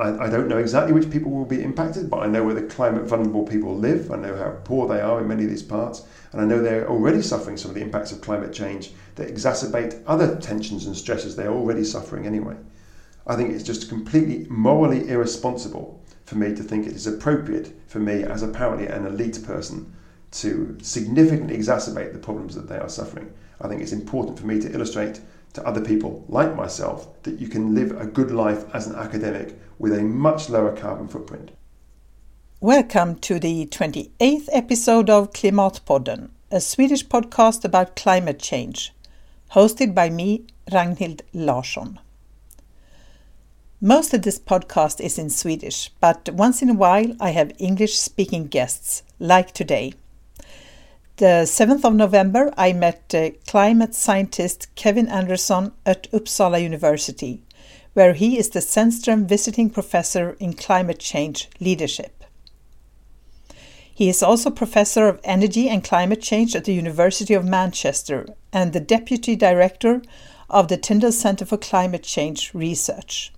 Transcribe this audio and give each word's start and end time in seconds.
I, 0.00 0.24
I, 0.24 0.30
don't 0.30 0.48
know 0.48 0.58
exactly 0.58 0.92
which 0.92 1.10
people 1.10 1.30
will 1.30 1.44
be 1.44 1.62
impacted, 1.62 2.08
but 2.08 2.20
I 2.20 2.26
know 2.26 2.42
where 2.42 2.54
the 2.54 2.62
climate 2.62 3.04
vulnerable 3.04 3.44
people 3.44 3.76
live. 3.76 4.10
I 4.10 4.16
know 4.16 4.34
how 4.36 4.56
poor 4.64 4.88
they 4.88 5.00
are 5.00 5.20
in 5.20 5.28
many 5.28 5.44
of 5.44 5.50
these 5.50 5.62
parts, 5.62 6.06
and 6.32 6.40
I 6.40 6.44
know 6.44 6.62
they're 6.62 6.88
already 6.88 7.20
suffering 7.20 7.56
some 7.56 7.70
of 7.70 7.74
the 7.74 7.82
impacts 7.82 8.10
of 8.10 8.20
climate 8.20 8.52
change 8.52 8.92
that 9.16 9.28
exacerbate 9.28 10.02
other 10.06 10.36
tensions 10.36 10.86
and 10.86 10.96
stresses 10.96 11.36
they're 11.36 11.52
already 11.52 11.84
suffering 11.84 12.26
anyway. 12.26 12.56
I 13.26 13.36
think 13.36 13.50
it's 13.50 13.62
just 13.62 13.88
completely 13.88 14.46
morally 14.48 15.08
irresponsible 15.08 16.02
for 16.24 16.36
me 16.36 16.54
to 16.54 16.62
think 16.62 16.86
it 16.86 16.94
is 16.94 17.06
appropriate 17.06 17.72
for 17.86 17.98
me, 17.98 18.22
as 18.22 18.42
apparently 18.42 18.86
an 18.86 19.06
elite 19.06 19.40
person, 19.44 19.92
to 20.30 20.78
significantly 20.80 21.56
exacerbate 21.56 22.12
the 22.12 22.18
problems 22.18 22.54
that 22.54 22.68
they 22.68 22.78
are 22.78 22.88
suffering. 22.88 23.32
I 23.60 23.68
think 23.68 23.82
it's 23.82 23.92
important 23.92 24.38
for 24.38 24.46
me 24.46 24.60
to 24.60 24.72
illustrate 24.72 25.20
to 25.52 25.66
other 25.66 25.80
people 25.80 26.24
like 26.28 26.54
myself 26.54 27.22
that 27.24 27.40
you 27.40 27.48
can 27.48 27.74
live 27.74 27.90
a 28.00 28.06
good 28.06 28.30
life 28.30 28.64
as 28.72 28.86
an 28.86 28.94
academic 28.94 29.58
with 29.80 29.94
a 29.94 30.02
much 30.02 30.50
lower 30.50 30.76
carbon 30.76 31.08
footprint. 31.08 31.50
Welcome 32.60 33.16
to 33.20 33.40
the 33.40 33.64
28th 33.64 34.46
episode 34.52 35.08
of 35.08 35.32
Klimatpodden, 35.32 36.28
a 36.50 36.60
Swedish 36.60 37.06
podcast 37.06 37.64
about 37.64 37.96
climate 37.96 38.38
change, 38.38 38.92
hosted 39.52 39.94
by 39.94 40.10
me, 40.10 40.44
Ragnhild 40.70 41.22
Larsson. 41.32 41.98
Most 43.80 44.12
of 44.12 44.20
this 44.20 44.38
podcast 44.38 45.00
is 45.00 45.18
in 45.18 45.30
Swedish, 45.30 45.90
but 45.98 46.28
once 46.28 46.60
in 46.60 46.68
a 46.68 46.74
while 46.74 47.16
I 47.18 47.30
have 47.30 47.50
English 47.58 47.98
speaking 47.98 48.48
guests, 48.48 49.02
like 49.18 49.52
today. 49.52 49.94
The 51.16 51.46
7th 51.46 51.86
of 51.86 51.94
November, 51.94 52.52
I 52.58 52.74
met 52.74 53.14
uh, 53.14 53.30
climate 53.46 53.94
scientist 53.94 54.74
Kevin 54.74 55.08
Anderson 55.08 55.72
at 55.86 56.10
Uppsala 56.12 56.62
University, 56.62 57.42
where 57.94 58.14
he 58.14 58.38
is 58.38 58.50
the 58.50 58.60
Zennström 58.60 59.26
Visiting 59.26 59.70
Professor 59.70 60.36
in 60.38 60.52
Climate 60.54 60.98
Change 60.98 61.48
Leadership. 61.58 62.24
He 63.92 64.08
is 64.08 64.22
also 64.22 64.50
Professor 64.50 65.08
of 65.08 65.20
Energy 65.24 65.68
and 65.68 65.84
Climate 65.84 66.22
Change 66.22 66.56
at 66.56 66.64
the 66.64 66.72
University 66.72 67.34
of 67.34 67.44
Manchester 67.44 68.26
and 68.52 68.72
the 68.72 68.80
Deputy 68.80 69.36
Director 69.36 70.02
of 70.48 70.68
the 70.68 70.76
Tyndall 70.76 71.12
Centre 71.12 71.44
for 71.44 71.58
Climate 71.58 72.02
Change 72.02 72.54
Research. 72.54 73.32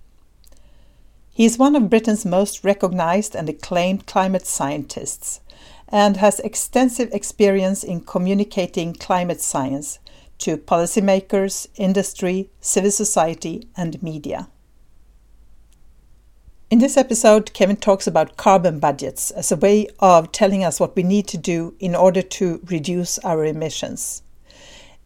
He 1.33 1.45
is 1.45 1.57
one 1.57 1.75
of 1.75 1.89
Britain's 1.89 2.25
most 2.25 2.63
recognized 2.63 3.35
and 3.35 3.49
acclaimed 3.49 4.05
climate 4.05 4.45
scientists 4.45 5.41
and 5.89 6.17
has 6.17 6.39
extensive 6.39 7.11
experience 7.11 7.83
in 7.83 8.01
communicating 8.01 8.93
climate 8.93 9.41
science 9.41 9.99
to 10.43 10.57
policymakers, 10.57 11.67
industry, 11.75 12.49
civil 12.61 12.91
society, 12.91 13.67
and 13.75 14.01
media. 14.03 14.47
In 16.69 16.79
this 16.79 16.97
episode, 16.97 17.53
Kevin 17.53 17.77
talks 17.77 18.07
about 18.07 18.37
carbon 18.37 18.79
budgets 18.79 19.31
as 19.31 19.51
a 19.51 19.55
way 19.55 19.87
of 19.99 20.31
telling 20.31 20.63
us 20.63 20.79
what 20.79 20.95
we 20.95 21.03
need 21.03 21.27
to 21.27 21.37
do 21.37 21.75
in 21.79 21.95
order 21.95 22.21
to 22.21 22.59
reduce 22.65 23.19
our 23.19 23.45
emissions, 23.45 24.23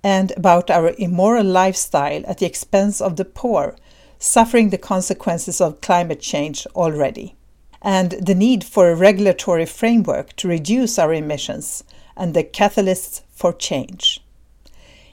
and 0.04 0.32
about 0.38 0.70
our 0.70 0.94
immoral 0.98 1.46
lifestyle 1.46 2.24
at 2.26 2.38
the 2.38 2.46
expense 2.46 3.02
of 3.02 3.16
the 3.16 3.26
poor 3.26 3.76
suffering 4.20 4.70
the 4.70 4.78
consequences 4.78 5.62
of 5.62 5.82
climate 5.82 6.20
change 6.20 6.66
already, 6.76 7.36
and 7.82 8.12
the 8.14 8.36
need 8.36 8.64
for 8.64 8.90
a 8.90 8.96
regulatory 8.96 9.66
framework 9.66 10.36
to 10.36 10.48
reduce 10.48 10.98
our 10.98 11.14
emissions 11.14 11.84
and 12.16 12.34
the 12.34 12.44
catalysts 12.44 13.22
for 13.32 13.54
change. 13.54 14.24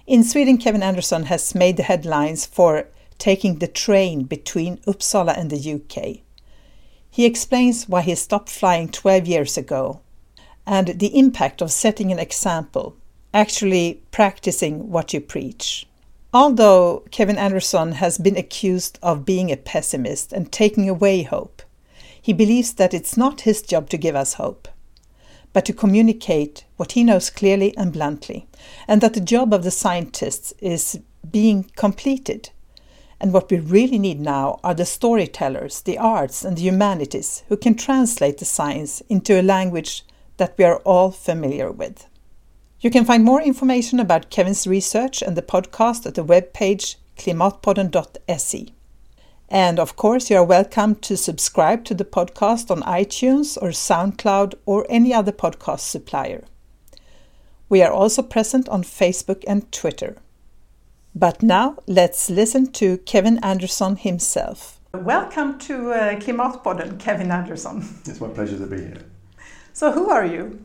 In 0.07 0.23
Sweden, 0.23 0.59
Kevin 0.59 0.83
Anderson 0.83 1.25
has 1.25 1.55
made 1.55 1.79
the 1.79 1.83
headlines 1.83 2.45
for 2.45 2.89
taking 3.17 3.59
the 3.59 3.67
train 3.67 4.25
between 4.25 4.77
Uppsala 4.87 5.35
and 5.35 5.49
the 5.49 5.75
UK. 5.75 6.19
He 7.11 7.25
explains 7.25 7.89
why 7.89 8.03
he 8.03 8.15
stopped 8.15 8.51
flying 8.51 8.91
12 8.91 9.27
years 9.27 9.57
ago 9.57 10.01
and 10.67 10.89
the 10.89 11.19
impact 11.19 11.63
of 11.63 11.73
setting 11.73 12.13
an 12.13 12.19
example, 12.19 12.97
actually 13.33 14.03
practicing 14.11 14.91
what 14.91 15.15
you 15.15 15.23
preach. 15.23 15.87
Although 16.35 17.05
Kevin 17.11 17.39
Anderson 17.39 17.93
has 17.93 18.19
been 18.19 18.37
accused 18.37 18.99
of 19.03 19.25
being 19.25 19.51
a 19.51 19.57
pessimist 19.57 20.35
and 20.35 20.53
taking 20.53 20.87
away 20.87 21.23
hope, 21.23 21.63
he 22.21 22.35
believes 22.35 22.75
that 22.75 22.93
it's 22.93 23.17
not 23.17 23.43
his 23.43 23.63
job 23.63 23.89
to 23.89 23.97
give 23.97 24.17
us 24.17 24.35
hope, 24.35 24.69
but 25.55 25.65
to 25.65 25.73
communicate 25.73 26.67
what 26.77 26.93
he 26.93 27.03
knows 27.03 27.31
clearly 27.31 27.75
and 27.79 27.95
bluntly, 27.95 28.47
and 28.87 29.01
that 29.01 29.15
the 29.15 29.21
job 29.21 29.55
of 29.55 29.65
the 29.65 29.71
scientists 29.71 30.53
is 30.59 31.01
being 31.31 31.71
completed. 31.77 32.51
And 33.21 33.33
what 33.33 33.51
we 33.51 33.59
really 33.59 33.99
need 33.99 34.21
now 34.21 34.61
are 34.63 34.75
the 34.75 34.85
storytellers, 34.85 35.81
the 35.81 35.97
arts, 35.97 36.45
and 36.45 36.59
the 36.59 36.63
humanities 36.63 37.45
who 37.49 37.57
can 37.57 37.77
translate 37.77 38.39
the 38.39 38.45
science 38.45 39.01
into 39.09 39.41
a 39.41 39.43
language 39.43 40.05
that 40.37 40.55
we 40.59 40.65
are 40.65 40.79
all 40.79 41.11
familiar 41.11 41.71
with. 41.71 42.07
You 42.81 42.91
can 42.91 43.05
find 43.05 43.25
more 43.25 43.41
information 43.41 44.01
about 44.01 44.31
Kevin's 44.31 44.67
research 44.67 45.23
and 45.23 45.37
the 45.37 45.43
podcast 45.43 46.05
at 46.05 46.17
the 46.17 46.25
webpage 46.25 46.97
klimatpodden.se. 47.17 48.75
And 49.49 49.79
of 49.79 49.97
course, 49.97 50.31
you 50.31 50.37
are 50.39 50.45
welcome 50.45 50.95
to 50.97 51.17
subscribe 51.17 51.85
to 51.85 51.95
the 51.95 52.05
podcast 52.05 52.71
on 52.71 52.83
iTunes 52.83 53.59
or 53.61 53.69
SoundCloud 53.69 54.55
or 54.65 54.87
any 54.89 55.13
other 55.13 55.33
podcast 55.33 55.81
supplier. 55.81 56.45
We 57.69 57.83
are 57.83 57.93
also 57.93 58.23
present 58.23 58.69
on 58.69 58.83
Facebook 58.83 59.45
and 59.47 59.71
Twitter. 59.71 60.17
But 61.15 61.43
now 61.43 61.77
let's 61.87 62.31
listen 62.31 62.73
to 62.73 62.99
Kevin 62.99 63.39
Anderson 63.45 63.97
himself. 63.97 64.81
Welcome 64.95 65.59
to 65.61 65.93
uh, 65.93 66.15
Klimatpodden, 66.21 66.99
Kevin 66.99 67.31
Anderson. 67.31 67.85
It's 68.07 68.21
my 68.21 68.29
pleasure 68.29 68.59
to 68.59 68.67
be 68.67 68.79
here. 68.79 69.03
So, 69.73 69.93
who 69.93 70.09
are 70.11 70.25
you? 70.25 70.65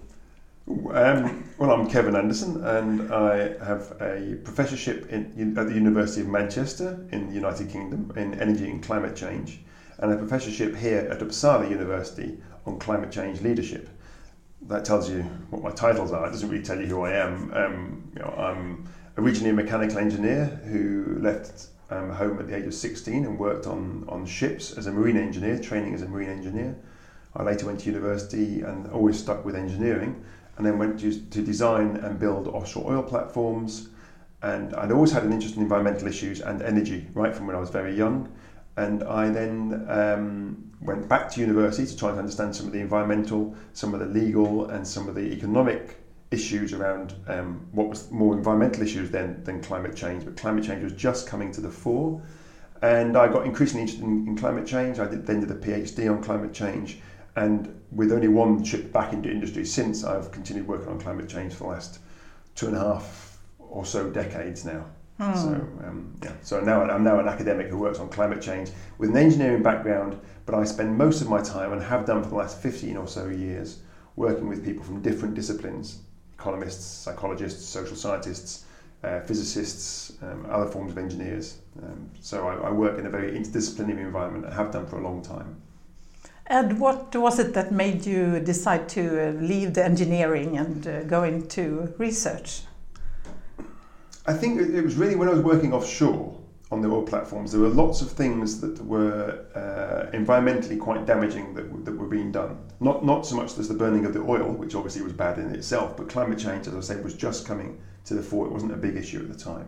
Um, 0.69 1.49
well, 1.57 1.71
I'm 1.71 1.89
Kevin 1.89 2.15
Anderson, 2.15 2.63
and 2.63 3.11
I 3.11 3.57
have 3.65 3.97
a 3.99 4.37
professorship 4.43 5.09
in, 5.09 5.57
at 5.57 5.67
the 5.67 5.73
University 5.73 6.21
of 6.21 6.27
Manchester 6.27 7.07
in 7.11 7.27
the 7.27 7.33
United 7.33 7.71
Kingdom 7.71 8.13
in 8.15 8.39
energy 8.39 8.69
and 8.69 8.83
climate 8.83 9.15
change, 9.15 9.61
and 9.97 10.13
a 10.13 10.15
professorship 10.15 10.75
here 10.75 11.07
at 11.09 11.21
Uppsala 11.21 11.67
University 11.67 12.37
on 12.67 12.77
climate 12.77 13.11
change 13.11 13.41
leadership. 13.41 13.89
That 14.61 14.85
tells 14.85 15.09
you 15.09 15.23
what 15.49 15.63
my 15.63 15.71
titles 15.71 16.11
are. 16.11 16.27
It 16.27 16.31
doesn't 16.31 16.49
really 16.49 16.63
tell 16.63 16.79
you 16.79 16.85
who 16.85 17.01
I 17.01 17.13
am. 17.13 17.51
Um, 17.51 18.11
you 18.13 18.21
know, 18.21 18.35
I'm 18.37 18.87
originally 19.17 19.49
a 19.49 19.53
mechanical 19.53 19.97
engineer 19.97 20.45
who 20.65 21.17
left 21.19 21.69
um, 21.89 22.11
home 22.11 22.37
at 22.39 22.47
the 22.47 22.55
age 22.55 22.65
of 22.65 22.75
16 22.75 23.25
and 23.25 23.39
worked 23.39 23.65
on, 23.65 24.05
on 24.07 24.23
ships 24.23 24.71
as 24.73 24.85
a 24.85 24.91
marine 24.91 25.17
engineer, 25.17 25.57
training 25.57 25.95
as 25.95 26.03
a 26.03 26.07
marine 26.07 26.29
engineer. 26.29 26.75
I 27.35 27.41
later 27.43 27.65
went 27.65 27.79
to 27.81 27.85
university 27.87 28.61
and 28.61 28.87
always 28.91 29.17
stuck 29.17 29.45
with 29.45 29.55
engineering 29.55 30.23
and 30.59 30.67
then 30.67 30.77
went 30.77 30.99
to, 30.99 31.17
to 31.29 31.41
design 31.41 31.95
and 32.03 32.19
build 32.19 32.49
offshore 32.49 32.91
oil 32.91 33.01
platforms. 33.01 33.87
And 34.41 34.75
I'd 34.75 34.91
always 34.91 35.09
had 35.09 35.23
an 35.23 35.31
interest 35.31 35.55
in 35.55 35.61
environmental 35.61 36.05
issues 36.05 36.41
and 36.41 36.61
energy 36.61 37.07
right 37.13 37.33
from 37.33 37.47
when 37.47 37.55
I 37.55 37.59
was 37.59 37.69
very 37.69 37.95
young. 37.95 38.29
And 38.75 39.01
I 39.05 39.29
then 39.29 39.85
um, 39.87 40.71
went 40.81 41.07
back 41.07 41.31
to 41.31 41.39
university 41.39 41.87
to 41.87 41.97
try 41.97 42.09
and 42.09 42.19
understand 42.19 42.53
some 42.53 42.67
of 42.67 42.73
the 42.73 42.79
environmental, 42.79 43.55
some 43.71 43.93
of 43.93 44.01
the 44.01 44.05
legal, 44.07 44.69
and 44.69 44.85
some 44.85 45.07
of 45.07 45.15
the 45.15 45.31
economic 45.31 45.97
issues 46.29 46.73
around 46.73 47.15
um, 47.27 47.65
what 47.71 47.87
was 47.87 48.11
more 48.11 48.35
environmental 48.35 48.83
issues 48.83 49.09
than, 49.11 49.41
than 49.45 49.61
climate 49.61 49.95
change. 49.95 50.25
But 50.25 50.35
climate 50.35 50.65
change 50.65 50.83
was 50.83 50.91
just 50.91 51.25
coming 51.25 51.53
to 51.53 51.61
the 51.61 51.71
fore. 51.71 52.21
And 52.81 53.15
I 53.15 53.29
got 53.29 53.45
increasingly 53.45 53.83
interested 53.83 54.05
in, 54.05 54.27
in 54.27 54.37
climate 54.37 54.67
change. 54.67 54.99
I 54.99 55.07
did, 55.07 55.25
then 55.25 55.39
did 55.39 55.51
a 55.51 55.55
PhD 55.55 56.11
on 56.11 56.21
climate 56.21 56.53
change 56.53 56.99
and 57.39 57.81
with 57.91 58.11
only 58.11 58.27
one 58.27 58.63
trip 58.63 58.91
back 58.91 59.13
into 59.13 59.31
industry 59.31 59.65
since, 59.65 60.03
I've 60.03 60.29
continued 60.31 60.67
working 60.67 60.89
on 60.89 60.99
climate 60.99 61.29
change 61.29 61.53
for 61.53 61.63
the 61.63 61.69
last 61.69 61.99
two 62.53 62.67
and 62.67 62.75
a 62.75 62.79
half 62.79 63.39
or 63.57 63.85
so 63.85 64.09
decades 64.09 64.65
now. 64.65 64.85
Hmm. 65.17 65.35
So 65.35 65.49
um, 65.85 66.13
yeah, 66.21 66.33
so 66.41 66.59
now 66.59 66.83
I'm 66.83 67.03
now 67.03 67.19
an 67.19 67.27
academic 67.27 67.67
who 67.67 67.77
works 67.77 67.99
on 67.99 68.09
climate 68.09 68.41
change 68.41 68.71
with 68.97 69.09
an 69.09 69.17
engineering 69.17 69.63
background, 69.63 70.19
but 70.45 70.53
I 70.53 70.65
spend 70.65 70.97
most 70.97 71.21
of 71.21 71.29
my 71.29 71.41
time 71.41 71.71
and 71.71 71.81
have 71.81 72.05
done 72.05 72.23
for 72.23 72.29
the 72.29 72.35
last 72.35 72.61
15 72.61 72.97
or 72.97 73.07
so 73.07 73.27
years 73.27 73.79
working 74.17 74.49
with 74.49 74.65
people 74.65 74.83
from 74.83 75.01
different 75.01 75.33
disciplines: 75.33 75.99
economists, 76.33 76.85
psychologists, 76.85 77.65
social 77.65 77.95
scientists, 77.95 78.65
uh, 79.03 79.21
physicists, 79.21 80.13
um, 80.21 80.45
other 80.49 80.69
forms 80.69 80.91
of 80.91 80.97
engineers. 80.97 81.59
Um, 81.81 82.09
so 82.19 82.47
I, 82.49 82.67
I 82.67 82.71
work 82.71 82.99
in 82.99 83.05
a 83.05 83.09
very 83.09 83.31
interdisciplinary 83.31 84.01
environment. 84.01 84.45
I 84.45 84.53
have 84.53 84.71
done 84.71 84.87
for 84.87 84.99
a 84.99 85.03
long 85.03 85.21
time. 85.21 85.61
And 86.49 86.79
what 86.79 87.15
was 87.15 87.37
it 87.37 87.53
that 87.53 87.71
made 87.71 88.07
you 88.07 88.39
decide 88.39 88.89
to 88.89 89.37
leave 89.39 89.75
the 89.75 89.85
engineering 89.85 90.57
and 90.57 90.87
uh, 90.87 91.03
go 91.03 91.23
into 91.23 91.93
research? 91.99 92.63
I 94.25 94.33
think 94.33 94.59
it 94.59 94.83
was 94.83 94.95
really 94.95 95.15
when 95.15 95.29
I 95.29 95.31
was 95.31 95.41
working 95.41 95.73
offshore 95.73 96.35
on 96.71 96.81
the 96.81 96.89
oil 96.89 97.03
platforms, 97.03 97.51
there 97.51 97.61
were 97.61 97.69
lots 97.69 98.01
of 98.01 98.11
things 98.11 98.61
that 98.61 98.83
were 98.83 99.45
uh, 99.55 100.15
environmentally 100.15 100.79
quite 100.79 101.05
damaging 101.05 101.53
that, 101.55 101.85
that 101.85 101.95
were 101.97 102.07
being 102.07 102.31
done. 102.31 102.57
Not, 102.79 103.03
not 103.03 103.25
so 103.25 103.35
much 103.35 103.57
as 103.57 103.67
the 103.67 103.73
burning 103.73 104.05
of 104.05 104.13
the 104.13 104.21
oil, 104.21 104.51
which 104.51 104.75
obviously 104.75 105.01
was 105.01 105.13
bad 105.13 105.39
in 105.39 105.53
itself, 105.53 105.97
but 105.97 106.09
climate 106.09 106.37
change, 106.37 106.67
as 106.67 106.75
I 106.75 106.81
said, 106.81 107.03
was 107.03 107.15
just 107.15 107.47
coming 107.47 107.81
to 108.05 108.13
the 108.13 108.21
fore. 108.21 108.45
It 108.45 108.51
wasn't 108.51 108.71
a 108.71 108.77
big 108.77 108.97
issue 108.97 109.19
at 109.19 109.29
the 109.29 109.37
time. 109.37 109.67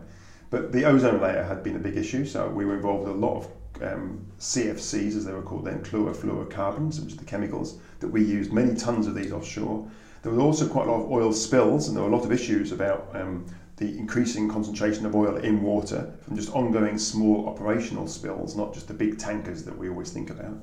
But 0.50 0.70
the 0.70 0.84
ozone 0.84 1.20
layer 1.20 1.42
had 1.42 1.64
been 1.64 1.76
a 1.76 1.80
big 1.80 1.96
issue, 1.96 2.24
so 2.24 2.48
we 2.48 2.64
were 2.64 2.74
involved 2.74 3.08
in 3.08 3.14
a 3.14 3.18
lot 3.18 3.38
of 3.38 3.48
um, 3.82 4.24
CFCs, 4.38 5.16
as 5.16 5.24
they 5.24 5.32
were 5.32 5.42
called 5.42 5.64
then, 5.64 5.82
chlorofluorocarbons, 5.82 7.02
which 7.02 7.14
are 7.14 7.16
the 7.16 7.24
chemicals 7.24 7.78
that 8.00 8.08
we 8.08 8.24
used, 8.24 8.52
many 8.52 8.74
tons 8.74 9.06
of 9.06 9.14
these 9.14 9.32
offshore. 9.32 9.88
There 10.22 10.32
was 10.32 10.40
also 10.40 10.68
quite 10.68 10.86
a 10.86 10.90
lot 10.90 11.04
of 11.04 11.10
oil 11.10 11.32
spills, 11.32 11.88
and 11.88 11.96
there 11.96 12.04
were 12.04 12.10
a 12.10 12.16
lot 12.16 12.24
of 12.24 12.32
issues 12.32 12.72
about 12.72 13.08
um, 13.14 13.44
the 13.76 13.98
increasing 13.98 14.48
concentration 14.48 15.06
of 15.06 15.14
oil 15.14 15.36
in 15.36 15.62
water 15.62 16.12
from 16.22 16.36
just 16.36 16.54
ongoing 16.54 16.98
small 16.98 17.48
operational 17.48 18.06
spills, 18.06 18.54
not 18.54 18.72
just 18.72 18.88
the 18.88 18.94
big 18.94 19.18
tankers 19.18 19.64
that 19.64 19.76
we 19.76 19.88
always 19.88 20.10
think 20.10 20.30
about. 20.30 20.56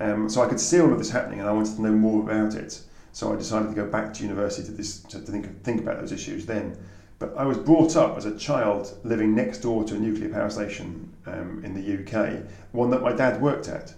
Um, 0.00 0.28
so 0.28 0.42
I 0.42 0.48
could 0.48 0.60
see 0.60 0.80
all 0.80 0.92
of 0.92 0.98
this 0.98 1.10
happening, 1.10 1.40
and 1.40 1.48
I 1.48 1.52
wanted 1.52 1.76
to 1.76 1.82
know 1.82 1.92
more 1.92 2.22
about 2.22 2.54
it. 2.54 2.80
So 3.12 3.32
I 3.32 3.36
decided 3.36 3.68
to 3.68 3.74
go 3.74 3.86
back 3.86 4.12
to 4.14 4.22
university 4.22 4.66
to, 4.66 4.72
this, 4.72 5.00
to 5.04 5.18
think, 5.18 5.62
think 5.62 5.80
about 5.80 6.00
those 6.00 6.12
issues 6.12 6.46
then. 6.46 6.76
But 7.24 7.38
I 7.38 7.44
was 7.46 7.56
brought 7.56 7.96
up 7.96 8.18
as 8.18 8.26
a 8.26 8.36
child 8.36 8.98
living 9.02 9.34
next 9.34 9.60
door 9.60 9.82
to 9.84 9.94
a 9.94 9.98
nuclear 9.98 10.28
power 10.28 10.50
station 10.50 11.10
um, 11.24 11.62
in 11.64 11.72
the 11.72 11.94
UK, 11.98 12.42
one 12.72 12.90
that 12.90 13.00
my 13.00 13.12
dad 13.12 13.40
worked 13.40 13.66
at. 13.66 13.94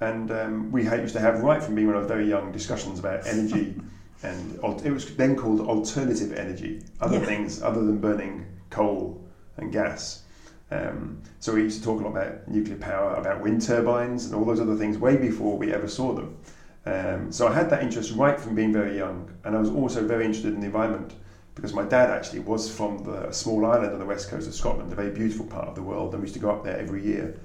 And 0.00 0.30
um, 0.30 0.72
we 0.72 0.84
used 0.84 1.12
to 1.12 1.20
have, 1.20 1.42
right 1.42 1.62
from 1.62 1.74
being 1.74 1.86
when 1.86 1.96
I 1.96 1.98
was 1.98 2.08
very 2.08 2.26
young, 2.26 2.50
discussions 2.50 2.98
about 2.98 3.26
energy. 3.26 3.78
and 4.22 4.58
it 4.86 4.90
was 4.90 5.14
then 5.16 5.36
called 5.36 5.60
alternative 5.60 6.32
energy, 6.32 6.80
other 7.02 7.18
yeah. 7.18 7.26
things 7.26 7.62
other 7.62 7.84
than 7.84 7.98
burning 7.98 8.46
coal 8.70 9.22
and 9.58 9.70
gas. 9.70 10.22
Um, 10.70 11.20
so 11.40 11.52
we 11.52 11.60
used 11.64 11.78
to 11.78 11.84
talk 11.84 12.00
a 12.00 12.04
lot 12.04 12.12
about 12.12 12.48
nuclear 12.48 12.78
power, 12.78 13.16
about 13.16 13.42
wind 13.42 13.60
turbines, 13.60 14.24
and 14.24 14.34
all 14.34 14.46
those 14.46 14.60
other 14.60 14.76
things 14.76 14.96
way 14.96 15.18
before 15.18 15.58
we 15.58 15.74
ever 15.74 15.88
saw 15.88 16.14
them. 16.14 16.38
Um, 16.86 17.32
so 17.32 17.46
I 17.46 17.52
had 17.52 17.68
that 17.68 17.82
interest 17.82 18.12
right 18.12 18.40
from 18.40 18.54
being 18.54 18.72
very 18.72 18.96
young, 18.96 19.30
and 19.44 19.54
I 19.54 19.60
was 19.60 19.68
also 19.68 20.06
very 20.06 20.24
interested 20.24 20.54
in 20.54 20.60
the 20.60 20.66
environment 20.66 21.12
because 21.54 21.74
my 21.74 21.84
dad 21.84 22.10
actually 22.10 22.40
was 22.40 22.74
from 22.74 22.98
the 23.04 23.30
small 23.30 23.66
island 23.66 23.92
on 23.92 23.98
the 23.98 24.06
west 24.06 24.30
coast 24.30 24.48
of 24.48 24.54
Scotland, 24.54 24.92
a 24.92 24.96
very 24.96 25.10
beautiful 25.10 25.46
part 25.46 25.68
of 25.68 25.74
the 25.74 25.82
world, 25.82 26.14
and 26.14 26.22
we 26.22 26.26
used 26.26 26.34
to 26.34 26.40
go 26.40 26.50
up 26.50 26.64
there 26.64 26.78
every 26.78 27.04
year. 27.04 27.38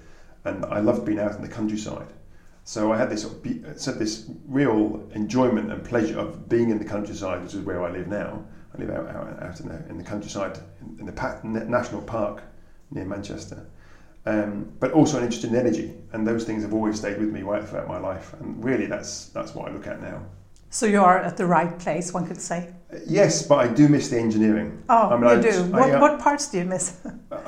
And 0.46 0.66
I 0.66 0.80
loved 0.80 1.06
being 1.06 1.20
out 1.20 1.36
in 1.36 1.42
the 1.42 1.48
countryside. 1.48 2.14
So 2.64 2.92
I 2.92 2.98
had 2.98 3.10
this 3.10 3.22
sort 3.22 3.36
of 3.36 3.44
be, 3.44 3.62
so 3.76 3.92
this 3.92 4.30
real 4.48 5.08
enjoyment 5.14 5.72
and 5.72 5.84
pleasure 5.84 6.20
of 6.20 6.48
being 6.48 6.70
in 6.70 6.80
the 6.80 6.86
countryside, 6.86 7.42
which 7.42 7.54
is 7.54 7.62
where 7.62 7.84
I 7.84 7.92
live 7.92 8.08
now. 8.08 8.46
I 8.74 8.78
live 8.78 8.90
out, 8.90 9.08
out, 9.08 9.42
out 9.42 9.60
in, 9.60 9.70
the, 9.70 9.90
in 9.90 9.98
the 9.98 10.04
countryside, 10.04 10.60
in, 10.82 11.00
in 11.00 11.06
the 11.06 11.14
pa- 11.14 11.40
national 11.44 12.02
park 12.02 12.44
near 12.92 13.06
Manchester. 13.06 13.66
Um, 14.26 14.74
but 14.82 14.92
also 14.92 15.18
an 15.18 15.24
interest 15.24 15.46
in 15.46 15.56
energy, 15.56 15.94
and 16.12 16.28
those 16.28 16.44
things 16.44 16.64
have 16.64 16.74
always 16.74 16.98
stayed 16.98 17.18
with 17.18 17.30
me 17.30 17.44
right 17.44 17.64
throughout 17.64 17.88
my 17.88 17.98
life. 17.98 18.34
And 18.34 18.62
really, 18.62 18.86
that's 18.86 19.28
that's 19.28 19.56
what 19.56 19.70
I 19.70 19.74
look 19.74 19.88
at 19.88 20.02
now. 20.02 20.26
So 20.70 20.86
you 20.86 21.02
are 21.02 21.20
at 21.20 21.38
the 21.38 21.46
right 21.46 21.78
place, 21.80 22.14
one 22.14 22.28
could 22.28 22.42
say. 22.42 22.74
Yes, 23.06 23.46
but 23.46 23.56
I 23.56 23.68
do 23.68 23.88
miss 23.88 24.10
the 24.10 24.20
engineering. 24.20 24.84
Oh, 24.90 25.10
I 25.10 25.18
mean, 25.18 25.24
you 25.24 25.30
I, 25.30 25.42
do. 25.42 25.50
I, 25.50 25.80
what, 25.80 25.94
I, 25.94 26.00
what 26.00 26.20
parts 26.20 26.50
do 26.50 26.58
you 26.58 26.66
miss? 26.66 27.00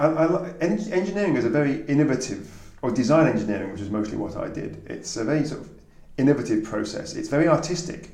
engineering 0.62 1.36
is 1.36 1.46
a 1.46 1.50
very 1.50 1.86
innovative, 1.86 2.50
or 2.82 2.92
design 2.92 3.28
engineering, 3.28 3.72
which 3.72 3.82
is 3.82 3.90
mostly 3.90 4.18
what 4.18 4.36
I 4.38 4.50
did. 4.50 4.84
It's 4.86 5.18
a 5.18 5.24
very 5.24 5.46
sort 5.46 5.62
of 5.62 5.70
innovative 6.18 6.64
process. 6.64 7.16
It's 7.16 7.30
very 7.30 7.48
artistic 7.48 8.12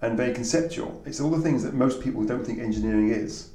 and 0.00 0.16
very 0.16 0.32
conceptual. 0.32 1.02
It's 1.04 1.20
all 1.20 1.30
the 1.30 1.42
things 1.42 1.62
that 1.62 1.74
most 1.74 2.00
people 2.00 2.24
don't 2.24 2.44
think 2.44 2.58
engineering 2.58 3.10
is. 3.10 3.50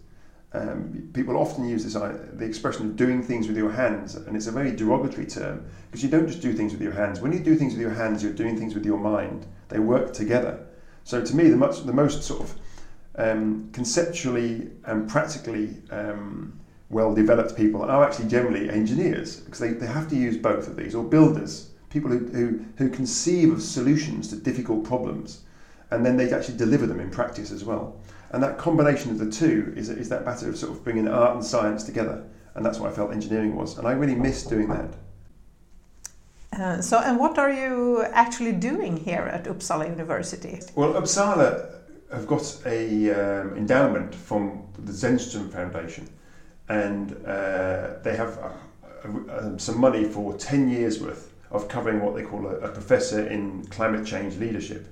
Um, 0.54 1.10
people 1.14 1.36
often 1.36 1.68
use 1.68 1.84
this 1.84 1.98
uh, 1.98 2.18
the 2.34 2.46
expression 2.46 2.86
of 2.86 2.96
doing 2.96 3.22
things 3.22 3.48
with 3.48 3.58
your 3.58 3.72
hands, 3.72 4.16
and 4.16 4.38
it's 4.38 4.48
a 4.48 4.52
very 4.52 4.74
derogatory 4.74 5.26
term 5.26 5.66
because 5.92 6.04
you 6.04 6.10
don't 6.10 6.28
just 6.28 6.42
do 6.42 6.54
things 6.54 6.72
with 6.72 6.82
your 6.82 6.94
hands. 6.94 7.20
When 7.20 7.34
you 7.34 7.40
do 7.40 7.56
things 7.56 7.74
with 7.74 7.82
your 7.82 7.94
hands, 7.94 8.24
you're 8.24 8.32
doing 8.32 8.58
things 8.58 8.74
with 8.74 8.86
your 8.86 8.98
mind. 8.98 9.46
They 9.68 9.80
work 9.80 10.14
together. 10.14 10.66
So 11.06 11.22
to 11.22 11.36
me, 11.36 11.50
the 11.50 11.56
much 11.56 11.84
the 11.86 11.94
most 11.94 12.24
sort 12.24 12.42
of 12.42 12.56
um, 13.18 13.70
conceptually 13.72 14.72
and 14.86 15.08
practically 15.08 15.78
um, 15.92 16.60
well 16.90 17.14
developed 17.14 17.56
people 17.56 17.84
are 17.84 18.04
actually 18.04 18.28
generally 18.28 18.70
engineers 18.70 19.38
because 19.38 19.60
they, 19.60 19.70
they 19.70 19.86
have 19.86 20.10
to 20.10 20.16
use 20.16 20.36
both 20.36 20.68
of 20.68 20.76
these 20.76 20.96
or 20.96 21.04
builders, 21.04 21.68
people 21.90 22.10
who, 22.10 22.26
who, 22.26 22.66
who 22.78 22.90
conceive 22.90 23.54
of 23.54 23.62
solutions 23.62 24.28
to 24.30 24.36
difficult 24.36 24.84
problems 24.84 25.44
and 25.92 26.04
then 26.04 26.18
they 26.18 26.32
actually 26.32 26.58
deliver 26.58 26.88
them 26.88 27.00
in 27.00 27.12
practice 27.12 27.52
as 27.52 27.64
well. 27.64 28.02
And 28.32 28.42
that 28.42 28.58
combination 28.58 29.12
of 29.12 29.20
the 29.20 29.30
two 29.30 29.74
is, 29.78 29.90
is 29.90 30.10
that 30.10 30.26
matter 30.26 30.50
of 30.50 30.58
sort 30.58 30.72
of 30.72 30.84
bringing 30.84 31.08
art 31.08 31.36
and 31.36 31.46
science 31.46 31.84
together. 31.84 32.26
And 32.56 32.66
that's 32.66 32.80
what 32.80 32.92
I 32.92 32.96
felt 32.96 33.12
engineering 33.12 33.56
was. 33.56 33.78
And 33.78 33.88
I 33.88 33.92
really 33.92 34.16
missed 34.16 34.50
doing 34.50 34.68
that. 34.70 34.90
Uh, 36.60 36.82
so, 36.82 37.00
and 37.00 37.20
what 37.20 37.38
are 37.38 37.52
you 37.52 38.04
actually 38.14 38.54
doing 38.54 38.96
here 38.96 39.30
at 39.34 39.44
Uppsala 39.44 39.90
University? 39.90 40.60
Well, 40.76 40.94
Uppsala 40.94 41.70
have 42.12 42.28
got 42.28 42.62
a 42.66 43.12
um, 43.12 43.58
endowment 43.58 44.16
from 44.16 44.64
the 44.80 44.94
Zennström 44.94 45.52
Foundation, 45.52 46.08
and 46.70 47.12
uh, 47.26 47.96
they 48.04 48.16
have 48.16 48.38
uh, 48.38 49.32
uh, 49.32 49.58
some 49.58 49.80
money 49.80 50.06
for 50.06 50.34
10 50.38 50.70
years 50.70 51.02
worth 51.02 51.34
of 51.52 51.68
covering 51.68 52.02
what 52.02 52.16
they 52.16 52.24
call 52.24 52.48
a, 52.48 52.56
a 52.60 52.70
professor 52.70 53.28
in 53.28 53.66
climate 53.66 54.06
change 54.06 54.38
leadership. 54.38 54.88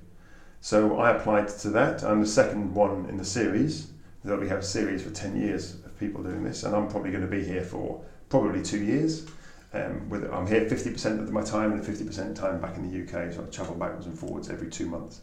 So 0.59 0.97
I 0.97 1.11
applied 1.11 1.47
to 1.47 1.69
that. 1.71 2.03
I'm 2.03 2.21
the 2.21 2.27
second 2.27 2.73
one 2.73 3.05
in 3.09 3.17
the 3.17 3.25
series. 3.25 3.89
That 4.25 4.39
we 4.39 4.47
have 4.47 4.59
a 4.59 4.63
series 4.63 5.03
for 5.03 5.09
10 5.09 5.35
years 5.35 5.75
of 5.85 5.99
people 5.99 6.23
doing 6.23 6.43
this, 6.43 6.63
and 6.63 6.73
I'm 6.73 6.87
probably 6.87 7.11
going 7.11 7.23
to 7.23 7.29
be 7.29 7.43
here 7.43 7.63
for 7.63 8.01
probably 8.29 8.61
two 8.61 8.81
years. 8.81 9.27
Um, 9.73 10.07
with, 10.09 10.31
I'm 10.31 10.45
here 10.45 10.65
50% 10.65 11.19
of 11.19 11.31
my 11.31 11.41
time 11.41 11.71
and 11.71 11.83
50% 11.83 12.35
time 12.35 12.61
back 12.61 12.77
in 12.77 12.89
the 12.89 13.01
UK, 13.01 13.33
so 13.33 13.43
I 13.43 13.45
travel 13.47 13.75
backwards 13.75 14.05
and 14.05 14.17
forwards 14.17 14.49
every 14.49 14.69
two 14.69 14.85
months. 14.85 15.21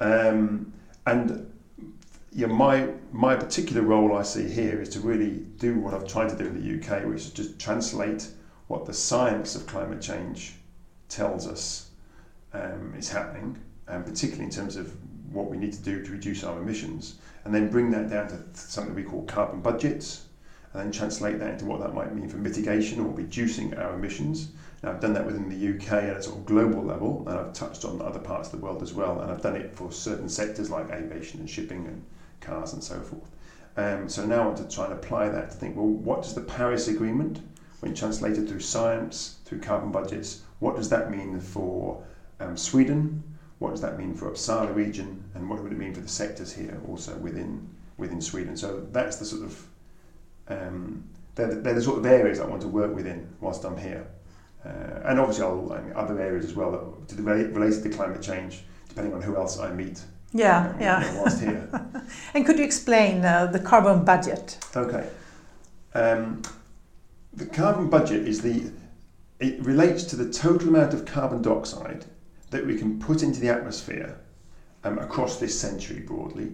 Um, 0.00 0.72
and 1.06 1.50
yeah, 2.32 2.46
my 2.46 2.88
my 3.12 3.36
particular 3.36 3.82
role 3.82 4.16
I 4.16 4.22
see 4.22 4.48
here 4.48 4.80
is 4.80 4.88
to 4.90 5.00
really 5.00 5.38
do 5.58 5.78
what 5.78 5.94
I've 5.94 6.06
tried 6.06 6.30
to 6.30 6.36
do 6.36 6.46
in 6.46 6.60
the 6.60 6.96
UK, 6.96 7.04
which 7.04 7.22
is 7.22 7.30
just 7.30 7.58
translate 7.58 8.28
what 8.66 8.86
the 8.86 8.94
science 8.94 9.54
of 9.54 9.66
climate 9.66 10.00
change 10.00 10.54
tells 11.08 11.46
us 11.46 11.90
um, 12.52 12.94
is 12.96 13.08
happening 13.10 13.60
um, 13.88 14.04
particularly 14.04 14.44
in 14.44 14.50
terms 14.50 14.76
of 14.76 14.92
what 15.32 15.50
we 15.50 15.56
need 15.56 15.72
to 15.72 15.82
do 15.82 16.02
to 16.02 16.12
reduce 16.12 16.44
our 16.44 16.60
emissions, 16.60 17.16
and 17.44 17.54
then 17.54 17.68
bring 17.68 17.90
that 17.90 18.08
down 18.08 18.28
to 18.28 18.38
something 18.54 18.94
we 18.94 19.02
call 19.02 19.22
carbon 19.24 19.60
budgets, 19.60 20.26
and 20.74 20.82
then 20.82 20.92
translate 20.92 21.38
that 21.38 21.52
into 21.52 21.64
what 21.64 21.80
that 21.80 21.94
might 21.94 22.14
mean 22.14 22.28
for 22.28 22.36
mitigation 22.36 23.00
or 23.00 23.14
reducing 23.14 23.74
our 23.74 23.94
emissions. 23.94 24.48
Now, 24.82 24.90
I've 24.90 25.00
done 25.00 25.14
that 25.14 25.24
within 25.24 25.48
the 25.48 25.76
UK 25.76 25.92
at 25.92 26.16
a 26.16 26.22
sort 26.22 26.38
of 26.38 26.46
global 26.46 26.82
level, 26.82 27.24
and 27.28 27.38
I've 27.38 27.52
touched 27.52 27.84
on 27.84 28.02
other 28.02 28.18
parts 28.18 28.52
of 28.52 28.58
the 28.58 28.64
world 28.64 28.82
as 28.82 28.92
well, 28.92 29.20
and 29.20 29.30
I've 29.30 29.40
done 29.40 29.54
it 29.54 29.76
for 29.76 29.92
certain 29.92 30.28
sectors 30.28 30.70
like 30.70 30.90
aviation 30.90 31.38
and 31.40 31.48
shipping 31.48 31.86
and 31.86 32.04
cars 32.40 32.72
and 32.72 32.82
so 32.82 33.00
forth. 33.00 33.30
Um, 33.76 34.08
so 34.08 34.26
now 34.26 34.42
I 34.42 34.46
want 34.46 34.58
to 34.58 34.68
try 34.68 34.84
and 34.84 34.94
apply 34.94 35.28
that 35.28 35.52
to 35.52 35.56
think, 35.56 35.76
well, 35.76 35.86
what 35.86 36.22
does 36.22 36.34
the 36.34 36.40
Paris 36.40 36.88
Agreement, 36.88 37.40
when 37.80 37.94
translated 37.94 38.48
through 38.48 38.60
science, 38.60 39.38
through 39.44 39.60
carbon 39.60 39.92
budgets, 39.92 40.42
what 40.58 40.74
does 40.74 40.88
that 40.88 41.10
mean 41.10 41.38
for 41.40 42.04
um, 42.40 42.56
Sweden, 42.56 43.22
what 43.60 43.70
does 43.70 43.80
that 43.80 43.96
mean 43.96 44.14
for 44.14 44.30
Uppsala 44.30 44.74
region, 44.74 45.22
and 45.34 45.48
what 45.48 45.62
would 45.62 45.72
it 45.72 45.78
mean 45.78 45.94
for 45.94 46.00
the 46.00 46.08
sectors 46.08 46.52
here 46.52 46.80
also 46.88 47.16
within 47.16 47.68
within 47.96 48.20
Sweden? 48.20 48.56
So 48.56 48.86
that's 48.90 49.16
the 49.16 49.24
sort 49.24 49.44
of 49.44 49.66
um, 50.48 51.04
they're, 51.34 51.48
the, 51.48 51.54
they're 51.56 51.74
the 51.74 51.82
sort 51.82 51.98
of 51.98 52.06
areas 52.06 52.40
I 52.40 52.46
want 52.46 52.62
to 52.62 52.68
work 52.68 52.94
within 52.94 53.28
whilst 53.40 53.64
I'm 53.64 53.76
here, 53.76 54.06
uh, 54.64 54.68
and 55.04 55.18
obviously 55.18 55.44
I'll, 55.44 55.72
I 55.72 55.80
mean, 55.80 55.92
other 55.94 56.20
areas 56.20 56.44
as 56.44 56.54
well 56.54 56.70
that 56.72 57.08
to 57.08 57.14
the, 57.16 57.22
related 57.22 57.82
to 57.84 57.90
climate 57.90 58.22
change, 58.22 58.64
depending 58.88 59.14
on 59.14 59.22
who 59.22 59.36
else 59.36 59.58
I 59.58 59.72
meet. 59.72 60.02
Yeah, 60.32 60.74
uh, 60.74 60.80
yeah. 60.80 61.14
Whilst 61.16 61.40
here. 61.40 61.68
and 62.34 62.44
could 62.44 62.58
you 62.58 62.64
explain 62.64 63.24
uh, 63.24 63.46
the 63.46 63.60
carbon 63.60 64.04
budget? 64.04 64.58
Okay. 64.76 65.08
Um, 65.94 66.42
the 67.32 67.46
carbon 67.46 67.88
budget 67.88 68.26
is 68.26 68.40
the 68.40 68.70
it 69.40 69.60
relates 69.64 70.04
to 70.04 70.16
the 70.16 70.32
total 70.32 70.68
amount 70.68 70.94
of 70.94 71.04
carbon 71.04 71.42
dioxide 71.42 72.04
that 72.50 72.64
we 72.64 72.76
can 72.78 72.98
put 72.98 73.22
into 73.22 73.40
the 73.40 73.48
atmosphere 73.48 74.18
um, 74.84 74.98
across 74.98 75.38
this 75.40 75.58
century 75.58 76.00
broadly 76.00 76.52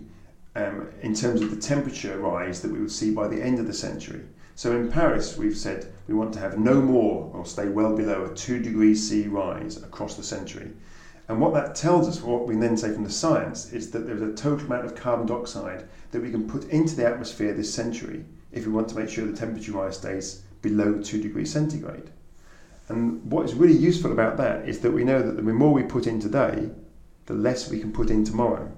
um, 0.56 0.88
in 1.02 1.14
terms 1.14 1.40
of 1.40 1.50
the 1.50 1.60
temperature 1.60 2.18
rise 2.18 2.60
that 2.62 2.70
we 2.70 2.80
would 2.80 2.90
see 2.90 3.12
by 3.12 3.28
the 3.28 3.42
end 3.42 3.58
of 3.58 3.66
the 3.66 3.72
century. 3.72 4.22
So 4.56 4.76
in 4.76 4.90
Paris, 4.90 5.38
we've 5.38 5.56
said 5.56 5.92
we 6.06 6.14
want 6.14 6.34
to 6.34 6.40
have 6.40 6.58
no 6.58 6.82
more 6.82 7.30
or 7.32 7.46
stay 7.46 7.68
well 7.68 7.96
below 7.96 8.24
a 8.24 8.34
2 8.34 8.60
degrees 8.60 9.08
C 9.08 9.26
rise 9.26 9.82
across 9.82 10.16
the 10.16 10.22
century. 10.22 10.70
And 11.28 11.40
what 11.40 11.54
that 11.54 11.76
tells 11.76 12.08
us, 12.08 12.20
what 12.20 12.48
we 12.48 12.56
then 12.56 12.76
say 12.76 12.92
from 12.92 13.04
the 13.04 13.10
science, 13.10 13.72
is 13.72 13.92
that 13.92 14.06
there's 14.06 14.20
a 14.20 14.34
total 14.34 14.66
amount 14.66 14.84
of 14.84 14.96
carbon 14.96 15.26
dioxide 15.26 15.84
that 16.10 16.20
we 16.20 16.30
can 16.30 16.48
put 16.48 16.68
into 16.70 16.96
the 16.96 17.06
atmosphere 17.06 17.54
this 17.54 17.72
century 17.72 18.24
if 18.50 18.66
we 18.66 18.72
want 18.72 18.88
to 18.88 18.96
make 18.96 19.08
sure 19.08 19.24
the 19.24 19.36
temperature 19.36 19.72
rise 19.72 19.96
stays 19.96 20.42
below 20.60 21.00
2 21.00 21.22
degrees 21.22 21.52
centigrade. 21.52 22.10
And 22.88 23.24
what 23.30 23.46
is 23.46 23.54
really 23.54 23.76
useful 23.76 24.10
about 24.10 24.36
that 24.38 24.68
is 24.68 24.80
that 24.80 24.90
we 24.90 25.04
know 25.04 25.22
that 25.22 25.36
the 25.36 25.42
more 25.42 25.72
we 25.72 25.84
put 25.84 26.08
in 26.08 26.18
today, 26.18 26.70
the 27.26 27.34
less 27.34 27.70
we 27.70 27.78
can 27.78 27.92
put 27.92 28.10
in 28.10 28.24
tomorrow. 28.24 28.70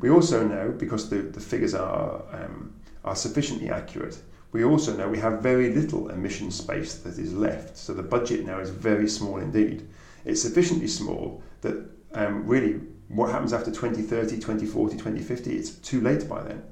We 0.00 0.10
also 0.10 0.46
know, 0.46 0.74
because 0.76 1.08
the, 1.08 1.18
the 1.18 1.40
figures 1.40 1.74
are, 1.74 2.22
um, 2.32 2.74
are 3.04 3.16
sufficiently 3.16 3.70
accurate, 3.70 4.18
we 4.52 4.64
also 4.64 4.96
know 4.96 5.08
we 5.08 5.18
have 5.18 5.42
very 5.42 5.74
little 5.74 6.08
emission 6.08 6.50
space 6.50 6.94
that 6.94 7.18
is 7.18 7.34
left. 7.34 7.76
So 7.76 7.94
the 7.94 8.02
budget 8.02 8.46
now 8.46 8.58
is 8.58 8.70
very 8.70 9.08
small 9.08 9.38
indeed. 9.38 9.86
It's 10.24 10.42
sufficiently 10.42 10.88
small 10.88 11.42
that 11.60 11.84
um, 12.14 12.46
really 12.46 12.80
what 13.08 13.30
happens 13.30 13.52
after 13.52 13.70
2030, 13.70 14.36
2040, 14.36 14.96
2050, 14.96 15.52
it's 15.52 15.70
too 15.70 16.00
late 16.00 16.28
by 16.28 16.42
then. 16.42 16.62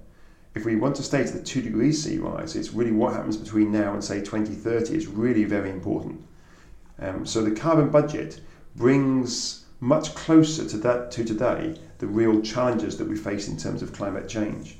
If 0.54 0.64
we 0.64 0.76
want 0.76 0.96
to 0.96 1.02
stay 1.02 1.24
to 1.24 1.32
the 1.32 1.42
2 1.42 1.62
degrees 1.62 2.02
C 2.02 2.18
rise, 2.18 2.56
it's 2.56 2.72
really 2.72 2.92
what 2.92 3.12
happens 3.12 3.36
between 3.36 3.72
now 3.72 3.92
and 3.92 4.02
say 4.02 4.20
2030 4.20 4.94
is 4.94 5.06
really 5.06 5.44
very 5.44 5.70
important 5.70 6.24
Um, 6.98 7.26
so 7.26 7.42
the 7.42 7.50
carbon 7.50 7.90
budget 7.90 8.40
brings 8.76 9.64
much 9.80 10.14
closer 10.14 10.66
to 10.68 10.76
that 10.78 11.10
to 11.12 11.24
today 11.24 11.76
the 12.04 12.10
real 12.10 12.42
challenges 12.42 12.98
that 12.98 13.08
we 13.08 13.16
face 13.16 13.48
in 13.48 13.56
terms 13.56 13.80
of 13.80 13.94
climate 13.94 14.28
change. 14.28 14.76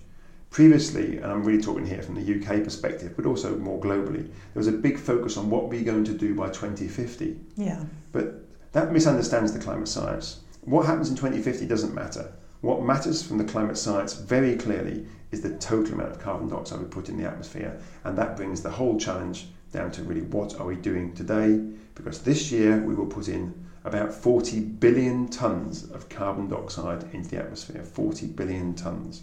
Previously, 0.50 1.16
and 1.16 1.32
I'm 1.32 1.42
really 1.42 1.62
talking 1.62 1.86
here 1.86 2.02
from 2.02 2.16
the 2.16 2.34
UK 2.34 2.62
perspective, 2.62 3.14
but 3.16 3.24
also 3.24 3.56
more 3.56 3.80
globally, 3.80 4.26
there 4.26 4.60
was 4.64 4.66
a 4.66 4.72
big 4.72 4.98
focus 4.98 5.38
on 5.38 5.48
what 5.48 5.70
we're 5.70 5.84
going 5.84 6.04
to 6.04 6.12
do 6.12 6.34
by 6.34 6.48
2050. 6.48 7.40
Yeah. 7.56 7.82
But 8.12 8.44
that 8.72 8.92
misunderstands 8.92 9.54
the 9.54 9.58
climate 9.58 9.88
science. 9.88 10.40
What 10.60 10.84
happens 10.84 11.08
in 11.08 11.16
2050 11.16 11.66
doesn't 11.66 11.94
matter. 11.94 12.30
What 12.60 12.84
matters 12.84 13.22
from 13.22 13.38
the 13.38 13.44
climate 13.44 13.78
science 13.78 14.12
very 14.12 14.54
clearly 14.56 15.06
is 15.30 15.40
the 15.40 15.56
total 15.56 15.94
amount 15.94 16.10
of 16.10 16.20
carbon 16.20 16.48
dioxide 16.48 16.80
we 16.80 16.84
put 16.84 17.08
in 17.08 17.16
the 17.16 17.26
atmosphere, 17.26 17.80
and 18.04 18.18
that 18.18 18.36
brings 18.36 18.60
the 18.60 18.70
whole 18.70 19.00
challenge 19.00 19.46
down 19.72 19.90
to 19.92 20.02
really 20.02 20.22
what 20.22 20.60
are 20.60 20.66
we 20.66 20.76
doing 20.76 21.14
today? 21.14 21.56
Because 21.94 22.20
this 22.20 22.52
year 22.52 22.82
we 22.82 22.94
will 22.94 23.06
put 23.06 23.28
in 23.28 23.63
about 23.84 24.12
40 24.12 24.60
billion 24.60 25.28
tons 25.28 25.90
of 25.90 26.08
carbon 26.08 26.48
dioxide 26.48 27.04
into 27.12 27.30
the 27.30 27.38
atmosphere. 27.38 27.82
40 27.82 28.26
billion 28.28 28.74
tons. 28.74 29.22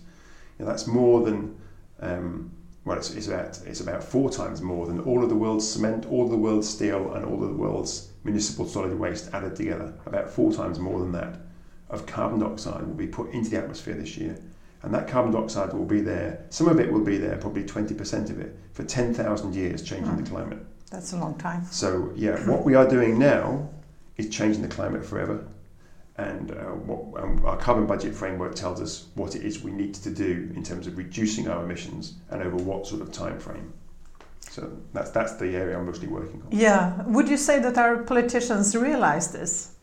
Know, 0.59 0.65
that's 0.65 0.87
more 0.87 1.25
than 1.25 1.57
um, 1.99 2.51
well, 2.83 2.97
it's, 2.97 3.13
it's, 3.13 3.27
about 3.27 3.59
it's 3.65 3.79
about 3.79 4.03
four 4.03 4.31
times 4.31 4.61
more 4.61 4.87
than 4.87 4.99
all 5.01 5.23
of 5.23 5.29
the 5.29 5.35
world's 5.35 5.69
cement, 5.69 6.05
all 6.07 6.23
of 6.23 6.31
the 6.31 6.37
world's 6.37 6.67
steel, 6.67 7.13
and 7.13 7.25
all 7.25 7.43
of 7.43 7.49
the 7.49 7.55
world's 7.55 8.11
municipal 8.23 8.67
solid 8.67 8.97
waste 8.97 9.31
added 9.33 9.55
together. 9.55 9.93
About 10.05 10.29
four 10.29 10.51
times 10.51 10.79
more 10.79 10.99
than 10.99 11.11
that 11.11 11.39
of 11.89 12.05
carbon 12.05 12.39
dioxide 12.39 12.81
will 12.87 12.95
be 12.95 13.07
put 13.07 13.29
into 13.31 13.49
the 13.49 13.57
atmosphere 13.57 13.93
this 13.93 14.17
year. 14.17 14.39
And 14.81 14.93
that 14.95 15.07
carbon 15.07 15.31
dioxide 15.31 15.73
will 15.73 15.85
be 15.85 16.01
there, 16.01 16.43
some 16.49 16.67
of 16.67 16.79
it 16.79 16.91
will 16.91 17.03
be 17.03 17.17
there, 17.17 17.37
probably 17.37 17.63
20% 17.63 18.31
of 18.31 18.39
it, 18.39 18.57
for 18.73 18.83
10,000 18.83 19.53
years 19.53 19.83
changing 19.83 20.13
mm. 20.13 20.23
the 20.23 20.29
climate. 20.29 20.57
That's 20.89 21.13
a 21.13 21.17
long 21.17 21.37
time. 21.37 21.65
So, 21.65 22.11
yeah, 22.15 22.37
what 22.49 22.65
we 22.65 22.73
are 22.73 22.87
doing 22.87 23.19
now 23.19 23.69
is 24.17 24.29
changing 24.29 24.61
the 24.61 24.67
climate 24.67 25.05
forever. 25.05 25.45
And, 26.17 26.51
uh, 26.51 26.75
what, 26.87 27.23
um, 27.23 27.43
our 27.45 27.57
carbon 27.57 27.87
budget 27.87 28.13
framework 28.13 28.53
tells 28.53 28.81
us 28.81 29.07
what 29.15 29.35
it 29.35 29.43
is 29.43 29.63
we 29.63 29.71
need 29.71 29.93
to 29.95 30.11
do 30.11 30.51
in 30.55 30.63
terms 30.63 30.85
of 30.85 30.97
reducing 30.97 31.47
our 31.47 31.63
emissions 31.63 32.15
and 32.29 32.41
over 32.43 32.57
what 32.57 32.85
sort 32.85 33.01
of 33.01 33.11
time 33.11 33.39
frame. 33.39 33.73
So 34.51 34.69
that's 34.91 35.11
that's 35.11 35.35
the 35.35 35.55
area 35.55 35.77
I'm 35.77 35.85
mostly 35.85 36.09
working 36.09 36.41
on. 36.41 36.47
Yeah, 36.51 37.03
would 37.03 37.29
you 37.29 37.37
say 37.37 37.59
that 37.59 37.77
our 37.77 38.03
politicians 38.03 38.75
realize 38.75 39.31
this? 39.31 39.75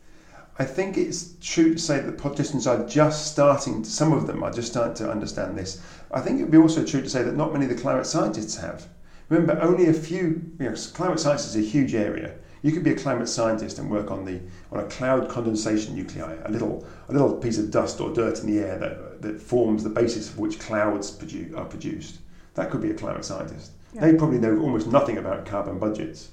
I 0.59 0.65
think 0.65 0.97
it's 0.97 1.33
true 1.41 1.73
to 1.73 1.79
say 1.79 2.01
that 2.01 2.17
politicians 2.19 2.67
are 2.67 2.85
just 2.85 3.31
starting. 3.31 3.81
To, 3.81 3.89
some 3.89 4.13
of 4.13 4.27
them 4.27 4.43
are 4.43 4.51
just 4.51 4.69
starting 4.71 4.93
to 4.95 5.09
understand 5.09 5.57
this. 5.57 5.81
I 6.11 6.21
think 6.21 6.39
it 6.39 6.43
would 6.43 6.51
be 6.51 6.57
also 6.57 6.85
true 6.85 7.01
to 7.01 7.09
say 7.09 7.23
that 7.23 7.35
not 7.35 7.51
many 7.51 7.65
of 7.65 7.71
the 7.71 7.81
climate 7.81 8.05
scientists 8.05 8.57
have. 8.57 8.87
Remember, 9.29 9.59
only 9.61 9.87
a 9.87 9.93
few. 9.93 10.51
You 10.59 10.69
know, 10.69 10.75
climate 10.93 11.19
science 11.19 11.47
is 11.47 11.55
a 11.55 11.67
huge 11.67 11.95
area. 11.95 12.35
You 12.61 12.71
could 12.71 12.83
be 12.83 12.91
a 12.91 12.95
climate 12.95 13.29
scientist 13.29 13.79
and 13.79 13.89
work 13.89 14.11
on 14.11 14.25
the 14.25 14.41
on 14.71 14.79
a 14.79 14.87
cloud 14.87 15.29
condensation 15.29 15.95
nuclei, 15.95 16.35
a 16.45 16.51
little 16.51 16.85
a 17.07 17.13
little 17.13 17.35
piece 17.37 17.57
of 17.57 17.71
dust 17.71 17.99
or 18.01 18.13
dirt 18.13 18.39
in 18.39 18.47
the 18.47 18.59
air 18.59 18.77
that 18.79 19.21
that 19.21 19.41
forms 19.41 19.83
the 19.83 19.89
basis 19.89 20.29
of 20.29 20.39
which 20.39 20.59
clouds 20.59 21.11
produ- 21.11 21.57
are 21.57 21.65
produced. 21.65 22.19
That 22.55 22.69
could 22.69 22.81
be 22.81 22.91
a 22.91 22.93
climate 22.93 23.25
scientist. 23.25 23.71
Yeah. 23.93 24.01
They 24.01 24.17
probably 24.17 24.39
know 24.39 24.59
almost 24.59 24.87
nothing 24.87 25.17
about 25.17 25.45
carbon 25.45 25.79
budgets. 25.79 26.29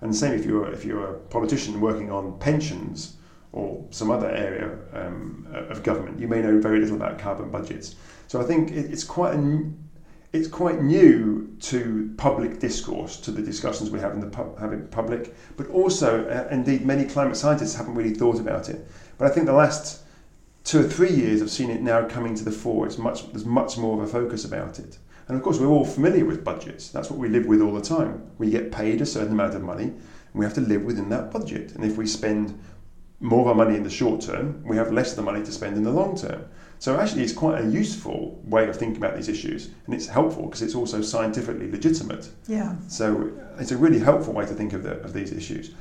And 0.00 0.12
the 0.12 0.16
same 0.16 0.34
if 0.34 0.44
you're 0.44 0.70
if 0.72 0.84
you're 0.84 1.04
a 1.04 1.18
politician 1.18 1.80
working 1.80 2.10
on 2.10 2.38
pensions 2.38 3.16
or 3.52 3.84
some 3.90 4.10
other 4.10 4.30
area 4.30 4.78
um, 4.92 5.46
of 5.52 5.82
government, 5.82 6.20
you 6.20 6.28
may 6.28 6.40
know 6.40 6.60
very 6.60 6.78
little 6.80 6.96
about 6.96 7.18
carbon 7.18 7.50
budgets. 7.50 7.96
So 8.28 8.40
I 8.40 8.44
think 8.44 8.70
it, 8.70 8.92
it's 8.92 9.02
quite 9.04 9.34
a, 9.34 9.38
it's 10.32 10.48
quite 10.48 10.80
new 10.80 11.56
to 11.60 12.14
public 12.16 12.60
discourse, 12.60 13.16
to 13.18 13.30
the 13.30 13.42
discussions 13.42 13.90
we 13.90 13.98
have 13.98 14.12
in 14.12 14.20
the 14.20 14.28
pub, 14.28 14.58
have 14.60 14.72
in 14.72 14.86
public, 14.88 15.34
but 15.56 15.66
also, 15.68 16.28
uh, 16.28 16.48
indeed, 16.52 16.84
many 16.84 17.04
climate 17.04 17.36
scientists 17.36 17.74
haven't 17.74 17.94
really 17.94 18.14
thought 18.14 18.38
about 18.38 18.68
it. 18.68 18.86
But 19.18 19.30
I 19.30 19.34
think 19.34 19.46
the 19.46 19.52
last 19.52 20.02
two 20.62 20.80
or 20.80 20.88
three 20.88 21.10
years, 21.10 21.42
I've 21.42 21.50
seen 21.50 21.70
it 21.70 21.82
now 21.82 22.06
coming 22.06 22.36
to 22.36 22.44
the 22.44 22.52
fore. 22.52 22.86
It's 22.86 22.98
much, 22.98 23.30
there's 23.32 23.44
much 23.44 23.76
more 23.76 24.00
of 24.00 24.08
a 24.08 24.12
focus 24.12 24.44
about 24.44 24.78
it. 24.78 24.98
And 25.26 25.36
of 25.36 25.42
course, 25.42 25.58
we're 25.58 25.66
all 25.66 25.84
familiar 25.84 26.24
with 26.24 26.44
budgets. 26.44 26.90
That's 26.90 27.10
what 27.10 27.18
we 27.18 27.28
live 27.28 27.46
with 27.46 27.60
all 27.60 27.74
the 27.74 27.80
time. 27.80 28.30
We 28.38 28.50
get 28.50 28.70
paid 28.72 29.00
a 29.00 29.06
certain 29.06 29.32
amount 29.32 29.54
of 29.54 29.62
money, 29.62 29.84
and 29.84 30.00
we 30.34 30.44
have 30.44 30.54
to 30.54 30.60
live 30.60 30.84
within 30.84 31.08
that 31.10 31.32
budget. 31.32 31.72
And 31.72 31.84
if 31.84 31.96
we 31.96 32.06
spend 32.06 32.58
more 33.18 33.42
of 33.42 33.48
our 33.48 33.54
money 33.54 33.76
in 33.76 33.82
the 33.82 33.90
short 33.90 34.20
term, 34.20 34.62
we 34.64 34.76
have 34.76 34.92
less 34.92 35.10
of 35.10 35.16
the 35.16 35.22
money 35.22 35.44
to 35.44 35.52
spend 35.52 35.76
in 35.76 35.82
the 35.82 35.90
long 35.90 36.16
term. 36.16 36.44
So 36.80 36.98
actually, 36.98 37.24
it's 37.24 37.34
quite 37.34 37.62
a 37.62 37.68
useful 37.68 38.40
way 38.42 38.66
of 38.66 38.74
thinking 38.74 38.96
about 38.96 39.14
these 39.14 39.28
issues, 39.28 39.68
and 39.84 39.94
it's 39.94 40.06
helpful 40.06 40.44
because 40.44 40.62
it's 40.62 40.74
also 40.74 41.02
scientifically 41.02 41.70
legitimate. 41.70 42.30
Yeah. 42.48 42.74
So 42.88 43.30
it's 43.58 43.70
a 43.70 43.76
really 43.76 43.98
helpful 43.98 44.32
way 44.32 44.46
to 44.46 44.54
think 44.54 44.72
of, 44.72 44.82
the, 44.82 44.92
of 45.02 45.12
these 45.12 45.30
issues. 45.30 45.74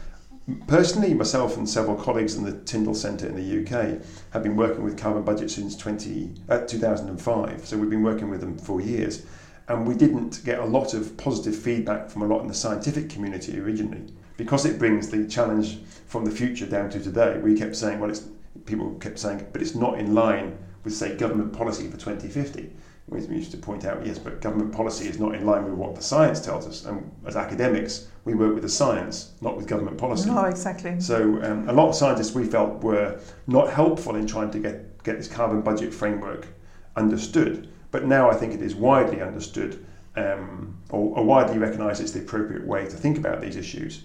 Personally, 0.68 1.14
myself 1.14 1.56
and 1.56 1.70
several 1.70 1.96
colleagues 1.96 2.36
in 2.36 2.44
the 2.44 2.52
Tyndall 2.52 2.94
Centre 2.94 3.28
in 3.28 3.36
the 3.38 3.62
UK 3.62 4.02
have 4.32 4.44
been 4.44 4.58
working 4.58 4.84
with 4.84 4.98
carbon 4.98 5.24
budget 5.24 5.50
since 5.50 5.78
20, 5.78 6.34
uh, 6.50 6.66
2005. 6.66 7.66
So 7.66 7.78
we've 7.78 7.90
been 7.90 8.04
working 8.04 8.30
with 8.30 8.42
them 8.42 8.58
for 8.58 8.82
years, 8.82 9.26
and 9.70 9.88
we 9.88 9.96
didn't 9.96 10.42
get 10.44 10.60
a 10.60 10.66
lot 10.66 10.94
of 10.94 11.16
positive 11.16 11.56
feedback 11.56 12.10
from 12.10 12.24
a 12.24 12.28
lot 12.28 12.42
in 12.42 12.50
the 12.50 12.54
scientific 12.54 13.10
community 13.10 13.58
originally 13.58 14.14
because 14.36 14.66
it 14.66 14.78
brings 14.78 15.10
the 15.10 15.26
challenge 15.28 15.80
from 16.08 16.26
the 16.26 16.32
future 16.32 16.66
down 16.66 16.90
to 16.90 17.00
today. 17.00 17.40
We 17.42 17.58
kept 17.58 17.78
saying, 17.78 18.02
well, 18.02 18.10
it's 18.10 18.28
people 18.66 18.96
kept 18.96 19.20
saying, 19.20 19.48
but 19.54 19.62
it's 19.62 19.76
not 19.76 19.98
in 19.98 20.14
line 20.14 20.58
with, 20.84 20.94
say, 20.94 21.16
government 21.16 21.54
policy 21.54 21.88
for 21.88 21.98
2050. 21.98 22.72
We 23.08 23.22
used 23.22 23.52
to 23.52 23.58
point 23.58 23.86
out, 23.86 24.06
yes, 24.06 24.20
but 24.20 24.40
government 24.40 24.72
policy 24.72 25.08
is 25.08 25.20
not 25.20 25.34
in 25.34 25.46
line 25.46 25.66
with 25.66 25.74
what 25.74 25.96
the 25.96 26.02
science 26.02 26.40
tells 26.40 26.68
us. 26.68 26.86
And 26.86 27.12
as 27.26 27.36
academics, 27.36 28.08
we 28.24 28.36
work 28.36 28.54
with 28.54 28.62
the 28.62 28.70
science, 28.70 29.32
not 29.42 29.58
with 29.58 29.68
government 29.68 29.98
policy. 29.98 30.30
No, 30.30 30.46
exactly. 30.46 31.00
So 31.02 31.42
um, 31.44 31.68
a 31.68 31.74
lot 31.74 31.90
of 31.90 31.96
scientists 31.96 32.36
we 32.36 32.46
felt 32.46 32.84
were 32.84 33.20
not 33.48 33.72
helpful 33.72 34.16
in 34.16 34.28
trying 34.28 34.52
to 34.52 34.60
get, 34.60 35.04
get 35.04 35.18
this 35.18 35.28
carbon 35.28 35.62
budget 35.62 35.92
framework 35.92 36.48
understood. 36.96 37.70
But 37.90 38.06
now 38.06 38.30
I 38.30 38.36
think 38.36 38.54
it 38.54 38.62
is 38.62 38.76
widely 38.76 39.22
understood 39.24 39.84
um, 40.16 40.78
or, 40.92 41.18
or 41.18 41.26
widely 41.26 41.58
recognised 41.58 42.04
as 42.04 42.14
the 42.14 42.20
appropriate 42.20 42.66
way 42.66 42.84
to 42.84 42.96
think 42.96 43.18
about 43.18 43.42
these 43.42 43.56
issues. 43.56 44.04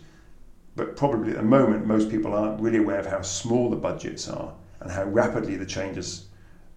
But 0.76 0.96
probably 0.96 1.30
at 1.32 1.36
the 1.36 1.42
moment, 1.42 1.86
most 1.86 2.10
people 2.10 2.34
aren't 2.34 2.60
really 2.60 2.78
aware 2.78 2.98
of 2.98 3.06
how 3.06 3.20
small 3.20 3.68
the 3.68 3.76
budgets 3.76 4.28
are 4.28 4.54
and 4.80 4.90
how 4.90 5.04
rapidly 5.04 5.56
the 5.56 5.66
changes 5.66 6.26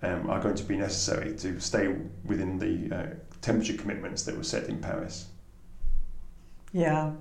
um, 0.01 0.29
are 0.29 0.39
going 0.39 0.55
to 0.55 0.63
be 0.63 0.77
necessary 0.77 1.35
to 1.37 1.59
stay 1.59 1.95
within 2.25 2.59
the 2.59 2.95
uh, 2.95 3.05
temperature 3.41 3.73
commitments 3.73 4.23
that 4.23 4.35
were 4.35 4.43
set 4.43 4.69
in 4.69 4.79
Paris. 4.79 5.27
Yeah, 6.73 7.11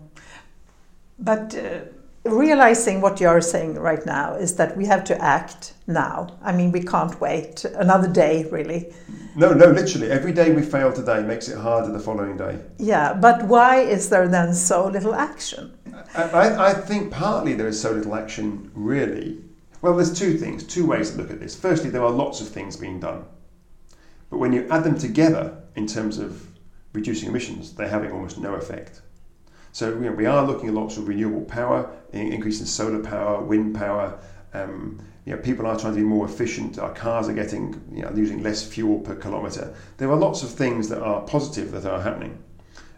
but 1.18 1.54
uh, 1.54 1.80
realizing 2.24 3.00
what 3.00 3.20
you're 3.20 3.40
saying 3.40 3.74
right 3.74 4.04
now 4.04 4.34
is 4.34 4.56
that 4.56 4.76
we 4.76 4.86
have 4.86 5.04
to 5.04 5.22
act 5.22 5.74
now. 5.86 6.36
I 6.42 6.52
mean, 6.52 6.72
we 6.72 6.82
can't 6.82 7.18
wait 7.20 7.64
another 7.64 8.08
day, 8.08 8.44
really. 8.50 8.92
No, 9.36 9.52
no, 9.52 9.66
literally. 9.66 10.10
Every 10.10 10.32
day 10.32 10.52
we 10.52 10.62
fail 10.62 10.92
today 10.92 11.22
makes 11.22 11.48
it 11.48 11.58
harder 11.58 11.92
the 11.92 12.00
following 12.00 12.36
day. 12.36 12.58
Yeah, 12.78 13.14
but 13.14 13.44
why 13.44 13.80
is 13.80 14.08
there 14.08 14.28
then 14.28 14.54
so 14.54 14.88
little 14.88 15.14
action? 15.14 15.76
I, 16.14 16.70
I 16.70 16.74
think 16.74 17.12
partly 17.12 17.54
there 17.54 17.68
is 17.68 17.80
so 17.80 17.92
little 17.92 18.14
action, 18.14 18.70
really, 18.74 19.38
well, 19.86 19.96
there's 19.96 20.18
two 20.18 20.36
things, 20.36 20.64
two 20.64 20.84
ways 20.84 21.12
to 21.12 21.16
look 21.16 21.30
at 21.30 21.38
this. 21.38 21.54
Firstly, 21.54 21.90
there 21.90 22.02
are 22.02 22.10
lots 22.10 22.40
of 22.40 22.48
things 22.48 22.76
being 22.76 22.98
done. 22.98 23.24
But 24.30 24.38
when 24.38 24.52
you 24.52 24.66
add 24.68 24.82
them 24.82 24.98
together 24.98 25.62
in 25.76 25.86
terms 25.86 26.18
of 26.18 26.44
reducing 26.92 27.28
emissions, 27.28 27.72
they're 27.72 27.88
having 27.88 28.10
almost 28.10 28.36
no 28.36 28.54
effect. 28.54 29.00
So 29.70 29.90
you 29.90 30.00
know, 30.00 30.12
we 30.12 30.26
are 30.26 30.44
looking 30.44 30.68
at 30.68 30.74
lots 30.74 30.96
of 30.96 31.06
renewable 31.06 31.42
power, 31.42 31.88
increase 32.12 32.58
in 32.58 32.66
solar 32.66 33.00
power, 33.00 33.40
wind 33.40 33.76
power. 33.76 34.18
Um, 34.54 35.00
you 35.24 35.36
know, 35.36 35.40
people 35.40 35.66
are 35.66 35.78
trying 35.78 35.92
to 35.92 36.00
be 36.00 36.04
more 36.04 36.26
efficient. 36.26 36.80
Our 36.80 36.92
cars 36.92 37.28
are 37.28 37.34
getting 37.34 37.80
you 37.92 38.02
know, 38.02 38.10
using 38.12 38.42
less 38.42 38.66
fuel 38.66 38.98
per 38.98 39.14
kilometre. 39.14 39.72
There 39.98 40.10
are 40.10 40.16
lots 40.16 40.42
of 40.42 40.50
things 40.50 40.88
that 40.88 41.00
are 41.00 41.20
positive 41.20 41.70
that 41.70 41.86
are 41.86 42.02
happening. 42.02 42.42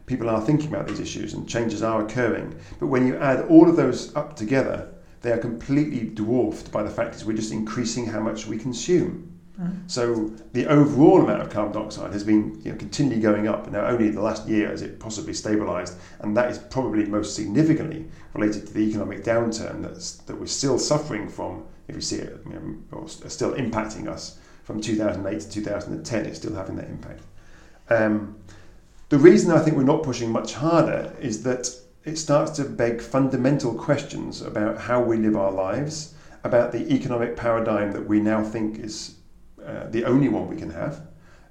People 0.07 0.31
are 0.31 0.41
thinking 0.41 0.73
about 0.73 0.87
these 0.87 1.01
issues 1.01 1.35
and 1.35 1.47
changes 1.47 1.83
are 1.83 2.03
occurring. 2.03 2.59
But 2.81 2.87
when 2.87 3.07
you 3.07 3.19
add 3.19 3.45
all 3.51 3.69
of 3.69 3.77
those 3.77 4.17
up 4.17 4.37
together, 4.37 4.95
they 5.23 5.33
are 5.33 5.39
completely 5.39 6.09
dwarfed 6.09 6.71
by 6.71 6.83
the 6.83 6.91
fact 6.91 7.19
that 7.19 7.27
we're 7.27 7.37
just 7.37 7.53
increasing 7.53 8.07
how 8.07 8.21
much 8.21 8.47
we 8.47 8.59
consume. 8.59 9.39
Mm. 9.61 9.91
So 9.91 10.31
the 10.53 10.67
overall 10.67 11.23
amount 11.23 11.43
of 11.43 11.51
carbon 11.51 11.73
dioxide 11.73 12.13
has 12.13 12.23
been 12.23 12.61
you 12.63 12.71
know, 12.71 12.79
continually 12.79 13.21
going 13.21 13.49
up. 13.49 13.71
Now, 13.71 13.87
only 13.87 14.09
in 14.09 14.15
the 14.15 14.23
last 14.23 14.47
year 14.47 14.69
has 14.69 14.83
it 14.83 15.01
possibly 15.01 15.33
stabilised, 15.33 15.95
and 16.21 16.37
that 16.37 16.51
is 16.51 16.59
probably 16.59 17.05
most 17.07 17.35
significantly 17.35 18.07
related 18.35 18.67
to 18.69 18.73
the 18.73 18.81
economic 18.81 19.25
downturn 19.25 19.83
that's, 19.83 20.19
that 20.19 20.39
we're 20.39 20.47
still 20.47 20.79
suffering 20.79 21.29
from. 21.29 21.65
If 21.89 21.95
you 21.97 22.01
see 22.01 22.17
it, 22.17 22.41
you 22.47 22.53
know, 22.53 22.99
or 22.99 23.09
still 23.09 23.55
impacting 23.55 24.09
us 24.09 24.39
from 24.63 24.81
2008 24.81 25.41
to 25.41 25.51
2010, 25.51 26.27
it's 26.27 26.39
still 26.39 26.55
having 26.55 26.77
that 26.77 26.89
impact. 26.89 27.23
Um, 27.89 28.37
the 29.09 29.19
reason 29.19 29.51
I 29.51 29.59
think 29.59 29.77
we're 29.77 29.85
not 29.85 30.03
pushing 30.03 30.31
much 30.31 30.53
harder 30.53 31.17
is 31.19 31.43
that 31.45 31.75
it 32.09 32.17
starts 32.17 32.53
to 32.53 32.65
beg 32.65 33.03
fundamental 33.03 33.75
questions 33.75 34.41
about 34.41 34.79
how 34.79 35.01
we 35.01 35.19
live 35.19 35.37
our 35.37 35.53
lives, 35.53 36.15
about 36.43 36.73
the 36.73 36.91
economic 36.93 37.37
paradigm 37.37 37.93
that 37.93 38.09
we 38.09 38.19
now 38.19 38.43
think 38.43 38.79
is 38.79 39.17
uh, 39.65 39.85
the 39.91 40.05
only 40.05 40.29
one 40.29 40.49
we 40.49 40.57
can 40.57 40.71
have, 40.71 41.07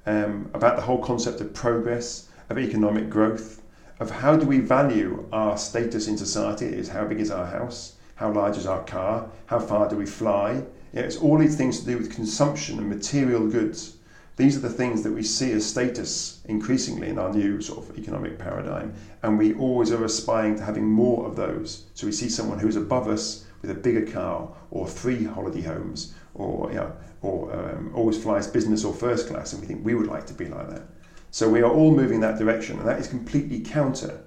um, 0.07 0.49
about 0.55 0.75
the 0.75 0.81
whole 0.81 1.03
concept 1.03 1.39
of 1.41 1.53
progress, 1.53 2.29
of 2.49 2.57
economic 2.57 3.07
growth, 3.07 3.61
of 3.99 4.09
how 4.09 4.35
do 4.35 4.47
we 4.47 4.59
value 4.59 5.27
our 5.31 5.57
status 5.57 6.07
in 6.07 6.17
society 6.17 6.65
is 6.65 6.89
how 6.89 7.05
big 7.05 7.19
is 7.19 7.29
our 7.29 7.45
house, 7.45 7.95
how 8.15 8.31
large 8.31 8.57
is 8.57 8.65
our 8.65 8.83
car, 8.85 9.29
how 9.45 9.59
far 9.59 9.87
do 9.87 9.95
we 9.95 10.07
fly. 10.07 10.63
It's 10.91 11.17
all 11.17 11.37
these 11.37 11.55
things 11.55 11.81
to 11.81 11.85
do 11.85 11.97
with 11.99 12.15
consumption 12.15 12.79
and 12.79 12.89
material 12.89 13.47
goods. 13.47 13.96
These 14.37 14.55
are 14.55 14.61
the 14.61 14.69
things 14.69 15.01
that 15.01 15.13
we 15.13 15.23
see 15.23 15.51
as 15.53 15.65
status 15.65 16.41
increasingly 16.45 17.09
in 17.09 17.17
our 17.17 17.33
new 17.33 17.59
sort 17.59 17.89
of 17.89 17.97
economic 17.97 18.37
paradigm, 18.37 18.93
and 19.23 19.37
we 19.37 19.55
always 19.55 19.91
are 19.91 20.05
aspiring 20.05 20.55
to 20.57 20.63
having 20.63 20.85
more 20.85 21.25
of 21.25 21.35
those. 21.35 21.85
So 21.95 22.05
we 22.05 22.13
see 22.13 22.29
someone 22.29 22.59
who's 22.59 22.75
above 22.75 23.07
us 23.07 23.45
with 23.63 23.71
a 23.71 23.73
bigger 23.73 24.05
car 24.05 24.49
or 24.69 24.87
three 24.87 25.23
holiday 25.25 25.61
homes 25.61 26.13
or 26.35 26.69
you 26.69 26.75
know, 26.75 26.93
or 27.23 27.51
um, 27.51 27.91
always 27.95 28.21
flies 28.21 28.45
business 28.45 28.85
or 28.85 28.93
first 28.93 29.27
class, 29.27 29.53
and 29.53 29.61
we 29.61 29.67
think 29.67 29.83
we 29.83 29.95
would 29.95 30.05
like 30.05 30.27
to 30.27 30.35
be 30.35 30.45
like 30.45 30.69
that. 30.69 30.83
So 31.31 31.49
we 31.49 31.63
are 31.63 31.71
all 31.71 31.89
moving 31.89 32.19
that 32.19 32.37
direction, 32.37 32.77
and 32.77 32.87
that 32.87 32.99
is 32.99 33.07
completely 33.07 33.59
counter 33.59 34.21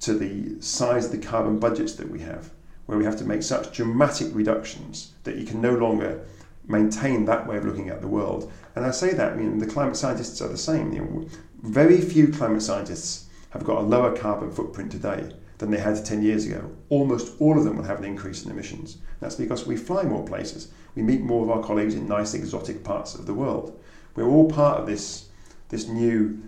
to 0.00 0.12
the 0.12 0.60
size 0.60 1.06
of 1.06 1.12
the 1.12 1.26
carbon 1.26 1.58
budgets 1.58 1.94
that 1.94 2.10
we 2.10 2.20
have, 2.20 2.50
where 2.84 2.98
we 2.98 3.06
have 3.06 3.16
to 3.16 3.24
make 3.24 3.42
such 3.42 3.74
dramatic 3.74 4.28
reductions 4.34 5.12
that 5.24 5.36
you 5.36 5.46
can 5.46 5.62
no 5.62 5.74
longer 5.74 6.26
maintain 6.68 7.24
that 7.24 7.46
way 7.46 7.56
of 7.56 7.64
looking 7.64 7.88
at 7.88 8.00
the 8.00 8.08
world. 8.08 8.52
And 8.74 8.84
I 8.84 8.90
say 8.90 9.12
that, 9.14 9.32
I 9.32 9.36
mean, 9.36 9.58
the 9.58 9.66
climate 9.66 9.96
scientists 9.96 10.40
are 10.40 10.48
the 10.48 10.58
same. 10.58 10.92
You 10.92 11.00
know, 11.00 11.28
very 11.62 12.00
few 12.00 12.28
climate 12.28 12.62
scientists 12.62 13.28
have 13.50 13.64
got 13.64 13.78
a 13.78 13.86
lower 13.86 14.16
carbon 14.16 14.50
footprint 14.50 14.92
today 14.92 15.32
than 15.58 15.70
they 15.70 15.78
had 15.78 16.04
10 16.04 16.22
years 16.22 16.46
ago. 16.46 16.70
Almost 16.88 17.40
all 17.40 17.58
of 17.58 17.64
them 17.64 17.76
will 17.76 17.84
have 17.84 17.98
an 17.98 18.04
increase 18.04 18.44
in 18.44 18.50
emissions. 18.50 18.98
That's 19.20 19.36
because 19.36 19.66
we 19.66 19.76
fly 19.76 20.02
more 20.02 20.26
places. 20.26 20.68
We 20.94 21.02
meet 21.02 21.22
more 21.22 21.42
of 21.42 21.50
our 21.50 21.62
colleagues 21.62 21.94
in 21.94 22.06
nice 22.06 22.34
exotic 22.34 22.84
parts 22.84 23.14
of 23.14 23.26
the 23.26 23.34
world. 23.34 23.80
We're 24.14 24.28
all 24.28 24.50
part 24.50 24.80
of 24.80 24.86
this, 24.86 25.28
this 25.68 25.88
new 25.88 26.42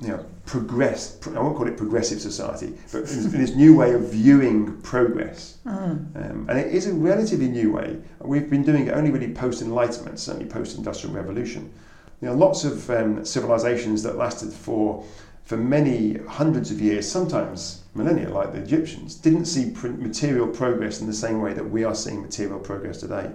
you 0.00 0.08
know, 0.08 0.26
progress, 0.44 1.18
I 1.26 1.40
won't 1.40 1.56
call 1.56 1.68
it 1.68 1.76
progressive 1.76 2.20
society, 2.20 2.74
but 2.92 3.06
this 3.06 3.54
new 3.54 3.76
way 3.76 3.94
of 3.94 4.10
viewing 4.12 4.80
progress. 4.82 5.58
Mm. 5.64 6.30
Um, 6.30 6.46
and 6.48 6.58
it 6.58 6.74
is 6.74 6.86
a 6.86 6.92
relatively 6.92 7.48
new 7.48 7.72
way. 7.72 7.98
We've 8.20 8.50
been 8.50 8.64
doing 8.64 8.88
it 8.88 8.92
only 8.92 9.10
really 9.10 9.32
post 9.32 9.62
Enlightenment, 9.62 10.18
certainly 10.18 10.48
post 10.48 10.76
Industrial 10.76 11.14
Revolution. 11.14 11.72
You 12.20 12.28
know, 12.28 12.34
lots 12.34 12.64
of 12.64 12.90
um, 12.90 13.24
civilizations 13.24 14.02
that 14.02 14.16
lasted 14.16 14.52
for, 14.52 15.04
for 15.44 15.56
many 15.56 16.18
hundreds 16.28 16.70
of 16.70 16.80
years, 16.80 17.10
sometimes 17.10 17.82
millennia, 17.94 18.28
like 18.28 18.52
the 18.52 18.60
Egyptians, 18.60 19.14
didn't 19.14 19.46
see 19.46 19.72
material 19.82 20.48
progress 20.48 21.00
in 21.00 21.06
the 21.06 21.14
same 21.14 21.40
way 21.40 21.52
that 21.52 21.68
we 21.68 21.84
are 21.84 21.94
seeing 21.94 22.20
material 22.20 22.58
progress 22.58 23.00
today. 23.00 23.30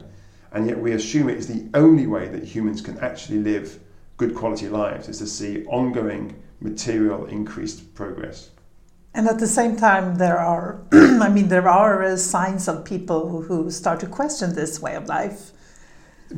And 0.51 0.68
yet 0.68 0.80
we 0.80 0.92
assume 0.92 1.30
it 1.30 1.38
is 1.38 1.48
the 1.48 1.68
only 1.78 2.08
way 2.08 2.28
that 2.28 2.44
humans 2.44 2.82
can 2.82 2.98
actually 3.00 3.39
live 3.39 3.80
good 4.18 4.36
quality 4.36 4.68
lives, 4.68 5.08
is 5.08 5.20
to 5.20 5.28
see 5.28 5.66
ongoing 5.68 6.36
material 6.62 7.25
increased 7.25 7.94
progress. 7.96 8.50
And 9.13 9.28
at 9.28 9.39
the 9.39 9.48
same 9.48 9.75
time, 9.75 10.16
there 10.18 10.38
are, 10.38 10.82
I 10.92 11.30
mean, 11.30 11.48
there 11.48 11.68
are 11.68 12.16
signs 12.18 12.68
of 12.68 12.86
people 12.86 13.42
who 13.42 13.72
start 13.72 14.00
to 14.01 14.08
question 14.08 14.54
this 14.54 14.80
way 14.80 14.96
of 14.96 15.08
life. 15.08 15.51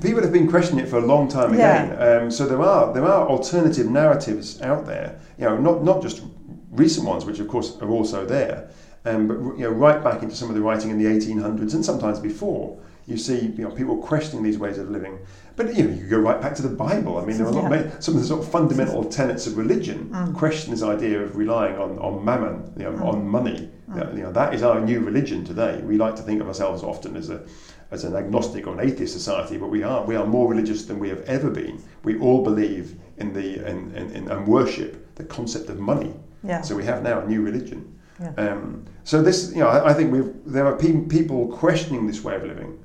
People 0.02 0.22
have 0.22 0.32
been 0.32 0.50
questioning 0.50 0.86
it 0.86 0.90
for 0.90 1.00
a 1.00 1.06
long 1.06 1.28
time 1.28 1.54
again. 1.54 2.02
Um, 2.02 2.32
so 2.32 2.48
there 2.48 2.62
are 2.62 2.94
there 2.94 3.04
are 3.04 3.28
alternative 3.28 3.90
narratives 3.90 4.62
out 4.62 4.86
there. 4.86 5.20
You 5.38 5.46
know, 5.46 5.58
not 5.58 5.84
not 5.84 6.02
just 6.02 6.24
recent 6.72 7.06
ones, 7.06 7.26
which 7.26 7.40
of 7.40 7.50
course 7.50 7.78
are 7.82 7.90
also 7.90 8.26
there, 8.26 8.70
um, 9.04 9.28
but 9.28 9.36
you 9.58 9.66
know, 9.66 9.70
right 9.72 10.02
back 10.02 10.24
into 10.24 10.34
some 10.34 10.48
of 10.48 10.56
the 10.56 10.62
writing 10.62 10.92
in 10.92 10.98
the 10.98 11.06
1800s 11.06 11.74
and 11.74 11.84
sometimes 11.84 12.22
before 12.22 12.82
you 13.08 13.18
see 13.18 13.48
you 13.58 13.64
know, 13.64 13.72
people 13.72 13.98
questioning 13.98 14.44
these 14.44 14.58
ways 14.58 14.78
of 14.78 14.90
living. 14.90 15.20
But 15.56 15.76
you 15.76 15.84
know, 15.84 15.94
you 15.94 16.08
go 16.08 16.20
right 16.20 16.42
back 16.42 16.56
to 16.56 16.62
the 16.62 16.70
Bible. 16.70 17.18
I 17.18 17.26
mean, 17.26 17.38
there 17.38 17.48
are 17.48 17.54
yeah. 17.54 17.70
many, 17.70 17.92
some 18.00 18.16
of 18.16 18.22
the 18.22 18.28
sort 18.28 18.42
of 18.42 18.52
fundamental 18.52 19.04
tenets 19.04 19.48
of 19.48 19.58
religion 19.58 20.10
mm. 20.10 20.36
question 20.36 20.72
this 20.72 20.84
idea 20.84 21.22
of 21.22 21.36
relying 21.36 21.78
on, 21.78 22.00
on 22.00 22.24
mammon, 22.24 22.72
you 22.78 22.84
know, 22.84 22.94
mm. 22.94 23.06
on 23.06 23.28
money. 23.28 23.70
Mm. 23.90 24.18
You 24.18 24.24
know, 24.24 24.32
that 24.32 24.54
is 24.54 24.64
our 24.64 24.80
new 24.80 25.02
religion 25.02 25.44
today. 25.44 25.82
We 25.82 25.98
like 25.98 26.16
to 26.16 26.22
think 26.22 26.42
of 26.42 26.48
ourselves 26.48 26.84
often 26.84 27.16
as 27.16 27.30
a 27.30 27.44
as 27.92 28.06
an 28.06 28.16
agnostic 28.16 28.68
or 28.68 28.80
an 28.80 28.90
atheist 28.90 29.12
society, 29.12 29.58
but 29.58 29.68
we 29.68 29.84
are 29.84 30.06
we 30.06 30.16
are 30.16 30.26
more 30.26 30.48
religious 30.48 30.86
than 30.86 30.98
we 30.98 31.10
have 31.10 31.22
ever 31.22 31.50
been. 31.50 31.84
We 32.04 32.18
all 32.20 32.44
believe 32.44 32.96
in 33.18 33.34
the 33.34 33.68
in, 33.70 33.94
in, 33.96 34.12
in 34.12 34.32
and 34.32 34.48
worship 34.48 35.16
the 35.16 35.26
concept 35.26 35.70
of 35.70 35.80
money. 35.80 36.14
Yeah. 36.44 36.62
So 36.62 36.76
we 36.76 36.86
have 36.86 37.04
now 37.04 37.20
a 37.20 37.28
new 37.28 37.42
religion. 37.42 38.00
Yeah. 38.20 38.34
Um, 38.38 38.86
so 39.04 39.22
this, 39.22 39.52
you 39.52 39.60
know, 39.60 39.68
I, 39.68 39.90
I 39.90 39.94
think 39.94 40.12
we've 40.12 40.32
there 40.46 40.66
are 40.66 40.78
pe- 40.78 41.06
people 41.06 41.48
questioning 41.48 42.08
this 42.08 42.24
way 42.24 42.36
of 42.36 42.44
living 42.44 42.80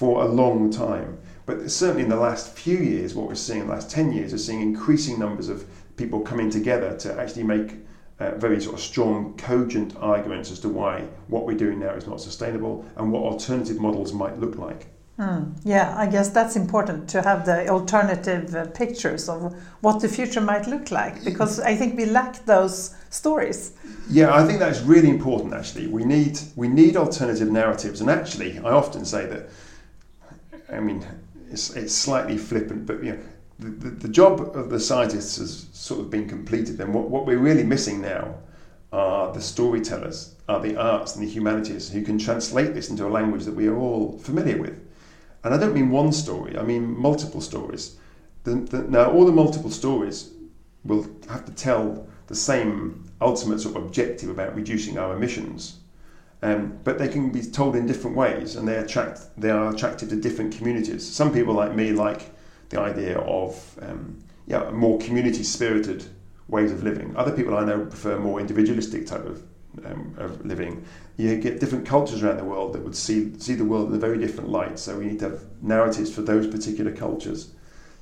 for 0.00 0.22
a 0.22 0.26
long 0.26 0.70
time. 0.70 1.18
But 1.44 1.70
certainly 1.70 2.04
in 2.04 2.08
the 2.08 2.16
last 2.16 2.56
few 2.56 2.78
years, 2.78 3.14
what 3.14 3.28
we're 3.28 3.34
seeing 3.34 3.60
in 3.60 3.66
the 3.66 3.74
last 3.74 3.90
10 3.90 4.12
years 4.12 4.32
is 4.32 4.46
seeing 4.46 4.62
increasing 4.62 5.18
numbers 5.18 5.50
of 5.50 5.66
people 5.98 6.20
coming 6.20 6.48
together 6.48 6.96
to 7.00 7.20
actually 7.20 7.42
make 7.42 7.74
uh, 8.18 8.30
very 8.36 8.62
sort 8.62 8.76
of 8.76 8.80
strong, 8.80 9.36
cogent 9.36 9.94
arguments 10.00 10.50
as 10.50 10.58
to 10.60 10.70
why 10.70 11.04
what 11.28 11.44
we're 11.44 11.58
doing 11.64 11.78
now 11.78 11.90
is 11.90 12.06
not 12.06 12.18
sustainable 12.18 12.82
and 12.96 13.12
what 13.12 13.24
alternative 13.24 13.78
models 13.78 14.14
might 14.14 14.38
look 14.38 14.56
like. 14.56 14.86
Mm, 15.18 15.54
yeah, 15.64 15.94
I 15.94 16.06
guess 16.06 16.30
that's 16.30 16.56
important 16.56 17.06
to 17.10 17.20
have 17.20 17.44
the 17.44 17.68
alternative 17.68 18.54
uh, 18.54 18.68
pictures 18.68 19.28
of 19.28 19.54
what 19.82 20.00
the 20.00 20.08
future 20.08 20.40
might 20.40 20.66
look 20.66 20.90
like 20.90 21.22
because 21.24 21.60
I 21.60 21.76
think 21.76 21.98
we 21.98 22.06
lack 22.06 22.42
those 22.46 22.94
stories. 23.10 23.72
Yeah, 24.08 24.34
I 24.34 24.46
think 24.46 24.60
that's 24.60 24.80
really 24.80 25.10
important. 25.10 25.52
Actually, 25.52 25.88
we 25.88 26.04
need 26.04 26.40
we 26.56 26.68
need 26.68 26.96
alternative 26.96 27.50
narratives, 27.50 28.00
and 28.00 28.08
actually, 28.08 28.58
I 28.60 28.70
often 28.70 29.04
say 29.04 29.26
that 29.26 29.50
I 30.72 30.80
mean, 30.80 31.04
it's, 31.50 31.70
it's 31.70 31.94
slightly 31.94 32.38
flippant, 32.38 32.86
but 32.86 33.02
you 33.02 33.12
know, 33.12 33.18
the, 33.58 33.68
the, 33.68 33.90
the, 33.90 34.08
job 34.08 34.40
of 34.54 34.70
the 34.70 34.80
scientists 34.80 35.36
has 35.36 35.66
sort 35.72 36.00
of 36.00 36.10
been 36.10 36.28
completed. 36.28 36.78
Then 36.78 36.92
what, 36.92 37.10
what 37.10 37.26
we're 37.26 37.38
really 37.38 37.64
missing 37.64 38.00
now 38.00 38.36
are 38.92 39.32
the 39.32 39.40
storytellers, 39.40 40.34
are 40.48 40.60
the 40.60 40.76
arts 40.76 41.14
and 41.14 41.26
the 41.26 41.30
humanities 41.30 41.90
who 41.90 42.02
can 42.02 42.18
translate 42.18 42.74
this 42.74 42.90
into 42.90 43.06
a 43.06 43.08
language 43.10 43.44
that 43.44 43.54
we 43.54 43.66
are 43.66 43.76
all 43.76 44.18
familiar 44.18 44.58
with. 44.58 44.80
And 45.44 45.54
I 45.54 45.58
don't 45.58 45.74
mean 45.74 45.90
one 45.90 46.12
story, 46.12 46.56
I 46.56 46.62
mean 46.62 46.98
multiple 46.98 47.40
stories. 47.40 47.96
The, 48.44 48.54
the, 48.54 48.82
now, 48.84 49.10
all 49.10 49.26
the 49.26 49.32
multiple 49.32 49.70
stories 49.70 50.30
will 50.84 51.06
have 51.28 51.44
to 51.44 51.52
tell 51.52 52.06
the 52.26 52.34
same 52.34 53.10
ultimate 53.20 53.60
sort 53.60 53.76
of 53.76 53.84
objective 53.84 54.30
about 54.30 54.56
reducing 54.56 54.96
our 54.96 55.14
emissions 55.14 55.79
um, 56.42 56.78
but 56.84 56.98
they 56.98 57.08
can 57.08 57.30
be 57.30 57.42
told 57.42 57.76
in 57.76 57.86
different 57.86 58.16
ways, 58.16 58.56
and 58.56 58.66
they 58.66 58.76
attract 58.76 59.20
they 59.36 59.50
are 59.50 59.70
attracted 59.70 60.08
to 60.10 60.16
different 60.16 60.56
communities. 60.56 61.06
Some 61.06 61.32
people 61.32 61.54
like 61.54 61.74
me 61.74 61.92
like 61.92 62.30
the 62.70 62.80
idea 62.80 63.18
of 63.18 63.78
um, 63.82 64.18
yeah 64.46 64.70
more 64.70 64.98
community 64.98 65.42
spirited 65.42 66.04
ways 66.48 66.72
of 66.72 66.82
living. 66.82 67.14
Other 67.16 67.32
people 67.32 67.56
I 67.56 67.64
know 67.64 67.84
prefer 67.84 68.18
more 68.18 68.40
individualistic 68.40 69.06
type 69.06 69.24
of 69.24 69.42
um, 69.84 70.14
of 70.18 70.44
living. 70.44 70.84
You 71.16 71.36
get 71.36 71.60
different 71.60 71.86
cultures 71.86 72.22
around 72.22 72.38
the 72.38 72.44
world 72.44 72.72
that 72.72 72.82
would 72.82 72.96
see 72.96 73.38
see 73.38 73.54
the 73.54 73.64
world 73.64 73.90
in 73.90 73.94
a 73.94 73.98
very 73.98 74.18
different 74.18 74.50
light. 74.50 74.78
So 74.78 74.98
we 74.98 75.06
need 75.06 75.18
to 75.20 75.30
have 75.30 75.44
narratives 75.60 76.12
for 76.12 76.22
those 76.22 76.46
particular 76.46 76.92
cultures. 76.92 77.52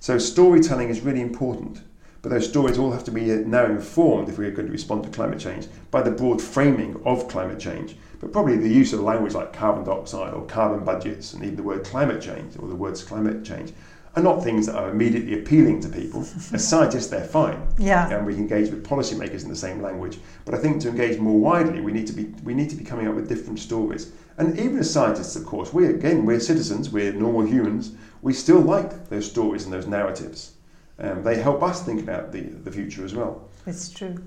So 0.01 0.16
storytelling 0.18 0.90
is 0.90 1.01
really 1.01 1.20
important. 1.20 1.83
But 2.20 2.31
those 2.31 2.48
stories 2.48 2.79
all 2.79 2.90
have 2.90 3.05
to 3.05 3.12
be 3.12 3.27
now 3.27 3.66
informed, 3.66 4.29
if 4.29 4.38
we're 4.38 4.51
going 4.51 4.66
to 4.66 4.72
respond 4.72 5.05
to 5.05 5.11
climate 5.11 5.38
change, 5.38 5.68
by 5.90 6.03
the 6.03 6.11
broad 6.11 6.42
framing 6.42 7.01
of 7.05 7.29
climate 7.29 7.61
change. 7.61 7.96
But 8.20 8.33
probably 8.33 8.57
the 8.57 8.68
use 8.68 8.92
of 8.92 9.00
language 9.00 9.35
like 9.35 9.52
carbon 9.52 9.85
dioxide 9.85 10.35
or 10.35 10.44
carbon 10.46 10.85
budgets 10.85 11.35
and 11.35 11.44
even 11.44 11.57
the 11.57 11.62
word 11.62 11.85
climate 11.85 12.20
change 12.20 12.57
or 12.59 12.68
the 12.68 12.74
words 12.74 13.02
climate 13.02 13.44
change 13.44 13.72
are 14.16 14.22
not 14.22 14.42
things 14.42 14.66
that 14.66 14.74
are 14.74 14.90
immediately 14.90 15.38
appealing 15.38 15.81
to 15.81 15.88
people. 15.88 16.20
As 16.52 16.66
scientists, 16.66 17.07
they're 17.07 17.24
fine. 17.24 17.66
Yeah. 17.78 18.09
And 18.11 18.26
we 18.26 18.35
engage 18.35 18.70
with 18.70 18.85
policymakers 18.85 19.44
in 19.44 19.48
the 19.48 19.57
same 19.57 19.81
language. 19.81 20.18
But 20.44 20.54
I 20.54 20.59
think 20.59 20.81
to 20.83 20.88
engage 20.88 21.18
more 21.18 21.38
widely, 21.38 21.81
we 21.81 21.92
need 21.92 22.07
to 22.09 22.12
be 22.12 22.24
we 22.42 22.54
need 22.54 22.70
to 22.70 22.76
be 22.76 22.85
coming 22.85 23.07
up 23.07 23.14
with 23.14 23.28
different 23.28 23.59
stories. 23.59 24.12
And 24.37 24.59
even 24.59 24.78
as 24.78 24.92
scientists, 24.92 25.37
of 25.37 25.44
course, 25.44 25.72
we 25.72 25.87
again 25.87 26.26
we're 26.26 26.40
citizens, 26.40 26.90
we're 26.90 27.12
normal 27.12 27.46
humans. 27.46 27.92
We 28.22 28.33
still 28.33 28.61
like 28.61 29.09
those 29.09 29.31
stories 29.31 29.64
and 29.64 29.72
those 29.72 29.87
narratives. 29.87 30.54
Um, 30.98 31.22
they 31.22 31.40
help 31.40 31.62
us 31.62 31.85
think 31.85 32.00
about 32.00 32.33
the, 32.33 32.40
the 32.40 32.72
future 32.72 33.04
as 33.04 33.14
well. 33.14 33.48
It's 33.66 33.88
true. 33.88 34.20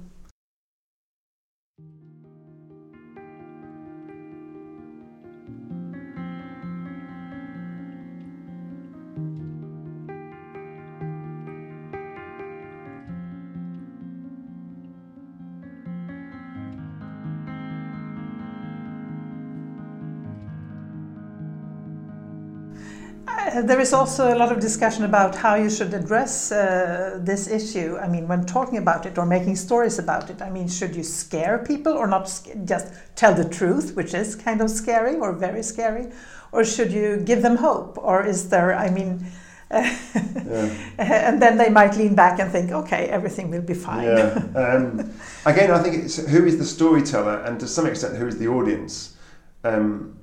There 23.54 23.80
is 23.80 23.94
also 23.94 24.34
a 24.34 24.38
lot 24.38 24.52
of 24.52 24.60
discussion 24.60 25.04
about 25.04 25.36
how 25.36 25.56
you 25.56 25.70
should 25.70 25.94
address 25.94 26.52
uh, 26.52 27.20
this 27.22 27.48
issue. 27.48 27.98
I 27.98 28.08
mean, 28.08 28.28
when 28.28 28.46
talking 28.46 28.78
about 28.78 29.06
it 29.06 29.18
or 29.18 29.26
making 29.26 29.56
stories 29.56 30.00
about 30.00 30.30
it, 30.30 30.42
I 30.42 30.50
mean, 30.50 30.68
should 30.68 30.96
you 30.96 31.04
scare 31.04 31.58
people 31.60 31.94
or 31.94 32.08
not 32.08 32.32
just 32.66 32.94
tell 33.16 33.34
the 33.34 33.48
truth, 33.48 33.96
which 33.96 34.14
is 34.14 34.36
kind 34.36 34.62
of 34.62 34.70
scary 34.70 35.16
or 35.16 35.34
very 35.34 35.64
scary? 35.64 36.08
Or 36.52 36.64
should 36.64 36.92
you 36.92 37.18
give 37.18 37.42
them 37.42 37.58
hope? 37.58 37.98
Or 37.98 38.26
is 38.26 38.50
there, 38.50 38.74
I 38.74 38.90
mean, 38.90 39.26
yeah. 39.72 40.70
and 40.98 41.42
then 41.42 41.58
they 41.58 41.70
might 41.70 41.96
lean 41.96 42.14
back 42.14 42.40
and 42.40 42.52
think, 42.52 42.72
okay, 42.72 43.06
everything 43.08 43.50
will 43.50 43.62
be 43.62 43.74
fine. 43.74 44.04
Yeah. 44.04 44.44
Um, 44.56 45.14
again, 45.46 45.72
I 45.72 45.82
think 45.82 46.04
it's 46.04 46.18
who 46.18 46.46
is 46.46 46.58
the 46.58 46.66
storyteller, 46.66 47.38
and 47.44 47.60
to 47.60 47.68
some 47.68 47.88
extent, 47.88 48.18
who 48.18 48.28
is 48.28 48.38
the 48.38 48.48
audience. 48.48 49.16
Um, 49.64 50.18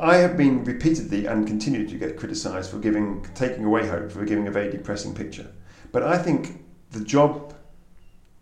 I 0.00 0.16
have 0.16 0.36
been 0.36 0.64
repeatedly 0.64 1.26
and 1.26 1.46
continue 1.46 1.88
to 1.88 1.96
get 1.96 2.16
criticised 2.16 2.70
for 2.70 2.78
giving, 2.78 3.26
taking 3.34 3.64
away 3.64 3.88
hope, 3.88 4.12
for 4.12 4.24
giving 4.24 4.46
a 4.46 4.50
very 4.50 4.70
depressing 4.70 5.14
picture. 5.14 5.46
But 5.92 6.02
I 6.02 6.18
think 6.18 6.64
the 6.90 7.04
job 7.04 7.54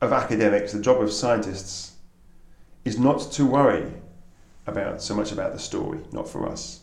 of 0.00 0.12
academics, 0.12 0.72
the 0.72 0.80
job 0.80 1.00
of 1.00 1.12
scientists, 1.12 1.92
is 2.84 2.98
not 2.98 3.20
to 3.32 3.46
worry 3.46 3.92
about 4.66 5.02
so 5.02 5.14
much 5.14 5.32
about 5.32 5.52
the 5.52 5.58
story, 5.58 6.00
not 6.12 6.28
for 6.28 6.48
us. 6.48 6.80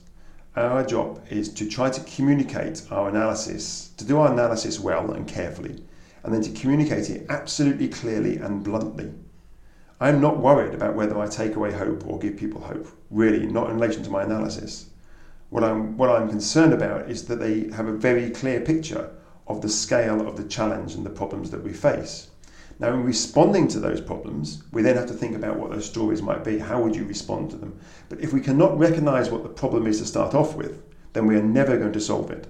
Our 0.56 0.86
job 0.86 1.22
is 1.30 1.54
to 1.54 1.70
try 1.70 1.90
to 1.90 2.16
communicate 2.16 2.84
our 2.90 3.10
analysis, 3.10 3.90
to 3.98 4.06
do 4.06 4.20
our 4.20 4.32
analysis 4.32 4.80
well 4.80 5.12
and 5.12 5.28
carefully, 5.28 5.84
and 6.24 6.34
then 6.34 6.42
to 6.42 6.52
communicate 6.52 7.10
it 7.10 7.26
absolutely 7.30 7.90
clearly 7.90 8.38
and 8.38 8.64
bluntly. 8.64 9.12
I'm 10.00 10.20
not 10.20 10.40
worried 10.40 10.74
about 10.74 10.96
whether 10.96 11.18
I 11.18 11.28
take 11.28 11.56
away 11.56 11.72
hope 11.72 12.06
or 12.06 12.20
give 12.20 12.36
people 12.36 12.60
hope, 12.60 12.88
really, 13.10 13.46
not 13.46 13.70
in 13.70 13.76
relation 13.76 14.04
to 14.04 14.10
my 14.10 14.24
analysis. 14.24 14.90
What 15.50 15.64
I'm, 15.64 15.96
what 15.96 16.10
I'm 16.10 16.28
concerned 16.28 16.74
about 16.74 17.10
is 17.10 17.28
that 17.28 17.40
they 17.40 17.70
have 17.72 17.88
a 17.88 17.96
very 17.96 18.30
clear 18.30 18.60
picture 18.60 19.10
of 19.48 19.62
the 19.62 19.70
scale 19.70 20.28
of 20.28 20.36
the 20.36 20.44
challenge 20.44 20.96
and 20.96 21.06
the 21.06 21.10
problems 21.10 21.50
that 21.52 21.64
we 21.64 21.72
face. 21.72 22.28
Now, 22.78 22.94
in 22.94 23.06
responding 23.06 23.70
to 23.70 23.80
those 23.80 24.02
problems, 24.02 24.64
we 24.74 24.82
then 24.82 24.98
have 24.98 25.08
to 25.08 25.14
think 25.14 25.34
about 25.34 25.58
what 25.58 25.72
those 25.72 25.86
stories 25.86 26.22
might 26.22 26.44
be. 26.44 26.60
How 26.60 26.82
would 26.82 26.94
you 26.94 27.06
respond 27.06 27.52
to 27.52 27.56
them? 27.56 27.80
But 28.10 28.20
if 28.20 28.34
we 28.34 28.42
cannot 28.42 28.78
recognize 28.78 29.30
what 29.30 29.44
the 29.44 29.50
problem 29.50 29.88
is 29.88 30.00
to 30.00 30.06
start 30.06 30.36
off 30.36 30.56
with, 30.56 30.84
then 31.14 31.26
we 31.26 31.38
are 31.38 31.44
never 31.44 31.78
going 31.78 31.94
to 31.94 32.02
solve 32.02 32.32
it. 32.32 32.48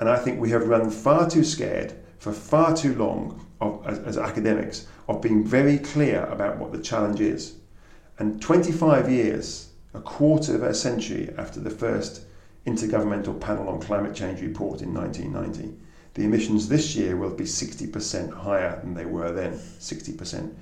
And 0.00 0.08
I 0.08 0.16
think 0.16 0.40
we 0.40 0.50
have 0.50 0.66
run 0.66 0.90
far 0.90 1.30
too 1.30 1.44
scared 1.44 1.94
for 2.18 2.32
far 2.32 2.74
too 2.74 2.96
long 2.96 3.46
of, 3.60 3.86
as, 3.86 3.98
as 4.00 4.18
academics 4.18 4.86
of 5.08 5.20
being 5.20 5.44
very 5.44 5.78
clear 5.78 6.24
about 6.26 6.58
what 6.58 6.72
the 6.72 6.78
challenge 6.78 7.20
is. 7.20 7.54
And 8.18 8.40
25 8.40 9.10
years, 9.10 9.70
a 9.94 10.00
quarter 10.00 10.54
of 10.54 10.62
a 10.62 10.74
century 10.74 11.32
after 11.38 11.60
the 11.60 11.70
first 11.70 12.22
Intergovernmental 12.66 13.40
Panel 13.40 13.68
on 13.68 13.80
Climate 13.80 14.14
Change 14.14 14.40
report 14.42 14.82
in 14.82 14.92
1990, 14.92 15.74
the 16.14 16.24
emissions 16.24 16.68
this 16.68 16.96
year 16.96 17.16
will 17.16 17.30
be 17.30 17.44
60% 17.44 18.32
higher 18.32 18.80
than 18.80 18.94
they 18.94 19.06
were 19.06 19.32
then, 19.32 19.52
60%. 19.52 20.52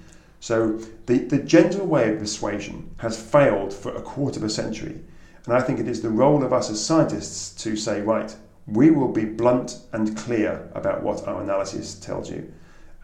So 0.40 0.78
the, 1.06 1.18
the 1.18 1.38
gentle 1.38 1.86
way 1.86 2.12
of 2.12 2.18
persuasion 2.18 2.94
has 2.98 3.20
failed 3.20 3.72
for 3.72 3.94
a 3.94 4.02
quarter 4.02 4.38
of 4.38 4.44
a 4.44 4.50
century. 4.50 5.00
And 5.46 5.54
I 5.54 5.60
think 5.60 5.80
it 5.80 5.88
is 5.88 6.02
the 6.02 6.10
role 6.10 6.44
of 6.44 6.52
us 6.52 6.70
as 6.70 6.84
scientists 6.84 7.62
to 7.62 7.76
say, 7.76 8.02
right, 8.02 8.34
we 8.66 8.90
will 8.90 9.12
be 9.12 9.24
blunt 9.24 9.78
and 9.92 10.16
clear 10.16 10.68
about 10.74 11.02
what 11.02 11.26
our 11.26 11.42
analysis 11.42 11.94
tells 11.94 12.30
you. 12.30 12.52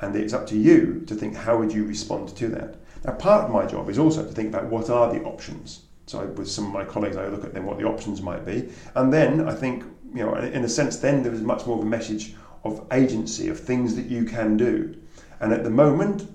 And 0.02 0.14
it's 0.16 0.34
up 0.34 0.46
to 0.48 0.56
you 0.56 1.04
to 1.06 1.14
think 1.14 1.36
how 1.36 1.56
would 1.56 1.72
you 1.72 1.84
respond 1.84 2.36
to 2.36 2.48
that. 2.48 2.76
Now, 3.04 3.12
part 3.12 3.44
of 3.44 3.50
my 3.50 3.66
job 3.66 3.88
is 3.88 3.98
also 3.98 4.24
to 4.24 4.32
think 4.32 4.48
about 4.48 4.66
what 4.66 4.90
are 4.90 5.12
the 5.12 5.22
options. 5.22 5.82
So 6.06 6.20
I, 6.20 6.24
with 6.24 6.50
some 6.50 6.66
of 6.66 6.72
my 6.72 6.84
colleagues, 6.84 7.16
I 7.16 7.28
look 7.28 7.44
at 7.44 7.54
them 7.54 7.64
what 7.64 7.78
the 7.78 7.86
options 7.86 8.20
might 8.20 8.44
be, 8.44 8.68
and 8.96 9.12
then 9.12 9.48
I 9.48 9.54
think, 9.54 9.84
you 10.12 10.24
know, 10.24 10.34
in 10.34 10.64
a 10.64 10.68
sense, 10.68 10.98
then 10.98 11.22
there 11.22 11.32
is 11.32 11.40
much 11.40 11.66
more 11.66 11.78
of 11.78 11.84
a 11.84 11.88
message 11.88 12.34
of 12.64 12.86
agency, 12.92 13.48
of 13.48 13.58
things 13.58 13.94
that 13.94 14.06
you 14.06 14.24
can 14.24 14.56
do. 14.56 14.94
And 15.40 15.52
at 15.52 15.64
the 15.64 15.70
moment, 15.70 16.28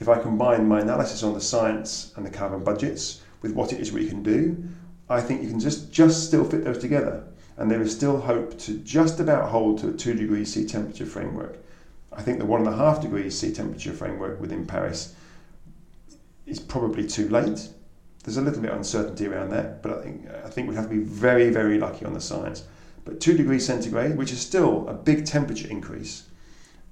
if 0.00 0.08
I 0.08 0.18
combine 0.18 0.66
my 0.66 0.80
analysis 0.80 1.22
on 1.22 1.34
the 1.34 1.40
science 1.40 2.12
and 2.16 2.26
the 2.26 2.30
carbon 2.30 2.64
budgets 2.64 3.22
with 3.40 3.52
what 3.52 3.72
it 3.72 3.80
is 3.80 3.92
we 3.92 4.08
can 4.08 4.22
do, 4.22 4.62
I 5.08 5.20
think 5.20 5.42
you 5.42 5.48
can 5.48 5.60
just, 5.60 5.92
just 5.92 6.26
still 6.26 6.44
fit 6.44 6.64
those 6.64 6.78
together. 6.78 7.24
And 7.56 7.70
there 7.70 7.82
is 7.82 7.94
still 7.94 8.20
hope 8.20 8.58
to 8.60 8.78
just 8.78 9.20
about 9.20 9.50
hold 9.50 9.78
to 9.78 9.90
a 9.90 9.92
two 9.92 10.14
degrees 10.14 10.52
C 10.52 10.66
temperature 10.66 11.06
framework. 11.06 11.58
I 12.14 12.22
think 12.22 12.38
the 12.38 12.44
one 12.44 12.60
and 12.60 12.68
a 12.68 12.76
half 12.76 13.00
degrees 13.00 13.38
C 13.38 13.52
temperature 13.52 13.92
framework 13.92 14.40
within 14.40 14.66
Paris 14.66 15.14
is 16.46 16.60
probably 16.60 17.06
too 17.06 17.28
late. 17.28 17.68
There's 18.24 18.36
a 18.36 18.42
little 18.42 18.60
bit 18.60 18.70
of 18.70 18.76
uncertainty 18.76 19.26
around 19.26 19.50
that, 19.50 19.82
but 19.82 19.98
I 19.98 20.02
think 20.02 20.28
I 20.44 20.50
think 20.50 20.68
we 20.68 20.74
have 20.74 20.84
to 20.84 20.90
be 20.90 21.02
very, 21.02 21.50
very 21.50 21.78
lucky 21.78 22.04
on 22.04 22.14
the 22.14 22.20
science. 22.20 22.64
But 23.04 23.20
two 23.20 23.36
degrees 23.36 23.66
centigrade, 23.66 24.16
which 24.16 24.32
is 24.32 24.40
still 24.40 24.86
a 24.88 24.94
big 24.94 25.26
temperature 25.26 25.68
increase, 25.68 26.24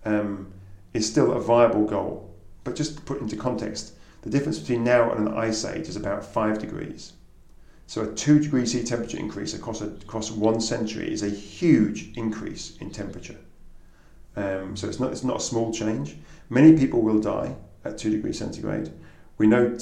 um, 0.05 0.53
is 0.93 1.09
still 1.09 1.33
a 1.33 1.41
viable 1.41 1.85
goal. 1.85 2.35
But 2.65 2.75
just 2.75 2.97
to 2.97 3.03
put 3.03 3.21
into 3.21 3.37
context, 3.37 3.95
the 4.23 4.31
difference 4.31 4.59
between 4.59 4.85
now 4.85 5.13
and 5.13 5.29
an 5.29 5.35
ice 5.35 5.65
age 5.65 5.89
is 5.89 5.97
about 5.97 6.25
five 6.25 6.59
degrees. 6.59 7.13
So 7.87 8.03
a 8.03 8.13
two 8.15 8.41
degree 8.41 8.67
C 8.67 8.83
temperature 8.83 9.19
increase 9.19 9.55
across, 9.55 9.81
a, 9.83 9.87
across 9.87 10.31
one 10.31 10.61
century 10.61 11.13
is 11.13 11.23
a 11.23 11.29
huge 11.29 12.13
increase 12.17 12.77
in 12.79 12.91
temperature. 12.91 13.37
Um, 14.37 14.77
so 14.77 14.89
it's 14.89 15.01
not, 15.01 15.13
it's 15.13 15.25
not 15.25 15.39
a 15.39 15.41
small 15.41 15.73
change. 15.73 16.17
Many 16.49 16.77
people 16.77 17.03
will 17.03 17.21
die 17.21 17.57
at 17.85 17.99
two 17.99 18.11
degrees 18.11 18.39
centigrade. 18.39 18.93
We 19.39 19.47
know, 19.47 19.77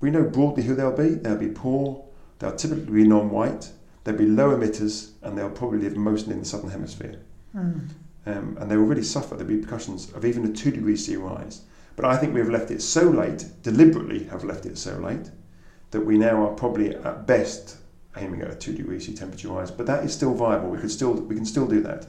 we 0.00 0.10
know 0.10 0.24
broadly 0.24 0.62
who 0.64 0.74
they'll 0.74 0.96
be. 0.96 1.10
They'll 1.10 1.36
be 1.36 1.48
poor, 1.48 2.04
they'll 2.38 2.56
typically 2.56 2.92
be 2.92 3.04
non-white, 3.04 3.70
they'll 4.04 4.16
be 4.16 4.26
low 4.26 4.56
emitters, 4.56 5.12
and 5.22 5.36
they'll 5.36 5.50
probably 5.50 5.78
live 5.78 5.96
mostly 5.96 6.34
in 6.34 6.40
the 6.40 6.44
southern 6.44 6.70
hemisphere. 6.70 7.20
Mm. 7.56 7.88
Um, 8.24 8.56
and 8.60 8.70
they 8.70 8.76
will 8.76 8.84
really 8.84 9.02
suffer 9.02 9.34
the 9.34 9.44
repercussions 9.44 10.12
of 10.12 10.24
even 10.24 10.44
a 10.44 10.52
two 10.52 10.70
degree 10.70 10.96
C 10.96 11.16
rise. 11.16 11.62
But 11.96 12.04
I 12.04 12.16
think 12.16 12.32
we 12.32 12.40
have 12.40 12.48
left 12.48 12.70
it 12.70 12.80
so 12.80 13.02
late, 13.02 13.46
deliberately 13.62 14.24
have 14.24 14.44
left 14.44 14.64
it 14.64 14.78
so 14.78 14.96
late, 14.98 15.30
that 15.90 16.00
we 16.00 16.16
now 16.16 16.46
are 16.46 16.54
probably 16.54 16.94
at 16.94 17.26
best 17.26 17.78
aiming 18.16 18.42
at 18.42 18.50
a 18.50 18.54
two 18.54 18.74
degree 18.74 19.00
C 19.00 19.14
temperature 19.14 19.48
rise. 19.48 19.70
But 19.70 19.86
that 19.86 20.04
is 20.04 20.12
still 20.12 20.34
viable. 20.34 20.70
We 20.70 20.78
could 20.78 20.90
still 20.90 21.12
we 21.12 21.34
can 21.34 21.44
still 21.44 21.66
do 21.66 21.80
that. 21.82 22.06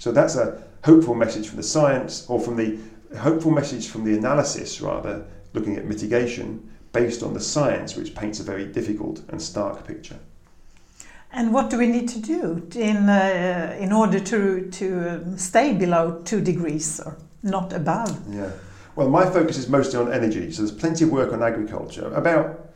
So 0.00 0.12
that's 0.12 0.34
a 0.34 0.62
hopeful 0.82 1.14
message 1.14 1.46
from 1.46 1.58
the 1.58 1.62
science, 1.62 2.24
or 2.28 2.40
from 2.40 2.56
the 2.56 2.78
hopeful 3.18 3.50
message 3.50 3.88
from 3.88 4.02
the 4.04 4.16
analysis 4.16 4.80
rather, 4.80 5.26
looking 5.52 5.76
at 5.76 5.84
mitigation 5.84 6.72
based 6.92 7.22
on 7.22 7.34
the 7.34 7.40
science, 7.40 7.96
which 7.96 8.14
paints 8.14 8.40
a 8.40 8.42
very 8.42 8.64
difficult 8.64 9.22
and 9.28 9.40
stark 9.40 9.86
picture. 9.86 10.18
And 11.32 11.52
what 11.52 11.68
do 11.68 11.76
we 11.76 11.86
need 11.86 12.08
to 12.08 12.18
do 12.18 12.66
in, 12.74 13.10
uh, 13.10 13.76
in 13.78 13.92
order 13.92 14.18
to, 14.20 14.70
to 14.70 15.10
um, 15.10 15.36
stay 15.36 15.74
below 15.74 16.22
two 16.24 16.40
degrees 16.40 16.98
or 17.00 17.18
not 17.42 17.72
above? 17.74 18.18
Yeah. 18.34 18.50
Well, 18.96 19.10
my 19.10 19.26
focus 19.26 19.58
is 19.58 19.68
mostly 19.68 20.00
on 20.00 20.10
energy. 20.10 20.50
So 20.50 20.62
there's 20.62 20.76
plenty 20.76 21.04
of 21.04 21.12
work 21.12 21.34
on 21.34 21.42
agriculture. 21.42 22.10
About, 22.14 22.70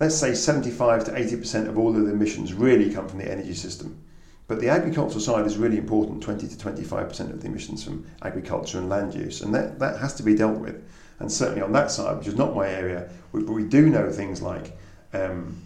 let's 0.00 0.16
say, 0.16 0.34
75 0.34 1.04
to 1.04 1.12
80% 1.12 1.68
of 1.68 1.78
all 1.78 1.96
of 1.96 2.04
the 2.04 2.10
emissions 2.10 2.52
really 2.52 2.92
come 2.92 3.08
from 3.08 3.20
the 3.20 3.30
energy 3.30 3.54
system. 3.54 4.02
But 4.48 4.60
the 4.60 4.68
agricultural 4.68 5.20
side 5.20 5.46
is 5.46 5.56
really 5.56 5.76
important 5.76 6.22
20 6.22 6.46
to 6.46 6.56
25% 6.56 7.32
of 7.32 7.40
the 7.40 7.48
emissions 7.48 7.82
from 7.82 8.06
agriculture 8.22 8.78
and 8.78 8.88
land 8.88 9.14
use. 9.14 9.42
And 9.42 9.54
that, 9.54 9.78
that 9.80 9.98
has 9.98 10.14
to 10.14 10.22
be 10.22 10.36
dealt 10.36 10.58
with. 10.58 10.82
And 11.18 11.30
certainly 11.30 11.62
on 11.62 11.72
that 11.72 11.90
side, 11.90 12.18
which 12.18 12.28
is 12.28 12.36
not 12.36 12.54
my 12.54 12.68
area, 12.68 13.10
we, 13.32 13.42
we 13.42 13.64
do 13.64 13.88
know 13.88 14.10
things 14.10 14.42
like 14.42 14.76
um, 15.12 15.56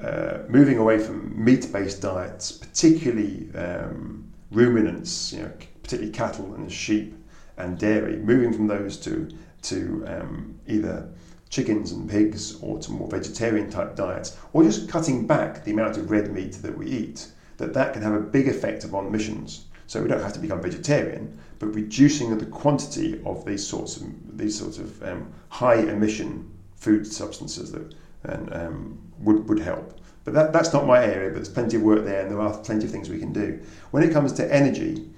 uh, 0.00 0.38
moving 0.48 0.78
away 0.78 0.98
from 0.98 1.32
meat-based 1.44 2.00
diets, 2.00 2.52
particularly 2.52 3.48
um, 3.54 4.32
ruminants, 4.50 5.32
you 5.32 5.42
know, 5.42 5.52
particularly 5.82 6.12
cattle 6.12 6.54
and 6.54 6.72
sheep 6.72 7.14
and 7.56 7.78
dairy, 7.78 8.16
moving 8.16 8.52
from 8.52 8.66
those 8.66 8.96
to 8.98 9.28
to 9.62 10.04
um, 10.08 10.58
either 10.66 11.08
chickens 11.48 11.92
and 11.92 12.10
pigs 12.10 12.56
or 12.60 12.78
to 12.80 12.90
more 12.90 13.08
vegetarian 13.08 13.70
type 13.70 13.94
diets, 13.94 14.36
or 14.52 14.64
just 14.64 14.88
cutting 14.88 15.26
back 15.26 15.62
the 15.64 15.70
amount 15.70 15.96
of 15.96 16.10
red 16.10 16.32
meat 16.32 16.54
that 16.54 16.76
we 16.76 16.86
eat, 16.86 17.28
that 17.58 17.74
that 17.74 17.92
can 17.92 18.02
have 18.02 18.14
a 18.14 18.20
big 18.20 18.48
effect 18.48 18.84
upon 18.84 19.06
emissions. 19.06 19.66
So 19.86 20.02
we 20.02 20.08
don't 20.08 20.22
have 20.22 20.32
to 20.32 20.40
become 20.40 20.62
vegetarian, 20.62 21.38
but 21.58 21.74
reducing 21.74 22.36
the 22.36 22.46
quantity 22.46 23.20
of 23.26 23.44
these 23.44 23.66
sorts 23.66 23.96
of 23.96 24.38
these 24.38 24.58
sorts 24.58 24.78
of 24.78 25.02
um, 25.02 25.32
high 25.48 25.76
emission 25.76 26.50
food 26.76 27.06
substances 27.06 27.72
that 27.72 27.94
and 28.24 28.52
um, 28.54 28.98
would, 29.18 29.48
would 29.48 29.58
help. 29.58 29.98
But 30.24 30.34
that, 30.34 30.52
that's 30.52 30.72
not 30.72 30.86
my 30.86 31.04
area, 31.04 31.30
but 31.30 31.36
there's 31.36 31.48
plenty 31.48 31.76
of 31.76 31.82
work 31.82 32.04
there 32.04 32.22
and 32.22 32.30
there 32.30 32.40
are 32.40 32.56
plenty 32.58 32.84
of 32.84 32.90
things 32.90 33.10
we 33.10 33.18
can 33.18 33.32
do. 33.32 33.60
When 33.90 34.02
it 34.02 34.12
comes 34.12 34.32
to 34.34 34.54
energy, 34.54 35.08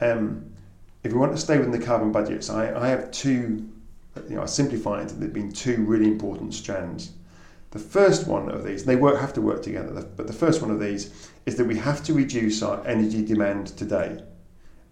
um, 0.00 0.50
if 1.02 1.12
we 1.12 1.18
want 1.18 1.32
to 1.32 1.38
stay 1.38 1.58
within 1.58 1.72
the 1.72 1.84
carbon 1.84 2.12
budgets, 2.12 2.48
I, 2.48 2.74
I 2.74 2.88
have 2.88 3.10
two, 3.10 3.68
you 4.28 4.36
know, 4.36 4.42
I 4.42 4.46
simplified 4.46 5.10
there 5.10 5.26
have 5.26 5.34
been 5.34 5.52
two 5.52 5.84
really 5.84 6.06
important 6.06 6.54
strands. 6.54 7.12
The 7.72 7.78
first 7.78 8.26
one 8.26 8.48
of 8.48 8.64
these, 8.64 8.84
they 8.84 8.96
work, 8.96 9.20
have 9.20 9.34
to 9.34 9.42
work 9.42 9.62
together, 9.62 10.08
but 10.16 10.26
the 10.26 10.32
first 10.32 10.62
one 10.62 10.70
of 10.70 10.80
these 10.80 11.30
is 11.46 11.56
that 11.56 11.66
we 11.66 11.76
have 11.76 12.02
to 12.04 12.14
reduce 12.14 12.62
our 12.62 12.86
energy 12.86 13.24
demand 13.24 13.68
today. 13.76 14.22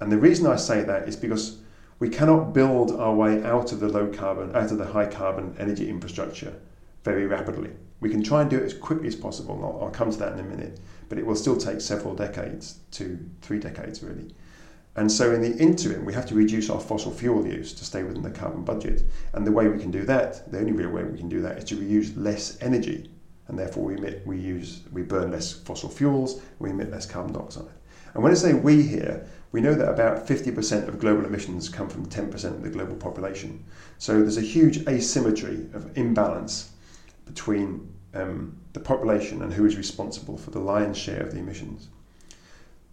And 0.01 0.11
the 0.11 0.19
reason 0.19 0.47
I 0.47 0.57
say 0.57 0.83
that 0.83 1.09
is 1.09 1.17
because 1.17 1.59
we 1.99 2.09
cannot 2.09 2.53
build 2.53 2.91
our 2.91 3.15
way 3.15 3.43
out 3.45 3.71
of 3.73 3.81
the 3.81 3.89
low 3.89 4.09
carbon, 4.09 4.55
out 4.57 4.73
of 4.73 4.79
the 4.79 4.87
high 4.87 5.07
carbon 5.07 5.55
energy 5.59 5.89
infrastructure 5.89 6.55
very 7.05 7.27
rapidly. 7.27 7.71
We 8.01 8.11
can 8.11 8.23
try 8.23 8.41
and 8.41 8.51
do 8.51 8.59
it 8.59 8.65
as 8.65 8.75
quickly 8.75 9.07
as 9.07 9.15
possible, 9.15 9.55
and 9.55 9.65
I'll, 9.65 9.85
I'll 9.85 9.91
come 9.91 10.11
to 10.11 10.19
that 10.19 10.33
in 10.33 10.41
a 10.41 10.43
minute, 10.43 10.81
but 11.09 11.19
it 11.19 11.25
will 11.25 11.37
still 11.37 11.57
take 11.57 11.81
several 11.81 12.15
decades, 12.15 12.79
two, 12.91 13.19
three 13.41 13.61
decades 13.61 14.03
really. 14.03 14.35
And 14.97 15.11
so, 15.11 15.33
in 15.33 15.41
the 15.41 15.57
interim, 15.57 16.05
we 16.05 16.13
have 16.13 16.27
to 16.27 16.35
reduce 16.35 16.69
our 16.69 16.81
fossil 16.81 17.13
fuel 17.13 17.47
use 17.47 17.73
to 17.75 17.85
stay 17.85 18.03
within 18.03 18.23
the 18.23 18.31
carbon 18.31 18.65
budget. 18.65 19.05
And 19.33 19.47
the 19.47 19.53
way 19.53 19.69
we 19.69 19.79
can 19.79 19.91
do 19.91 20.05
that, 20.05 20.51
the 20.51 20.59
only 20.59 20.73
real 20.73 20.91
way 20.91 21.05
we 21.05 21.17
can 21.17 21.29
do 21.29 21.41
that, 21.43 21.59
is 21.59 21.65
to 21.67 21.77
reuse 21.77 22.13
less 22.17 22.59
energy, 22.61 23.12
and 23.53 23.59
therefore 23.59 23.85
we 23.85 23.99
emit, 23.99 24.23
we 24.27 24.39
use, 24.39 24.81
we 24.93 25.03
burn 25.03 25.31
less 25.31 25.53
fossil 25.53 25.91
fuels, 25.91 26.41
we 26.59 26.71
emit 26.71 26.91
less 26.91 27.05
carbon 27.05 27.35
dioxide. 27.35 27.67
And 28.15 28.23
when 28.23 28.33
I 28.33 28.35
say 28.35 28.55
we 28.55 28.83
here, 28.83 29.27
we 29.53 29.61
know 29.61 29.75
that 29.75 29.91
about 29.91 30.27
50% 30.27 30.89
of 30.89 30.99
global 30.99 31.27
emissions 31.27 31.69
come 31.69 31.91
from 31.91 32.07
10% 32.07 32.45
of 32.45 32.63
the 32.63 32.71
global 32.71 32.97
population. 32.97 33.63
So 33.99 34.21
there's 34.21 34.39
a 34.39 34.41
huge 34.41 34.87
asymmetry 34.89 35.67
of 35.75 35.99
imbalance 35.99 36.71
between 37.27 37.93
um, 38.15 38.57
the 38.73 38.81
population 38.81 39.43
and 39.43 39.53
who 39.53 39.67
is 39.67 39.77
responsible 39.77 40.39
for 40.39 40.51
the 40.51 40.59
lion's 40.59 40.97
share 40.97 41.21
of 41.21 41.33
the 41.33 41.39
emissions. 41.39 41.89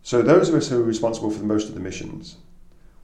So 0.04 0.22
those 0.22 0.50
of 0.50 0.56
us 0.56 0.68
who 0.68 0.82
are 0.82 0.84
responsible 0.84 1.32
for 1.32 1.46
most 1.46 1.70
of 1.70 1.76
the 1.76 1.80
emissions, 1.80 2.36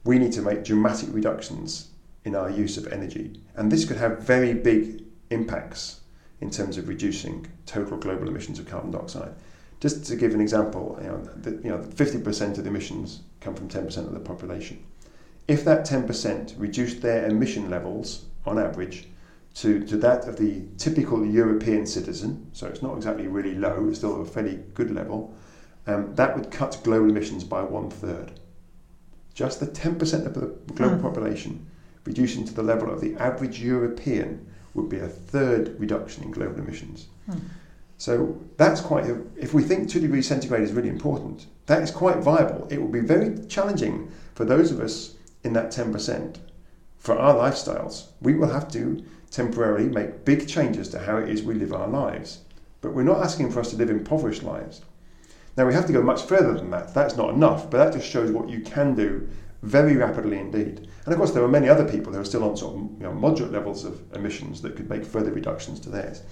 we 0.04 0.18
need 0.18 0.32
to 0.32 0.42
make 0.42 0.62
dramatic 0.62 1.08
reductions 1.10 1.88
in 2.26 2.34
our 2.34 2.50
use 2.50 2.76
of 2.76 2.86
energy. 2.88 3.40
And 3.54 3.72
this 3.72 3.86
could 3.86 3.96
have 3.96 4.18
very 4.18 4.52
big 4.52 5.04
impacts 5.30 6.02
in 6.40 6.50
terms 6.50 6.76
of 6.76 6.88
reducing 6.88 7.46
total 7.64 7.96
global 7.96 8.28
emissions 8.28 8.58
of 8.58 8.66
carbon 8.66 8.90
dioxide. 8.90 9.34
Just 9.80 10.04
to 10.06 10.16
give 10.16 10.34
an 10.34 10.40
example, 10.40 10.98
you 11.02 11.08
know, 11.08 11.22
the, 11.36 11.50
you 11.62 11.70
know, 11.70 11.78
50% 11.78 12.58
of 12.58 12.64
the 12.64 12.70
emissions 12.70 13.22
come 13.40 13.54
from 13.54 13.68
10% 13.68 13.96
of 13.98 14.12
the 14.12 14.20
population. 14.20 14.82
If 15.48 15.64
that 15.64 15.86
10% 15.86 16.54
reduced 16.58 17.02
their 17.02 17.26
emission 17.26 17.70
levels 17.70 18.24
on 18.44 18.58
average 18.58 19.06
to, 19.56 19.84
to 19.86 19.96
that 19.98 20.26
of 20.26 20.36
the 20.36 20.62
typical 20.76 21.24
European 21.24 21.86
citizen, 21.86 22.50
so 22.52 22.66
it's 22.66 22.82
not 22.82 22.96
exactly 22.96 23.26
really 23.26 23.54
low, 23.54 23.86
it's 23.88 23.98
still 23.98 24.20
a 24.20 24.24
fairly 24.24 24.60
good 24.74 24.90
level, 24.90 25.34
um, 25.86 26.14
that 26.14 26.36
would 26.36 26.50
cut 26.50 26.80
global 26.82 27.08
emissions 27.08 27.44
by 27.44 27.62
one 27.62 27.90
third. 27.90 28.32
Just 29.34 29.60
the 29.60 29.66
10% 29.66 30.26
of 30.26 30.34
the 30.34 30.46
global 30.74 30.96
mm. 30.96 31.02
population 31.02 31.66
reducing 32.04 32.44
to 32.44 32.54
the 32.54 32.62
level 32.62 32.90
of 32.90 33.00
the 33.00 33.14
average 33.16 33.60
European 33.60 34.46
would 34.76 34.88
be 34.88 34.98
a 34.98 35.08
third 35.08 35.78
reduction 35.80 36.22
in 36.24 36.30
global 36.30 36.58
emissions. 36.58 37.06
Mm. 37.28 37.40
So 37.98 38.38
that's 38.56 38.80
quite, 38.80 39.06
a, 39.06 39.20
if 39.36 39.54
we 39.54 39.62
think 39.62 39.88
2 39.88 40.00
degrees 40.00 40.28
centigrade 40.28 40.62
is 40.62 40.72
really 40.72 40.90
important, 40.90 41.46
that 41.66 41.82
is 41.82 41.90
quite 41.90 42.18
viable. 42.18 42.68
It 42.70 42.80
will 42.80 42.88
be 42.88 43.00
very 43.00 43.44
challenging 43.46 44.10
for 44.34 44.44
those 44.44 44.70
of 44.70 44.80
us 44.80 45.14
in 45.42 45.54
that 45.54 45.72
10% 45.72 46.36
for 46.98 47.18
our 47.18 47.34
lifestyles. 47.34 48.08
We 48.20 48.34
will 48.34 48.48
have 48.48 48.70
to 48.72 49.04
temporarily 49.30 49.88
make 49.88 50.24
big 50.24 50.46
changes 50.46 50.88
to 50.90 50.98
how 50.98 51.16
it 51.16 51.28
is 51.28 51.42
we 51.42 51.54
live 51.54 51.72
our 51.72 51.88
lives. 51.88 52.40
But 52.80 52.92
we're 52.92 53.02
not 53.02 53.22
asking 53.22 53.50
for 53.50 53.60
us 53.60 53.70
to 53.70 53.76
live 53.76 53.90
impoverished 53.90 54.42
lives. 54.42 54.82
Now 55.56 55.66
we 55.66 55.74
have 55.74 55.86
to 55.86 55.92
go 55.92 56.02
much 56.02 56.22
further 56.22 56.52
than 56.52 56.70
that. 56.70 56.92
That's 56.92 57.16
not 57.16 57.30
enough, 57.30 57.70
but 57.70 57.78
that 57.78 57.94
just 57.94 58.08
shows 58.08 58.30
what 58.30 58.50
you 58.50 58.60
can 58.60 58.94
do 58.94 59.26
very 59.62 59.96
rapidly 59.96 60.38
indeed. 60.38 60.85
And 61.06 61.12
of 61.12 61.18
course, 61.18 61.30
there 61.30 61.44
are 61.44 61.48
many 61.48 61.68
other 61.68 61.88
people 61.88 62.12
who 62.12 62.20
are 62.20 62.24
still 62.24 62.42
on 62.42 62.56
sort 62.56 62.74
of 62.74 62.80
you 62.80 63.04
know, 63.04 63.12
moderate 63.12 63.52
levels 63.52 63.84
of 63.84 64.02
emissions 64.12 64.60
that 64.62 64.74
could 64.74 64.90
make 64.90 65.04
further 65.04 65.30
reductions 65.30 65.78
to 65.80 65.88
theirs. 65.88 66.22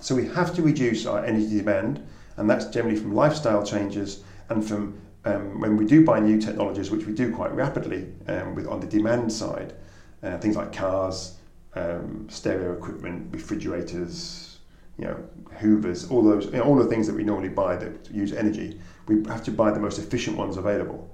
So 0.00 0.14
we 0.14 0.26
have 0.28 0.54
to 0.54 0.62
reduce 0.62 1.04
our 1.04 1.24
energy 1.24 1.58
demand, 1.58 2.06
and 2.36 2.48
that's 2.48 2.66
generally 2.66 2.96
from 2.96 3.12
lifestyle 3.12 3.66
changes 3.66 4.22
and 4.48 4.66
from 4.66 5.00
um, 5.24 5.60
when 5.60 5.76
we 5.76 5.84
do 5.84 6.04
buy 6.04 6.20
new 6.20 6.40
technologies, 6.40 6.92
which 6.92 7.06
we 7.06 7.12
do 7.12 7.34
quite 7.34 7.52
rapidly 7.52 8.06
um, 8.28 8.54
with 8.54 8.68
on 8.68 8.78
the 8.78 8.86
demand 8.86 9.32
side, 9.32 9.74
uh, 10.22 10.38
things 10.38 10.56
like 10.56 10.72
cars, 10.72 11.38
um, 11.74 12.28
stereo 12.30 12.72
equipment, 12.72 13.32
refrigerators, 13.32 14.58
you 14.96 15.06
know, 15.06 15.24
hoovers, 15.58 16.08
all 16.08 16.22
those, 16.22 16.46
you 16.46 16.52
know, 16.52 16.62
all 16.62 16.76
the 16.76 16.86
things 16.86 17.06
that 17.08 17.16
we 17.16 17.24
normally 17.24 17.48
buy 17.48 17.74
that 17.76 18.10
use 18.12 18.32
energy. 18.32 18.80
We 19.08 19.24
have 19.26 19.42
to 19.44 19.50
buy 19.50 19.72
the 19.72 19.80
most 19.80 19.98
efficient 19.98 20.36
ones 20.36 20.56
available. 20.56 21.11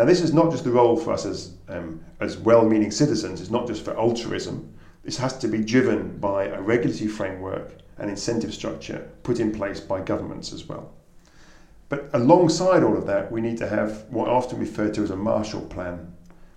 Now, 0.00 0.06
this 0.06 0.22
is 0.22 0.32
not 0.32 0.50
just 0.50 0.64
the 0.64 0.70
role 0.70 0.96
for 0.96 1.12
us 1.12 1.26
as 1.26 1.52
um, 1.68 2.00
as 2.20 2.38
well-meaning 2.38 2.90
citizens. 2.90 3.38
It's 3.38 3.50
not 3.50 3.66
just 3.66 3.84
for 3.84 3.94
altruism. 3.98 4.72
This 5.04 5.18
has 5.18 5.36
to 5.36 5.46
be 5.46 5.62
driven 5.62 6.16
by 6.16 6.44
a 6.44 6.58
regulatory 6.58 7.06
framework 7.06 7.74
and 7.98 8.08
incentive 8.08 8.54
structure 8.54 9.10
put 9.24 9.40
in 9.40 9.52
place 9.52 9.78
by 9.78 10.00
governments 10.00 10.54
as 10.54 10.66
well. 10.66 10.94
But 11.90 12.08
alongside 12.14 12.82
all 12.82 12.96
of 12.96 13.04
that, 13.08 13.30
we 13.30 13.42
need 13.42 13.58
to 13.58 13.68
have 13.68 14.06
what 14.08 14.28
are 14.28 14.36
often 14.36 14.58
referred 14.58 14.94
to 14.94 15.02
as 15.02 15.10
a 15.10 15.16
Marshall 15.16 15.66
Plan, 15.66 16.10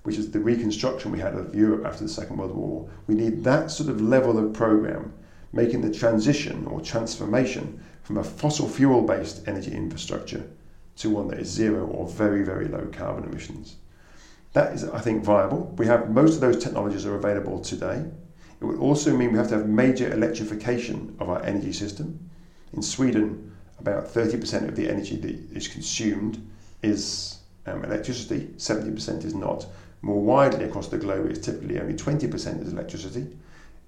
which 0.03 0.17
is 0.17 0.31
the 0.31 0.39
reconstruction 0.39 1.11
we 1.11 1.19
had 1.19 1.35
of 1.35 1.53
Europe 1.53 1.85
after 1.85 2.05
the 2.05 2.09
Second 2.09 2.37
World 2.37 2.55
War. 2.55 2.89
We 3.07 3.15
need 3.15 3.43
that 3.43 3.71
sort 3.71 3.89
of 3.89 3.99
level 3.99 4.37
of 4.37 4.53
program, 4.53 5.11
making 5.51 5.81
the 5.81 5.93
transition 5.93 6.65
or 6.65 6.79
transformation 6.79 7.83
from 8.03 8.19
a 8.19 8.23
fossil 8.23 8.69
fuel 8.69 9.01
based 9.01 9.45
energy 9.49 9.73
infrastructure 9.73 10.45
to 10.97 11.09
one 11.09 11.27
that 11.29 11.39
is 11.39 11.47
zero 11.49 11.85
or 11.85 12.07
very, 12.07 12.43
very 12.43 12.67
low 12.67 12.87
carbon 12.91 13.23
emissions. 13.23 13.75
That 14.53 14.73
is, 14.73 14.83
I 14.83 14.99
think, 14.99 15.23
viable. 15.23 15.73
We 15.77 15.87
have 15.87 16.11
most 16.11 16.35
of 16.35 16.41
those 16.41 16.63
technologies 16.63 17.05
are 17.05 17.15
available 17.15 17.59
today. 17.59 18.05
It 18.61 18.65
would 18.65 18.79
also 18.79 19.15
mean 19.15 19.31
we 19.31 19.37
have 19.37 19.49
to 19.49 19.57
have 19.57 19.67
major 19.67 20.13
electrification 20.13 21.15
of 21.19 21.29
our 21.29 21.41
energy 21.43 21.73
system. 21.73 22.29
In 22.73 22.81
Sweden, 22.81 23.51
about 23.79 24.05
30% 24.05 24.69
of 24.69 24.75
the 24.75 24.89
energy 24.89 25.17
that 25.17 25.57
is 25.57 25.67
consumed 25.67 26.45
is 26.81 27.39
um, 27.65 27.83
electricity, 27.83 28.47
70% 28.57 29.25
is 29.25 29.33
not. 29.33 29.65
More 30.01 30.21
widely 30.21 30.65
across 30.65 30.87
the 30.87 30.97
globe, 30.97 31.29
it's 31.29 31.45
typically 31.45 31.79
only 31.79 31.93
20% 31.93 32.61
is 32.61 32.71
electricity. 32.71 33.27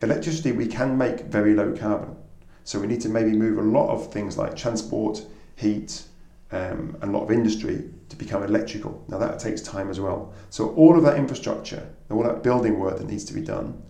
Electricity 0.02 0.52
we 0.52 0.68
can 0.68 0.98
make 0.98 1.22
very 1.22 1.54
low 1.54 1.74
carbon. 1.74 2.16
So 2.64 2.80
we 2.80 2.88
need 2.88 3.02
to 3.02 3.10
maybe 3.10 3.32
move 3.32 3.58
a 3.58 3.62
lot 3.62 3.90
of 3.90 4.12
things 4.12 4.38
like 4.38 4.56
transport, 4.56 5.24
heat, 5.56 6.04
um, 6.52 6.98
and 7.02 7.04
a 7.04 7.18
lot 7.18 7.24
of 7.24 7.32
industry 7.32 7.90
to 8.10 8.16
become 8.16 8.44
electrical. 8.44 9.04
Now 9.08 9.18
that 9.18 9.40
takes 9.40 9.62
time 9.62 9.90
as 9.90 10.00
well. 10.00 10.34
So 10.50 10.70
all 10.70 10.98
of 10.98 11.04
that 11.04 11.18
infrastructure, 11.18 11.90
all 12.10 12.24
that 12.24 12.44
building 12.44 12.80
work 12.80 12.98
that 12.98 13.08
needs 13.08 13.26
to 13.26 13.34
be 13.34 13.42
done, 13.42 13.82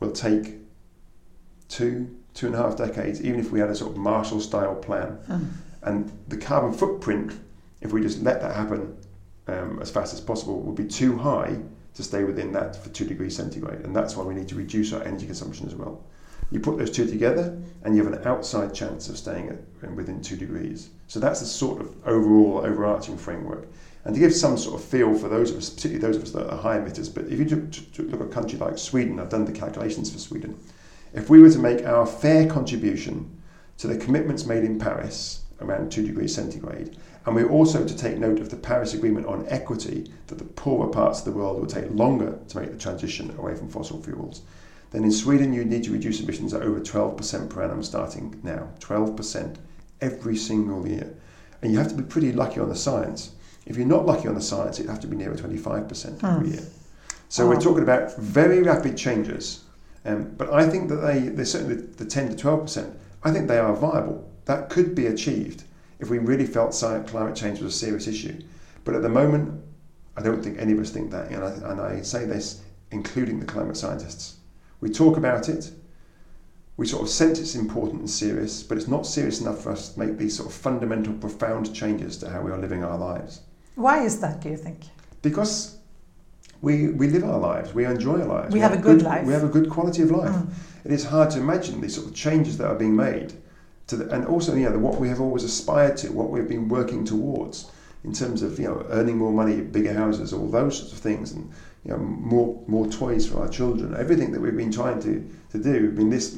will 0.00 0.12
take 0.12 0.56
two, 1.68 2.14
two 2.34 2.46
and 2.46 2.54
a 2.54 2.58
half 2.58 2.76
decades, 2.76 3.22
even 3.22 3.40
if 3.40 3.50
we 3.50 3.60
had 3.60 3.70
a 3.70 3.74
sort 3.74 3.92
of 3.92 3.96
Marshall 3.96 4.40
style 4.40 4.74
plan. 4.74 5.18
Mm. 5.28 5.48
And 5.82 6.18
the 6.28 6.36
carbon 6.36 6.72
footprint, 6.72 7.32
if 7.80 7.92
we 7.92 8.02
just 8.02 8.22
let 8.22 8.40
that 8.42 8.54
happen 8.54 8.96
um, 9.48 9.80
as 9.80 9.90
fast 9.90 10.14
as 10.14 10.20
possible, 10.20 10.60
would 10.60 10.76
be 10.76 10.86
too 10.86 11.16
high 11.16 11.58
to 11.94 12.02
stay 12.02 12.24
within 12.24 12.52
that 12.52 12.76
for 12.76 12.90
two 12.90 13.04
degrees 13.04 13.36
centigrade. 13.36 13.80
And 13.80 13.94
that's 13.94 14.16
why 14.16 14.24
we 14.24 14.34
need 14.34 14.48
to 14.48 14.54
reduce 14.54 14.92
our 14.92 15.02
energy 15.02 15.26
consumption 15.26 15.66
as 15.66 15.74
well. 15.74 16.04
You 16.50 16.60
put 16.60 16.78
those 16.78 16.90
two 16.90 17.06
together, 17.06 17.58
and 17.82 17.96
you 17.96 18.04
have 18.04 18.12
an 18.12 18.26
outside 18.26 18.74
chance 18.74 19.08
of 19.08 19.16
staying 19.16 19.48
at, 19.48 19.90
within 19.94 20.20
two 20.20 20.36
degrees. 20.36 20.90
So 21.12 21.20
that's 21.20 21.40
the 21.40 21.46
sort 21.46 21.82
of 21.82 21.94
overall 22.06 22.62
overarching 22.64 23.18
framework. 23.18 23.68
And 24.06 24.14
to 24.14 24.18
give 24.18 24.32
some 24.32 24.56
sort 24.56 24.80
of 24.80 24.88
feel 24.88 25.14
for 25.14 25.28
those 25.28 25.50
of 25.50 25.58
us, 25.58 25.68
particularly 25.68 26.00
those 26.00 26.16
of 26.16 26.22
us 26.22 26.30
that 26.30 26.50
are 26.50 26.56
high 26.56 26.78
emitters, 26.78 27.14
but 27.14 27.26
if 27.26 27.38
you 27.38 27.44
look 27.44 28.22
at 28.22 28.26
a 28.26 28.30
country 28.30 28.58
like 28.58 28.78
Sweden, 28.78 29.20
I've 29.20 29.28
done 29.28 29.44
the 29.44 29.52
calculations 29.52 30.10
for 30.10 30.18
Sweden. 30.18 30.58
If 31.12 31.28
we 31.28 31.42
were 31.42 31.50
to 31.50 31.58
make 31.58 31.84
our 31.84 32.06
fair 32.06 32.48
contribution 32.48 33.42
to 33.76 33.88
the 33.88 33.98
commitments 33.98 34.46
made 34.46 34.64
in 34.64 34.78
Paris 34.78 35.42
around 35.60 35.92
2 35.92 36.06
degrees 36.06 36.34
centigrade, 36.34 36.96
and 37.26 37.34
we're 37.34 37.50
also 37.50 37.86
to 37.86 37.94
take 37.94 38.16
note 38.16 38.40
of 38.40 38.48
the 38.48 38.56
Paris 38.56 38.94
Agreement 38.94 39.26
on 39.26 39.44
equity 39.48 40.10
that 40.28 40.38
the 40.38 40.44
poorer 40.44 40.88
parts 40.88 41.18
of 41.18 41.26
the 41.26 41.32
world 41.32 41.60
will 41.60 41.66
take 41.66 41.90
longer 41.90 42.38
to 42.48 42.58
make 42.58 42.72
the 42.72 42.78
transition 42.78 43.36
away 43.36 43.54
from 43.54 43.68
fossil 43.68 44.02
fuels, 44.02 44.40
then 44.92 45.04
in 45.04 45.12
Sweden 45.12 45.52
you'd 45.52 45.66
need 45.66 45.84
to 45.84 45.92
reduce 45.92 46.22
emissions 46.22 46.54
at 46.54 46.62
over 46.62 46.80
12% 46.80 47.50
per 47.50 47.62
annum 47.62 47.82
starting 47.82 48.40
now. 48.42 48.70
12% 48.80 49.58
every 50.02 50.36
single 50.36 50.86
year. 50.86 51.14
And 51.62 51.72
you 51.72 51.78
have 51.78 51.88
to 51.88 51.94
be 51.94 52.02
pretty 52.02 52.32
lucky 52.32 52.60
on 52.60 52.68
the 52.68 52.76
science. 52.76 53.32
If 53.64 53.76
you're 53.76 53.86
not 53.86 54.04
lucky 54.04 54.28
on 54.28 54.34
the 54.34 54.42
science, 54.42 54.78
it'd 54.78 54.90
have 54.90 55.00
to 55.00 55.06
be 55.06 55.16
nearer 55.16 55.34
25% 55.34 56.22
every 56.22 56.48
hmm. 56.48 56.54
year. 56.54 56.66
So 57.28 57.44
oh. 57.44 57.48
we're 57.48 57.60
talking 57.60 57.82
about 57.82 58.16
very 58.18 58.62
rapid 58.62 58.98
changes 58.98 59.62
um, 60.04 60.34
but 60.36 60.52
I 60.52 60.68
think 60.68 60.88
that 60.88 60.96
they, 60.96 61.20
they 61.20 61.44
certainly 61.44 61.76
the 61.76 62.04
10 62.04 62.36
to 62.36 62.44
12%, 62.44 62.94
I 63.22 63.30
think 63.30 63.48
they 63.48 63.58
are 63.58 63.74
viable. 63.74 64.28
That 64.46 64.68
could 64.68 64.94
be 64.94 65.06
achieved 65.06 65.64
if 66.00 66.10
we 66.10 66.18
really 66.18 66.46
felt 66.46 66.72
climate 67.06 67.36
change 67.36 67.60
was 67.60 67.74
a 67.74 67.78
serious 67.78 68.08
issue. 68.08 68.42
But 68.84 68.94
at 68.94 69.02
the 69.02 69.08
moment, 69.08 69.62
I 70.16 70.22
don't 70.22 70.42
think 70.42 70.58
any 70.58 70.72
of 70.72 70.80
us 70.80 70.90
think 70.90 71.12
that. 71.12 71.30
And 71.30 71.44
I, 71.44 71.70
and 71.70 71.80
I 71.80 72.02
say 72.02 72.24
this, 72.24 72.62
including 72.90 73.38
the 73.38 73.46
climate 73.46 73.76
scientists. 73.76 74.36
We 74.80 74.90
talk 74.90 75.16
about 75.16 75.48
it, 75.48 75.70
we 76.76 76.86
sort 76.86 77.02
of 77.02 77.08
sense 77.08 77.38
it's 77.38 77.54
important 77.54 78.00
and 78.00 78.10
serious, 78.10 78.62
but 78.62 78.78
it's 78.78 78.88
not 78.88 79.06
serious 79.06 79.40
enough 79.40 79.62
for 79.62 79.72
us 79.72 79.90
to 79.90 79.98
make 79.98 80.16
these 80.16 80.36
sort 80.36 80.48
of 80.48 80.54
fundamental, 80.54 81.12
profound 81.14 81.74
changes 81.74 82.16
to 82.18 82.30
how 82.30 82.40
we 82.40 82.50
are 82.50 82.58
living 82.58 82.82
our 82.82 82.96
lives. 82.96 83.42
Why 83.74 84.02
is 84.04 84.20
that, 84.20 84.40
do 84.40 84.48
you 84.48 84.56
think? 84.56 84.84
Because 85.20 85.76
we, 86.62 86.88
we 86.88 87.08
live 87.08 87.24
our 87.24 87.38
lives, 87.38 87.74
we 87.74 87.84
enjoy 87.84 88.20
our 88.20 88.26
lives. 88.26 88.52
We, 88.52 88.58
we 88.58 88.60
have, 88.60 88.72
have, 88.72 88.80
a 88.80 88.82
good, 88.82 88.98
good, 88.98 89.06
life. 89.06 89.26
We 89.26 89.32
have 89.32 89.44
a 89.44 89.48
good 89.48 89.68
quality 89.68 90.02
of 90.02 90.10
life. 90.10 90.30
Mm. 90.30 90.52
It 90.84 90.92
is 90.92 91.04
hard 91.04 91.30
to 91.30 91.40
imagine 91.40 91.80
these 91.80 91.94
sort 91.94 92.08
of 92.08 92.14
changes 92.14 92.58
that 92.58 92.66
are 92.66 92.74
being 92.74 92.96
made, 92.96 93.34
to 93.88 93.96
the, 93.96 94.10
and 94.10 94.26
also 94.26 94.54
you 94.54 94.68
know 94.68 94.78
what 94.78 94.98
we 94.98 95.08
have 95.08 95.20
always 95.20 95.44
aspired 95.44 95.96
to, 95.98 96.12
what 96.12 96.30
we've 96.30 96.48
been 96.48 96.68
working 96.68 97.04
towards 97.04 97.70
in 98.04 98.12
terms 98.12 98.42
of 98.42 98.58
you 98.58 98.66
know 98.66 98.84
earning 98.90 99.16
more 99.16 99.32
money, 99.32 99.60
bigger 99.60 99.92
houses, 99.92 100.32
all 100.32 100.48
those 100.48 100.78
sorts 100.78 100.92
of 100.92 100.98
things, 100.98 101.32
and 101.32 101.50
you 101.84 101.90
know 101.92 101.98
more 101.98 102.60
more 102.66 102.86
toys 102.88 103.28
for 103.28 103.40
our 103.40 103.48
children. 103.48 103.94
Everything 103.96 104.32
that 104.32 104.40
we've 104.40 104.56
been 104.56 104.72
trying 104.72 105.00
to 105.02 105.28
to 105.50 105.58
do. 105.62 105.76
I 105.76 105.98
mean 105.98 106.10
this 106.10 106.36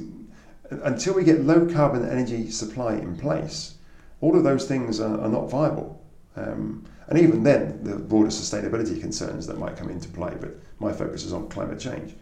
until 0.82 1.14
we 1.14 1.24
get 1.24 1.44
low 1.44 1.66
carbon 1.66 2.08
energy 2.08 2.50
supply 2.50 2.94
in 2.94 3.16
place, 3.16 3.74
all 4.20 4.36
of 4.36 4.44
those 4.44 4.66
things 4.66 5.00
are, 5.00 5.20
are 5.20 5.28
not 5.28 5.50
viable. 5.50 6.02
Um, 6.36 6.84
and 7.08 7.18
even 7.18 7.42
then, 7.42 7.84
the 7.84 7.96
broader 7.96 8.28
sustainability 8.28 9.00
concerns 9.00 9.46
that 9.46 9.58
might 9.58 9.76
come 9.76 9.90
into 9.90 10.08
play, 10.08 10.34
but 10.40 10.56
my 10.78 10.92
focus 10.92 11.24
is 11.24 11.32
on 11.32 11.48
climate 11.48 11.78
change. 11.78 12.14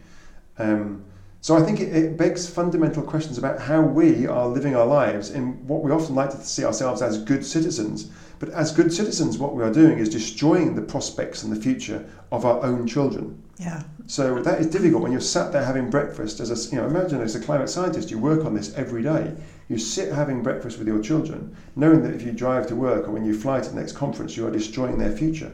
Um, 0.59 1.05
So 1.43 1.57
I 1.57 1.63
think 1.63 1.81
it, 1.81 1.93
it, 1.93 2.17
begs 2.17 2.49
fundamental 2.49 3.03
questions 3.03 3.37
about 3.37 3.61
how 3.61 3.81
we 3.83 4.29
are 4.29 4.47
living 4.47 4.77
our 4.77 4.87
lives 4.87 5.31
in 5.31 5.67
what 5.67 5.83
we 5.83 5.91
often 5.91 6.15
like 6.15 6.31
to 6.31 6.37
see 6.45 6.65
ourselves 6.65 7.03
as 7.03 7.19
good 7.19 7.45
citizens. 7.45 8.13
But 8.43 8.51
as 8.51 8.73
good 8.73 8.93
citizens, 8.93 9.39
what 9.39 9.55
we 9.55 9.63
are 9.63 9.73
doing 9.73 10.01
is 10.01 10.09
destroying 10.09 10.75
the 10.75 10.83
prospects 10.83 11.45
and 11.45 11.55
the 11.55 11.61
future 11.61 12.05
of 12.33 12.45
our 12.45 12.61
own 12.65 12.89
children. 12.89 13.41
Yeah. 13.57 13.85
So 14.09 14.43
that 14.43 14.59
is 14.59 14.67
difficult 14.67 15.01
when 15.01 15.13
you're 15.13 15.21
sat 15.21 15.53
there 15.53 15.65
having 15.65 15.91
breakfast. 15.91 16.41
As 16.41 16.51
a, 16.51 16.75
you 16.75 16.83
know, 16.83 16.89
imagine 16.89 17.21
as 17.21 17.37
a 17.37 17.41
climate 17.41 17.71
scientist, 17.71 18.11
you 18.11 18.19
work 18.19 18.45
on 18.45 18.53
this 18.53 18.75
every 18.75 19.05
day. 19.05 19.33
You 19.69 19.79
sit 19.79 20.13
having 20.13 20.43
breakfast 20.43 20.77
with 20.81 20.89
your 20.89 21.01
children, 21.01 21.57
knowing 21.77 22.03
that 22.03 22.15
if 22.15 22.23
you 22.23 22.33
drive 22.33 22.67
to 22.67 22.75
work 22.75 23.07
or 23.07 23.13
when 23.13 23.25
you 23.25 23.39
fly 23.39 23.61
to 23.61 23.71
the 23.71 23.77
next 23.77 23.93
conference, 23.93 24.37
you 24.37 24.45
are 24.45 24.51
destroying 24.51 24.99
their 24.99 25.17
future 25.17 25.53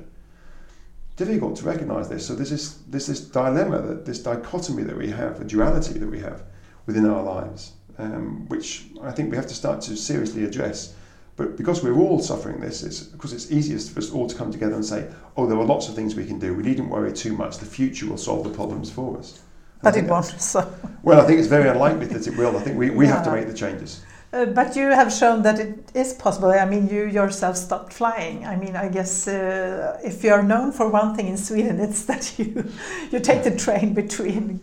difficult 1.17 1.57
to 1.57 1.65
recognize 1.65 2.09
this. 2.09 2.27
So 2.27 2.35
there's 2.35 2.49
this, 2.49 2.79
there's 2.89 3.09
this 3.09 3.21
dilemma, 3.21 3.83
that 3.83 4.07
this 4.07 4.21
dichotomy 4.21 4.85
that 4.85 4.97
we 4.97 5.11
have, 5.11 5.41
a 5.43 5.45
duality 5.45 5.99
that 5.99 6.09
we 6.09 6.21
have 6.21 6.45
within 6.87 7.05
our 7.07 7.23
lives, 7.23 7.73
um, 7.99 8.47
which 8.49 8.87
I 9.03 9.11
think 9.11 9.31
we 9.31 9.37
have 9.37 9.49
to 9.49 9.55
start 9.55 9.83
to 9.83 9.97
seriously 9.97 10.45
address. 10.45 10.95
But 11.39 11.57
because 11.57 11.85
we're 11.85 11.97
all 11.97 12.19
suffering 12.19 12.61
this, 12.61 12.83
it's 12.83 13.01
because 13.01 13.33
it's 13.33 13.51
easiest 13.53 13.93
for 13.93 14.01
us 14.01 14.11
all 14.11 14.27
to 14.27 14.35
come 14.35 14.51
together 14.51 14.75
and 14.75 14.85
say, 14.85 15.07
"Oh, 15.37 15.47
there 15.47 15.57
are 15.57 15.65
lots 15.65 15.89
of 15.89 15.95
things 15.95 16.17
we 16.17 16.27
can 16.27 16.39
do. 16.41 16.53
We 16.53 16.65
needn't 16.65 16.91
worry 16.91 17.13
too 17.13 17.33
much. 17.33 17.59
The 17.59 17.65
future 17.65 18.07
will 18.11 18.19
solve 18.19 18.43
the 18.43 18.51
problems 18.51 18.91
for 18.91 19.17
us." 19.17 19.41
But 19.81 19.97
it 19.97 20.07
won't. 20.07 20.27
So. 20.41 20.61
Well, 21.05 21.21
I 21.21 21.25
think 21.27 21.39
it's 21.39 21.49
very 21.49 21.69
unlikely 21.69 22.07
that 22.07 22.27
it 22.27 22.37
will. 22.37 22.57
I 22.57 22.61
think 22.61 22.77
we, 22.77 22.91
we 22.91 23.07
yeah. 23.07 23.15
have 23.15 23.25
to 23.25 23.31
make 23.31 23.47
the 23.47 23.55
changes. 23.55 24.03
Uh, 24.33 24.47
but 24.47 24.77
you 24.77 24.91
have 24.91 25.13
shown 25.13 25.43
that 25.43 25.59
it 25.61 25.91
is 25.95 26.13
possible. 26.13 26.51
I 26.51 26.67
mean, 26.67 26.89
you 26.89 27.05
yourself 27.05 27.57
stopped 27.57 27.93
flying. 27.93 28.45
I 28.45 28.57
mean, 28.57 28.75
I 28.77 28.89
guess 28.89 29.29
uh, 29.29 29.99
if 30.05 30.25
you 30.25 30.33
are 30.33 30.43
known 30.43 30.73
for 30.73 30.91
one 30.91 31.15
thing 31.15 31.29
in 31.29 31.37
Sweden, 31.37 31.81
it's 31.87 32.05
that 32.07 32.39
you 32.39 32.65
you 33.13 33.21
take 33.21 33.45
the 33.45 33.57
train 33.57 33.95
between 33.95 34.61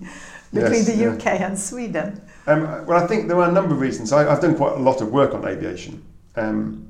between 0.54 0.84
yes, 0.84 0.88
the 0.88 1.08
UK 1.14 1.26
yeah. 1.26 1.48
and 1.48 1.58
Sweden. 1.58 2.22
Um, 2.48 2.86
well, 2.86 3.02
I 3.04 3.08
think 3.08 3.28
there 3.28 3.38
are 3.38 3.50
a 3.50 3.52
number 3.52 3.74
of 3.74 3.82
reasons. 3.82 4.12
I, 4.12 4.30
have 4.30 4.42
done 4.42 4.56
quite 4.56 4.74
a 4.74 4.84
lot 4.90 5.02
of 5.02 5.12
work 5.12 5.34
on 5.34 5.48
aviation, 5.48 6.04
um, 6.36 6.88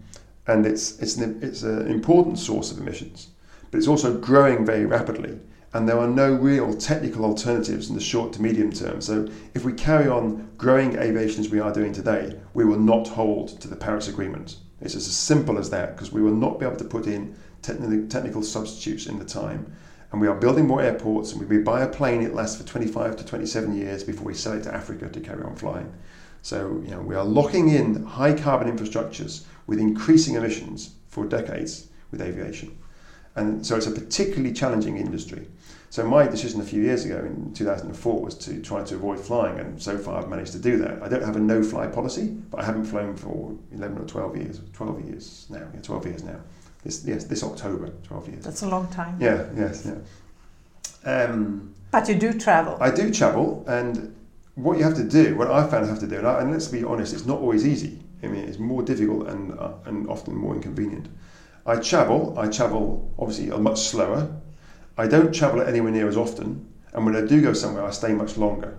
and 0.47 0.65
it's 0.65 0.99
it's 0.99 1.17
an, 1.17 1.39
it's 1.41 1.63
an 1.63 1.87
important 1.87 2.39
source 2.39 2.71
of 2.71 2.79
emissions, 2.79 3.29
but 3.71 3.77
it's 3.77 3.87
also 3.87 4.17
growing 4.17 4.65
very 4.65 4.85
rapidly 4.85 5.39
and 5.75 5.89
there 5.89 5.99
are 5.99 6.07
no 6.07 6.33
real 6.33 6.73
technical 6.73 7.25
alternatives 7.25 7.89
in 7.89 7.95
the 7.95 8.01
short 8.01 8.31
to 8.31 8.41
medium 8.41 8.71
term. 8.71 9.01
So, 9.01 9.27
if 9.53 9.65
we 9.65 9.73
carry 9.73 10.07
on 10.07 10.49
growing 10.57 10.97
aviation 10.97 11.41
as 11.41 11.49
we 11.49 11.59
are 11.59 11.73
doing 11.73 11.91
today, 11.91 12.39
we 12.53 12.63
will 12.63 12.79
not 12.79 13.09
hold 13.09 13.59
to 13.59 13.67
the 13.67 13.75
Paris 13.75 14.07
Agreement. 14.07 14.55
It's 14.79 14.95
as 14.95 15.05
simple 15.05 15.57
as 15.57 15.69
that 15.71 15.93
because 15.93 16.13
we 16.13 16.21
will 16.21 16.33
not 16.33 16.61
be 16.61 16.65
able 16.65 16.77
to 16.77 16.85
put 16.85 17.07
in 17.07 17.35
technical 17.61 18.41
substitutes 18.41 19.05
in 19.05 19.19
the 19.19 19.25
time. 19.25 19.69
And 20.13 20.21
we 20.21 20.27
are 20.27 20.35
building 20.35 20.65
more 20.65 20.81
airports, 20.81 21.33
and 21.33 21.45
we 21.45 21.57
buy 21.57 21.81
a 21.81 21.89
plane, 21.89 22.21
it 22.21 22.33
lasts 22.33 22.55
for 22.55 22.65
25 22.65 23.17
to 23.17 23.25
27 23.25 23.75
years 23.75 24.01
before 24.01 24.27
we 24.27 24.33
sell 24.33 24.53
it 24.53 24.63
to 24.63 24.73
Africa 24.73 25.09
to 25.09 25.19
carry 25.19 25.43
on 25.43 25.57
flying. 25.57 25.93
So, 26.45 26.79
you 26.85 26.91
know, 26.91 27.01
we 27.01 27.15
are 27.15 27.25
locking 27.25 27.69
in 27.69 28.05
high 28.05 28.31
carbon 28.31 28.69
infrastructures 28.69 29.45
with 29.65 29.79
increasing 29.79 30.35
emissions 30.35 30.93
for 31.07 31.25
decades 31.25 31.87
with 32.11 32.21
aviation. 32.21 32.77
And 33.35 33.65
so 33.65 33.75
it's 33.77 33.87
a 33.87 33.91
particularly 33.91 34.53
challenging 34.53 34.97
industry. 34.97 35.47
So 35.89 36.05
my 36.05 36.27
decision 36.27 36.61
a 36.61 36.63
few 36.63 36.83
years 36.83 37.03
ago 37.03 37.17
in 37.17 37.51
2004 37.55 38.21
was 38.21 38.35
to 38.35 38.61
try 38.61 38.83
to 38.83 38.93
avoid 38.93 39.19
flying, 39.19 39.57
and 39.57 39.81
so 39.81 39.97
far 39.97 40.21
I've 40.21 40.29
managed 40.29 40.51
to 40.51 40.59
do 40.59 40.77
that. 40.77 41.01
I 41.01 41.09
don't 41.09 41.23
have 41.23 41.35
a 41.35 41.39
no-fly 41.39 41.87
policy, 41.87 42.27
but 42.51 42.59
I 42.59 42.63
haven't 42.63 42.85
flown 42.85 43.15
for 43.15 43.57
11 43.71 43.97
or 43.97 44.05
12 44.05 44.37
years. 44.37 44.61
12 44.73 45.05
years 45.09 45.47
now. 45.49 45.67
Yeah, 45.73 45.81
12 45.81 46.05
years 46.05 46.23
now. 46.23 46.39
This 46.83 47.03
yes, 47.07 47.23
this 47.23 47.43
October, 47.43 47.89
12 48.03 48.29
years. 48.29 48.43
That's 48.43 48.61
a 48.61 48.67
long 48.67 48.87
time. 48.89 49.17
Yeah. 49.19 49.47
Yes. 49.57 49.89
Yeah. 49.89 51.23
Um, 51.23 51.73
but 51.89 52.07
you 52.07 52.13
do 52.13 52.39
travel. 52.39 52.77
I 52.79 52.91
do 52.91 53.11
travel, 53.11 53.65
and 53.67 54.15
what 54.55 54.77
you 54.77 54.83
have 54.83 54.95
to 54.95 55.03
do, 55.03 55.35
what 55.35 55.51
I 55.51 55.67
found 55.67 55.85
I 55.85 55.89
have 55.89 55.99
to 55.99 56.07
do, 56.07 56.17
and, 56.17 56.27
I, 56.27 56.41
and 56.41 56.51
let's 56.51 56.67
be 56.67 56.83
honest, 56.83 57.13
it's 57.13 57.25
not 57.25 57.39
always 57.39 57.65
easy. 57.65 57.99
I 58.23 58.27
mean, 58.27 58.45
it's 58.45 58.59
more 58.59 58.81
difficult 58.81 59.27
and 59.27 59.51
uh, 59.59 59.73
and 59.85 60.07
often 60.09 60.35
more 60.35 60.55
inconvenient. 60.55 61.07
I 61.65 61.77
travel. 61.77 62.35
I 62.37 62.47
travel 62.47 63.13
obviously 63.17 63.47
much 63.57 63.79
slower 63.79 64.29
I 64.97 65.07
don't 65.07 65.35
travel 65.35 65.61
anywhere 65.61 65.91
near 65.91 66.07
as 66.07 66.15
often, 66.15 66.65
and 66.93 67.05
when 67.05 67.17
I 67.17 67.21
do 67.21 67.41
go 67.41 67.51
somewhere, 67.51 67.83
I 67.83 67.91
stay 67.91 68.13
much 68.13 68.37
longer. 68.37 68.77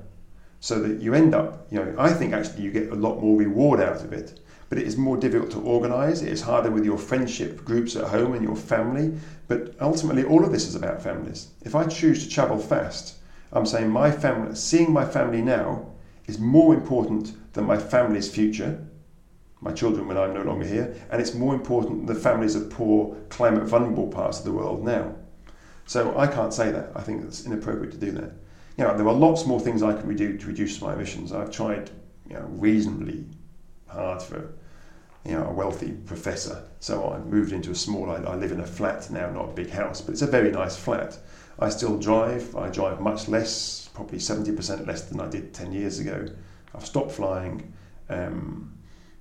So 0.61 0.81
that 0.81 1.03
you 1.03 1.13
end 1.13 1.35
up, 1.35 1.67
you 1.71 1.79
know, 1.79 1.95
I 1.99 2.11
think 2.11 2.33
actually 2.33 2.63
you 2.63 2.71
get 2.71 2.91
a 2.91 2.95
lot 2.95 3.21
more 3.21 3.37
reward 3.39 3.81
out 3.81 4.03
of 4.03 4.15
it, 4.15 4.41
but 4.71 4.79
it 4.79 4.87
is 4.87 4.97
more 4.97 5.19
difficult 5.19 5.51
to 5.51 5.61
organise. 5.61 6.23
It 6.23 6.33
is 6.33 6.41
harder 6.41 6.71
with 6.71 6.87
your 6.87 6.97
friendship 6.97 7.67
groups 7.67 7.97
at 7.97 8.05
home 8.05 8.33
and 8.33 8.43
your 8.43 8.57
family. 8.57 9.13
But 9.47 9.75
ultimately, 9.79 10.25
all 10.25 10.43
of 10.43 10.53
this 10.53 10.67
is 10.67 10.75
about 10.75 11.03
families. 11.03 11.49
If 11.63 11.75
I 11.75 11.85
choose 11.85 12.25
to 12.25 12.31
travel 12.31 12.59
fast, 12.59 13.17
I'm 13.57 13.65
saying 13.67 13.89
my 13.89 14.11
family, 14.11 14.55
seeing 14.55 14.93
my 14.93 15.07
family 15.07 15.41
now 15.41 15.87
is 16.27 16.39
more 16.39 16.75
important 16.75 17.33
than 17.55 17.65
my 17.65 17.79
family's 17.79 18.29
future, 18.29 18.87
my 19.63 19.73
children 19.73 20.07
when 20.07 20.19
I'm 20.19 20.35
no 20.35 20.43
longer 20.43 20.67
here, 20.67 20.95
and 21.11 21.23
it's 21.23 21.33
more 21.33 21.55
important 21.55 22.07
than 22.07 22.15
the 22.15 22.21
families 22.21 22.55
of 22.55 22.69
poor, 22.69 23.17
climate 23.31 23.65
vulnerable 23.65 24.09
parts 24.09 24.39
of 24.39 24.45
the 24.45 24.53
world 24.53 24.85
now. 24.85 25.15
So 25.87 26.19
I 26.19 26.27
can't 26.27 26.53
say 26.53 26.71
that. 26.71 26.91
I 26.95 27.01
think 27.01 27.25
it's 27.25 27.47
inappropriate 27.47 27.93
to 27.93 27.99
do 27.99 28.13
that. 28.13 28.33
You 28.77 28.85
know, 28.85 28.95
there 28.95 29.09
are 29.09 29.15
lots 29.15 29.47
more 29.47 29.61
things 29.61 29.83
I 29.83 29.95
can 29.95 30.15
do 30.15 30.37
to 30.37 30.47
reduce 30.47 30.83
my 30.83 30.93
emissions. 30.93 31.33
I've 31.33 31.51
tried, 31.51 31.91
you 32.29 32.35
know, 32.35 32.45
reasonably 32.51 33.25
hard 33.87 34.21
for, 34.21 34.53
you 35.25 35.33
know, 35.33 35.47
a 35.47 35.53
wealthy 35.53 35.93
professor. 35.93 36.63
So 36.81 37.11
I 37.11 37.19
moved 37.21 37.53
into 37.53 37.71
a 37.71 37.75
small. 37.75 38.11
I, 38.11 38.17
I 38.17 38.35
live 38.35 38.53
in 38.53 38.61
a 38.61 38.67
flat 38.67 39.09
now, 39.09 39.31
not 39.31 39.49
a 39.49 39.53
big 39.55 39.71
house, 39.71 40.03
but 40.03 40.13
it's 40.13 40.23
a 40.23 40.27
very 40.27 40.51
nice 40.51 40.77
flat. 40.77 41.17
I 41.59 41.69
still 41.71 41.99
drive. 41.99 42.55
I 42.57 42.69
drive 42.69 43.01
much 43.01 43.29
less, 43.29 43.89
probably 43.95 44.19
seventy 44.19 44.53
percent 44.53 44.87
less 44.87 45.03
than 45.03 45.21
I 45.21 45.29
did 45.29 45.55
ten 45.55 45.73
years 45.73 45.99
ago. 45.99 46.27
I've 46.75 46.87
stopped 46.87 47.13
flying. 47.13 47.73
Um, 48.09 48.77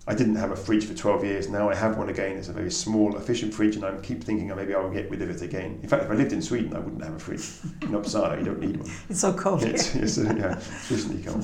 I 0.08 0.14
didn't 0.14 0.36
have 0.36 0.52
a 0.52 0.56
fridge 0.56 0.86
for 0.86 0.94
12 0.94 1.24
years. 1.24 1.50
Now 1.50 1.68
I 1.70 1.74
have 1.74 1.98
one 1.98 2.10
again. 2.10 2.38
It's 2.38 2.48
a 2.48 2.54
very 2.54 2.70
small, 2.70 3.18
efficient 3.18 3.54
fridge, 3.54 3.76
and 3.76 3.84
I 3.84 3.96
keep 3.98 4.24
thinking 4.24 4.52
oh, 4.52 4.56
maybe 4.56 4.76
I 4.76 4.80
will 4.80 4.92
get 4.92 5.10
rid 5.10 5.22
of 5.24 5.32
it 5.32 5.42
again. 5.42 5.80
In 5.82 5.90
fact, 5.90 6.04
if 6.04 6.12
I 6.12 6.14
lived 6.14 6.32
in 6.32 6.44
Sweden, 6.44 6.76
I 6.76 6.80
wouldn't 6.80 7.04
have 7.04 7.16
a 7.16 7.20
fridge. 7.20 7.50
In 7.82 7.90
Uppsala, 7.90 8.38
you 8.38 8.46
don't 8.46 8.60
need 8.60 8.78
one. 8.78 8.92
It's 9.10 9.22
so 9.22 9.34
cold. 9.34 9.64
It's, 9.64 9.96
it's, 9.96 10.20
uh, 10.20 10.34
yeah, 10.38 10.60
sufficiently 10.60 11.24
cold. 11.24 11.44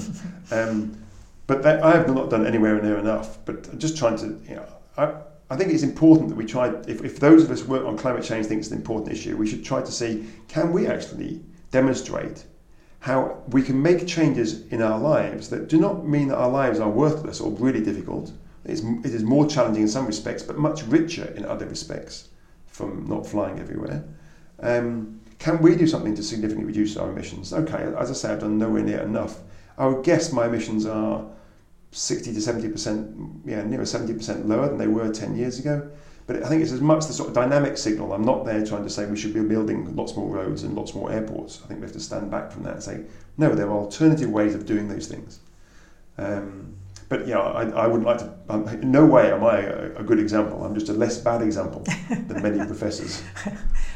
Um, 0.52 0.96
but 1.48 1.64
that, 1.64 1.84
I 1.84 1.94
have 1.94 2.08
not 2.14 2.30
done 2.30 2.46
anywhere 2.46 2.80
near 2.80 2.98
enough. 2.98 3.44
But 3.46 3.68
I'm 3.72 3.80
just 3.80 3.98
trying 3.98 4.18
to, 4.18 4.40
you 4.48 4.58
know, 4.58 4.66
I, 4.96 5.16
I 5.52 5.58
think 5.58 5.72
it's 5.72 5.84
important 5.84 6.30
that 6.30 6.36
we 6.36 6.46
try, 6.46 6.70
if, 6.88 7.04
if 7.04 7.20
those 7.20 7.44
of 7.44 7.52
us 7.52 7.66
work 7.66 7.86
on 7.86 7.98
climate 7.98 8.24
change 8.24 8.46
think 8.46 8.60
it's 8.60 8.72
an 8.72 8.78
important 8.78 9.12
issue, 9.12 9.36
we 9.36 9.48
should 9.48 9.66
try 9.66 9.82
to 9.82 9.92
see 9.92 10.26
can 10.48 10.72
we 10.72 10.88
actually 10.88 11.42
demonstrate 11.72 12.46
how 13.00 13.44
we 13.50 13.62
can 13.62 13.82
make 13.82 14.08
changes 14.08 14.66
in 14.68 14.82
our 14.82 14.98
lives 14.98 15.50
that 15.50 15.68
do 15.68 15.78
not 15.78 16.08
mean 16.08 16.30
that 16.30 16.38
our 16.38 16.50
lives 16.50 16.80
are 16.80 16.90
worthless 16.90 17.42
or 17.42 17.52
really 17.52 17.84
difficult 17.84 18.32
it's, 18.66 18.82
it 18.82 19.14
is 19.14 19.24
more 19.24 19.48
challenging 19.48 19.84
in 19.84 19.90
some 19.90 20.06
respects, 20.06 20.44
but 20.44 20.58
much 20.58 20.84
richer 20.84 21.26
in 21.36 21.46
other 21.46 21.66
respects 21.66 22.30
from 22.68 23.06
not 23.08 23.26
flying 23.26 23.60
everywhere. 23.60 24.04
Um, 24.60 25.20
can 25.40 25.62
we 25.62 25.76
do 25.76 25.88
something 25.88 26.16
to 26.16 26.24
significantly 26.24 26.66
reduce 26.66 26.96
our 26.96 27.10
emissions? 27.10 27.52
Okay, 27.52 27.92
as 27.98 28.12
I 28.12 28.14
say, 28.14 28.32
I've 28.32 28.40
done 28.40 28.58
nowhere 28.58 28.84
near 28.84 29.02
enough. 29.02 29.40
I 29.78 29.88
would 29.88 30.06
guess 30.06 30.32
my 30.32 30.46
emissions 30.46 30.86
are 30.86 31.26
60 31.92 32.34
to 32.34 32.40
70%, 32.40 33.42
yeah, 33.46 33.64
nearer 33.64 33.84
70% 33.84 34.48
lower 34.48 34.68
than 34.68 34.78
they 34.78 34.88
were 34.88 35.12
10 35.12 35.36
years 35.36 35.60
ago. 35.60 35.90
But 36.28 36.44
I 36.44 36.48
think 36.48 36.62
it's 36.62 36.72
as 36.72 36.82
much 36.82 37.08
the 37.08 37.14
sort 37.14 37.30
of 37.30 37.36
dynamic 37.36 37.78
signal. 37.78 38.14
I'm 38.14 38.24
not 38.24 38.46
there 38.46 38.66
trying 38.66 38.84
to 38.84 38.90
say 38.90 39.06
we 39.06 39.18
should 39.18 39.34
be 39.34 39.42
building 39.42 39.94
lots 39.96 40.16
more 40.16 40.30
roads 40.30 40.64
and 40.64 40.76
lots 40.76 40.94
more 40.94 41.12
airports. 41.12 41.60
I 41.64 41.68
think 41.68 41.82
we 41.82 41.86
have 41.86 41.94
to 41.94 42.00
stand 42.00 42.32
back 42.32 42.52
from 42.52 42.64
that 42.64 42.76
and 42.76 42.84
say, 42.84 43.04
no, 43.38 43.54
there 43.54 43.68
are 43.68 43.78
alternative 43.78 44.30
ways 44.30 44.56
of 44.56 44.66
doing 44.66 44.88
those 44.88 45.08
things. 45.08 45.40
Um, 46.18 46.78
but 47.10 47.28
yeah, 47.28 47.40
I, 47.40 47.64
I 47.72 47.88
wouldn't 47.88 48.06
like 48.06 48.20
to. 48.20 48.34
Um, 48.48 48.66
in 48.70 48.90
no 48.90 49.06
way 49.06 49.34
am 49.34 49.44
I 49.44 49.58
a, 49.60 49.96
a, 49.98 50.04
good 50.04 50.20
example. 50.20 50.64
I'm 50.64 50.74
just 50.74 50.88
a 50.88 50.94
less 50.94 51.18
bad 51.18 51.42
example 51.42 51.84
than 52.10 52.42
many 52.42 52.66
professors. 52.66 53.22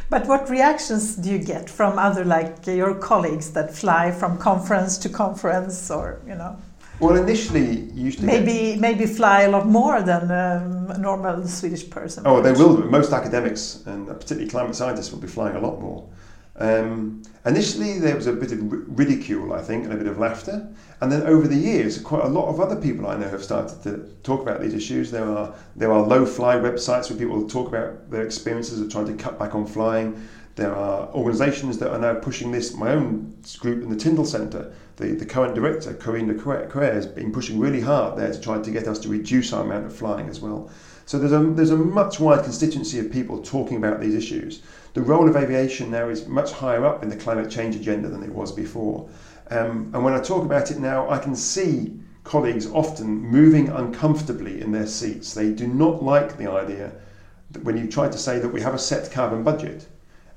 But 0.09 0.27
what 0.27 0.49
reactions 0.49 1.15
do 1.15 1.29
you 1.29 1.39
get 1.39 1.69
from 1.69 1.97
other, 1.97 2.25
like 2.25 2.67
your 2.67 2.93
colleagues 2.95 3.51
that 3.51 3.73
fly 3.73 4.11
from 4.11 4.37
conference 4.37 4.97
to 4.99 5.09
conference, 5.09 5.89
or 5.89 6.21
you 6.27 6.35
know? 6.35 6.57
Well, 6.99 7.17
initially, 7.17 7.81
you 7.93 8.05
used 8.05 8.19
to 8.19 8.25
maybe 8.25 8.77
maybe 8.79 9.05
fly 9.05 9.41
a 9.41 9.49
lot 9.49 9.67
more 9.67 10.01
than 10.01 10.31
um, 10.31 10.91
a 10.91 10.97
normal 10.97 11.45
Swedish 11.47 11.89
person. 11.89 12.23
Oh, 12.25 12.41
they 12.41 12.53
will. 12.53 12.77
Most 12.89 13.11
academics 13.11 13.83
and 13.85 14.07
particularly 14.07 14.49
climate 14.49 14.75
scientists 14.75 15.11
will 15.11 15.19
be 15.19 15.27
flying 15.27 15.55
a 15.55 15.59
lot 15.59 15.81
more. 15.81 16.07
Um, 16.57 17.23
initially, 17.45 17.99
there 17.99 18.15
was 18.15 18.27
a 18.27 18.33
bit 18.33 18.53
of 18.53 18.59
ridicule, 18.97 19.53
I 19.53 19.61
think, 19.61 19.83
and 19.83 19.93
a 19.93 19.97
bit 19.97 20.07
of 20.07 20.19
laughter. 20.19 20.73
And 21.01 21.11
then 21.11 21.23
over 21.23 21.47
the 21.49 21.55
years, 21.55 21.99
quite 21.99 22.23
a 22.23 22.29
lot 22.29 22.47
of 22.47 22.61
other 22.61 22.77
people 22.77 23.07
I 23.07 23.17
know 23.17 23.27
have 23.27 23.43
started 23.43 23.83
to 23.83 24.09
talk 24.23 24.41
about 24.41 24.61
these 24.61 24.73
issues. 24.73 25.11
There 25.11 25.29
are 25.29 25.53
there 25.75 25.91
are 25.91 26.01
low 26.01 26.25
fly 26.25 26.55
websites 26.55 27.09
where 27.09 27.19
people 27.19 27.45
talk 27.47 27.67
about 27.67 28.09
their 28.09 28.23
experiences 28.23 28.79
of 28.79 28.89
trying 28.89 29.07
to 29.07 29.21
cut 29.21 29.37
back 29.37 29.53
on 29.53 29.65
flying. 29.65 30.27
There 30.55 30.73
are 30.73 31.09
organisations 31.09 31.77
that 31.79 31.91
are 31.91 31.99
now 31.99 32.13
pushing 32.13 32.53
this. 32.53 32.73
My 32.73 32.91
own 32.91 33.35
group 33.59 33.83
in 33.83 33.89
the 33.89 33.97
Tyndall 33.97 34.25
Centre, 34.25 34.73
the, 34.97 35.07
the 35.07 35.25
current 35.25 35.55
director, 35.55 35.93
Corinne 35.93 36.27
Le 36.27 36.33
Quéré, 36.35 36.93
has 36.93 37.05
been 37.05 37.31
pushing 37.31 37.59
really 37.59 37.81
hard 37.81 38.17
there 38.17 38.31
to 38.31 38.39
try 38.39 38.61
to 38.61 38.71
get 38.71 38.87
us 38.87 38.99
to 38.99 39.09
reduce 39.09 39.51
our 39.51 39.63
amount 39.63 39.85
of 39.85 39.95
flying 39.95 40.29
as 40.29 40.39
well. 40.39 40.69
So 41.05 41.19
there's 41.19 41.33
a, 41.33 41.39
there's 41.39 41.71
a 41.71 41.77
much 41.77 42.19
wide 42.19 42.43
constituency 42.43 42.99
of 42.99 43.11
people 43.11 43.41
talking 43.41 43.77
about 43.77 43.99
these 43.99 44.15
issues. 44.15 44.61
The 44.93 45.01
role 45.01 45.29
of 45.29 45.35
aviation 45.35 45.91
now 45.91 46.09
is 46.09 46.27
much 46.27 46.51
higher 46.51 46.85
up 46.85 47.03
in 47.03 47.09
the 47.09 47.15
climate 47.15 47.51
change 47.51 47.75
agenda 47.75 48.07
than 48.07 48.23
it 48.23 48.33
was 48.33 48.51
before. 48.51 49.09
Um, 49.51 49.91
and 49.93 50.03
when 50.03 50.13
I 50.13 50.21
talk 50.21 50.43
about 50.43 50.71
it 50.71 50.79
now, 50.79 51.09
I 51.09 51.19
can 51.19 51.35
see 51.35 51.99
colleagues 52.23 52.65
often 52.71 53.07
moving 53.07 53.69
uncomfortably 53.69 54.61
in 54.61 54.71
their 54.71 54.87
seats. 54.87 55.33
They 55.33 55.51
do 55.51 55.67
not 55.67 56.01
like 56.01 56.37
the 56.37 56.49
idea 56.49 56.91
that 57.51 57.63
when 57.63 57.77
you 57.77 57.87
try 57.87 58.09
to 58.09 58.17
say 58.17 58.39
that 58.39 58.49
we 58.49 58.61
have 58.61 58.73
a 58.73 58.79
set 58.79 59.11
carbon 59.11 59.43
budget, 59.43 59.85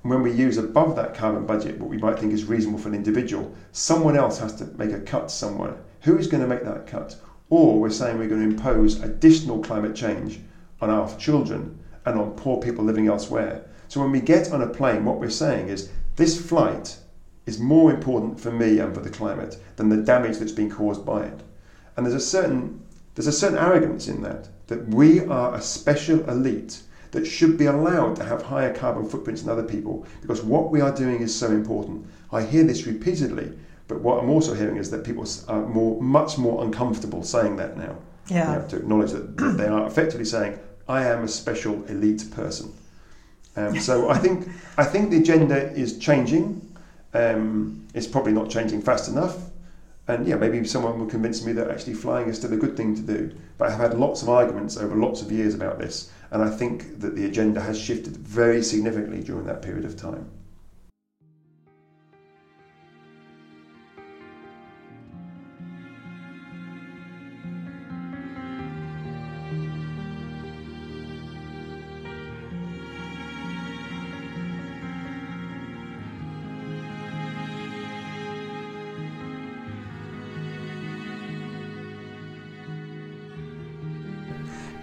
when 0.08 0.22
we 0.22 0.32
use 0.32 0.56
above 0.58 0.96
that 0.96 1.14
carbon 1.14 1.46
budget 1.46 1.78
what 1.78 1.90
we 1.90 1.98
might 1.98 2.18
think 2.18 2.32
is 2.32 2.44
reasonable 2.44 2.78
for 2.78 2.88
an 2.88 2.94
individual, 2.94 3.54
someone 3.72 4.16
else 4.16 4.38
has 4.38 4.54
to 4.56 4.66
make 4.78 4.92
a 4.92 5.00
cut 5.00 5.30
somewhere. 5.30 5.76
Who 6.02 6.16
is 6.18 6.26
going 6.26 6.42
to 6.42 6.48
make 6.48 6.64
that 6.64 6.86
cut? 6.86 7.16
Or 7.50 7.80
we're 7.80 7.90
saying 7.90 8.18
we're 8.18 8.28
going 8.28 8.42
to 8.42 8.56
impose 8.56 9.00
additional 9.00 9.60
climate 9.60 9.96
change 9.96 10.40
on 10.80 10.90
our 10.90 11.14
children 11.16 11.78
and 12.04 12.18
on 12.18 12.32
poor 12.32 12.60
people 12.60 12.84
living 12.84 13.08
elsewhere. 13.08 13.64
So 13.88 14.00
when 14.00 14.12
we 14.12 14.20
get 14.20 14.52
on 14.52 14.62
a 14.62 14.66
plane, 14.66 15.04
what 15.04 15.18
we're 15.18 15.30
saying 15.30 15.68
is 15.68 15.90
this 16.16 16.40
flight 16.40 16.98
is 17.46 17.58
more 17.58 17.90
important 17.90 18.38
for 18.38 18.50
me 18.50 18.78
and 18.78 18.94
for 18.94 19.00
the 19.00 19.10
climate 19.10 19.56
than 19.76 19.88
the 19.88 19.96
damage 19.96 20.38
that's 20.38 20.52
been 20.52 20.70
caused 20.70 21.04
by 21.06 21.24
it. 21.24 21.40
And 21.96 22.04
there's 22.04 22.14
a 22.14 22.20
certain 22.20 22.82
there's 23.14 23.26
a 23.26 23.32
certain 23.32 23.58
arrogance 23.58 24.06
in 24.06 24.22
that 24.22 24.48
that 24.68 24.86
we 24.88 25.24
are 25.24 25.54
a 25.54 25.60
special 25.60 26.28
elite 26.30 26.82
that 27.12 27.26
should 27.26 27.56
be 27.56 27.66
allowed 27.66 28.16
to 28.16 28.24
have 28.24 28.42
higher 28.42 28.74
carbon 28.74 29.08
footprints 29.08 29.42
than 29.42 29.50
other 29.50 29.62
people 29.62 30.06
because 30.20 30.42
what 30.42 30.70
we 30.70 30.80
are 30.80 30.94
doing 30.94 31.20
is 31.20 31.34
so 31.34 31.48
important. 31.48 32.06
I 32.32 32.42
hear 32.42 32.64
this 32.64 32.86
repeatedly, 32.86 33.52
but 33.86 34.00
what 34.00 34.22
I'm 34.22 34.30
also 34.30 34.54
hearing 34.54 34.76
is 34.76 34.90
that 34.90 35.04
people 35.04 35.26
are 35.48 35.66
more 35.66 36.00
much 36.00 36.38
more 36.38 36.62
uncomfortable 36.64 37.22
saying 37.22 37.56
that 37.56 37.76
now. 37.76 37.96
Yeah. 38.28 38.46
You 38.46 38.60
have 38.60 38.68
to 38.68 38.76
acknowledge 38.76 39.12
that 39.12 39.36
they 39.56 39.66
are 39.66 39.86
effectively 39.86 40.26
saying, 40.26 40.58
"I 40.88 41.04
am 41.04 41.24
a 41.24 41.28
special 41.28 41.82
elite 41.86 42.30
person." 42.30 42.72
Um, 43.56 43.80
so 43.80 44.08
I 44.10 44.18
think 44.18 44.48
I 44.76 44.84
think 44.84 45.10
the 45.10 45.18
agenda 45.18 45.72
is 45.72 45.98
changing. 45.98 46.64
Um, 47.14 47.86
it's 47.94 48.06
probably 48.06 48.32
not 48.32 48.50
changing 48.50 48.82
fast 48.82 49.08
enough. 49.08 49.36
And 50.08 50.26
yeah, 50.26 50.36
maybe 50.36 50.64
someone 50.64 50.98
will 50.98 51.06
convince 51.06 51.44
me 51.44 51.52
that 51.52 51.70
actually 51.70 51.92
flying 51.92 52.28
is 52.28 52.38
still 52.38 52.52
a 52.54 52.56
good 52.56 52.76
thing 52.76 52.94
to 52.94 53.02
do. 53.02 53.30
But 53.58 53.70
I've 53.70 53.78
had 53.78 53.98
lots 53.98 54.22
of 54.22 54.30
arguments 54.30 54.78
over 54.78 54.96
lots 54.96 55.20
of 55.20 55.30
years 55.30 55.54
about 55.54 55.78
this, 55.78 56.10
and 56.30 56.42
I 56.42 56.50
think 56.50 57.00
that 57.00 57.16
the 57.16 57.24
agenda 57.24 57.60
has 57.60 57.78
shifted 57.78 58.16
very 58.16 58.62
significantly 58.62 59.22
during 59.22 59.46
that 59.46 59.62
period 59.62 59.84
of 59.84 59.96
time. 59.96 60.30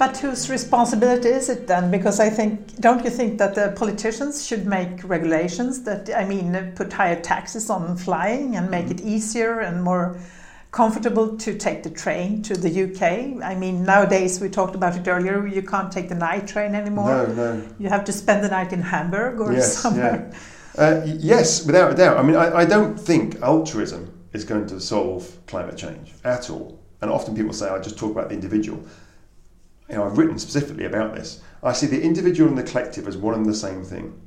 But 0.06 0.18
whose 0.18 0.52
responsibility 0.52 1.30
is 1.30 1.50
it 1.50 1.66
then? 1.66 1.90
Because 1.90 2.20
I 2.20 2.30
think, 2.30 2.80
don't 2.80 3.04
you 3.04 3.10
think 3.10 3.40
that 3.40 3.56
the 3.56 3.74
politicians 3.76 4.46
should 4.46 4.68
make 4.68 5.04
regulations 5.04 5.82
that, 5.82 6.12
I 6.16 6.26
mean, 6.26 6.74
put 6.76 6.94
higher 6.94 7.20
taxes 7.20 7.72
on 7.72 7.98
flying 7.98 8.56
and 8.56 8.70
make 8.70 8.92
it 8.92 9.02
easier 9.02 9.62
and 9.62 9.82
more 9.84 10.20
comfortable 10.70 11.36
to 11.38 11.58
take 11.58 11.82
the 11.82 11.90
train 11.90 12.44
to 12.44 12.54
the 12.56 12.70
UK? 12.84 13.44
I 13.44 13.56
mean, 13.56 13.84
nowadays, 13.84 14.40
we 14.40 14.48
talked 14.48 14.76
about 14.76 14.96
it 14.96 15.08
earlier, 15.08 15.48
you 15.48 15.64
can't 15.64 15.92
take 15.92 16.08
the 16.08 16.14
night 16.14 16.48
train 16.48 16.76
anymore. 16.76 17.10
No, 17.10 17.34
no. 17.34 17.68
You 17.80 17.90
have 17.90 18.06
to 18.06 18.12
spend 18.12 18.44
the 18.44 18.50
night 18.50 18.74
in 18.74 18.84
Hamburg 18.84 19.40
or 19.40 19.54
Yes, 19.54 19.76
somewhere. 19.80 20.32
Uh, 20.78 21.02
y- 21.04 21.18
yes, 21.18 21.66
without 21.66 21.92
a 21.92 21.96
doubt. 21.96 22.18
I 22.18 22.22
mean, 22.22 22.36
I, 22.36 22.58
I 22.58 22.66
don't 22.66 22.96
think 22.96 23.42
altruism 23.42 24.14
is 24.34 24.44
going 24.44 24.68
to 24.68 24.80
solve 24.80 25.36
climate 25.48 25.78
change 25.78 26.14
at 26.24 26.52
all. 26.52 26.80
And 27.02 27.10
often 27.10 27.36
people 27.36 27.54
say, 27.54 27.70
I 27.70 27.80
just 27.80 27.98
talk 27.98 28.12
about 28.12 28.30
the 28.30 28.36
individual. 28.36 28.80
You 29.90 29.96
know, 29.96 30.06
I've 30.06 30.18
written 30.18 30.40
specifically 30.40 30.86
about 30.86 31.16
this. 31.16 31.42
I 31.62 31.74
see 31.74 31.88
the 31.88 32.02
individual 32.02 32.50
and 32.50 32.58
the 32.58 32.64
collective 32.64 33.08
as 33.08 33.18
one 33.18 33.36
and 33.36 33.46
the 33.46 33.54
same 33.54 33.84
thing. 33.84 34.20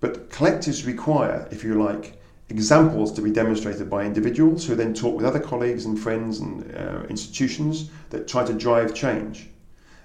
But 0.00 0.30
collectives 0.30 0.86
require, 0.86 1.48
if 1.50 1.64
you 1.64 1.82
like, 1.82 2.18
examples 2.50 3.12
to 3.12 3.22
be 3.22 3.30
demonstrated 3.30 3.90
by 3.90 4.04
individuals 4.04 4.66
who 4.66 4.74
then 4.74 4.94
talk 4.94 5.16
with 5.16 5.26
other 5.26 5.40
colleagues 5.40 5.84
and 5.84 5.98
friends 5.98 6.38
and 6.38 6.74
uh, 6.74 7.02
institutions 7.08 7.90
that 8.10 8.28
try 8.28 8.44
to 8.44 8.54
drive 8.54 8.94
change. 8.94 9.48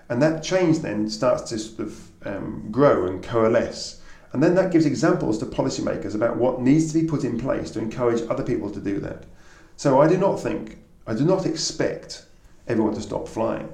And 0.09 0.21
that 0.21 0.43
change 0.43 0.79
then 0.79 1.09
starts 1.09 1.49
to 1.49 1.59
sort 1.59 1.87
of 1.87 2.09
um, 2.25 2.67
grow 2.71 3.07
and 3.07 3.23
coalesce. 3.23 4.01
And 4.33 4.41
then 4.41 4.55
that 4.55 4.71
gives 4.71 4.85
examples 4.85 5.37
to 5.37 5.45
policymakers 5.45 6.15
about 6.15 6.37
what 6.37 6.59
needs 6.59 6.91
to 6.91 6.99
be 6.99 7.07
put 7.07 7.23
in 7.23 7.39
place 7.39 7.71
to 7.71 7.79
encourage 7.79 8.27
other 8.29 8.43
people 8.43 8.69
to 8.71 8.79
do 8.79 8.99
that. 8.99 9.25
So 9.77 10.01
I 10.01 10.07
do 10.07 10.17
not 10.17 10.39
think, 10.39 10.79
I 11.07 11.13
do 11.13 11.23
not 11.23 11.45
expect 11.45 12.25
everyone 12.67 12.95
to 12.95 13.01
stop 13.01 13.27
flying. 13.27 13.69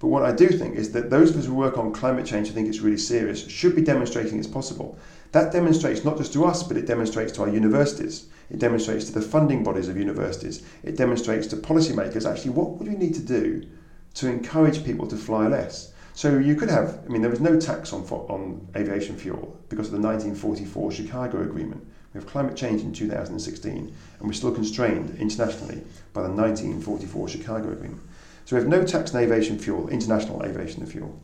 But 0.00 0.08
what 0.08 0.24
I 0.24 0.32
do 0.32 0.48
think 0.48 0.76
is 0.76 0.92
that 0.92 1.10
those 1.10 1.30
of 1.30 1.36
us 1.36 1.44
who 1.44 1.54
work 1.54 1.76
on 1.76 1.92
climate 1.92 2.24
change 2.24 2.48
who 2.48 2.54
think 2.54 2.68
it's 2.68 2.80
really 2.80 2.96
serious 2.96 3.46
should 3.46 3.76
be 3.76 3.82
demonstrating 3.82 4.38
it's 4.38 4.48
possible. 4.48 4.98
That 5.32 5.52
demonstrates 5.52 6.04
not 6.04 6.16
just 6.16 6.32
to 6.32 6.46
us, 6.46 6.62
but 6.62 6.78
it 6.78 6.86
demonstrates 6.86 7.32
to 7.32 7.42
our 7.42 7.48
universities. 7.50 8.26
It 8.48 8.58
demonstrates 8.58 9.04
to 9.04 9.12
the 9.12 9.20
funding 9.20 9.62
bodies 9.62 9.88
of 9.88 9.98
universities. 9.98 10.62
It 10.82 10.96
demonstrates 10.96 11.46
to 11.48 11.56
policymakers 11.56 12.28
actually 12.28 12.52
what 12.52 12.78
would 12.78 12.88
we 12.88 12.96
need 12.96 13.14
to 13.14 13.20
do 13.20 13.66
to 14.14 14.28
encourage 14.28 14.84
people 14.84 15.06
to 15.06 15.16
fly 15.16 15.46
less. 15.46 15.92
So 16.14 16.38
you 16.38 16.54
could 16.54 16.70
have, 16.70 17.00
I 17.04 17.08
mean, 17.08 17.20
there 17.20 17.30
was 17.30 17.40
no 17.40 17.60
tax 17.60 17.92
on, 17.92 18.02
on 18.02 18.66
aviation 18.74 19.16
fuel 19.16 19.56
because 19.68 19.86
of 19.86 19.92
the 19.92 20.00
1944 20.00 20.92
Chicago 20.92 21.42
Agreement. 21.42 21.86
We 22.12 22.18
have 22.18 22.28
climate 22.28 22.56
change 22.56 22.80
in 22.80 22.92
2016, 22.92 23.72
and 24.18 24.26
we're 24.26 24.32
still 24.32 24.52
constrained 24.52 25.16
internationally 25.20 25.82
by 26.12 26.22
the 26.22 26.32
1944 26.32 27.28
Chicago 27.28 27.70
Agreement. 27.70 28.00
So 28.50 28.56
we 28.56 28.62
have 28.62 28.68
no 28.68 28.82
tax 28.84 29.14
on 29.14 29.22
aviation 29.22 29.60
fuel, 29.60 29.88
international 29.90 30.44
aviation 30.44 30.84
fuel. 30.84 31.16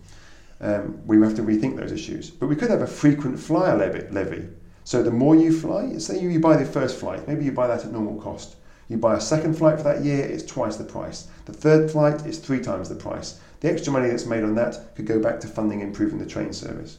Um, 0.61 1.05
we 1.09 1.21
have 1.23 1.35
to 1.35 1.43
rethink 1.43 1.75
those 1.75 1.91
issues. 1.91 2.31
But 2.31 2.47
we 2.47 2.55
could 2.55 2.71
have 2.71 2.83
a 2.83 2.87
frequent 2.87 3.41
flyer 3.41 3.77
levy. 3.77 4.07
levy. 4.13 4.47
So 4.85 5.03
the 5.03 5.11
more 5.11 5.35
you 5.35 5.53
fly, 5.53 5.99
say 5.99 6.21
you 6.21 6.39
buy 6.39 6.57
the 6.57 6.65
first 6.65 7.01
flight, 7.01 7.27
maybe 7.27 7.45
you 7.45 7.51
buy 7.51 7.67
that 7.67 7.85
at 7.85 7.91
normal 7.91 8.23
cost. 8.23 8.55
You 8.89 8.99
buy 8.99 9.17
a 9.17 9.21
second 9.21 9.59
flight 9.59 9.79
for 9.79 9.83
that 9.83 10.05
year, 10.05 10.25
it's 10.25 10.45
twice 10.45 10.77
the 10.77 10.85
price. 10.85 11.27
The 11.47 11.53
third 11.53 11.91
flight 11.91 12.25
is 12.25 12.39
three 12.39 12.61
times 12.61 12.89
the 12.89 12.95
price. 12.95 13.41
The 13.59 13.73
extra 13.73 13.93
money 13.93 14.09
that's 14.09 14.25
made 14.25 14.45
on 14.45 14.55
that 14.55 14.95
could 14.95 15.07
go 15.07 15.19
back 15.19 15.41
to 15.41 15.49
funding 15.49 15.81
improving 15.81 16.21
the 16.21 16.27
train 16.27 16.53
service. 16.53 16.99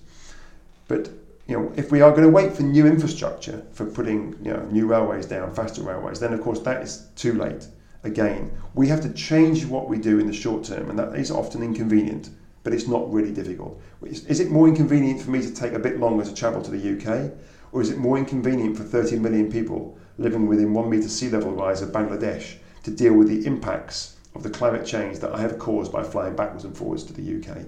But 0.90 1.10
you 1.48 1.58
know, 1.58 1.72
if 1.78 1.90
we 1.90 2.02
are 2.02 2.12
going 2.12 2.24
to 2.24 2.30
wait 2.30 2.52
for 2.52 2.64
new 2.64 2.86
infrastructure 2.86 3.66
for 3.72 3.86
putting 3.86 4.36
you 4.44 4.52
know, 4.52 4.68
new 4.72 4.88
railways 4.88 5.26
down, 5.26 5.54
faster 5.54 5.84
railways, 5.84 6.20
then 6.20 6.34
of 6.34 6.42
course 6.42 6.60
that 6.64 6.82
is 6.82 7.08
too 7.16 7.32
late. 7.32 7.66
Again, 8.04 8.52
we 8.74 8.88
have 8.88 9.02
to 9.02 9.14
change 9.14 9.66
what 9.66 9.90
we 9.90 9.98
do 9.98 10.20
in 10.20 10.28
the 10.28 10.34
short 10.34 10.64
term, 10.64 10.90
and 10.90 11.00
that 11.00 11.16
is 11.16 11.32
often 11.32 11.64
inconvenient, 11.64 12.30
but 12.64 12.74
it's 12.74 12.88
not 12.88 13.12
really 13.12 13.32
difficult. 13.32 13.82
Is, 14.04 14.40
it 14.40 14.52
more 14.52 14.68
inconvenient 14.68 15.22
for 15.22 15.32
me 15.32 15.42
to 15.42 15.54
take 15.54 15.74
a 15.74 15.80
bit 15.80 16.00
longer 16.00 16.24
to 16.24 16.34
travel 16.34 16.62
to 16.62 16.72
the 16.72 16.98
UK, 16.98 17.32
or 17.72 17.82
is 17.82 17.90
it 17.90 17.98
more 17.98 18.18
inconvenient 18.18 18.78
for 18.78 18.84
30 18.84 19.20
million 19.20 19.52
people 19.52 19.98
living 20.18 20.48
within 20.48 20.74
one 20.74 20.90
metre 20.90 21.10
sea 21.10 21.30
level 21.30 21.52
rise 21.52 21.82
of 21.82 21.90
Bangladesh 21.90 22.56
to 22.84 22.92
deal 22.92 23.14
with 23.14 23.28
the 23.28 23.46
impacts 23.46 24.16
of 24.36 24.44
the 24.44 24.50
climate 24.50 24.86
change 24.86 25.20
that 25.20 25.34
I 25.34 25.42
have 25.42 25.60
caused 25.60 25.92
by 25.92 26.04
flying 26.04 26.36
backwards 26.36 26.64
and 26.64 26.78
forwards 26.78 27.04
to 27.06 27.14
the 27.14 27.38
UK? 27.38 27.66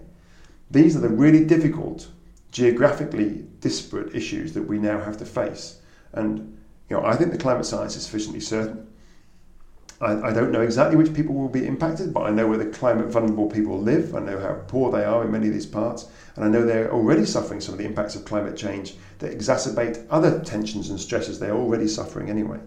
These 0.72 0.96
are 0.96 1.00
the 1.00 1.10
really 1.10 1.46
difficult, 1.46 2.08
geographically 2.52 3.46
disparate 3.60 4.16
issues 4.16 4.54
that 4.54 4.68
we 4.68 4.78
now 4.78 5.00
have 5.02 5.18
to 5.18 5.26
face. 5.26 5.82
And 6.14 6.58
you 6.90 6.98
know, 6.98 7.04
I 7.04 7.16
think 7.16 7.32
the 7.32 7.38
climate 7.38 7.66
science 7.66 7.96
is 7.96 8.04
sufficiently 8.04 8.40
certain. 8.40 8.88
I, 10.02 10.30
I 10.30 10.34
don't 10.34 10.52
know 10.52 10.62
exactly 10.62 10.95
which 10.95 11.14
people 11.14 11.36
will 11.36 11.50
be 11.50 11.68
impacted, 11.68 12.14
but 12.14 12.24
I 12.24 12.32
know 12.32 12.47
where 12.47 12.58
the 12.58 12.66
climate 12.66 13.08
vulnerable 13.08 13.50
people 13.50 13.80
live. 13.80 14.16
I 14.16 14.20
know 14.20 14.39
how 14.39 14.62
poor 14.68 14.91
they 14.91 15.04
are 15.04 15.26
in 15.26 15.32
many 15.32 15.47
of 15.47 15.54
these 15.54 15.66
parts, 15.66 16.08
and 16.36 16.45
I 16.45 16.47
know 16.47 16.66
they're 16.66 16.91
already 16.91 17.26
suffering 17.26 17.60
some 17.60 17.74
of 17.74 17.80
the 17.80 17.86
impacts 17.86 18.16
of 18.16 18.26
climate 18.26 18.56
change 18.56 18.95
that 19.20 19.38
exacerbate 19.38 20.06
other 20.10 20.39
tensions 20.39 20.89
and 20.89 21.00
stresses 21.00 21.39
they're 21.39 21.52
already 21.52 21.88
suffering 21.88 22.30
anyway. 22.30 22.60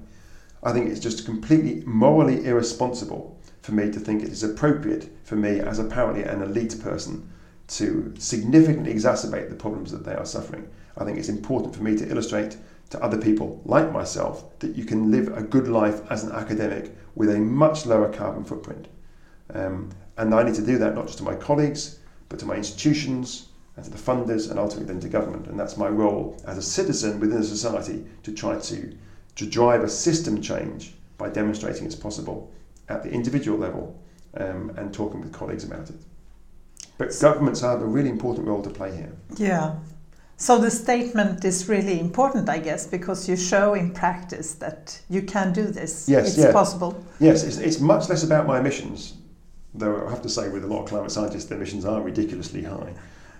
I 0.62 0.72
think 0.72 0.90
it's 0.90 1.00
just 1.00 1.24
completely 1.24 1.82
morally 1.86 2.44
irresponsible 2.44 3.38
for 3.62 3.72
me 3.72 3.90
to 3.90 3.98
think 3.98 4.22
it 4.22 4.28
is 4.28 4.42
appropriate 4.42 5.10
for 5.24 5.36
me, 5.36 5.60
as 5.60 5.78
apparently 5.78 6.24
an 6.24 6.42
elite 6.42 6.80
person, 6.82 7.30
to 7.68 8.14
significantly 8.18 8.92
exacerbate 8.92 9.48
the 9.48 9.56
problems 9.56 9.90
that 9.92 10.04
they 10.04 10.14
are 10.14 10.26
suffering. 10.26 10.68
I 10.98 11.04
think 11.04 11.18
it's 11.18 11.28
important 11.28 11.74
for 11.74 11.82
me 11.82 11.96
to 11.96 12.08
illustrate 12.08 12.58
to 12.90 13.02
other 13.02 13.16
people 13.16 13.62
like 13.64 13.90
myself 13.90 14.58
that 14.58 14.76
you 14.76 14.84
can 14.84 15.10
live 15.10 15.34
a 15.34 15.42
good 15.42 15.66
life 15.66 16.02
as 16.10 16.24
an 16.24 16.32
academic 16.32 16.94
with 17.14 17.30
a 17.30 17.38
much 17.38 17.86
lower 17.86 18.12
carbon 18.12 18.44
footprint. 18.44 18.88
Um, 19.52 19.90
and 20.16 20.34
I 20.34 20.42
need 20.42 20.54
to 20.54 20.66
do 20.66 20.78
that 20.78 20.94
not 20.94 21.06
just 21.06 21.18
to 21.18 21.24
my 21.24 21.34
colleagues, 21.34 21.98
but 22.28 22.38
to 22.40 22.46
my 22.46 22.56
institutions 22.56 23.48
and 23.76 23.84
to 23.84 23.90
the 23.90 23.98
funders 23.98 24.50
and 24.50 24.58
ultimately 24.58 24.86
then 24.86 25.00
to 25.00 25.08
government. 25.08 25.46
And 25.46 25.58
that's 25.58 25.76
my 25.76 25.88
role 25.88 26.40
as 26.46 26.58
a 26.58 26.62
citizen 26.62 27.20
within 27.20 27.38
a 27.38 27.44
society 27.44 28.04
to 28.22 28.32
try 28.32 28.58
to, 28.58 28.96
to 29.36 29.46
drive 29.46 29.82
a 29.82 29.88
system 29.88 30.40
change 30.40 30.94
by 31.18 31.28
demonstrating 31.28 31.86
it's 31.86 31.94
possible 31.94 32.50
at 32.88 33.02
the 33.02 33.10
individual 33.10 33.58
level 33.58 33.98
um, 34.34 34.72
and 34.76 34.92
talking 34.92 35.20
with 35.20 35.32
colleagues 35.32 35.64
about 35.64 35.88
it. 35.90 35.96
But 36.98 37.16
governments 37.20 37.60
have 37.60 37.80
a 37.80 37.86
really 37.86 38.10
important 38.10 38.46
role 38.46 38.62
to 38.62 38.70
play 38.70 38.94
here. 38.94 39.12
Yeah. 39.36 39.76
So 40.42 40.58
the 40.58 40.72
statement 40.72 41.44
is 41.44 41.68
really 41.68 42.00
important, 42.00 42.48
I 42.48 42.58
guess, 42.58 42.84
because 42.84 43.28
you 43.28 43.36
show 43.36 43.74
in 43.74 43.92
practice 43.92 44.54
that 44.54 45.00
you 45.08 45.22
can 45.22 45.52
do 45.52 45.66
this. 45.66 46.08
Yes, 46.08 46.30
it's 46.30 46.38
yeah. 46.38 46.50
possible. 46.50 47.00
Yes, 47.20 47.44
it's, 47.44 47.58
it's 47.58 47.78
much 47.78 48.08
less 48.08 48.24
about 48.24 48.44
my 48.44 48.58
emissions, 48.58 49.14
though 49.72 50.04
I 50.04 50.10
have 50.10 50.20
to 50.22 50.28
say 50.28 50.48
with 50.48 50.64
a 50.64 50.66
lot 50.66 50.82
of 50.82 50.88
climate 50.88 51.12
scientists, 51.12 51.44
the 51.44 51.54
emissions 51.54 51.84
are 51.84 52.02
ridiculously 52.02 52.64
high. 52.64 52.92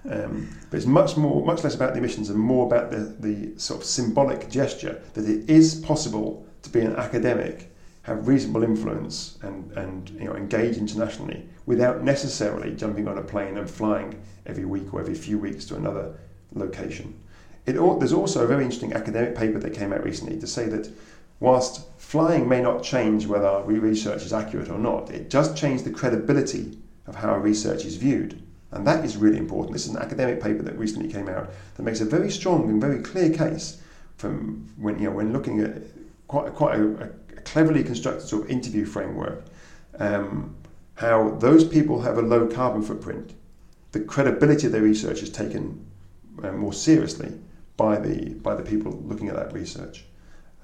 Um, 0.09 0.48
but 0.70 0.76
it's 0.76 0.86
much 0.86 1.16
more, 1.16 1.44
much 1.44 1.64
less 1.64 1.74
about 1.74 1.94
the 1.94 1.98
emissions 1.98 2.30
and 2.30 2.38
more 2.38 2.66
about 2.66 2.92
the, 2.92 3.16
the 3.18 3.59
sort 3.59 3.80
of 3.80 3.84
symbolic 3.84 4.48
gesture 4.48 5.03
that 5.14 5.28
it 5.28 5.50
is 5.50 5.74
possible 5.74 6.46
to 6.62 6.70
be 6.70 6.82
an 6.82 6.94
academic, 6.94 7.74
have 8.03 8.28
reasonable 8.28 8.62
influence, 8.62 9.38
and, 9.42 9.72
and 9.72 10.11
you 10.11 10.26
know 10.26 10.36
engage 10.36 10.76
internationally 10.76 11.48
without 11.66 12.05
necessarily 12.05 12.76
jumping 12.76 13.09
on 13.09 13.18
a 13.18 13.22
plane 13.22 13.57
and 13.59 13.68
flying 13.68 14.22
every 14.46 14.64
week 14.64 14.94
or 14.94 15.00
every 15.00 15.16
few 15.16 15.36
weeks 15.36 15.64
to 15.64 15.74
another 15.74 16.14
location. 16.55 17.14
It, 17.66 17.74
there's 17.74 18.12
also 18.12 18.42
a 18.42 18.46
very 18.46 18.64
interesting 18.64 18.92
academic 18.92 19.36
paper 19.36 19.59
that 19.59 19.74
came 19.74 19.92
out 19.92 20.03
recently 20.03 20.38
to 20.40 20.46
say 20.46 20.66
that 20.66 20.90
whilst 21.38 21.86
flying 21.96 22.48
may 22.48 22.61
not 22.61 22.82
change 22.82 23.26
whether 23.26 23.46
our 23.46 23.62
research 23.64 24.22
is 24.24 24.32
accurate 24.32 24.68
or 24.68 24.78
not, 24.78 25.11
it 25.11 25.30
does 25.30 25.59
change 25.59 25.82
the 25.82 25.90
credibility 25.90 26.78
of 27.07 27.16
how 27.16 27.30
our 27.30 27.40
research 27.40 27.84
is 27.84 27.96
viewed. 27.96 28.40
And 28.72 28.86
that 28.86 29.05
is 29.05 29.16
really 29.16 29.38
important. 29.38 29.72
This 29.72 29.86
is 29.86 29.94
an 29.94 30.03
academic 30.03 30.42
paper 30.42 30.62
that 30.62 30.78
recently 30.78 31.12
came 31.12 31.28
out 31.28 31.50
that 31.76 31.82
makes 31.82 32.00
a 32.00 32.05
very 32.05 32.30
strong 32.30 32.68
and 32.70 32.80
very 32.80 33.03
clear 33.03 33.30
case 33.30 33.80
from 34.16 34.68
when 34.76 34.98
you 34.98 35.09
know 35.09 35.16
when 35.16 35.32
looking 35.32 35.61
at 35.61 35.82
quite 36.26 36.55
quite 36.55 36.78
a, 36.78 37.12
a 37.36 37.40
cleverly 37.42 37.84
constructed 37.84 38.26
sort 38.26 38.44
of 38.44 38.50
interview 38.50 38.84
framework, 38.84 39.44
um, 39.98 40.55
how 40.94 41.30
those 41.36 41.66
people 41.66 42.00
have 42.00 42.18
a 42.18 42.22
low 42.22 42.46
carbon 42.46 42.82
footprint. 42.82 43.34
The 43.92 44.00
credibility 44.00 44.66
of 44.66 44.72
their 44.72 44.82
research 44.82 45.22
is 45.22 45.28
taken 45.28 45.84
uh, 46.43 46.53
more 46.53 46.72
seriously 46.72 47.33
by 47.76 47.99
the 47.99 48.35
by 48.35 48.55
the 48.55 48.62
people 48.62 48.93
looking 49.05 49.28
at 49.28 49.37
that 49.37 49.53
research, 49.53 50.05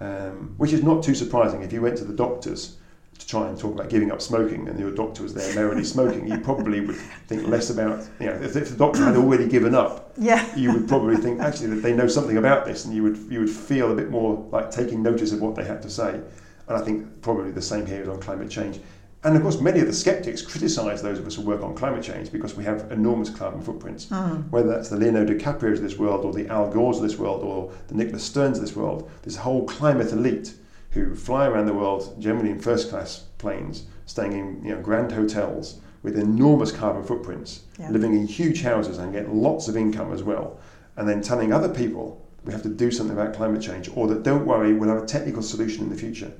um, 0.01 0.55
which 0.57 0.73
is 0.73 0.83
not 0.83 1.03
too 1.03 1.15
surprising. 1.15 1.63
If 1.63 1.73
you 1.73 1.83
went 1.83 1.97
to 1.99 2.05
the 2.05 2.15
doctors 2.15 2.77
to 3.19 3.27
try 3.27 3.49
and 3.49 3.59
talk 3.59 3.75
about 3.75 3.89
giving 3.89 4.13
up 4.13 4.23
smoking, 4.23 4.69
and 4.69 4.79
your 4.79 4.93
doctor 4.93 5.23
was 5.23 5.35
there 5.35 5.53
merrily 5.55 5.85
smoking, 5.95 6.29
you 6.29 6.39
probably 6.39 6.81
would 6.81 6.97
think 7.27 7.47
less 7.47 7.71
about 7.71 8.07
you 8.21 8.27
know 8.27 8.35
if, 8.35 8.57
if 8.57 8.71
the 8.71 8.77
doctor 8.77 9.05
had 9.05 9.17
already 9.17 9.49
given 9.49 9.75
up, 9.75 10.13
yeah. 10.17 10.55
you 10.57 10.73
would 10.73 10.89
probably 10.89 11.17
think 11.17 11.41
actually 11.49 11.69
that 11.69 11.83
they 11.83 11.93
know 11.93 12.07
something 12.07 12.37
about 12.37 12.65
this, 12.65 12.85
and 12.85 12.95
you 12.95 13.03
would 13.03 13.19
you 13.31 13.41
would 13.41 13.51
feel 13.51 13.93
a 13.93 13.95
bit 13.95 14.11
more 14.11 14.47
like 14.53 14.71
taking 14.71 15.03
notice 15.03 15.33
of 15.33 15.41
what 15.41 15.55
they 15.55 15.65
had 15.65 15.83
to 15.83 15.91
say. 15.91 16.21
And 16.69 16.77
I 16.77 16.85
think 16.85 17.23
probably 17.23 17.51
the 17.51 17.63
same 17.63 17.87
here 17.87 18.03
is 18.03 18.09
on 18.09 18.21
climate 18.21 18.51
change. 18.51 18.81
And 19.25 19.35
of 19.37 19.43
course, 19.43 19.61
many 19.61 19.81
of 19.81 19.87
the 19.87 19.93
skeptics 19.93 20.43
criticise 20.43 21.03
those 21.03 21.19
of 21.19 21.27
us 21.27 21.35
who 21.35 21.43
work 21.43 21.63
on 21.63 21.75
climate 21.75 22.05
change 22.05 22.31
because 22.31 22.55
we 22.55 22.63
have 22.65 22.91
enormous 22.93 23.31
carbon 23.31 23.61
footprints. 23.61 24.07
Mm. 24.07 24.49
Whether 24.51 24.69
that's 24.69 24.91
the 24.91 24.97
Leonardo 24.97 25.35
DiCaprios 25.35 25.75
of 25.79 25.83
this 25.83 25.99
world, 25.99 26.25
or 26.25 26.33
the 26.33 26.47
Al 26.49 26.71
Gores 26.71 26.99
of 26.99 27.03
this 27.03 27.19
world, 27.19 27.43
or 27.43 27.73
the 27.89 27.95
Nicholas 27.97 28.23
Sterns 28.23 28.59
of 28.59 28.65
this 28.65 28.77
world, 28.77 29.11
this 29.23 29.37
whole 29.37 29.67
climate 29.67 30.13
elite 30.13 30.55
who 30.91 31.17
fly 31.17 31.47
around 31.47 31.67
the 31.67 31.75
world, 31.75 32.15
generally 32.21 32.51
in 32.51 32.61
first 32.61 32.91
class 32.91 33.25
planes, 33.39 33.87
staying 34.07 34.33
in 34.33 34.65
you 34.65 34.75
know, 34.75 34.81
grand 34.81 35.11
hotels 35.11 35.81
with 36.05 36.17
enormous 36.17 36.71
carbon 36.71 37.03
footprints, 37.03 37.63
Yeah. 37.79 37.91
living 37.91 38.15
in 38.15 38.27
huge 38.27 38.63
houses 38.63 38.99
and 38.99 39.13
get 39.13 39.35
lots 39.35 39.67
of 39.67 39.77
income 39.77 40.13
as 40.13 40.23
well, 40.23 40.59
and 40.97 41.09
then 41.09 41.21
telling 41.23 41.53
other 41.53 41.69
people 41.69 42.25
we 42.45 42.53
have 42.53 42.63
to 42.63 42.69
do 42.69 42.91
something 42.93 43.17
about 43.19 43.35
climate 43.35 43.61
change, 43.61 43.91
or 43.97 44.07
that 44.07 44.23
don't 44.23 44.47
worry, 44.47 44.73
we'll 44.73 44.89
have 44.89 45.03
a 45.03 45.07
technical 45.07 45.43
solution 45.43 45.83
in 45.83 45.91
the 45.91 45.97
future 45.97 46.33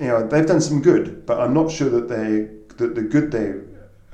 you 0.00 0.08
know, 0.08 0.26
they've 0.26 0.46
done 0.46 0.60
some 0.60 0.82
good, 0.82 1.26
but 1.26 1.40
I'm 1.40 1.54
not 1.54 1.70
sure 1.70 1.90
that 1.90 2.08
they 2.08 2.48
that 2.76 2.94
the 2.94 3.02
good 3.02 3.30
they 3.30 3.54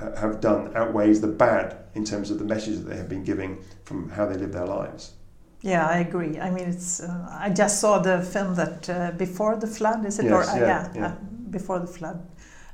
uh, 0.00 0.16
have 0.16 0.40
done 0.40 0.76
outweighs 0.76 1.20
the 1.20 1.28
bad 1.28 1.76
in 1.94 2.04
terms 2.04 2.30
of 2.30 2.38
the 2.38 2.44
message 2.44 2.76
that 2.76 2.88
they 2.88 2.96
have 2.96 3.08
been 3.08 3.24
giving 3.24 3.58
from 3.84 4.10
how 4.10 4.26
they 4.26 4.36
live 4.36 4.52
their 4.52 4.66
lives. 4.66 5.12
Yeah, 5.62 5.86
I 5.86 5.98
agree. 5.98 6.38
I 6.38 6.50
mean, 6.50 6.68
it's. 6.68 7.00
Uh, 7.00 7.28
I 7.30 7.50
just 7.50 7.80
saw 7.80 7.98
the 7.98 8.22
film 8.22 8.54
that 8.54 8.88
uh, 8.88 9.10
before 9.12 9.56
the 9.56 9.66
flood 9.66 10.04
is 10.04 10.18
it? 10.18 10.26
Yes, 10.26 10.32
or, 10.32 10.50
uh, 10.50 10.56
yeah, 10.56 10.92
yeah. 10.94 11.06
Uh, 11.06 11.14
before 11.50 11.80
the 11.80 11.86
flood, 11.86 12.24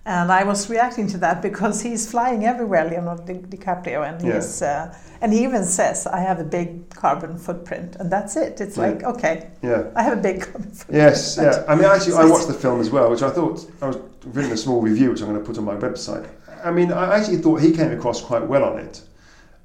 and 0.06 0.30
I 0.30 0.44
was 0.44 0.68
reacting 0.68 1.06
to 1.08 1.18
that 1.18 1.40
because 1.48 1.82
he's 1.82 2.10
flying 2.10 2.44
everywhere, 2.44 2.84
Leonardo 2.88 3.24
Di- 3.24 3.56
DiCaprio, 3.56 4.06
and 4.08 4.22
Yeah. 4.22 4.34
he's 4.34 4.62
uh, 4.62 4.94
and 5.20 5.32
he 5.32 5.42
even 5.44 5.64
says, 5.64 6.06
"I 6.06 6.20
have 6.20 6.38
a 6.40 6.44
big 6.44 6.90
carbon 6.90 7.38
footprint," 7.38 7.96
and 7.98 8.10
that's 8.10 8.36
it. 8.36 8.60
It's 8.60 8.76
Yeah. 8.76 8.86
like, 8.86 9.02
okay, 9.04 9.48
Yeah. 9.62 9.84
I 9.96 10.02
have 10.02 10.18
a 10.18 10.20
big 10.20 10.42
carbon 10.42 10.70
footprint. 10.78 11.02
Yes, 11.02 11.38
yeah. 11.40 11.64
I 11.68 11.74
mean, 11.74 11.86
actually, 11.86 12.14
I 12.16 12.24
watched 12.26 12.48
the 12.48 12.54
film 12.54 12.80
as 12.80 12.90
well, 12.90 13.10
which 13.10 13.22
I 13.22 13.30
thought 13.30 13.66
I 13.80 13.86
was 13.86 13.98
written 14.26 14.52
a 14.52 14.56
small 14.56 14.80
review, 14.82 15.10
which 15.10 15.20
I'm 15.22 15.28
going 15.28 15.40
to 15.40 15.46
put 15.46 15.58
on 15.58 15.64
my 15.64 15.76
website. 15.76 16.26
I 16.64 16.70
mean, 16.70 16.92
I 16.92 17.16
actually 17.18 17.38
thought 17.38 17.60
he 17.60 17.72
came 17.72 17.90
across 17.92 18.20
quite 18.22 18.46
well 18.46 18.64
on 18.64 18.78
it, 18.78 19.02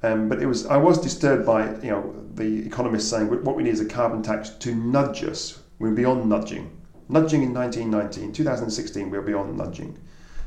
um, 0.04 0.30
but 0.30 0.42
it 0.42 0.46
was 0.46 0.66
I 0.66 0.78
was 0.78 0.98
disturbed 1.00 1.46
by 1.46 1.62
you 1.82 1.92
know 1.92 2.14
the 2.36 2.66
economists 2.66 3.10
saying 3.10 3.28
what 3.44 3.56
we 3.58 3.64
need 3.64 3.74
is 3.74 3.82
a 3.82 3.86
carbon 3.86 4.22
tax 4.22 4.50
to 4.64 4.74
nudge 4.76 5.24
us. 5.24 5.60
We're 5.80 5.92
beyond 5.92 6.28
nudging. 6.30 6.70
Nudging 7.10 7.42
in 7.42 7.54
1990, 7.54 8.24
in 8.24 8.32
2016, 8.34 9.10
we're 9.10 9.22
beyond 9.22 9.58
nudging 9.58 9.98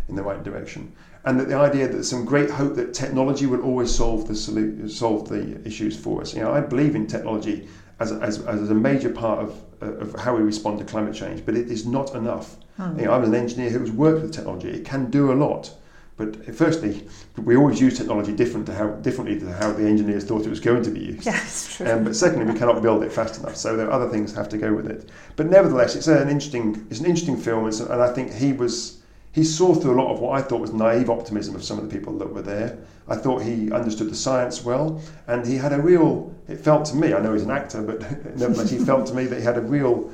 in 0.09 0.17
the 0.17 0.23
right 0.23 0.43
direction, 0.43 0.93
and 1.25 1.39
that 1.39 1.49
the 1.49 1.57
idea 1.57 1.87
that 1.87 1.93
there's 1.93 2.11
some 2.11 2.25
great 2.25 2.51
hope 2.51 2.75
that 2.75 2.93
technology 2.95 3.47
will 3.47 3.63
always 3.63 3.95
solve 3.95 4.27
the 4.27 4.35
solu- 4.35 4.91
solve 4.91 5.29
the 5.29 5.61
issues 5.67 5.97
for 5.97 6.21
us. 6.21 6.35
You 6.35 6.43
know, 6.43 6.53
I 6.53 6.61
believe 6.61 6.95
in 6.95 7.07
technology 7.07 7.69
as 8.01 8.11
a, 8.13 8.17
as, 8.17 8.41
as 8.47 8.71
a 8.71 8.75
major 8.75 9.11
part 9.11 9.39
of, 9.41 9.63
of 9.81 10.19
how 10.21 10.35
we 10.37 10.43
respond 10.43 10.79
to 10.81 10.85
climate 10.85 11.15
change, 11.15 11.47
but 11.47 11.55
it 11.55 11.71
is 11.71 11.87
not 11.87 12.15
enough. 12.15 12.57
You 12.97 13.05
know, 13.05 13.13
I'm 13.13 13.23
an 13.23 13.35
engineer 13.35 13.71
who's 13.71 13.93
worked 13.93 14.23
with 14.23 14.33
technology. 14.33 14.69
It 14.69 14.85
can 14.85 15.09
do 15.11 15.31
a 15.31 15.35
lot, 15.35 15.73
but 16.17 16.53
firstly, 16.55 17.07
we 17.37 17.55
always 17.55 17.81
use 17.81 17.97
technology 17.97 18.33
different 18.33 18.67
to 18.67 18.75
how 18.75 18.89
differently 19.03 19.39
to 19.39 19.53
how 19.53 19.73
the 19.73 19.87
engineers 19.87 20.25
thought 20.25 20.45
it 20.45 20.51
was 20.51 20.59
going 20.59 20.83
to 20.83 20.91
be 20.91 21.01
used. 21.01 21.27
It's 21.27 21.77
true. 21.77 21.89
Um, 21.89 22.03
but 22.03 22.17
secondly, 22.17 22.51
we 22.51 22.59
cannot 22.59 22.83
build 22.83 23.05
it 23.05 23.13
fast 23.13 23.41
enough, 23.41 23.57
so 23.57 23.77
there 23.77 23.87
are 23.87 23.93
other 23.93 24.09
things 24.09 24.33
that 24.33 24.39
have 24.39 24.49
to 24.49 24.59
go 24.59 24.75
with 24.75 24.91
it. 24.91 25.11
But 25.37 25.47
nevertheless, 25.47 25.95
it's 25.95 26.09
an 26.09 26.29
interesting, 26.29 26.87
it's 26.91 27.01
an 27.01 27.07
interesting 27.07 27.37
film, 27.37 27.67
and 27.67 28.03
I 28.03 28.13
think 28.13 28.33
he 28.33 28.53
was 28.53 29.02
he 29.33 29.45
saw 29.45 29.75
through 29.75 29.99
a 29.99 30.01
lot 30.01 30.13
of 30.13 30.21
what 30.21 30.39
I 30.39 30.43
thought 30.43 30.61
was 30.61 30.75
naive 30.75 31.09
optimism 31.09 31.57
of 31.57 31.65
some 31.65 31.79
of 31.79 31.89
the 31.89 31.99
people 31.99 32.19
that 32.19 32.33
were 32.33 32.43
there. 32.43 32.79
I 33.09 33.17
thought 33.17 33.43
he 33.43 33.73
understood 33.73 34.11
the 34.11 34.15
science 34.15 34.63
well, 34.63 35.01
and 35.27 35.47
he 35.47 35.57
had 35.57 35.73
a 35.73 35.81
real. 35.81 36.35
It 36.49 36.57
felt 36.57 36.85
to 36.87 36.97
me, 36.97 37.15
I 37.15 37.21
know 37.21 37.33
he's 37.33 37.43
an 37.43 37.51
actor, 37.51 37.83
but 37.83 38.01
nevertheless, 38.37 38.71
he 38.71 38.79
felt 38.85 39.07
to 39.07 39.15
me 39.15 39.25
that 39.25 39.39
he 39.39 39.45
had 39.45 39.57
a 39.57 39.63
real 39.63 40.13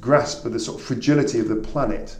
grasp 0.00 0.44
of 0.44 0.52
the 0.52 0.60
sort 0.60 0.80
of 0.80 0.86
fragility 0.86 1.40
of 1.40 1.48
the 1.48 1.56
planet. 1.56 2.16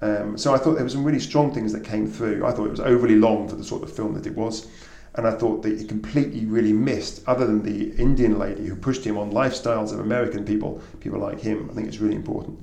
Um, 0.00 0.38
so 0.38 0.54
I 0.54 0.58
thought 0.58 0.74
there 0.74 0.84
were 0.84 0.90
some 0.90 1.04
really 1.04 1.20
strong 1.20 1.52
things 1.52 1.72
that 1.72 1.84
came 1.84 2.10
through. 2.10 2.46
I 2.46 2.52
thought 2.52 2.66
it 2.66 2.70
was 2.70 2.80
overly 2.80 3.16
long 3.16 3.48
for 3.48 3.56
the 3.56 3.64
sort 3.64 3.82
of 3.82 3.92
film 3.92 4.14
that 4.14 4.26
it 4.26 4.34
was. 4.34 4.68
And 5.16 5.26
I 5.26 5.32
thought 5.32 5.62
that 5.64 5.78
he 5.78 5.84
completely 5.84 6.46
really 6.46 6.72
missed, 6.72 7.22
other 7.26 7.46
than 7.46 7.62
the 7.62 7.94
Indian 8.00 8.38
lady 8.38 8.66
who 8.66 8.76
pushed 8.76 9.04
him 9.04 9.18
on 9.18 9.32
lifestyles 9.32 9.92
of 9.92 10.00
American 10.00 10.44
people, 10.44 10.80
people 11.00 11.18
like 11.18 11.40
him. 11.40 11.68
I 11.70 11.74
think 11.74 11.88
it's 11.88 11.98
really 11.98 12.14
important. 12.14 12.58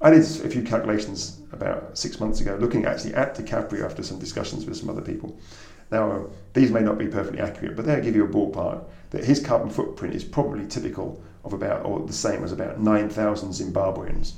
I 0.00 0.10
did 0.10 0.22
a 0.22 0.48
few 0.48 0.62
calculations 0.62 1.39
about 1.60 1.98
six 1.98 2.20
months 2.20 2.40
ago, 2.40 2.56
looking 2.60 2.86
actually 2.86 3.14
at 3.14 3.36
DiCaprio 3.36 3.84
after 3.84 4.02
some 4.02 4.18
discussions 4.18 4.64
with 4.64 4.76
some 4.76 4.88
other 4.88 5.02
people. 5.02 5.38
Now, 5.90 6.10
uh, 6.10 6.22
these 6.54 6.70
may 6.70 6.80
not 6.80 6.98
be 6.98 7.08
perfectly 7.08 7.40
accurate, 7.40 7.76
but 7.76 7.84
they'll 7.84 8.02
give 8.02 8.14
you 8.14 8.24
a 8.24 8.28
ballpark 8.28 8.84
that 9.10 9.24
his 9.24 9.40
carbon 9.40 9.70
footprint 9.70 10.14
is 10.14 10.24
probably 10.24 10.66
typical 10.66 11.22
of 11.44 11.52
about, 11.52 11.84
or 11.84 12.06
the 12.06 12.12
same 12.12 12.44
as 12.44 12.52
about 12.52 12.80
9,000 12.80 13.50
Zimbabweans. 13.50 14.32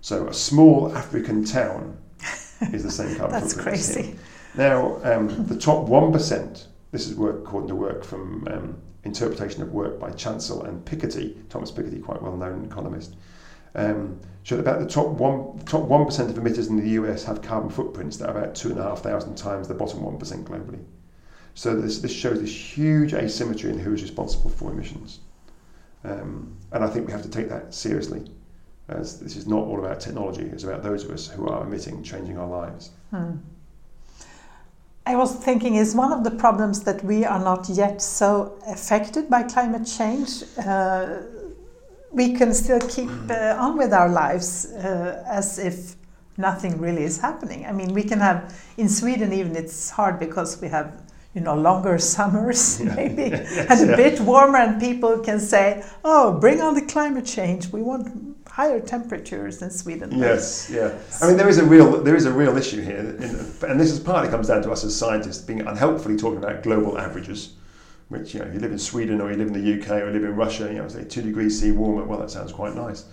So 0.00 0.28
a 0.28 0.34
small 0.34 0.94
African 0.94 1.44
town 1.44 1.96
is 2.72 2.82
the 2.82 2.90
same 2.90 3.16
carbon 3.16 3.32
That's 3.40 3.54
footprint. 3.54 3.78
as 3.78 3.92
crazy. 3.94 4.16
Now, 4.54 5.00
um, 5.02 5.46
the 5.46 5.56
top 5.56 5.88
1%, 5.88 6.66
this 6.92 7.08
is 7.08 7.16
work 7.16 7.38
according 7.38 7.68
to 7.68 7.74
work 7.74 8.04
from 8.04 8.46
um, 8.48 8.76
Interpretation 9.04 9.62
of 9.62 9.72
Work 9.72 9.98
by 9.98 10.10
Chancel 10.10 10.64
and 10.64 10.84
Piketty, 10.84 11.48
Thomas 11.48 11.70
Piketty, 11.70 12.02
quite 12.02 12.22
well 12.22 12.36
known 12.36 12.64
economist, 12.64 13.16
um, 13.74 14.20
showed 14.42 14.60
about 14.60 14.80
the 14.80 14.86
top 14.86 15.08
one 15.08 15.58
top 15.64 15.82
one 15.82 16.04
percent 16.04 16.30
of 16.30 16.36
emitters 16.36 16.68
in 16.68 16.76
the 16.76 16.90
US 16.90 17.24
have 17.24 17.42
carbon 17.42 17.70
footprints 17.70 18.16
that 18.18 18.28
are 18.28 18.38
about 18.38 18.54
two 18.54 18.70
and 18.70 18.78
a 18.78 18.82
half 18.82 19.00
thousand 19.00 19.36
times 19.36 19.68
the 19.68 19.74
bottom 19.74 20.02
one 20.02 20.18
percent 20.18 20.46
globally. 20.46 20.82
So 21.54 21.74
this 21.74 21.98
this 21.98 22.12
shows 22.12 22.40
this 22.40 22.50
huge 22.50 23.14
asymmetry 23.14 23.70
in 23.70 23.78
who 23.78 23.94
is 23.94 24.02
responsible 24.02 24.50
for 24.50 24.70
emissions, 24.70 25.20
um, 26.04 26.56
and 26.72 26.84
I 26.84 26.88
think 26.88 27.06
we 27.06 27.12
have 27.12 27.22
to 27.22 27.30
take 27.30 27.48
that 27.48 27.74
seriously. 27.74 28.30
As 28.86 29.18
this 29.18 29.34
is 29.34 29.46
not 29.46 29.60
all 29.60 29.78
about 29.78 30.00
technology; 30.00 30.42
it's 30.42 30.64
about 30.64 30.82
those 30.82 31.04
of 31.04 31.10
us 31.10 31.28
who 31.28 31.48
are 31.48 31.64
emitting, 31.64 32.02
changing 32.02 32.36
our 32.38 32.48
lives. 32.48 32.90
Hmm. 33.10 33.36
I 35.06 35.16
was 35.16 35.34
thinking, 35.34 35.74
is 35.74 35.94
one 35.94 36.12
of 36.12 36.24
the 36.24 36.30
problems 36.30 36.82
that 36.84 37.04
we 37.04 37.26
are 37.26 37.38
not 37.38 37.68
yet 37.68 38.00
so 38.00 38.58
affected 38.66 39.28
by 39.28 39.42
climate 39.42 39.86
change? 39.86 40.42
Uh, 40.58 41.18
we 42.14 42.34
can 42.38 42.54
still 42.54 42.80
keep 42.80 43.10
uh, 43.30 43.56
on 43.64 43.76
with 43.76 43.92
our 43.92 44.08
lives 44.08 44.66
uh, 44.72 45.22
as 45.26 45.58
if 45.58 45.96
nothing 46.36 46.80
really 46.80 47.04
is 47.04 47.18
happening. 47.20 47.66
I 47.66 47.72
mean, 47.72 47.92
we 47.92 48.02
can 48.02 48.20
have 48.20 48.38
in 48.76 48.88
Sweden 48.88 49.32
even 49.32 49.56
it's 49.56 49.90
hard 49.90 50.18
because 50.18 50.60
we 50.62 50.68
have 50.68 50.88
you 51.34 51.40
know 51.40 51.54
longer 51.56 51.98
summers 52.14 52.80
Yeah. 52.80 52.94
maybe 52.94 53.22
Yes, 53.30 53.70
and 53.70 53.80
a 53.80 53.90
yeah. 53.90 53.96
bit 53.96 54.20
warmer, 54.20 54.58
and 54.58 54.80
people 54.80 55.18
can 55.18 55.40
say, 55.40 55.82
"Oh, 56.04 56.38
bring 56.40 56.60
on 56.60 56.74
the 56.74 56.82
climate 56.94 57.26
change. 57.26 57.72
We 57.72 57.82
want 57.82 58.08
higher 58.46 58.80
temperatures 58.80 59.60
in 59.62 59.70
Sweden." 59.70 60.08
Yes, 60.18 60.70
yeah. 60.70 60.90
I 61.22 61.26
mean, 61.26 61.36
there 61.36 61.48
is 61.48 61.58
a 61.58 61.64
real 61.64 62.02
there 62.04 62.16
is 62.16 62.26
a 62.26 62.32
real 62.32 62.56
issue 62.56 62.80
here, 62.82 62.98
in, 62.98 63.34
and 63.68 63.80
this 63.80 63.90
is 63.90 63.98
partly 64.00 64.30
comes 64.30 64.46
down 64.48 64.62
to 64.62 64.70
us 64.70 64.84
as 64.84 64.94
scientists 64.96 65.42
being 65.44 65.60
unhelpfully 65.66 66.16
talking 66.16 66.38
about 66.44 66.62
global 66.62 66.96
averages, 66.98 67.54
which 68.14 68.34
you 68.34 68.40
know, 68.40 68.46
if 68.46 68.54
you 68.54 68.60
live 68.60 68.72
in 68.72 68.78
Sweden 68.78 69.20
or 69.20 69.30
you 69.30 69.36
live 69.36 69.48
in 69.48 69.52
the 69.52 69.80
UK 69.80 69.90
or 70.02 70.06
you 70.06 70.12
live 70.12 70.24
in 70.24 70.36
Russia, 70.36 70.68
you 70.68 70.78
know, 70.78 70.88
say 70.88 71.04
two 71.04 71.22
degrees 71.22 71.58
C 71.60 71.72
warmer. 71.72 72.04
Well, 72.04 72.20
that 72.20 72.30
sounds 72.30 72.52
quite 72.52 72.74
nice. 72.74 73.04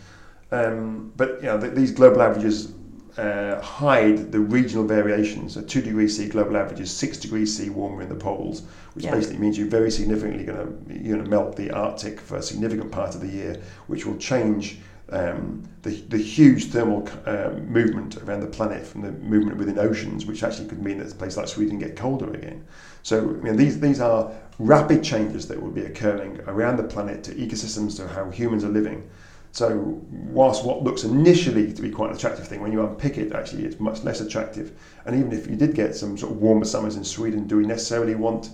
Um, 0.52 1.12
but 1.18 1.40
you 1.42 1.48
know, 1.48 1.60
th- 1.60 1.74
these 1.74 1.92
global 1.92 2.22
averages 2.22 2.74
uh, 3.18 3.60
hide 3.62 4.32
the 4.32 4.40
regional 4.40 4.86
variations. 4.86 5.54
So 5.54 5.62
two 5.62 5.82
degrees 5.82 6.16
C 6.18 6.28
global 6.28 6.56
average 6.58 6.80
is 6.80 6.92
six 6.96 7.18
degrees 7.18 7.56
C 7.58 7.70
warmer 7.70 8.02
in 8.02 8.10
the 8.10 8.16
poles, 8.16 8.64
which 8.94 9.06
Yeah. 9.06 9.16
basically 9.16 9.40
means 9.40 9.58
you're 9.58 9.68
very 9.68 9.92
significantly 9.92 10.46
going 10.46 10.60
to 10.60 10.94
you're 10.94 11.16
going 11.16 11.24
to 11.24 11.30
melt 11.30 11.56
the 11.56 11.72
Arctic 11.72 12.20
for 12.20 12.38
a 12.38 12.42
significant 12.44 12.92
part 12.92 13.16
of 13.16 13.22
the 13.22 13.28
year, 13.28 13.58
which 13.88 14.06
will 14.06 14.18
change 14.18 14.80
um, 15.12 15.64
the, 15.82 16.02
the 16.10 16.18
huge 16.18 16.68
thermal 16.68 17.08
um, 17.26 17.68
movement 17.68 18.18
around 18.18 18.42
the 18.42 18.48
planet 18.48 18.86
from 18.86 19.02
the 19.02 19.12
movement 19.12 19.58
within 19.58 19.78
oceans, 19.78 20.26
which 20.26 20.44
actually 20.44 20.68
could 20.68 20.82
mean 20.82 21.00
that 21.00 21.12
a 21.12 21.16
place 21.16 21.38
like 21.38 21.48
Sweden 21.48 21.80
get 21.80 21.96
colder 21.96 22.32
again. 22.34 22.66
So 23.04 23.20
I 23.20 23.34
mean, 23.44 23.58
these 23.58 23.80
these 23.80 24.00
are 24.00 24.32
rapid 24.60 25.04
changes 25.04 25.48
that 25.48 25.62
will 25.62 25.72
be 25.72 25.86
occurring 25.86 26.40
around 26.48 26.78
the 26.78 26.84
planet 26.84 27.24
to 27.26 27.36
ecosystems 27.36 27.98
to 27.98 28.08
how 28.08 28.30
humans 28.30 28.64
are 28.64 28.70
living. 28.70 29.10
So 29.54 30.02
whilst 30.12 30.64
what 30.64 30.84
looks 30.84 31.04
initially 31.04 31.74
to 31.74 31.82
be 31.82 31.90
quite 31.90 32.12
an 32.12 32.16
attractive 32.16 32.48
thing, 32.48 32.62
when 32.62 32.72
you 32.72 32.86
unpick 32.86 33.18
it, 33.18 33.34
actually 33.34 33.66
it's 33.66 33.80
much 33.80 34.04
less 34.04 34.22
attractive. 34.22 34.72
And 35.06 35.16
even 35.16 35.34
if 35.34 35.48
you 35.48 35.58
did 35.58 35.76
get 35.76 35.94
some 35.94 36.18
sort 36.18 36.32
of 36.32 36.38
warmer 36.38 36.64
summers 36.64 36.96
in 36.96 37.04
Sweden, 37.04 37.48
do 37.48 37.58
we 37.58 37.66
necessarily 37.66 38.16
want 38.16 38.52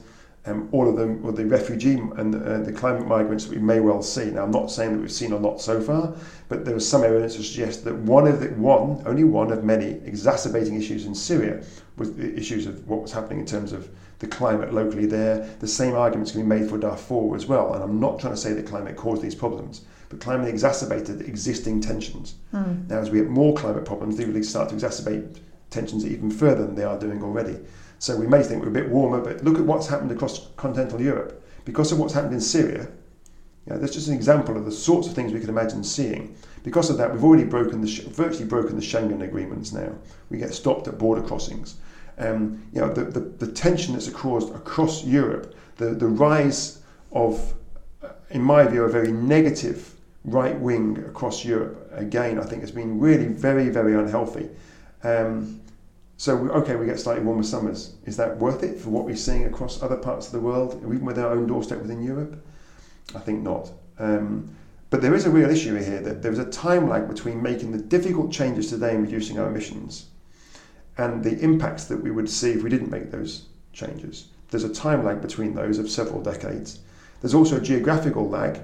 um, 0.47 0.69
all 0.71 0.89
of 0.89 0.95
them, 0.95 1.23
or 1.25 1.31
the 1.31 1.45
refugee 1.45 1.99
and 2.17 2.35
uh, 2.35 2.59
the 2.59 2.71
climate 2.71 3.07
migrants 3.07 3.45
that 3.45 3.55
we 3.55 3.61
may 3.61 3.79
well 3.79 4.01
see? 4.01 4.25
Now, 4.25 4.43
I'm 4.43 4.51
not 4.51 4.71
saying 4.71 4.93
that 4.93 4.99
we've 4.99 5.11
seen 5.11 5.33
a 5.33 5.37
lot 5.37 5.61
so 5.61 5.81
far, 5.81 6.15
but 6.49 6.65
there 6.65 6.73
was 6.73 6.87
some 6.87 7.03
evidence 7.03 7.35
to 7.35 7.43
suggest 7.43 7.83
that 7.85 7.95
one 7.95 8.27
of 8.27 8.39
the 8.39 8.47
one, 8.49 9.03
only 9.05 9.23
one 9.23 9.51
of 9.51 9.63
many 9.63 9.99
exacerbating 10.05 10.75
issues 10.75 11.05
in 11.05 11.13
Syria 11.13 11.63
was 11.97 12.13
the 12.13 12.35
issues 12.35 12.65
of 12.65 12.87
what 12.87 13.01
was 13.01 13.11
happening 13.11 13.39
in 13.39 13.45
terms 13.45 13.71
of 13.73 13.89
the 14.19 14.27
climate 14.27 14.73
locally 14.73 15.05
there. 15.05 15.47
The 15.59 15.67
same 15.67 15.95
arguments 15.95 16.31
can 16.31 16.41
be 16.41 16.47
made 16.47 16.69
for 16.69 16.77
Darfur 16.77 17.35
as 17.35 17.45
well. 17.45 17.73
And 17.73 17.83
I'm 17.83 17.99
not 17.99 18.19
trying 18.19 18.33
to 18.33 18.39
say 18.39 18.53
that 18.53 18.65
climate 18.65 18.95
caused 18.95 19.21
these 19.21 19.35
problems, 19.35 19.81
but 20.09 20.19
climate 20.19 20.47
exacerbated 20.47 21.21
existing 21.21 21.81
tensions. 21.81 22.35
Now, 22.87 22.99
as 22.99 23.09
we 23.09 23.19
get 23.19 23.29
more 23.29 23.53
climate 23.55 23.85
problems, 23.85 24.17
they 24.17 24.25
will 24.25 24.43
start 24.43 24.69
to 24.69 24.75
exacerbate 24.75 25.37
tensions 25.69 26.05
even 26.05 26.31
further 26.31 26.65
than 26.65 26.75
they 26.75 26.83
are 26.83 26.97
doing 26.97 27.21
already. 27.21 27.57
So 27.99 28.15
we 28.15 28.27
may 28.27 28.43
think 28.43 28.61
we're 28.61 28.69
a 28.69 28.71
bit 28.71 28.89
warmer, 28.89 29.21
but 29.21 29.43
look 29.43 29.57
at 29.57 29.65
what's 29.65 29.87
happened 29.87 30.11
across 30.11 30.47
continental 30.55 31.01
Europe. 31.01 31.43
Because 31.65 31.91
of 31.91 31.99
what's 31.99 32.13
happened 32.13 32.33
in 32.33 32.41
Syria, 32.41 32.87
you 33.65 33.73
know, 33.73 33.79
that's 33.79 33.93
just 33.93 34.07
an 34.07 34.13
example 34.13 34.55
of 34.55 34.65
the 34.65 34.71
sorts 34.71 35.07
of 35.07 35.13
things 35.13 35.33
we 35.33 35.39
could 35.39 35.49
imagine 35.49 35.83
seeing. 35.83 36.35
Because 36.63 36.89
of 36.89 36.97
that, 36.97 37.11
we've 37.11 37.23
already 37.23 37.43
broken 37.43 37.81
the 37.81 38.03
virtually 38.09 38.45
broken 38.45 38.75
the 38.75 38.81
Schengen 38.81 39.23
agreements. 39.23 39.73
Now 39.73 39.91
we 40.29 40.37
get 40.37 40.53
stopped 40.53 40.87
at 40.87 40.97
border 40.97 41.21
crossings. 41.21 41.75
Um, 42.17 42.63
you 42.73 42.81
know, 42.81 42.91
the, 42.91 43.03
the, 43.05 43.19
the 43.19 43.51
tension 43.51 43.93
that's 43.93 44.09
caused 44.09 44.53
across 44.55 45.03
Europe, 45.03 45.55
the, 45.75 45.87
the 45.87 46.07
rise 46.07 46.81
of, 47.11 47.53
uh, 48.01 48.09
in 48.29 48.41
my 48.41 48.65
view, 48.65 48.83
a 48.83 48.89
very 48.89 49.11
negative 49.11 49.93
right 50.23 50.57
wing 50.59 50.97
across 51.07 51.45
Europe. 51.45 51.89
Again, 51.93 52.39
I 52.39 52.43
think 52.43 52.61
has 52.61 52.71
been 52.71 52.99
really 52.99 53.27
very, 53.27 53.69
very 53.69 53.95
unhealthy. 53.95 54.49
Um, 55.03 55.61
so, 56.17 56.35
okay, 56.49 56.75
we 56.75 56.87
get 56.87 56.99
slightly 56.99 57.23
warmer 57.23 57.43
summers. 57.43 57.93
Is 58.05 58.17
that 58.17 58.37
worth 58.37 58.63
it 58.63 58.79
for 58.79 58.89
what 58.89 59.05
we're 59.05 59.15
seeing 59.15 59.45
across 59.45 59.83
other 59.83 59.97
parts 59.97 60.25
of 60.25 60.31
the 60.31 60.39
world, 60.39 60.75
even 60.77 61.05
with 61.05 61.19
our 61.19 61.31
own 61.31 61.45
doorstep 61.45 61.79
within 61.79 62.01
Europe? 62.01 62.43
I 63.15 63.19
think 63.19 63.43
not. 63.43 63.71
Um, 63.99 64.49
but 64.89 65.01
there 65.01 65.13
is 65.13 65.25
a 65.25 65.29
real 65.29 65.49
issue 65.49 65.75
here 65.75 65.99
that 66.01 66.23
there 66.23 66.31
is 66.31 66.39
a 66.39 66.49
time 66.49 66.89
lag 66.89 67.07
between 67.07 67.41
making 67.41 67.71
the 67.71 67.77
difficult 67.77 68.31
changes 68.31 68.69
today 68.69 68.95
and 68.95 69.03
reducing 69.03 69.37
our 69.37 69.47
emissions 69.47 70.07
and 70.97 71.23
the 71.23 71.37
impacts 71.39 71.85
that 71.85 72.01
we 72.01 72.09
would 72.09 72.29
see 72.29 72.51
if 72.51 72.63
we 72.63 72.69
didn't 72.69 72.89
make 72.89 73.11
those 73.11 73.45
changes. 73.71 74.29
There's 74.49 74.63
a 74.63 74.73
time 74.73 75.05
lag 75.05 75.21
between 75.21 75.53
those 75.53 75.77
of 75.77 75.89
several 75.89 76.23
decades. 76.23 76.79
There's 77.21 77.35
also 77.35 77.57
a 77.57 77.61
geographical 77.61 78.27
lag 78.27 78.59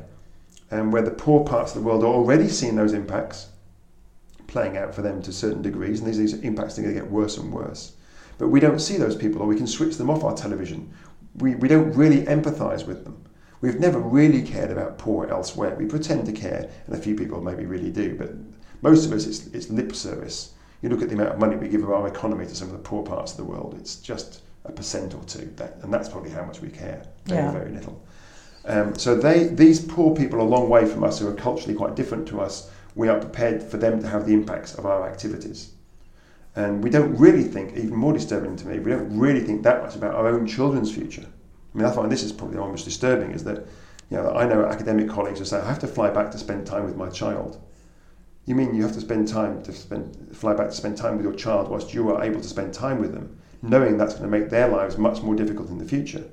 um, 0.71 0.91
where 0.91 1.03
the 1.03 1.11
poor 1.11 1.43
parts 1.45 1.75
of 1.75 1.81
the 1.81 1.87
world 1.87 2.03
are 2.03 2.07
already 2.07 2.47
seeing 2.47 2.75
those 2.75 2.93
impacts 2.93 3.49
playing 4.47 4.77
out 4.77 4.93
for 4.93 5.01
them 5.01 5.21
to 5.21 5.31
certain 5.31 5.61
degrees, 5.61 5.99
and 5.99 6.07
these, 6.07 6.17
these 6.17 6.33
impacts 6.41 6.77
are 6.77 6.81
going 6.81 6.93
to 6.93 7.01
get 7.01 7.09
worse 7.11 7.37
and 7.37 7.51
worse. 7.51 7.93
But 8.37 8.49
we 8.49 8.59
don't 8.59 8.79
see 8.79 8.97
those 8.97 9.15
people, 9.15 9.41
or 9.41 9.47
we 9.47 9.55
can 9.55 9.67
switch 9.67 9.97
them 9.97 10.09
off 10.09 10.23
our 10.23 10.35
television. 10.35 10.91
We, 11.35 11.55
we 11.55 11.67
don't 11.67 11.93
really 11.93 12.23
empathise 12.25 12.85
with 12.85 13.03
them. 13.03 13.23
We've 13.61 13.79
never 13.79 13.99
really 13.99 14.41
cared 14.41 14.71
about 14.71 14.97
poor 14.97 15.27
elsewhere. 15.27 15.75
We 15.75 15.85
pretend 15.85 16.25
to 16.25 16.31
care, 16.33 16.69
and 16.85 16.95
a 16.95 16.99
few 16.99 17.15
people 17.15 17.41
maybe 17.41 17.65
really 17.65 17.91
do, 17.91 18.15
but 18.15 18.31
most 18.81 19.05
of 19.05 19.13
us, 19.13 19.25
it's, 19.25 19.47
it's 19.47 19.69
lip 19.69 19.95
service. 19.95 20.53
You 20.81 20.89
look 20.89 21.01
at 21.01 21.07
the 21.07 21.15
amount 21.15 21.31
of 21.31 21.39
money 21.39 21.55
we 21.55 21.69
give 21.69 21.83
of 21.83 21.91
our 21.91 22.07
economy 22.07 22.45
to 22.45 22.55
some 22.55 22.67
of 22.67 22.73
the 22.73 22.79
poor 22.79 23.03
parts 23.03 23.31
of 23.31 23.37
the 23.37 23.45
world, 23.45 23.75
it's 23.79 23.95
just 23.95 24.41
a 24.65 24.71
percent 24.71 25.13
or 25.13 25.23
two, 25.23 25.51
that, 25.55 25.77
and 25.81 25.93
that's 25.93 26.09
probably 26.09 26.31
how 26.31 26.43
much 26.43 26.61
we 26.61 26.69
care. 26.69 27.05
Very, 27.25 27.41
Yeah. 27.41 27.51
very 27.51 27.71
little. 27.71 28.01
Um, 28.65 28.95
so 28.95 29.15
they, 29.15 29.45
these 29.45 29.79
poor 29.79 30.15
people 30.15 30.39
are 30.39 30.41
a 30.41 30.45
long 30.45 30.69
way 30.69 30.85
from 30.85 31.03
us 31.03 31.19
who 31.19 31.27
are 31.27 31.33
culturally 31.33 31.73
quite 31.73 31.95
different 31.95 32.27
to 32.29 32.41
us. 32.41 32.69
We 32.95 33.07
are 33.09 33.19
prepared 33.19 33.63
for 33.63 33.77
them 33.77 34.01
to 34.01 34.07
have 34.07 34.25
the 34.25 34.33
impacts 34.33 34.75
of 34.75 34.85
our 34.85 35.07
activities. 35.07 35.71
And 36.55 36.83
we 36.83 36.89
don't 36.89 37.15
really 37.17 37.43
think, 37.43 37.75
even 37.75 37.95
more 37.95 38.13
disturbing 38.13 38.55
to 38.57 38.67
me, 38.67 38.79
we 38.79 38.91
don't 38.91 39.17
really 39.17 39.41
think 39.41 39.63
that 39.63 39.81
much 39.81 39.95
about 39.95 40.13
our 40.13 40.27
own 40.27 40.45
children's 40.45 40.93
future. 40.93 41.25
I 41.25 41.77
mean, 41.77 41.87
I 41.87 41.91
find 41.91 42.11
this 42.11 42.23
is 42.23 42.31
probably 42.31 42.57
the 42.57 42.61
most 42.61 42.85
disturbing 42.85 43.31
is 43.31 43.43
that, 43.45 43.65
you 44.11 44.17
know, 44.17 44.31
I 44.31 44.45
know 44.45 44.65
academic 44.65 45.09
colleagues 45.09 45.39
who 45.39 45.45
say, 45.45 45.59
I 45.59 45.67
have 45.67 45.79
to 45.79 45.87
fly 45.87 46.11
back 46.11 46.29
to 46.31 46.37
spend 46.37 46.67
time 46.67 46.85
with 46.85 46.95
my 46.95 47.09
child. 47.09 47.59
You 48.45 48.53
mean 48.53 48.75
you 48.75 48.83
have 48.83 48.93
to 48.93 49.01
spend 49.01 49.27
time 49.27 49.63
to 49.63 49.71
spend, 49.71 50.35
fly 50.35 50.53
back 50.53 50.69
to 50.69 50.75
spend 50.75 50.97
time 50.97 51.15
with 51.15 51.25
your 51.25 51.33
child 51.33 51.69
whilst 51.69 51.93
you 51.93 52.09
are 52.09 52.23
able 52.23 52.41
to 52.41 52.47
spend 52.47 52.73
time 52.73 52.99
with 52.99 53.13
them, 53.13 53.39
knowing 53.61 53.97
that's 53.97 54.13
going 54.13 54.29
to 54.29 54.37
make 54.37 54.49
their 54.49 54.67
lives 54.67 54.97
much 54.97 55.23
more 55.23 55.35
difficult 55.35 55.69
in 55.69 55.79
the 55.79 55.85
future. 55.85 56.23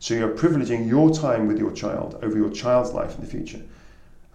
So 0.00 0.14
you're 0.14 0.34
privileging 0.34 0.88
your 0.88 1.12
time 1.12 1.46
with 1.46 1.58
your 1.58 1.72
child 1.72 2.18
over 2.22 2.36
your 2.36 2.50
child's 2.50 2.92
life 2.92 3.14
in 3.14 3.20
the 3.20 3.30
future. 3.30 3.62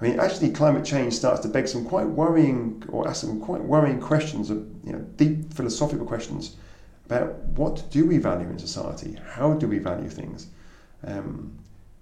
I 0.01 0.05
mean, 0.05 0.19
actually, 0.19 0.51
climate 0.51 0.85
change 0.85 1.13
starts 1.13 1.41
to 1.41 1.47
beg 1.47 1.67
some 1.67 1.85
quite 1.85 2.07
worrying, 2.07 2.83
or 2.89 3.07
ask 3.07 3.21
some 3.21 3.39
quite 3.39 3.63
worrying 3.63 4.01
questions, 4.01 4.49
of 4.49 4.57
you 4.83 4.91
know, 4.91 4.99
deep 5.17 5.53
philosophical 5.53 6.05
questions 6.05 6.55
about 7.05 7.35
what 7.49 7.83
do 7.91 8.05
we 8.05 8.17
value 8.17 8.49
in 8.49 8.59
society? 8.59 9.19
How 9.33 9.53
do 9.53 9.67
we 9.67 9.77
value 9.77 10.09
things? 10.09 10.47
Um, 11.05 11.57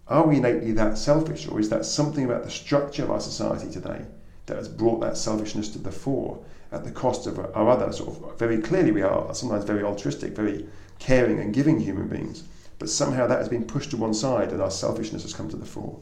are 0.08 0.28
we 0.28 0.38
innately 0.38 0.72
that 0.74 0.98
selfish, 0.98 1.48
or 1.48 1.60
is 1.60 1.70
that 1.70 1.86
something 1.86 2.26
about 2.26 2.44
the 2.44 2.50
structure 2.50 3.04
of 3.04 3.12
our 3.12 3.20
society 3.20 3.72
today 3.72 4.06
that 4.46 4.58
has 4.58 4.68
brought 4.68 5.02
that 5.02 5.18
selfishness 5.18 5.70
to 5.70 5.80
the 5.80 5.92
fore 5.92 6.39
at 6.72 6.84
the 6.84 6.92
cost 6.92 7.28
of 7.28 7.39
our 7.39 7.70
other 7.70 7.92
sort 7.92 8.10
of 8.10 8.39
very 8.39 8.62
clearly 8.62 8.92
we 8.92 9.02
are 9.02 9.34
sometimes 9.34 9.64
very 9.64 9.84
altruistic, 9.84 10.36
very 10.36 10.66
caring 11.00 11.39
and 11.39 11.54
giving 11.54 11.80
human 11.80 12.08
beings, 12.08 12.44
but 12.80 12.89
somehow 12.89 13.28
that 13.28 13.39
has 13.39 13.50
been 13.50 13.66
pushed 13.66 13.92
to 13.92 13.98
one 13.98 14.14
side 14.14 14.52
and 14.52 14.62
our 14.62 14.72
selfishness 14.72 15.24
has 15.24 15.34
come 15.34 15.50
to 15.50 15.58
the 15.58 15.66
fore. 15.66 16.00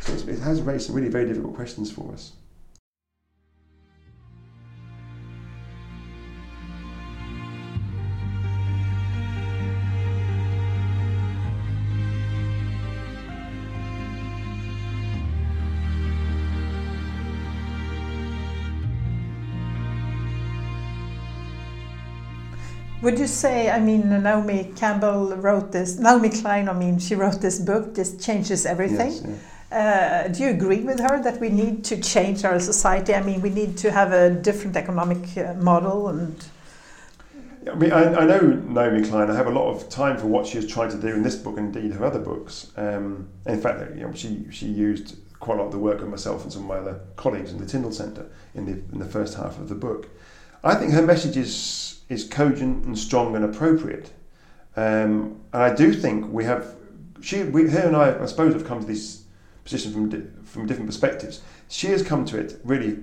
So 0.00 0.12
it 0.12 0.38
has 0.40 0.62
raised 0.62 0.86
some 0.86 0.96
really 0.96 1.08
very 1.08 1.26
difficult 1.26 1.54
questions 1.54 1.90
for 1.90 2.12
us. 2.12 2.32
Would 23.00 23.18
you 23.18 23.28
say, 23.28 23.70
I 23.70 23.78
mean, 23.78 24.08
Naomi 24.08 24.72
Campbell 24.74 25.36
wrote 25.36 25.70
this, 25.70 25.98
Naomi 25.98 26.30
Klein, 26.30 26.68
I 26.68 26.72
mean, 26.72 26.98
she 26.98 27.14
wrote 27.14 27.40
this 27.40 27.60
book, 27.60 27.94
This 27.94 28.16
Changes 28.16 28.66
Everything. 28.66 29.12
Yes, 29.12 29.22
yeah. 29.24 29.34
Uh, 29.70 30.28
do 30.28 30.44
you 30.44 30.50
agree 30.50 30.80
with 30.80 30.98
her 30.98 31.22
that 31.22 31.38
we 31.40 31.50
need 31.50 31.84
to 31.84 32.00
change 32.00 32.44
our 32.44 32.58
society? 32.58 33.14
I 33.14 33.22
mean, 33.22 33.42
we 33.42 33.50
need 33.50 33.76
to 33.78 33.90
have 33.90 34.12
a 34.12 34.30
different 34.30 34.76
economic 34.76 35.36
uh, 35.36 35.54
model 35.54 36.08
and. 36.08 36.44
I 37.70 37.74
mean, 37.74 37.92
I, 37.92 38.14
I 38.14 38.24
know 38.24 38.40
Naomi 38.40 39.06
Klein. 39.06 39.30
I 39.30 39.34
have 39.36 39.46
a 39.46 39.50
lot 39.50 39.68
of 39.68 39.90
time 39.90 40.16
for 40.16 40.26
what 40.26 40.46
she 40.46 40.56
has 40.56 40.66
tried 40.66 40.90
to 40.90 40.96
do 40.96 41.08
in 41.08 41.22
this 41.22 41.36
book 41.36 41.58
and 41.58 41.74
indeed 41.76 41.92
her 41.92 42.04
other 42.04 42.20
books. 42.20 42.72
Um, 42.78 43.28
in 43.44 43.60
fact, 43.60 43.94
you 43.94 44.02
know, 44.02 44.12
she 44.14 44.46
she 44.50 44.66
used 44.66 45.16
quite 45.38 45.56
a 45.56 45.58
lot 45.58 45.66
of 45.66 45.72
the 45.72 45.78
work 45.78 46.00
of 46.00 46.08
myself 46.08 46.44
and 46.44 46.52
some 46.52 46.62
of 46.62 46.68
my 46.68 46.76
other 46.76 47.00
colleagues 47.16 47.52
in 47.52 47.58
the 47.58 47.66
Tyndall 47.66 47.92
Centre 47.92 48.30
in 48.54 48.64
the 48.64 48.72
in 48.92 48.98
the 48.98 49.04
first 49.04 49.34
half 49.34 49.58
of 49.58 49.68
the 49.68 49.74
book. 49.74 50.08
I 50.64 50.76
think 50.76 50.92
her 50.92 51.02
message 51.02 51.36
is 51.36 52.00
is 52.08 52.24
cogent 52.24 52.86
and 52.86 52.98
strong 52.98 53.36
and 53.36 53.44
appropriate. 53.44 54.12
Um, 54.76 55.40
and 55.52 55.62
I 55.62 55.74
do 55.74 55.92
think 55.92 56.32
we 56.32 56.44
have 56.44 56.74
she 57.20 57.42
we, 57.42 57.68
her 57.68 57.86
and 57.86 57.96
I 57.96 58.22
I 58.22 58.26
suppose 58.26 58.54
have 58.54 58.64
come 58.64 58.80
to 58.80 58.86
this 58.86 59.17
position 59.68 59.92
from 59.92 60.08
di- 60.08 60.26
from 60.44 60.66
different 60.66 60.88
perspectives. 60.88 61.42
She 61.68 61.88
has 61.88 62.02
come 62.02 62.24
to 62.26 62.38
it 62.38 62.60
really 62.64 62.98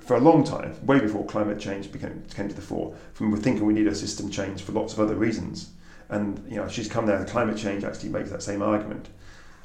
for 0.00 0.16
a 0.16 0.20
long 0.20 0.42
time, 0.42 0.74
way 0.86 0.98
before 1.00 1.26
climate 1.26 1.58
change 1.60 1.92
became 1.92 2.22
came 2.34 2.48
to 2.48 2.54
the 2.54 2.62
fore. 2.62 2.94
From 3.12 3.36
thinking 3.36 3.66
we 3.66 3.74
need 3.74 3.86
a 3.86 3.94
system 3.94 4.30
change 4.30 4.62
for 4.62 4.72
lots 4.72 4.94
of 4.94 5.00
other 5.00 5.14
reasons, 5.14 5.70
and 6.08 6.42
you 6.48 6.56
know 6.56 6.68
she's 6.68 6.88
come 6.88 7.06
there. 7.06 7.22
Climate 7.26 7.58
change 7.58 7.84
actually 7.84 8.08
makes 8.08 8.30
that 8.30 8.42
same 8.42 8.62
argument. 8.62 9.08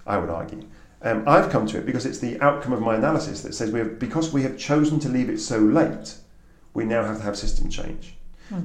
I 0.06 0.18
would 0.18 0.30
argue. 0.30 0.68
Um, 1.02 1.24
I've 1.28 1.50
come 1.50 1.66
to 1.68 1.78
it 1.78 1.86
because 1.86 2.06
it's 2.06 2.20
the 2.20 2.40
outcome 2.42 2.74
of 2.74 2.82
my 2.82 2.96
analysis 2.96 3.42
that 3.44 3.54
says 3.54 3.72
we 3.72 3.80
have 3.80 4.00
because 4.00 4.34
we 4.34 4.44
have 4.44 4.58
chosen 4.58 5.00
to 5.00 5.10
leave 5.10 5.30
it 5.30 5.40
so 5.40 5.60
late, 5.60 6.16
we 6.74 6.84
now 6.84 7.04
have 7.06 7.18
to 7.18 7.24
have 7.24 7.38
system 7.38 7.70
change. 7.70 8.16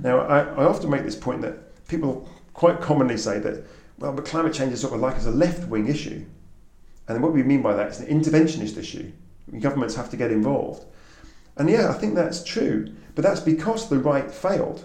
Now, 0.02 0.20
I, 0.20 0.40
I 0.40 0.64
often 0.64 0.90
make 0.90 1.04
this 1.04 1.16
point 1.16 1.40
that 1.42 1.86
people 1.86 2.28
quite 2.52 2.80
commonly 2.80 3.16
say 3.16 3.38
that 3.38 3.64
well, 3.98 4.12
but 4.12 4.24
climate 4.24 4.52
change 4.52 4.72
is 4.72 4.80
sort 4.80 4.94
of 4.94 5.00
like 5.00 5.16
as 5.16 5.26
a 5.26 5.30
left 5.30 5.68
wing 5.68 5.88
issue. 5.88 6.24
And 7.08 7.22
what 7.22 7.32
we 7.32 7.42
mean 7.42 7.62
by 7.62 7.74
that 7.74 7.90
is 7.90 8.00
an 8.00 8.06
interventionist 8.06 8.76
issue. 8.76 9.10
Governments 9.60 9.94
have 9.94 10.10
to 10.10 10.16
get 10.16 10.30
involved. 10.30 10.84
And 11.56 11.68
yeah, 11.68 11.88
I 11.88 11.94
think 11.94 12.14
that's 12.14 12.44
true, 12.44 12.94
but 13.14 13.24
that's 13.24 13.40
because 13.40 13.88
the 13.88 13.98
right 13.98 14.30
failed. 14.30 14.84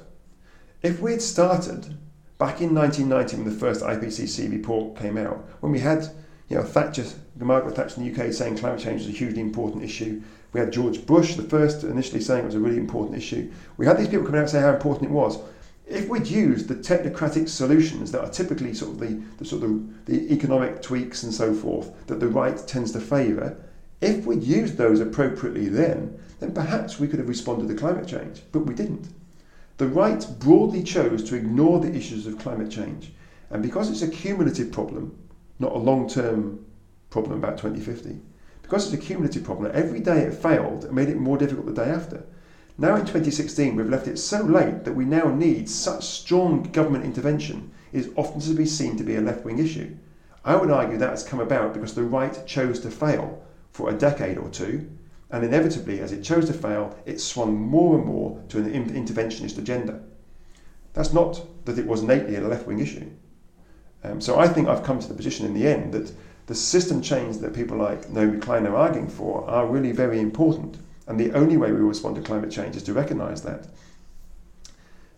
If 0.82 1.00
we'd 1.00 1.22
started 1.22 1.98
back 2.38 2.62
in 2.62 2.74
1990 2.74 3.38
when 3.38 3.46
the 3.46 3.60
first 3.60 3.82
IPCC 3.82 4.52
report 4.52 4.98
came 4.98 5.18
out, 5.18 5.48
when 5.60 5.72
we 5.72 5.80
had 5.80 6.10
you 6.50 6.58
know, 6.58 6.64
Thatcher, 6.64 7.06
Margaret 7.40 7.76
Thatcher 7.76 8.02
in 8.02 8.12
the 8.12 8.24
UK 8.24 8.34
saying 8.34 8.58
climate 8.58 8.80
change 8.80 9.02
is 9.02 9.08
a 9.08 9.12
hugely 9.12 9.42
important 9.42 9.84
issue. 9.84 10.22
We 10.52 10.60
had 10.60 10.72
George 10.72 11.06
Bush, 11.06 11.36
the 11.36 11.44
first, 11.44 11.84
initially 11.84 12.22
saying 12.22 12.44
it 12.44 12.46
was 12.46 12.56
a 12.56 12.60
really 12.60 12.78
important 12.78 13.18
issue. 13.18 13.52
We 13.78 13.86
had 13.86 13.98
these 13.98 14.08
people 14.08 14.26
coming 14.26 14.40
out 14.40 14.44
and 14.44 14.50
saying 14.52 14.64
how 14.64 14.74
important 14.74 15.10
it 15.10 15.14
was. 15.14 15.40
If 15.86 16.08
we'd 16.08 16.28
used 16.28 16.68
the 16.68 16.76
technocratic 16.76 17.50
solutions 17.50 18.12
that 18.12 18.24
are 18.24 18.30
typically 18.30 18.74
sort 18.74 18.92
of 18.94 19.00
the, 19.00 19.22
the 19.38 19.46
sort 19.46 19.64
of 19.64 20.06
the 20.06 20.32
economic 20.34 20.82
tweaks 20.82 21.24
and 21.24 21.34
so 21.34 21.54
forth 21.54 22.08
that 22.08 22.20
the 22.20 22.28
right 22.28 22.58
tends 22.66 22.94
to 22.94 23.00
favour, 23.02 23.58
if 24.00 24.26
we'd 24.26 24.44
used 24.44 24.78
those 24.78 25.00
appropriately 25.00 25.68
then, 25.68 26.20
then 26.40 26.54
perhaps 26.54 27.00
we 27.00 27.08
could 27.08 27.20
have 27.20 27.30
responded 27.30 27.68
to 27.68 27.76
climate 27.76 28.08
change, 28.08 28.42
but 28.52 28.66
we 28.66 28.74
didn't. 28.74 29.08
The 29.78 29.88
right 29.88 30.26
broadly 30.40 30.84
chose 30.84 31.24
to 31.26 31.36
ignore 31.36 31.80
the 31.80 31.94
issues 31.94 32.28
of 32.28 32.38
climate 32.38 32.70
change, 32.70 33.14
and 33.50 33.62
because 33.62 33.90
it's 33.90 34.02
a 34.02 34.08
cumulative 34.08 34.72
problem, 34.72 35.18
not 35.60 35.74
a 35.74 35.78
long 35.78 36.08
term 36.08 36.66
problem 37.10 37.38
about 37.38 37.58
2050, 37.58 38.20
because 38.62 38.86
it's 38.86 39.04
a 39.04 39.06
cumulative 39.06 39.44
problem, 39.44 39.72
every 39.74 40.00
day 40.00 40.20
it 40.20 40.34
failed, 40.34 40.86
it 40.86 40.94
made 40.94 41.10
it 41.10 41.18
more 41.18 41.38
difficult 41.38 41.66
the 41.66 41.74
day 41.74 41.90
after. 41.90 42.24
Now 42.78 42.96
in 42.96 43.02
2016, 43.02 43.76
we've 43.76 43.90
left 43.90 44.08
it 44.08 44.18
so 44.18 44.42
late 44.42 44.84
that 44.84 44.96
we 44.96 45.06
now 45.06 45.30
need 45.34 45.70
such 45.70 46.06
strong 46.06 46.64
government 46.64 47.06
intervention 47.06 47.72
is 47.92 48.10
often 48.16 48.42
to 48.42 48.54
be 48.56 48.66
seen 48.66 48.98
to 48.98 49.04
be 49.04 49.16
a 49.16 49.22
left 49.22 49.46
wing 49.46 49.60
issue. 49.60 49.96
I 50.44 50.56
would 50.56 50.72
argue 50.72 50.98
that 50.98 51.12
has 51.12 51.24
come 51.24 51.40
about 51.40 51.74
because 51.74 51.94
the 51.94 52.04
right 52.04 52.46
chose 52.48 52.80
to 52.80 52.90
fail 52.90 53.44
for 53.72 53.90
a 53.90 53.94
decade 53.98 54.40
or 54.40 54.50
two, 54.50 54.90
and 55.30 55.44
inevitably, 55.46 56.00
as 56.00 56.12
it 56.12 56.24
chose 56.24 56.46
to 56.48 56.54
fail, 56.54 56.98
it 57.06 57.22
swung 57.22 57.56
more 57.56 57.96
and 57.96 58.06
more 58.06 58.42
to 58.50 58.58
an 58.58 58.72
interventionist 58.72 59.58
agenda. 59.60 60.02
That's 60.94 61.14
not 61.14 61.66
that 61.66 61.78
it 61.78 61.88
was 61.88 62.02
innately 62.02 62.36
a 62.36 62.42
left 62.42 62.66
wing 62.68 62.80
issue. 62.80 63.10
Um, 64.04 64.20
so 64.20 64.40
I 64.40 64.48
think 64.48 64.68
I've 64.68 64.84
come 64.84 65.00
to 65.00 65.08
the 65.08 65.14
position 65.14 65.46
in 65.46 65.54
the 65.54 65.68
end 65.68 65.94
that 65.94 66.12
the 66.48 66.56
system 66.56 67.02
change 67.02 67.38
that 67.38 67.54
people 67.54 67.78
like 67.78 68.10
Naomi 68.10 68.40
Klein 68.40 68.68
are 68.68 68.76
arguing 68.76 69.08
for 69.08 69.46
are 69.50 69.68
really 69.68 69.92
very 69.92 70.20
important. 70.20 70.78
And 71.08 71.20
the 71.20 71.32
only 71.34 71.58
way 71.58 71.72
we 71.72 71.80
respond 71.80 72.16
to 72.16 72.22
climate 72.22 72.52
change 72.52 72.76
is 72.76 72.84
to 72.84 72.94
recognise 72.94 73.42
that. 73.44 73.68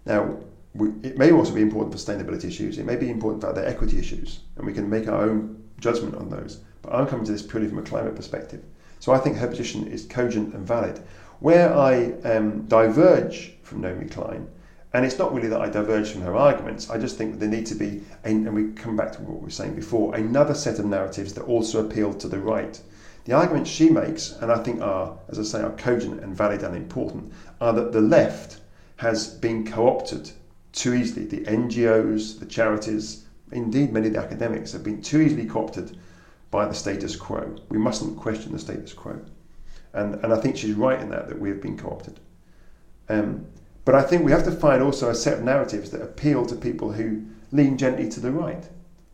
Now, 0.05 0.37
we, 0.73 0.89
it 1.03 1.17
may 1.17 1.31
also 1.31 1.53
be 1.53 1.61
important 1.61 1.93
for 1.93 1.99
sustainability 1.99 2.45
issues, 2.45 2.77
it 2.77 2.85
may 2.85 2.95
be 2.95 3.09
important 3.09 3.41
for 3.41 3.49
other 3.49 3.65
equity 3.65 3.97
issues, 3.97 4.39
and 4.57 4.65
we 4.65 4.73
can 4.73 4.89
make 4.89 5.07
our 5.07 5.21
own 5.21 5.63
judgment 5.79 6.15
on 6.15 6.29
those. 6.29 6.61
But 6.81 6.93
I'm 6.93 7.07
coming 7.07 7.25
to 7.25 7.31
this 7.31 7.41
purely 7.41 7.67
from 7.67 7.79
a 7.79 7.83
climate 7.83 8.15
perspective. 8.15 8.63
So 8.99 9.13
I 9.13 9.19
think 9.19 9.37
her 9.37 9.47
position 9.47 9.87
is 9.87 10.05
cogent 10.05 10.53
and 10.53 10.67
valid. 10.67 11.01
Where 11.39 11.73
I 11.73 12.13
um, 12.23 12.63
diverge 12.63 13.53
from 13.61 13.81
Naomi 13.81 14.07
Klein, 14.07 14.47
and 14.93 15.05
it's 15.05 15.19
not 15.19 15.33
really 15.33 15.49
that 15.49 15.61
I 15.61 15.69
diverge 15.69 16.11
from 16.11 16.21
her 16.21 16.35
arguments, 16.35 16.89
I 16.89 16.97
just 16.97 17.17
think 17.17 17.33
that 17.33 17.39
there 17.39 17.49
need 17.49 17.65
to 17.67 17.75
be, 17.75 18.01
and 18.23 18.53
we 18.53 18.71
come 18.73 18.95
back 18.95 19.11
to 19.13 19.21
what 19.21 19.39
we 19.39 19.45
were 19.45 19.49
saying 19.49 19.75
before, 19.75 20.15
another 20.15 20.53
set 20.53 20.79
of 20.79 20.85
narratives 20.85 21.33
that 21.33 21.43
also 21.43 21.85
appeal 21.85 22.13
to 22.13 22.27
the 22.27 22.39
right. 22.39 22.79
The 23.25 23.33
arguments 23.33 23.71
she 23.71 23.89
makes, 23.89 24.33
and 24.33 24.51
I 24.51 24.57
think 24.63 24.81
are, 24.81 25.17
as 25.29 25.39
I 25.39 25.43
say, 25.43 25.61
are 25.63 25.71
cogent 25.71 26.21
and 26.21 26.37
valid 26.37 26.61
and 26.61 26.75
important, 26.75 27.33
are 27.59 27.73
that 27.73 27.91
the 27.91 28.01
left 28.01 28.59
has 28.97 29.27
been 29.27 29.65
co 29.65 29.89
opted 29.89 30.31
too 30.71 30.93
easily. 30.93 31.25
The 31.25 31.41
NGOs, 31.41 32.39
the 32.39 32.45
charities, 32.45 33.25
indeed 33.51 33.91
many 33.91 34.07
of 34.07 34.13
the 34.13 34.19
academics 34.19 34.71
have 34.73 34.83
been 34.83 35.01
too 35.01 35.21
easily 35.21 35.47
co 35.47 35.63
opted 35.63 35.97
by 36.51 36.67
the 36.67 36.75
status 36.75 37.15
quo. 37.15 37.55
We 37.69 37.79
mustn't 37.79 38.15
question 38.15 38.51
the 38.51 38.59
status 38.59 38.93
quo. 38.93 39.19
And, 39.93 40.15
and 40.23 40.31
I 40.31 40.39
think 40.39 40.55
she's 40.55 40.75
right 40.75 40.99
in 40.99 41.09
that, 41.09 41.27
that 41.27 41.39
we 41.39 41.49
have 41.49 41.61
been 41.61 41.79
co 41.79 41.89
opted. 41.89 42.19
Um, 43.09 43.47
but 43.85 43.95
I 43.95 44.03
think 44.03 44.23
we 44.23 44.31
have 44.31 44.45
to 44.45 44.51
find 44.51 44.83
also 44.83 45.09
a 45.09 45.15
set 45.15 45.39
of 45.39 45.43
narratives 45.43 45.89
that 45.91 46.01
appeal 46.01 46.45
to 46.45 46.55
people 46.55 46.91
who 46.91 47.25
lean 47.51 47.77
gently 47.77 48.07
to 48.09 48.19
the 48.19 48.31
right, 48.31 48.63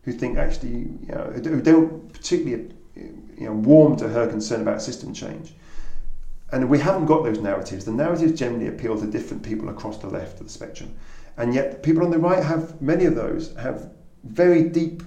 who 0.02 0.12
think 0.12 0.36
actually, 0.36 0.70
you 1.00 1.08
know, 1.08 1.32
who 1.34 1.62
don't 1.62 2.12
particularly 2.12 2.74
you 3.38 3.46
know, 3.46 3.52
warm 3.52 3.96
to 3.96 4.08
her 4.08 4.26
concern 4.26 4.62
about 4.62 4.82
system 4.82 5.12
change. 5.12 5.54
And 6.52 6.68
we 6.68 6.78
haven't 6.78 7.06
got 7.06 7.24
those 7.24 7.38
narratives. 7.38 7.84
The 7.84 7.92
narratives 7.92 8.38
generally 8.38 8.68
appeal 8.68 8.98
to 9.00 9.06
different 9.06 9.42
people 9.42 9.70
across 9.70 9.98
the 9.98 10.08
left 10.08 10.38
of 10.40 10.46
the 10.46 10.52
spectrum. 10.52 10.94
And 11.38 11.54
yet, 11.54 11.82
people 11.82 12.04
on 12.04 12.10
the 12.10 12.18
right 12.18 12.42
have, 12.42 12.80
many 12.82 13.06
of 13.06 13.14
those 13.14 13.56
have 13.56 13.90
very 14.24 14.64
deep 14.64 15.02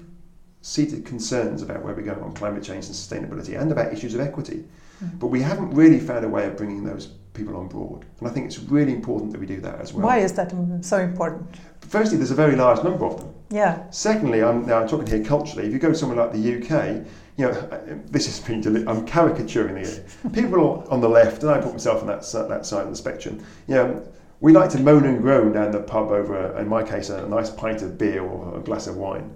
seated 0.62 1.06
concerns 1.06 1.62
about 1.62 1.84
where 1.84 1.94
we're 1.94 2.02
going 2.02 2.24
on 2.24 2.34
climate 2.34 2.64
change 2.64 2.88
and 2.88 2.96
sustainability 2.96 3.60
and 3.60 3.72
about 3.72 3.94
issues 3.94 4.16
of 4.16 4.22
equity. 4.22 4.66
Mm. 5.04 5.20
But 5.20 5.28
we 5.28 5.40
haven't 5.42 5.70
really 5.70 6.00
found 6.00 6.26
a 6.26 6.30
way 6.30 6.48
of 6.48 6.58
bringing 6.58 6.84
those 6.84 7.08
people 7.36 7.56
on 7.56 7.68
board. 7.68 8.06
And 8.20 8.28
I 8.28 8.32
think 8.32 8.48
it's 8.48 8.58
really 8.58 8.94
important 8.94 9.32
that 9.34 9.40
we 9.40 9.46
do 9.46 9.62
that 9.62 9.80
as 9.80 9.94
well. 9.94 10.08
Why 10.08 10.18
is 10.18 10.34
that 10.34 10.52
so 10.82 10.98
important? 10.98 11.58
Firstly, 11.82 12.18
there's 12.18 12.32
a 12.32 12.36
very 12.36 12.56
large 12.56 12.84
number 12.84 13.06
of 13.06 13.20
them. 13.20 13.35
Yeah. 13.50 13.90
Secondly, 13.92 14.44
I'm 14.44 14.66
now 14.66 14.82
I'm 14.82 14.88
talking 14.88 15.08
here 15.08 15.24
culturally. 15.24 15.68
If 15.68 15.74
you 15.74 15.80
go 15.80 15.90
to 15.90 15.96
somewhere 15.96 16.18
like 16.18 16.34
the 16.34 16.56
UK, 16.58 17.06
you 17.38 17.46
know, 17.46 18.02
this 18.12 18.28
is 18.28 18.40
being 18.40 18.62
deli- 18.62 18.88
I'm 18.88 19.06
caricaturing 19.06 19.78
it. 19.78 20.04
People 20.34 20.86
on 20.90 21.02
the 21.02 21.10
left, 21.10 21.44
and 21.44 21.52
I 21.52 21.62
put 21.62 21.74
myself 21.74 22.02
on 22.02 22.08
that 22.08 22.22
that 22.50 22.66
side 22.66 22.84
of 22.84 22.90
the 22.90 22.96
spectrum. 22.96 23.44
You 23.68 23.76
know, 23.76 24.08
we 24.40 24.52
like 24.52 24.70
to 24.72 24.80
moan 24.80 25.06
and 25.06 25.22
groan 25.22 25.54
down 25.54 25.72
the 25.72 25.82
pub 25.82 26.12
over, 26.12 26.58
in 26.58 26.68
my 26.68 26.84
case, 26.84 27.10
a 27.10 27.28
nice 27.28 27.50
pint 27.50 27.82
of 27.82 27.98
beer 27.98 28.22
or 28.22 28.58
a 28.58 28.62
glass 28.62 28.88
of 28.88 28.98
wine, 28.98 29.34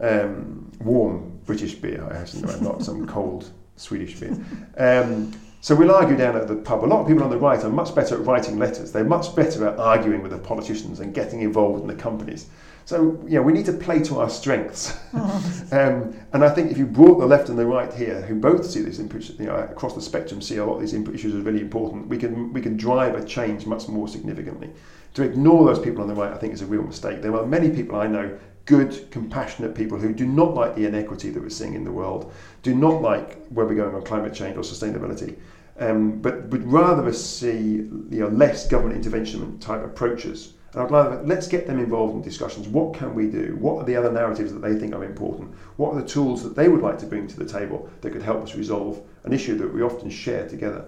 um, 0.00 0.70
warm 0.80 1.38
British 1.44 1.74
beer. 1.74 2.04
I 2.10 2.24
to 2.24 2.62
not 2.62 2.82
some 2.82 3.06
cold 3.16 3.50
Swedish 3.76 4.18
beer. 4.18 4.36
Um, 4.76 5.32
so 5.60 5.74
we'll 5.74 5.90
argue 5.90 6.16
down 6.16 6.36
at 6.36 6.46
the 6.46 6.54
pub. 6.54 6.84
A 6.84 6.86
lot 6.86 7.00
of 7.00 7.08
people 7.08 7.24
on 7.24 7.30
the 7.30 7.36
right 7.36 7.62
are 7.64 7.68
much 7.68 7.94
better 7.94 8.14
at 8.14 8.24
writing 8.24 8.58
letters. 8.58 8.92
They're 8.92 9.04
much 9.04 9.34
better 9.34 9.66
at 9.66 9.78
arguing 9.78 10.22
with 10.22 10.30
the 10.30 10.38
politicians 10.38 11.00
and 11.00 11.12
getting 11.12 11.40
involved 11.40 11.82
in 11.82 11.88
the 11.88 11.94
companies. 11.94 12.46
So, 12.88 13.22
yeah, 13.28 13.40
we 13.40 13.52
need 13.52 13.66
to 13.66 13.74
play 13.74 14.02
to 14.04 14.18
our 14.18 14.30
strengths. 14.30 14.96
um, 15.12 16.18
and 16.32 16.42
I 16.42 16.48
think 16.48 16.70
if 16.70 16.78
you 16.78 16.86
brought 16.86 17.18
the 17.18 17.26
left 17.26 17.50
and 17.50 17.58
the 17.58 17.66
right 17.66 17.92
here, 17.92 18.22
who 18.22 18.34
both 18.34 18.64
see 18.64 18.80
this 18.80 18.98
input, 18.98 19.28
you 19.38 19.44
know, 19.44 19.56
across 19.56 19.94
the 19.94 20.00
spectrum, 20.00 20.40
see 20.40 20.56
a 20.56 20.64
lot 20.64 20.76
of 20.76 20.80
these 20.80 20.94
input 20.94 21.14
issues 21.14 21.34
as 21.34 21.42
really 21.42 21.60
important, 21.60 22.08
we 22.08 22.16
can, 22.16 22.50
we 22.50 22.62
can 22.62 22.78
drive 22.78 23.14
a 23.14 23.22
change 23.22 23.66
much 23.66 23.88
more 23.88 24.08
significantly. 24.08 24.70
To 25.12 25.22
ignore 25.22 25.66
those 25.66 25.78
people 25.78 26.00
on 26.00 26.08
the 26.08 26.14
right, 26.14 26.32
I 26.32 26.38
think, 26.38 26.54
is 26.54 26.62
a 26.62 26.66
real 26.66 26.82
mistake. 26.82 27.20
There 27.20 27.36
are 27.36 27.44
many 27.44 27.68
people 27.68 27.96
I 27.96 28.06
know, 28.06 28.38
good, 28.64 29.10
compassionate 29.10 29.74
people 29.74 29.98
who 29.98 30.14
do 30.14 30.24
not 30.24 30.54
like 30.54 30.74
the 30.74 30.86
inequity 30.86 31.28
that 31.28 31.42
we're 31.42 31.50
seeing 31.50 31.74
in 31.74 31.84
the 31.84 31.92
world, 31.92 32.32
do 32.62 32.74
not 32.74 33.02
like 33.02 33.46
where 33.48 33.66
we're 33.66 33.74
going 33.74 33.94
on 33.94 34.00
climate 34.00 34.32
change 34.32 34.56
or 34.56 34.60
sustainability. 34.60 35.36
Um, 35.78 36.22
but 36.22 36.46
would 36.46 36.64
rather 36.64 37.12
see 37.12 37.58
you 37.58 38.08
know, 38.08 38.28
less 38.28 38.66
government 38.66 38.96
intervention 38.96 39.58
type 39.58 39.84
approaches 39.84 40.54
and 40.72 40.82
I'd 40.82 40.90
like 40.90 41.20
let's 41.24 41.48
get 41.48 41.66
them 41.66 41.78
involved 41.78 42.14
in 42.14 42.22
discussions. 42.22 42.68
What 42.68 42.94
can 42.94 43.14
we 43.14 43.28
do? 43.28 43.56
What 43.58 43.78
are 43.78 43.84
the 43.84 43.96
other 43.96 44.12
narratives 44.12 44.52
that 44.52 44.60
they 44.60 44.74
think 44.74 44.94
are 44.94 45.04
important? 45.04 45.54
What 45.76 45.94
are 45.94 46.00
the 46.00 46.06
tools 46.06 46.42
that 46.42 46.54
they 46.54 46.68
would 46.68 46.82
like 46.82 46.98
to 46.98 47.06
bring 47.06 47.26
to 47.26 47.38
the 47.38 47.46
table 47.46 47.88
that 48.02 48.10
could 48.10 48.22
help 48.22 48.42
us 48.42 48.54
resolve 48.54 49.00
an 49.24 49.32
issue 49.32 49.56
that 49.58 49.72
we 49.72 49.82
often 49.82 50.10
share 50.10 50.46
together? 50.48 50.84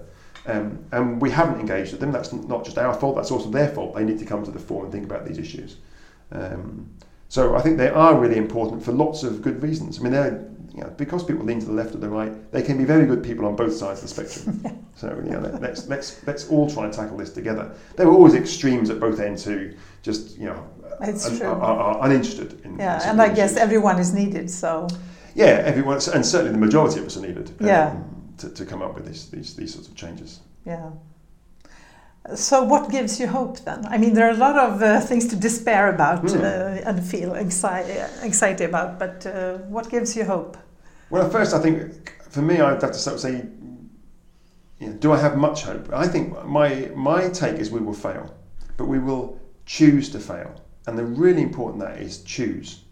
Um, 0.47 0.85
and 0.93 1.21
we 1.21 1.31
haven't 1.31 1.61
engaged 1.61 1.93
with 1.93 2.01
them. 2.01 2.13
That's 2.13 2.33
not 2.33 2.65
just 2.65 2.79
our 2.79 2.95
fault, 2.95 3.17
that's 3.17 3.31
also 3.31 3.51
their 3.51 3.69
fault. 3.69 3.95
They 3.95 4.05
need 4.05 4.19
to 4.19 4.25
come 4.25 4.45
to 4.45 4.51
the 4.51 4.59
fore 4.59 4.85
and 4.85 4.93
think 4.93 5.05
about 5.05 5.27
these 5.27 5.39
issues. 5.39 5.77
Um, 6.33 6.91
so 7.31 7.55
I 7.55 7.63
think 7.63 7.79
they 7.79 7.89
are 7.89 8.19
really 8.19 8.37
important 8.37 8.85
for 8.85 8.91
lots 8.91 9.23
of 9.23 9.41
good 9.41 9.63
reasons. 9.63 10.01
I 10.01 10.03
mean, 10.03 10.13
they're 10.13 10.51
you 10.75 10.83
know, 10.83 10.91
because 10.97 11.25
people 11.25 11.45
lean 11.45 11.61
to 11.61 11.67
the 11.67 11.73
left 11.73 11.95
or 11.95 11.99
the 11.99 12.09
right, 12.09 12.53
they 12.53 12.63
can 12.63 12.77
be 12.77 12.85
very 12.85 13.07
good 13.07 13.23
people 13.23 13.47
on 13.47 13.55
both 13.55 13.73
sides 13.73 14.03
of 14.03 14.09
the 14.09 14.15
spectrum. 14.15 14.87
so 14.97 15.09
you 15.25 15.31
know, 15.31 15.41
let's 15.61 15.87
let's 15.87 16.27
let's 16.27 16.49
all 16.49 16.69
try 16.69 16.85
and 16.85 16.93
tackle 16.93 17.17
this 17.17 17.31
together. 17.31 17.73
There 17.97 18.09
were 18.09 18.15
always 18.15 18.35
extremes 18.35 18.91
at 18.91 18.99
both 18.99 19.21
ends 19.21 19.45
who 19.45 19.71
just 20.03 20.39
you 20.39 20.47
know 20.47 20.69
un- 21.01 21.43
are, 21.43 21.61
are, 21.61 22.07
uninterested 22.07 22.61
in. 22.65 22.79
Yeah, 22.79 23.09
and 23.09 23.23
I 23.23 23.27
issues. 23.27 23.37
guess 23.37 23.57
everyone 23.57 23.99
is 24.01 24.13
needed. 24.13 24.51
So. 24.51 24.89
Yeah, 25.37 25.63
everyone, 25.65 26.01
and 26.13 26.27
certainly 26.27 26.51
the 26.51 26.59
majority 26.59 26.99
of 26.99 27.07
us 27.07 27.17
are 27.17 27.21
needed. 27.21 27.51
Um, 27.61 27.67
yeah. 27.67 28.03
To, 28.39 28.51
to 28.51 28.67
come 28.67 28.83
up 28.83 28.95
with 28.95 29.07
these, 29.07 29.31
these 29.31 29.55
these 29.55 29.73
sorts 29.73 29.87
of 29.87 29.95
changes. 29.95 30.41
Yeah. 30.67 30.91
So, 32.35 32.63
what 32.63 32.91
gives 32.91 33.19
you 33.19 33.27
hope 33.27 33.61
then? 33.61 33.87
I 33.87 33.97
mean, 33.97 34.13
there 34.13 34.29
are 34.29 34.33
a 34.33 34.37
lot 34.37 34.57
of 34.57 34.83
uh, 34.83 35.01
things 35.01 35.27
to 35.29 35.37
despair 35.37 35.93
about 35.93 36.23
mm. 36.23 36.41
uh, 36.41 36.89
and 36.89 37.03
feel 37.03 37.35
anxiety, 37.35 37.99
anxiety 38.23 38.65
about, 38.65 38.99
but 38.99 39.27
uh, 39.27 39.59
what 39.69 39.91
gives 39.91 40.15
you 40.15 40.25
hope? 40.25 40.57
Well, 41.09 41.29
first, 41.31 41.55
I 41.55 41.59
think 41.59 42.23
for 42.29 42.43
me, 42.43 42.61
I'd 42.61 42.83
have 42.83 42.93
to 42.93 42.99
sort 42.99 43.15
of 43.15 43.21
say, 43.21 43.47
you 44.79 44.87
know, 44.87 44.93
do 44.93 45.13
I 45.13 45.19
have 45.19 45.39
much 45.39 45.63
hope? 45.63 45.91
I 45.93 46.07
think 46.07 46.45
my 46.45 46.91
my 46.95 47.29
take 47.31 47.59
is 47.59 47.71
we 47.71 47.81
will 47.81 47.95
fail, 47.95 48.35
but 48.77 48.87
we 48.87 48.99
will 48.99 49.41
choose 49.65 50.11
to 50.11 50.19
fail, 50.19 50.55
and 50.87 50.99
the 50.99 51.05
really 51.05 51.43
important 51.43 51.81
that 51.81 51.99
is 52.01 52.23
choose, 52.23 52.85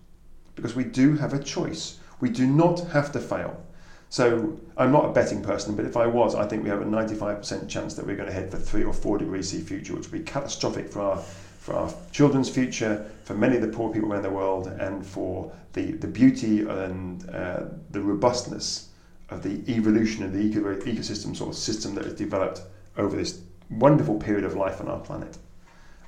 because 0.54 0.74
we 0.74 0.84
do 0.84 1.16
have 1.16 1.34
a 1.34 1.38
choice. 1.38 2.00
We 2.20 2.30
do 2.30 2.46
not 2.46 2.80
have 2.88 3.12
to 3.12 3.20
fail. 3.20 3.62
So 4.10 4.58
I'm 4.76 4.90
not 4.90 5.04
a 5.04 5.12
betting 5.12 5.42
person, 5.42 5.76
but 5.76 5.84
if 5.84 5.96
I 5.96 6.06
was, 6.06 6.34
I 6.34 6.46
think 6.46 6.62
we 6.62 6.70
have 6.70 6.80
a 6.80 6.86
95% 6.86 7.68
chance 7.68 7.94
that 7.94 8.06
we're 8.06 8.16
going 8.16 8.28
to 8.28 8.34
head 8.34 8.50
for 8.50 8.56
three 8.56 8.84
or 8.84 8.94
four 8.94 9.18
degrees 9.18 9.50
C 9.50 9.60
future, 9.60 9.94
which 9.94 10.10
would 10.10 10.24
be 10.24 10.30
catastrophic 10.30 10.90
for 10.90 11.00
our 11.00 11.22
for 11.68 11.74
our 11.74 11.92
children's 12.12 12.48
future, 12.48 13.10
for 13.24 13.34
many 13.34 13.56
of 13.56 13.60
the 13.60 13.68
poor 13.68 13.92
people 13.92 14.10
around 14.10 14.22
the 14.22 14.30
world, 14.30 14.68
and 14.68 15.04
for 15.04 15.52
the, 15.74 15.92
the 15.92 16.06
beauty 16.06 16.60
and 16.60 17.28
uh, 17.28 17.64
the 17.90 18.00
robustness 18.00 18.88
of 19.28 19.42
the 19.42 19.70
evolution 19.70 20.24
of 20.24 20.32
the 20.32 20.38
eco- 20.38 20.80
ecosystem 20.80 21.36
sort 21.36 21.50
of 21.50 21.56
system 21.56 21.94
that 21.94 22.04
has 22.04 22.14
developed 22.14 22.62
over 22.96 23.14
this 23.14 23.42
wonderful 23.68 24.18
period 24.18 24.44
of 24.44 24.54
life 24.54 24.80
on 24.80 24.88
our 24.88 25.00
planet. 25.00 25.36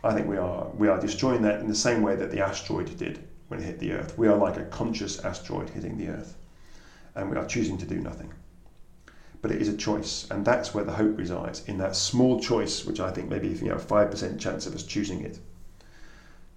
I 0.03 0.14
think 0.14 0.26
we 0.26 0.38
are 0.38 0.68
we 0.70 0.88
are 0.88 0.98
destroying 0.98 1.42
that 1.42 1.61
in 1.61 1.68
the 1.68 1.74
same 1.74 2.01
way 2.01 2.16
that 2.16 2.30
the 2.30 2.40
asteroid 2.40 2.96
did 2.96 3.28
when 3.48 3.61
it 3.61 3.64
hit 3.64 3.78
the 3.80 3.92
Earth. 3.92 4.16
We 4.16 4.28
are 4.28 4.36
like 4.36 4.57
a 4.57 4.64
conscious 4.64 5.20
asteroid 5.20 5.68
hitting 5.68 5.98
the 5.98 6.09
Earth, 6.09 6.36
and 7.14 7.30
we 7.30 7.36
are 7.36 7.46
choosing 7.46 7.78
to 7.78 7.86
do 7.86 7.96
nothing. 7.96 8.32
But 9.42 9.50
it 9.50 9.62
is 9.62 9.68
a 9.68 9.76
choice, 9.76 10.26
and 10.30 10.44
that's 10.44 10.74
where 10.74 10.84
the 10.84 10.92
hope 10.92 11.16
resides 11.16 11.62
in 11.66 11.78
that 11.78 11.96
small 11.96 12.40
choice, 12.40 12.84
which 12.84 13.00
I 13.00 13.11
think 13.11 13.28
maybe 13.28 13.48
you 13.48 13.68
know 13.68 13.78
five 13.78 14.11
percent 14.11 14.40
chance 14.40 14.66
of 14.66 14.74
us 14.74 14.82
choosing 14.82 15.22
it. 15.22 15.38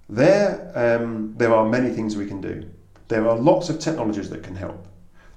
There, 0.09 0.71
um, 0.75 1.33
there 1.37 1.53
are 1.53 1.67
many 1.67 1.89
things 1.89 2.15
we 2.15 2.27
can 2.27 2.41
do. 2.41 2.69
There 3.07 3.27
are 3.27 3.37
lots 3.37 3.69
of 3.69 3.79
technologies 3.79 4.29
that 4.29 4.43
can 4.43 4.55
help. 4.55 4.87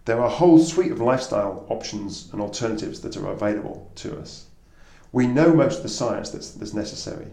There 0.06 0.20
are 0.20 0.26
a 0.26 0.38
whole 0.40 0.58
suite 0.58 0.92
of 0.92 1.00
lifestyle 1.00 1.66
options 1.68 2.28
and 2.32 2.40
alternatives 2.40 3.00
that 3.00 3.16
are 3.16 3.32
available 3.32 3.90
to 3.96 4.18
us. 4.18 4.46
We 5.12 5.26
know 5.26 5.54
most 5.54 5.78
of 5.78 5.82
the 5.82 5.88
science 5.88 6.30
that's, 6.30 6.50
that's 6.50 6.74
necessary. 6.74 7.28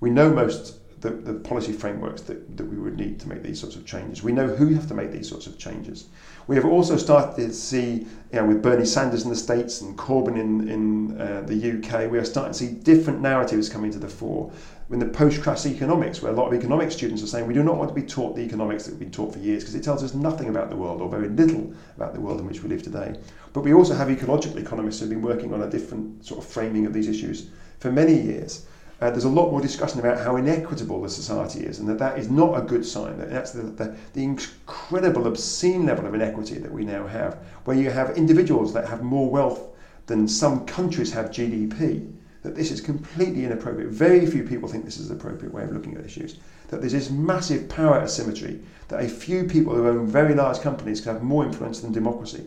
We 0.00 0.10
know 0.10 0.30
most 0.30 0.80
the, 1.00 1.10
the 1.10 1.34
policy 1.34 1.72
frameworks 1.72 2.22
that, 2.22 2.56
that 2.56 2.64
we 2.64 2.76
would 2.76 2.96
need 2.96 3.20
to 3.20 3.28
make 3.28 3.42
these 3.42 3.60
sorts 3.60 3.76
of 3.76 3.86
changes. 3.86 4.22
We 4.22 4.32
know 4.32 4.48
who 4.48 4.74
have 4.74 4.88
to 4.88 4.94
make 4.94 5.12
these 5.12 5.28
sorts 5.28 5.46
of 5.46 5.58
changes. 5.58 6.08
We 6.46 6.56
have 6.56 6.64
also 6.64 6.96
started 6.96 7.36
to 7.36 7.52
see, 7.52 8.06
you 8.32 8.40
know, 8.40 8.46
with 8.46 8.62
Bernie 8.62 8.84
Sanders 8.84 9.24
in 9.24 9.30
the 9.30 9.36
States 9.36 9.80
and 9.80 9.96
Corbyn 9.96 10.38
in, 10.38 10.68
in 10.68 11.20
uh, 11.20 11.42
the 11.46 11.54
UK, 11.54 12.10
we 12.10 12.18
are 12.18 12.24
starting 12.24 12.52
to 12.52 12.58
see 12.58 12.72
different 12.72 13.20
narratives 13.20 13.68
coming 13.68 13.90
to 13.92 13.98
the 13.98 14.08
fore. 14.08 14.50
In 14.90 14.98
the 14.98 15.06
post-crash 15.06 15.66
economics, 15.66 16.20
where 16.20 16.32
a 16.32 16.34
lot 16.34 16.48
of 16.48 16.54
economics 16.54 16.96
students 16.96 17.22
are 17.22 17.28
saying 17.28 17.46
we 17.46 17.54
do 17.54 17.62
not 17.62 17.76
want 17.76 17.88
to 17.88 17.94
be 17.94 18.02
taught 18.02 18.34
the 18.34 18.42
economics 18.42 18.84
that 18.84 18.92
we've 18.92 19.00
been 19.00 19.12
taught 19.12 19.32
for 19.32 19.38
years 19.38 19.62
because 19.62 19.76
it 19.76 19.84
tells 19.84 20.02
us 20.02 20.14
nothing 20.14 20.48
about 20.48 20.68
the 20.68 20.76
world 20.76 21.00
or 21.00 21.08
very 21.08 21.28
little 21.28 21.72
about 21.96 22.12
the 22.12 22.20
world 22.20 22.40
in 22.40 22.46
which 22.46 22.62
we 22.62 22.68
live 22.68 22.82
today. 22.82 23.16
But 23.52 23.60
we 23.60 23.72
also 23.72 23.94
have 23.94 24.10
ecological 24.10 24.58
economists 24.58 24.98
who 24.98 25.04
have 25.04 25.10
been 25.10 25.22
working 25.22 25.54
on 25.54 25.62
a 25.62 25.70
different 25.70 26.26
sort 26.26 26.42
of 26.42 26.50
framing 26.50 26.86
of 26.86 26.92
these 26.92 27.06
issues 27.06 27.50
for 27.78 27.92
many 27.92 28.20
years. 28.20 28.66
Uh, 29.00 29.08
there's 29.08 29.24
a 29.24 29.28
lot 29.28 29.50
more 29.50 29.62
discussion 29.62 29.98
about 29.98 30.18
how 30.18 30.36
inequitable 30.36 31.00
the 31.00 31.08
society 31.08 31.60
is, 31.60 31.78
and 31.78 31.88
that 31.88 31.98
that 31.98 32.18
is 32.18 32.28
not 32.28 32.58
a 32.58 32.62
good 32.62 32.84
sign. 32.84 33.16
That 33.18 33.30
that's 33.30 33.52
the, 33.52 33.62
the, 33.62 33.96
the 34.12 34.22
incredible, 34.22 35.26
obscene 35.26 35.86
level 35.86 36.06
of 36.06 36.14
inequity 36.14 36.58
that 36.58 36.70
we 36.70 36.84
now 36.84 37.06
have, 37.06 37.38
where 37.64 37.76
you 37.76 37.90
have 37.90 38.18
individuals 38.18 38.74
that 38.74 38.88
have 38.88 39.02
more 39.02 39.30
wealth 39.30 39.68
than 40.06 40.28
some 40.28 40.66
countries 40.66 41.12
have 41.12 41.30
GDP. 41.30 42.12
That 42.42 42.54
this 42.54 42.70
is 42.70 42.80
completely 42.80 43.44
inappropriate. 43.44 43.90
Very 43.90 44.24
few 44.24 44.44
people 44.44 44.66
think 44.66 44.84
this 44.84 44.96
is 44.96 45.08
the 45.08 45.14
appropriate 45.14 45.52
way 45.52 45.64
of 45.64 45.72
looking 45.72 45.94
at 45.96 46.04
issues. 46.04 46.38
That 46.68 46.80
there's 46.80 46.92
this 46.92 47.10
massive 47.10 47.68
power 47.68 48.00
asymmetry. 48.00 48.60
That 48.88 49.04
a 49.04 49.08
few 49.08 49.44
people 49.44 49.74
who 49.74 49.86
own 49.86 50.06
very 50.06 50.34
large 50.34 50.60
companies 50.60 51.02
can 51.02 51.12
have 51.12 51.22
more 51.22 51.44
influence 51.44 51.80
than 51.80 51.92
democracy. 51.92 52.46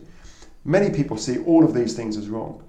Many 0.64 0.90
people 0.90 1.16
see 1.16 1.38
all 1.38 1.64
of 1.64 1.74
these 1.74 1.94
things 1.94 2.16
as 2.16 2.28
wrong. 2.28 2.63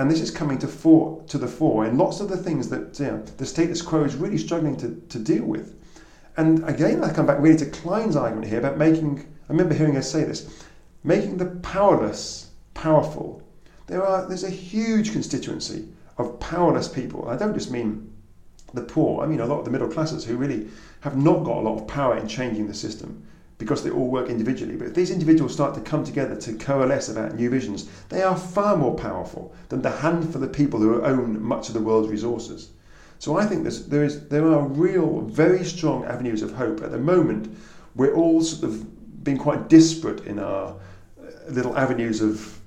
And 0.00 0.10
this 0.10 0.22
is 0.22 0.30
coming 0.30 0.56
to, 0.60 0.66
fore, 0.66 1.22
to 1.26 1.36
the 1.36 1.46
fore 1.46 1.84
in 1.84 1.98
lots 1.98 2.20
of 2.20 2.30
the 2.30 2.36
things 2.38 2.70
that 2.70 2.98
you 2.98 3.04
know, 3.04 3.22
the 3.36 3.44
status 3.44 3.82
quo 3.82 4.02
is 4.04 4.14
really 4.14 4.38
struggling 4.38 4.74
to, 4.78 4.98
to 5.10 5.18
deal 5.18 5.44
with. 5.44 5.78
And 6.38 6.66
again, 6.66 7.04
I 7.04 7.12
come 7.12 7.26
back 7.26 7.38
really 7.38 7.58
to 7.58 7.66
Klein's 7.66 8.16
argument 8.16 8.48
here 8.48 8.60
about 8.60 8.78
making, 8.78 9.18
I 9.18 9.52
remember 9.52 9.74
hearing 9.74 9.96
her 9.96 10.02
say 10.02 10.24
this, 10.24 10.64
making 11.04 11.36
the 11.36 11.44
powerless 11.60 12.48
powerful. 12.72 13.42
There 13.88 14.02
are, 14.02 14.26
there's 14.26 14.42
a 14.42 14.48
huge 14.48 15.12
constituency 15.12 15.86
of 16.16 16.40
powerless 16.40 16.88
people. 16.88 17.28
I 17.28 17.36
don't 17.36 17.52
just 17.52 17.70
mean 17.70 18.10
the 18.72 18.80
poor, 18.80 19.22
I 19.22 19.26
mean 19.26 19.40
a 19.40 19.46
lot 19.46 19.58
of 19.58 19.66
the 19.66 19.70
middle 19.70 19.88
classes 19.88 20.24
who 20.24 20.38
really 20.38 20.68
have 21.00 21.18
not 21.18 21.44
got 21.44 21.58
a 21.58 21.60
lot 21.60 21.78
of 21.78 21.86
power 21.86 22.16
in 22.16 22.26
changing 22.26 22.68
the 22.68 22.74
system 22.74 23.22
because 23.60 23.84
they 23.84 23.90
all 23.90 24.08
work 24.08 24.30
individually. 24.30 24.74
But 24.74 24.88
if 24.88 24.94
these 24.94 25.10
individuals 25.10 25.52
start 25.52 25.74
to 25.74 25.82
come 25.82 26.02
together 26.02 26.34
to 26.34 26.54
coalesce 26.54 27.10
about 27.10 27.34
new 27.34 27.50
visions, 27.50 27.88
they 28.08 28.22
are 28.22 28.34
far 28.34 28.74
more 28.74 28.96
powerful 28.96 29.54
than 29.68 29.82
the 29.82 29.90
handful 29.90 30.42
of 30.42 30.52
people 30.52 30.80
who 30.80 31.02
own 31.02 31.40
much 31.40 31.68
of 31.68 31.74
the 31.74 31.82
world's 31.82 32.08
resources. 32.08 32.70
So 33.18 33.36
I 33.36 33.44
think 33.44 33.64
there 33.88 34.02
is 34.02 34.28
there 34.28 34.46
are 34.46 34.62
real, 34.62 35.20
very 35.20 35.62
strong 35.62 36.06
avenues 36.06 36.40
of 36.40 36.54
hope. 36.54 36.82
At 36.82 36.90
the 36.90 36.98
moment, 36.98 37.54
we're 37.94 38.14
all 38.14 38.40
sort 38.40 38.64
of 38.64 39.22
being 39.22 39.36
quite 39.36 39.68
disparate 39.68 40.24
in 40.24 40.38
our 40.38 40.68
uh, 40.68 41.30
little 41.50 41.76
avenues 41.76 42.22
of 42.22 42.58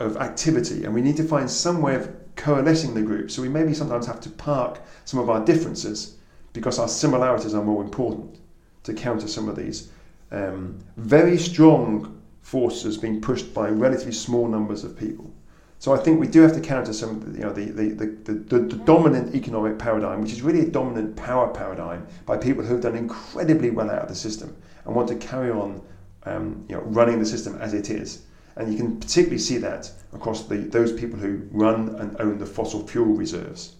of 0.00 0.16
activity, 0.16 0.84
and 0.84 0.92
we 0.92 1.02
need 1.02 1.16
to 1.18 1.24
find 1.24 1.48
some 1.48 1.80
way 1.80 1.94
of 1.94 2.10
coalescing 2.34 2.94
the 2.94 3.02
group. 3.02 3.30
So 3.30 3.42
we 3.42 3.48
maybe 3.48 3.74
sometimes 3.74 4.06
have 4.06 4.20
to 4.22 4.30
park 4.30 4.80
some 5.04 5.20
of 5.20 5.30
our 5.30 5.44
differences 5.44 6.16
because 6.52 6.80
our 6.80 6.88
similarities 6.88 7.54
are 7.54 7.62
more 7.62 7.84
important 7.84 8.40
to 8.82 8.92
counter 8.92 9.28
some 9.28 9.48
of 9.48 9.54
these 9.54 9.91
um, 10.32 10.78
very 10.96 11.38
strong 11.38 12.20
forces 12.40 12.98
being 12.98 13.20
pushed 13.20 13.54
by 13.54 13.68
relatively 13.68 14.12
small 14.12 14.48
numbers 14.48 14.82
of 14.82 14.98
people. 14.98 15.32
So 15.78 15.92
I 15.92 15.98
think 15.98 16.20
we 16.20 16.28
do 16.28 16.42
have 16.42 16.54
to 16.54 16.60
counter 16.60 16.92
some, 16.92 17.34
you 17.34 17.42
know, 17.42 17.52
the, 17.52 17.66
the, 17.66 17.88
the, 17.90 18.32
the, 18.32 18.58
the 18.60 18.76
dominant 18.84 19.34
economic 19.34 19.78
paradigm, 19.78 20.22
which 20.22 20.32
is 20.32 20.42
really 20.42 20.60
a 20.60 20.70
dominant 20.70 21.16
power 21.16 21.48
paradigm 21.48 22.06
by 22.24 22.36
people 22.36 22.64
who 22.64 22.74
have 22.74 22.82
done 22.82 22.96
incredibly 22.96 23.70
well 23.70 23.90
out 23.90 24.02
of 24.02 24.08
the 24.08 24.14
system 24.14 24.56
and 24.84 24.94
want 24.94 25.08
to 25.08 25.16
carry 25.16 25.50
on, 25.50 25.82
um, 26.24 26.64
you 26.68 26.76
know, 26.76 26.82
running 26.82 27.18
the 27.18 27.26
system 27.26 27.60
as 27.60 27.74
it 27.74 27.90
is. 27.90 28.22
And 28.56 28.72
you 28.72 28.78
can 28.78 29.00
particularly 29.00 29.38
see 29.38 29.58
that 29.58 29.90
across 30.12 30.44
the, 30.44 30.58
those 30.58 30.92
people 30.92 31.18
who 31.18 31.42
run 31.50 31.96
and 31.96 32.20
own 32.20 32.38
the 32.38 32.46
fossil 32.46 32.86
fuel 32.86 33.06
reserves. 33.06 33.74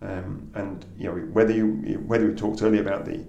Um, 0.00 0.50
and 0.54 0.84
you 0.96 1.06
know 1.06 1.16
whether 1.32 1.52
you 1.52 1.72
whether 2.06 2.28
we 2.28 2.34
talked 2.34 2.62
earlier 2.62 2.80
about 2.80 3.04
the 3.04 3.24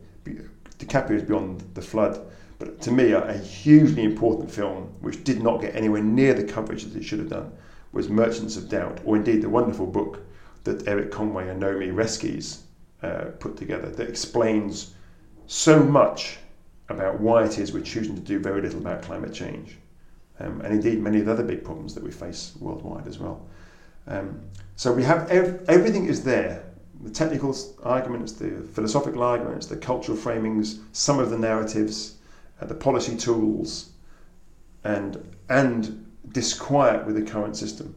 DiCaprio's 0.78 1.24
Beyond 1.24 1.64
the 1.74 1.82
Flood, 1.82 2.20
but 2.60 2.82
to 2.82 2.92
me, 2.92 3.14
a, 3.14 3.38
hugely 3.38 4.04
important 4.04 4.52
film 4.52 4.94
which 5.00 5.24
did 5.24 5.42
not 5.42 5.62
get 5.62 5.76
anywhere 5.76 6.04
near 6.04 6.34
the 6.34 6.44
coverage 6.44 6.84
that 6.84 6.96
it 6.96 7.04
should 7.04 7.20
have 7.20 7.30
done 7.30 7.52
was 7.94 8.10
Merchants 8.10 8.58
of 8.58 8.70
Doubt, 8.70 9.00
or 9.06 9.16
indeed 9.16 9.42
the 9.42 9.50
wonderful 9.50 9.88
book 9.88 10.20
that 10.66 10.88
Erik 10.88 11.10
Conway 11.10 11.48
and 11.48 11.60
Naomi 11.60 11.88
Oreskes 11.88 12.60
uh, 13.02 13.32
put 13.40 13.56
together 13.56 13.90
that 13.90 14.10
explains 14.10 14.94
so 15.48 15.82
much 15.82 16.38
about 16.90 17.20
why 17.20 17.46
it 17.46 17.58
is 17.58 17.72
we're 17.72 17.82
choosing 17.82 18.16
to 18.16 18.22
do 18.22 18.40
very 18.40 18.62
little 18.62 18.80
about 18.80 19.02
climate 19.02 19.34
change. 19.34 19.78
Um, 20.40 20.62
and 20.62 20.74
indeed 20.74 21.00
many 21.00 21.20
of 21.20 21.26
the 21.26 21.32
other 21.32 21.44
big 21.44 21.64
problems 21.64 21.94
that 21.96 22.04
we 22.04 22.12
face 22.12 22.54
worldwide 22.60 23.08
as 23.08 23.20
well. 23.20 23.48
Um, 24.08 24.42
so 24.76 24.92
we 24.92 25.04
have 25.04 25.30
ev- 25.30 25.64
everything 25.68 26.08
is 26.08 26.24
there. 26.24 26.64
The 27.02 27.10
technical 27.10 27.56
arguments, 27.84 28.34
the 28.34 28.62
philosophical 28.74 29.24
arguments, 29.24 29.66
the 29.66 29.78
cultural 29.78 30.18
framings, 30.18 30.80
some 30.92 31.20
of 31.20 31.30
the 31.30 31.38
narratives, 31.38 32.16
uh, 32.62 32.66
the 32.66 32.76
policy 32.76 33.16
tools, 33.16 33.92
and 34.84 35.36
and 35.50 36.06
disquiet 36.32 37.06
with 37.06 37.16
the 37.16 37.32
current 37.32 37.58
system, 37.58 37.96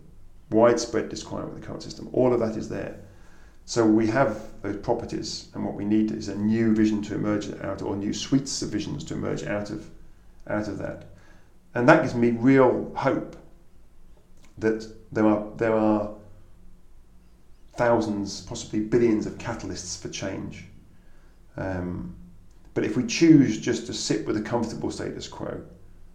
widespread 0.51 1.09
disquiet 1.09 1.47
with 1.47 1.61
the 1.61 1.67
current 1.67 1.83
system. 1.83 2.09
All 2.13 2.33
of 2.33 2.41
that 2.41 2.57
is 2.57 2.69
there. 2.69 2.99
So 3.65 3.87
we 3.87 4.09
have 4.09 4.41
those 4.63 4.77
properties, 4.77 5.49
and 5.55 5.65
what 5.65 5.75
we 5.75 5.85
need 5.85 6.11
is 6.11 6.29
a 6.29 6.37
new 6.37 6.75
vision 6.75 7.03
to 7.03 7.15
emerge 7.15 7.49
out, 7.61 7.83
or 7.83 7.97
new 7.97 8.13
suites 8.13 8.61
of 8.63 8.71
visions 8.71 9.05
to 9.05 9.15
emerge 9.15 9.45
out 9.45 9.71
of 9.71 9.89
out 10.49 10.69
of 10.69 10.79
that, 10.79 11.07
and 11.75 11.89
that 11.89 12.03
gives 12.03 12.15
me 12.15 12.31
real 12.31 12.93
hope 12.97 13.37
that 14.59 14.87
there 15.13 15.27
are 15.27 15.47
there 15.57 15.75
are 15.75 16.15
thousands, 17.75 18.43
possibly 18.43 18.81
billions 18.81 19.27
of 19.27 19.39
catalysts 19.39 20.01
for 20.01 20.09
change. 20.09 20.65
Um, 21.57 22.15
but 22.75 22.85
if 22.85 22.97
we 22.97 23.05
choose 23.05 23.59
just 23.59 23.87
to 23.87 23.95
sit 23.95 24.27
with 24.27 24.37
a 24.37 24.43
comfortable 24.43 24.91
status 24.91 25.29
quo, 25.29 25.63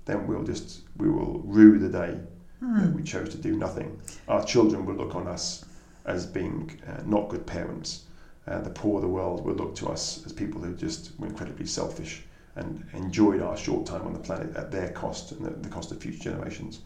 then 0.05 0.26
we'll 0.28 0.43
just 0.43 0.82
we 0.97 1.10
will 1.10 1.41
rue 1.45 1.78
the 1.78 1.89
day 1.89 2.20
mm. 2.64 2.82
that 2.82 2.93
we 2.93 3.03
chose 3.03 3.30
to 3.30 3.38
do 3.38 3.55
nothing. 3.55 4.01
Our 4.28 4.43
children 4.43 4.86
will 4.86 4.95
look 4.95 5.16
on 5.16 5.28
us 5.28 5.66
as 6.05 6.26
being 6.26 6.80
uh, 6.88 7.01
not 7.05 7.30
good 7.30 7.45
parents. 7.45 8.03
Uh, 8.47 8.62
the 8.62 8.70
poor 8.70 8.95
of 8.95 9.01
the 9.01 9.08
world 9.08 9.43
will 9.43 9.55
look 9.55 9.76
to 9.76 9.88
us 9.88 10.26
as 10.26 10.32
people 10.32 10.62
who 10.62 10.74
just 10.74 11.12
were 11.20 11.28
incredibly 11.28 11.66
selfish 11.66 12.24
and 12.55 12.84
enjoyed 12.93 13.41
our 13.41 13.58
short 13.58 13.86
time 13.86 14.01
on 14.03 14.14
the 14.14 14.20
planet 14.20 14.55
at 14.55 14.72
their 14.72 14.89
cost 14.89 15.34
and 15.34 15.45
the, 15.45 15.51
the 15.51 15.70
cost 15.70 15.91
of 15.91 16.01
future 16.01 16.32
generations. 16.32 16.80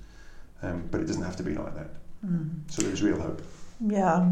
Um, 0.63 0.87
but 0.91 1.01
it 1.01 1.05
doesn't 1.05 1.23
have 1.23 1.37
to 1.37 1.43
be 1.43 1.53
like 1.53 1.75
that. 1.75 1.89
Mm. 2.25 2.61
So 2.69 2.81
there's 2.81 3.01
real 3.01 3.19
hope. 3.19 3.41
Yeah, 3.83 4.29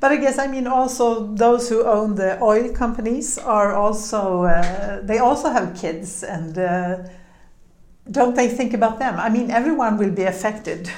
but 0.00 0.10
I 0.10 0.16
guess 0.16 0.38
I 0.38 0.48
mean 0.48 0.66
also 0.66 1.32
those 1.34 1.68
who 1.68 1.84
own 1.84 2.16
the 2.16 2.42
oil 2.42 2.72
companies 2.72 3.38
are 3.38 3.72
also 3.72 4.42
uh, 4.42 5.00
they 5.02 5.18
also 5.18 5.50
have 5.50 5.76
kids 5.76 6.24
and 6.24 6.58
uh, 6.58 6.98
don't 8.10 8.34
they 8.34 8.48
think 8.48 8.74
about 8.74 8.98
them? 8.98 9.18
I 9.18 9.28
mean, 9.28 9.50
everyone 9.50 9.98
will 9.98 10.10
be 10.10 10.24
affected. 10.24 10.90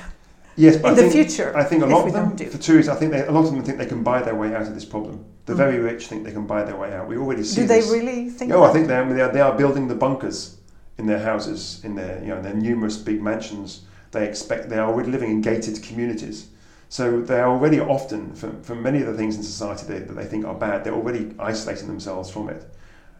Yes, 0.56 0.76
in 0.76 0.84
I 0.84 0.90
the 0.94 1.02
think, 1.02 1.12
future. 1.12 1.56
I 1.56 1.64
think 1.64 1.82
a 1.82 1.86
lot 1.86 2.06
of 2.06 2.12
them, 2.12 2.36
for 2.36 2.58
two 2.58 2.76
reasons, 2.76 2.96
I 2.96 3.00
think 3.00 3.12
they, 3.12 3.26
a 3.26 3.30
lot 3.30 3.44
of 3.44 3.50
them 3.50 3.62
think 3.62 3.78
they 3.78 3.86
can 3.86 4.02
buy 4.02 4.22
their 4.22 4.34
way 4.34 4.54
out 4.54 4.62
of 4.62 4.74
this 4.74 4.84
problem. 4.84 5.24
The 5.46 5.54
mm. 5.54 5.56
very 5.56 5.78
rich 5.78 6.06
think 6.06 6.24
they 6.24 6.32
can 6.32 6.46
buy 6.46 6.64
their 6.64 6.76
way 6.76 6.92
out. 6.92 7.08
We 7.08 7.16
already 7.16 7.44
see. 7.44 7.62
Do 7.62 7.66
this. 7.66 7.86
they 7.86 7.98
really 7.98 8.30
think? 8.30 8.52
Oh, 8.52 8.62
I 8.62 8.72
think 8.72 8.88
they 8.88 8.96
are, 8.96 9.12
they 9.12 9.20
are, 9.20 9.32
they 9.32 9.40
are 9.40 9.56
building 9.56 9.88
the 9.88 9.94
bunkers 9.94 10.58
in 10.98 11.06
their 11.06 11.20
houses, 11.20 11.80
in 11.84 11.94
their 11.94 12.20
you 12.20 12.28
know, 12.28 12.36
in 12.36 12.42
their 12.42 12.54
numerous 12.54 12.96
big 12.96 13.22
mansions. 13.22 13.82
They 14.10 14.28
expect 14.28 14.68
they 14.68 14.78
are 14.78 14.90
already 14.90 15.10
living 15.10 15.30
in 15.30 15.40
gated 15.40 15.82
communities 15.82 16.48
So 16.90 17.20
they're 17.20 17.46
already 17.46 17.78
often, 17.78 18.34
for, 18.34 18.52
for 18.62 18.74
many 18.74 19.00
of 19.00 19.06
the 19.06 19.14
things 19.14 19.36
in 19.36 19.44
society 19.44 19.86
that 19.86 20.12
they 20.12 20.24
think 20.24 20.44
are 20.44 20.54
bad, 20.54 20.82
they're 20.82 20.92
already 20.92 21.32
isolating 21.38 21.86
themselves 21.86 22.28
from 22.28 22.48
it. 22.48 22.64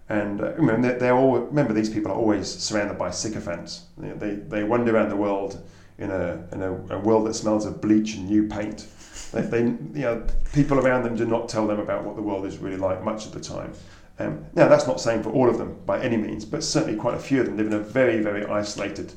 And 0.09 0.41
uh, 0.41 0.55
they're, 0.59 0.99
they're 0.99 1.17
all, 1.17 1.39
remember, 1.39 1.73
these 1.73 1.89
people 1.89 2.11
are 2.11 2.17
always 2.17 2.49
surrounded 2.49 2.99
by 2.99 3.13
sycophants. 3.13 3.85
They, 3.97 4.35
they 4.35 4.65
wander 4.65 4.97
around 4.97 5.11
the 5.11 5.17
world 5.17 5.65
in, 5.99 6.11
a, 6.11 6.45
in 6.51 6.63
a, 6.63 6.73
a, 6.97 6.99
world 6.99 7.29
that 7.29 7.35
smells 7.35 7.65
of 7.65 7.81
bleach 7.81 8.17
and 8.17 8.29
new 8.29 8.49
paint. 8.49 8.89
They, 9.31 9.43
they, 9.43 9.63
you 9.63 10.03
know, 10.03 10.27
people 10.53 10.81
around 10.81 11.05
them 11.05 11.15
do 11.15 11.25
not 11.25 11.49
tell 11.49 11.69
them 11.69 11.79
about 11.79 12.05
what 12.05 12.17
the 12.17 12.23
world 12.23 12.47
is 12.47 12.59
really 12.59 12.77
like 12.77 13.05
much 13.05 13.25
of 13.25 13.33
the 13.33 13.41
time. 13.41 13.73
Um, 14.19 14.45
now, 14.57 14.67
that's 14.67 14.89
not 14.89 15.01
saying 15.01 15.23
for 15.23 15.31
all 15.31 15.49
of 15.49 15.59
them 15.59 15.81
by 15.87 16.03
any 16.03 16.17
means, 16.17 16.45
but 16.45 16.65
certainly 16.65 16.99
quite 16.99 17.15
a 17.15 17.21
few 17.21 17.39
of 17.39 17.47
them 17.47 17.57
live 17.57 17.69
in 17.69 17.75
a 17.75 17.79
very, 17.79 18.21
very 18.21 18.45
isolated, 18.47 19.13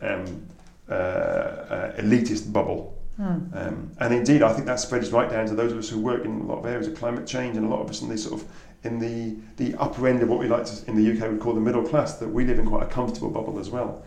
um, 0.00 0.46
uh, 0.88 0.94
uh, 0.94 1.96
elitist 2.00 2.50
bubble. 2.50 2.97
Mm. 3.18 3.56
Um, 3.56 3.92
and 3.98 4.14
indeed, 4.14 4.42
I 4.42 4.52
think 4.52 4.66
that 4.66 4.78
spreads 4.78 5.10
right 5.10 5.28
down 5.28 5.46
to 5.46 5.54
those 5.54 5.72
of 5.72 5.78
us 5.78 5.88
who 5.88 5.98
work 5.98 6.24
in 6.24 6.40
a 6.40 6.44
lot 6.44 6.58
of 6.58 6.66
areas 6.66 6.86
of 6.86 6.96
climate 6.96 7.26
change 7.26 7.56
and 7.56 7.66
a 7.66 7.68
lot 7.68 7.80
of 7.80 7.90
us 7.90 8.00
in 8.00 8.08
the 8.08 8.16
sort 8.16 8.40
of 8.40 8.48
in 8.84 8.98
the, 8.98 9.36
the 9.56 9.76
upper 9.80 10.06
end 10.06 10.22
of 10.22 10.28
what 10.28 10.38
we 10.38 10.46
like 10.46 10.64
to, 10.64 10.88
in 10.88 10.94
the 10.94 11.12
UK 11.12 11.30
would 11.30 11.40
call 11.40 11.52
the 11.52 11.60
middle 11.60 11.82
class, 11.82 12.14
that 12.18 12.28
we 12.28 12.44
live 12.44 12.58
in 12.58 12.66
quite 12.66 12.84
a 12.84 12.86
comfortable 12.86 13.30
bubble 13.30 13.58
as 13.58 13.70
well. 13.70 14.04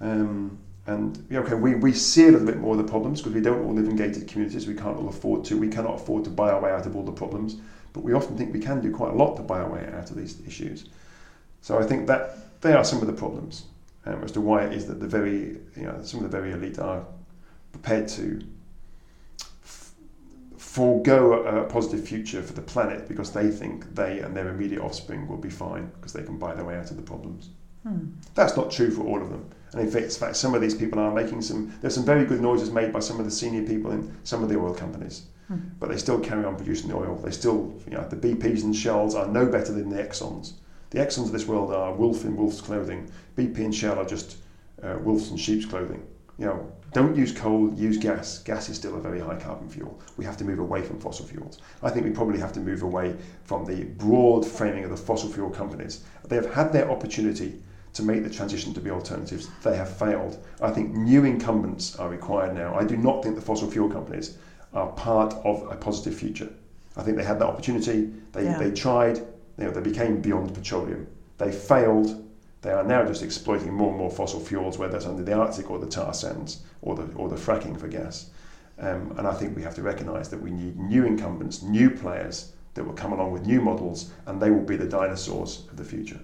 Um, 0.00 0.58
and 0.86 1.26
okay, 1.32 1.54
we, 1.54 1.74
we 1.74 1.92
see 1.92 2.24
a 2.24 2.30
little 2.30 2.46
bit 2.46 2.58
more 2.58 2.72
of 2.72 2.78
the 2.78 2.90
problems 2.90 3.20
because 3.20 3.34
we 3.34 3.40
don't 3.40 3.64
all 3.64 3.74
live 3.74 3.86
in 3.86 3.96
gated 3.96 4.28
communities. 4.28 4.66
We 4.66 4.74
can't 4.74 4.96
all 4.96 5.08
afford 5.08 5.44
to. 5.46 5.58
We 5.58 5.68
cannot 5.68 5.94
afford 5.94 6.24
to 6.24 6.30
buy 6.30 6.50
our 6.50 6.60
way 6.60 6.70
out 6.70 6.86
of 6.86 6.96
all 6.96 7.02
the 7.02 7.12
problems. 7.12 7.56
But 7.92 8.02
we 8.02 8.12
often 8.12 8.36
think 8.36 8.52
we 8.52 8.60
can 8.60 8.80
do 8.80 8.90
quite 8.90 9.12
a 9.12 9.16
lot 9.16 9.36
to 9.36 9.42
buy 9.42 9.60
our 9.60 9.70
way 9.70 9.88
out 9.94 10.10
of 10.10 10.16
these 10.16 10.40
issues. 10.46 10.86
So 11.62 11.78
I 11.78 11.84
think 11.84 12.06
that 12.08 12.60
they 12.60 12.72
are 12.72 12.84
some 12.84 13.00
of 13.00 13.06
the 13.06 13.12
problems 13.12 13.64
um, 14.04 14.22
as 14.24 14.32
to 14.32 14.40
why 14.40 14.64
it 14.64 14.72
is 14.72 14.86
that 14.86 15.00
the 15.00 15.06
very, 15.06 15.58
you 15.76 15.84
know, 15.84 16.00
some 16.02 16.22
of 16.22 16.30
the 16.30 16.36
very 16.36 16.52
elite 16.52 16.78
are 16.78 17.06
prepared 17.72 18.08
to 18.08 18.42
forego 20.74 21.44
a, 21.44 21.64
positive 21.64 22.06
future 22.06 22.42
for 22.42 22.52
the 22.52 22.60
planet 22.60 23.06
because 23.06 23.30
they 23.30 23.48
think 23.48 23.94
they 23.94 24.18
and 24.18 24.36
their 24.36 24.48
immediate 24.48 24.82
offspring 24.82 25.28
will 25.28 25.36
be 25.36 25.50
fine 25.50 25.86
because 25.94 26.12
they 26.12 26.24
can 26.24 26.36
buy 26.36 26.52
their 26.52 26.64
way 26.64 26.76
out 26.76 26.90
of 26.90 26.96
the 26.96 27.02
problems. 27.02 27.50
Hmm. 27.84 28.06
That's 28.34 28.56
not 28.56 28.72
true 28.72 28.90
for 28.90 29.02
all 29.02 29.22
of 29.22 29.30
them. 29.30 29.48
And 29.72 29.80
in 29.80 29.90
fact, 29.90 30.06
in 30.06 30.10
fact, 30.10 30.36
some 30.36 30.52
of 30.52 30.60
these 30.60 30.74
people 30.74 30.98
are 30.98 31.14
making 31.14 31.42
some, 31.42 31.72
there's 31.80 31.94
some 31.94 32.04
very 32.04 32.24
good 32.24 32.40
noises 32.40 32.70
made 32.72 32.92
by 32.92 33.00
some 33.00 33.20
of 33.20 33.24
the 33.24 33.30
senior 33.30 33.62
people 33.62 33.92
in 33.92 34.16
some 34.24 34.42
of 34.42 34.48
the 34.48 34.58
oil 34.58 34.74
companies 34.74 35.26
Hmm. 35.48 35.58
But 35.78 35.90
they 35.90 35.98
still 35.98 36.20
carry 36.20 36.44
on 36.44 36.56
producing 36.56 36.88
the 36.88 36.96
oil. 36.96 37.16
They 37.16 37.30
still, 37.30 37.74
you 37.86 37.92
know, 37.92 38.06
the 38.08 38.16
BPs 38.16 38.64
and 38.64 38.74
Shells 38.74 39.14
are 39.14 39.26
no 39.26 39.46
better 39.46 39.72
than 39.72 39.90
the 39.90 40.02
Exxons. 40.02 40.54
The 40.90 40.98
Exxons 40.98 41.26
of 41.26 41.32
this 41.32 41.46
world 41.46 41.72
are 41.72 41.92
wolf 41.92 42.24
in 42.24 42.36
wolf's 42.36 42.60
clothing. 42.60 43.10
BP 43.36 43.58
and 43.58 43.74
Shell 43.74 43.98
are 43.98 44.06
just 44.06 44.36
uh, 44.82 44.96
wolves 45.00 45.30
in 45.30 45.36
sheep's 45.36 45.66
clothing. 45.66 46.02
You 46.38 46.46
know, 46.46 46.72
don't 46.92 47.16
use 47.16 47.32
coal, 47.32 47.72
use 47.74 47.98
gas. 47.98 48.38
Gas 48.38 48.68
is 48.68 48.76
still 48.76 48.96
a 48.96 49.00
very 49.00 49.20
high 49.20 49.36
carbon 49.36 49.68
fuel. 49.68 50.00
We 50.16 50.24
have 50.24 50.36
to 50.38 50.44
move 50.44 50.58
away 50.58 50.82
from 50.82 51.00
fossil 51.00 51.26
fuels. 51.26 51.58
I 51.82 51.90
think 51.90 52.04
we 52.04 52.12
probably 52.12 52.38
have 52.38 52.52
to 52.54 52.60
move 52.60 52.82
away 52.82 53.16
from 53.44 53.64
the 53.64 53.84
broad 53.84 54.46
framing 54.46 54.84
of 54.84 54.90
the 54.90 54.96
fossil 54.96 55.28
fuel 55.28 55.50
companies. 55.50 56.04
They 56.28 56.36
have 56.36 56.52
had 56.52 56.72
their 56.72 56.90
opportunity 56.90 57.60
to 57.94 58.02
make 58.02 58.24
the 58.24 58.30
transition 58.30 58.74
to 58.74 58.80
be 58.80 58.90
alternatives. 58.90 59.48
They 59.62 59.76
have 59.76 59.96
failed. 59.96 60.44
I 60.60 60.70
think 60.70 60.94
new 60.94 61.24
incumbents 61.24 61.96
are 61.96 62.08
required 62.08 62.54
now. 62.54 62.74
I 62.74 62.84
do 62.84 62.96
not 62.96 63.22
think 63.22 63.36
the 63.36 63.42
fossil 63.42 63.70
fuel 63.70 63.88
companies 63.88 64.36
are 64.72 64.88
part 64.92 65.34
of 65.44 65.70
a 65.70 65.76
positive 65.76 66.14
future. 66.14 66.50
I 66.96 67.02
think 67.02 67.16
they 67.16 67.24
had 67.24 67.38
that 67.38 67.46
opportunity. 67.46 68.10
They, 68.32 68.44
yeah. 68.44 68.58
they 68.58 68.72
tried. 68.72 69.18
You 69.58 69.64
know, 69.64 69.70
they 69.70 69.80
became 69.80 70.20
beyond 70.20 70.52
petroleum. 70.54 71.06
They 71.38 71.52
failed. 71.52 72.23
They 72.64 72.72
are 72.72 72.82
now 72.82 73.04
just 73.04 73.22
exploiting 73.22 73.74
more 73.74 73.90
and 73.90 73.98
more 73.98 74.10
fossil 74.10 74.40
fuels, 74.40 74.78
whether 74.78 74.96
it's 74.96 75.04
under 75.04 75.22
the 75.22 75.34
Arctic 75.34 75.70
or 75.70 75.78
the 75.78 75.86
tar 75.86 76.14
sands 76.14 76.62
or 76.80 76.94
the, 76.94 77.04
or 77.14 77.28
the 77.28 77.36
fracking 77.36 77.78
for 77.78 77.88
gas. 77.88 78.30
Um, 78.78 79.14
and 79.18 79.26
I 79.26 79.34
think 79.34 79.54
we 79.54 79.62
have 79.62 79.74
to 79.74 79.82
recognise 79.82 80.30
that 80.30 80.40
we 80.40 80.50
need 80.50 80.78
new 80.78 81.04
incumbents, 81.04 81.62
new 81.62 81.90
players 81.90 82.52
that 82.72 82.82
will 82.82 82.94
come 82.94 83.12
along 83.12 83.32
with 83.32 83.44
new 83.44 83.60
models, 83.60 84.12
and 84.24 84.40
they 84.40 84.50
will 84.50 84.64
be 84.64 84.76
the 84.76 84.88
dinosaurs 84.88 85.66
of 85.70 85.76
the 85.76 85.84
future. 85.84 86.18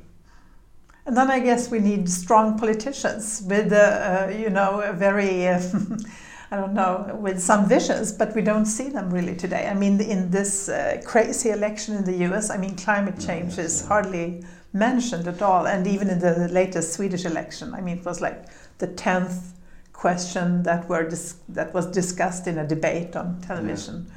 And 1.05 1.15
then 1.15 1.31
I 1.31 1.41
guess 1.41 1.71
we 1.71 1.79
need 1.79 2.09
strong 2.09 2.59
politicians 2.59 3.43
with, 3.47 3.71
uh, 3.71 3.77
uh, 3.77 4.33
you 4.35 4.49
know, 4.49 4.81
a 4.81 4.95
very 4.95 5.47
uh, 5.47 5.61
I 6.53 6.57
don't 6.57 6.75
know, 6.75 7.17
with 7.21 7.41
some 7.41 7.69
visions, 7.69 8.11
but 8.11 8.35
we 8.35 8.43
don't 8.43 8.67
see 8.67 8.89
them 8.89 9.11
really 9.11 9.37
today. 9.37 9.69
I 9.69 9.75
mean, 9.75 10.01
in 10.01 10.31
this 10.31 10.69
uh, 10.69 11.01
crazy 11.05 11.51
election 11.51 11.95
in 11.95 12.05
the 12.05 12.25
US, 12.27 12.51
I 12.51 12.57
mean, 12.57 12.75
climate 12.75 13.21
change 13.21 13.57
is 13.57 13.87
hardly 13.87 14.43
mentioned 14.73 15.29
at 15.29 15.43
all. 15.43 15.69
And 15.69 15.87
even 15.87 16.09
in 16.09 16.19
the 16.19 16.49
latest 16.49 16.95
Swedish 16.95 17.25
election, 17.25 17.73
I 17.73 17.81
mean, 17.81 17.99
it 17.99 18.05
was 18.05 18.21
like 18.21 18.47
the 18.79 18.89
10th 18.89 19.53
question 19.93 20.65
that, 20.65 20.89
were 20.89 21.09
that 21.51 21.73
was 21.73 21.87
discussed 21.87 22.49
in 22.49 22.59
a 22.59 22.67
debate 22.67 23.15
on 23.15 23.41
television. 23.43 24.11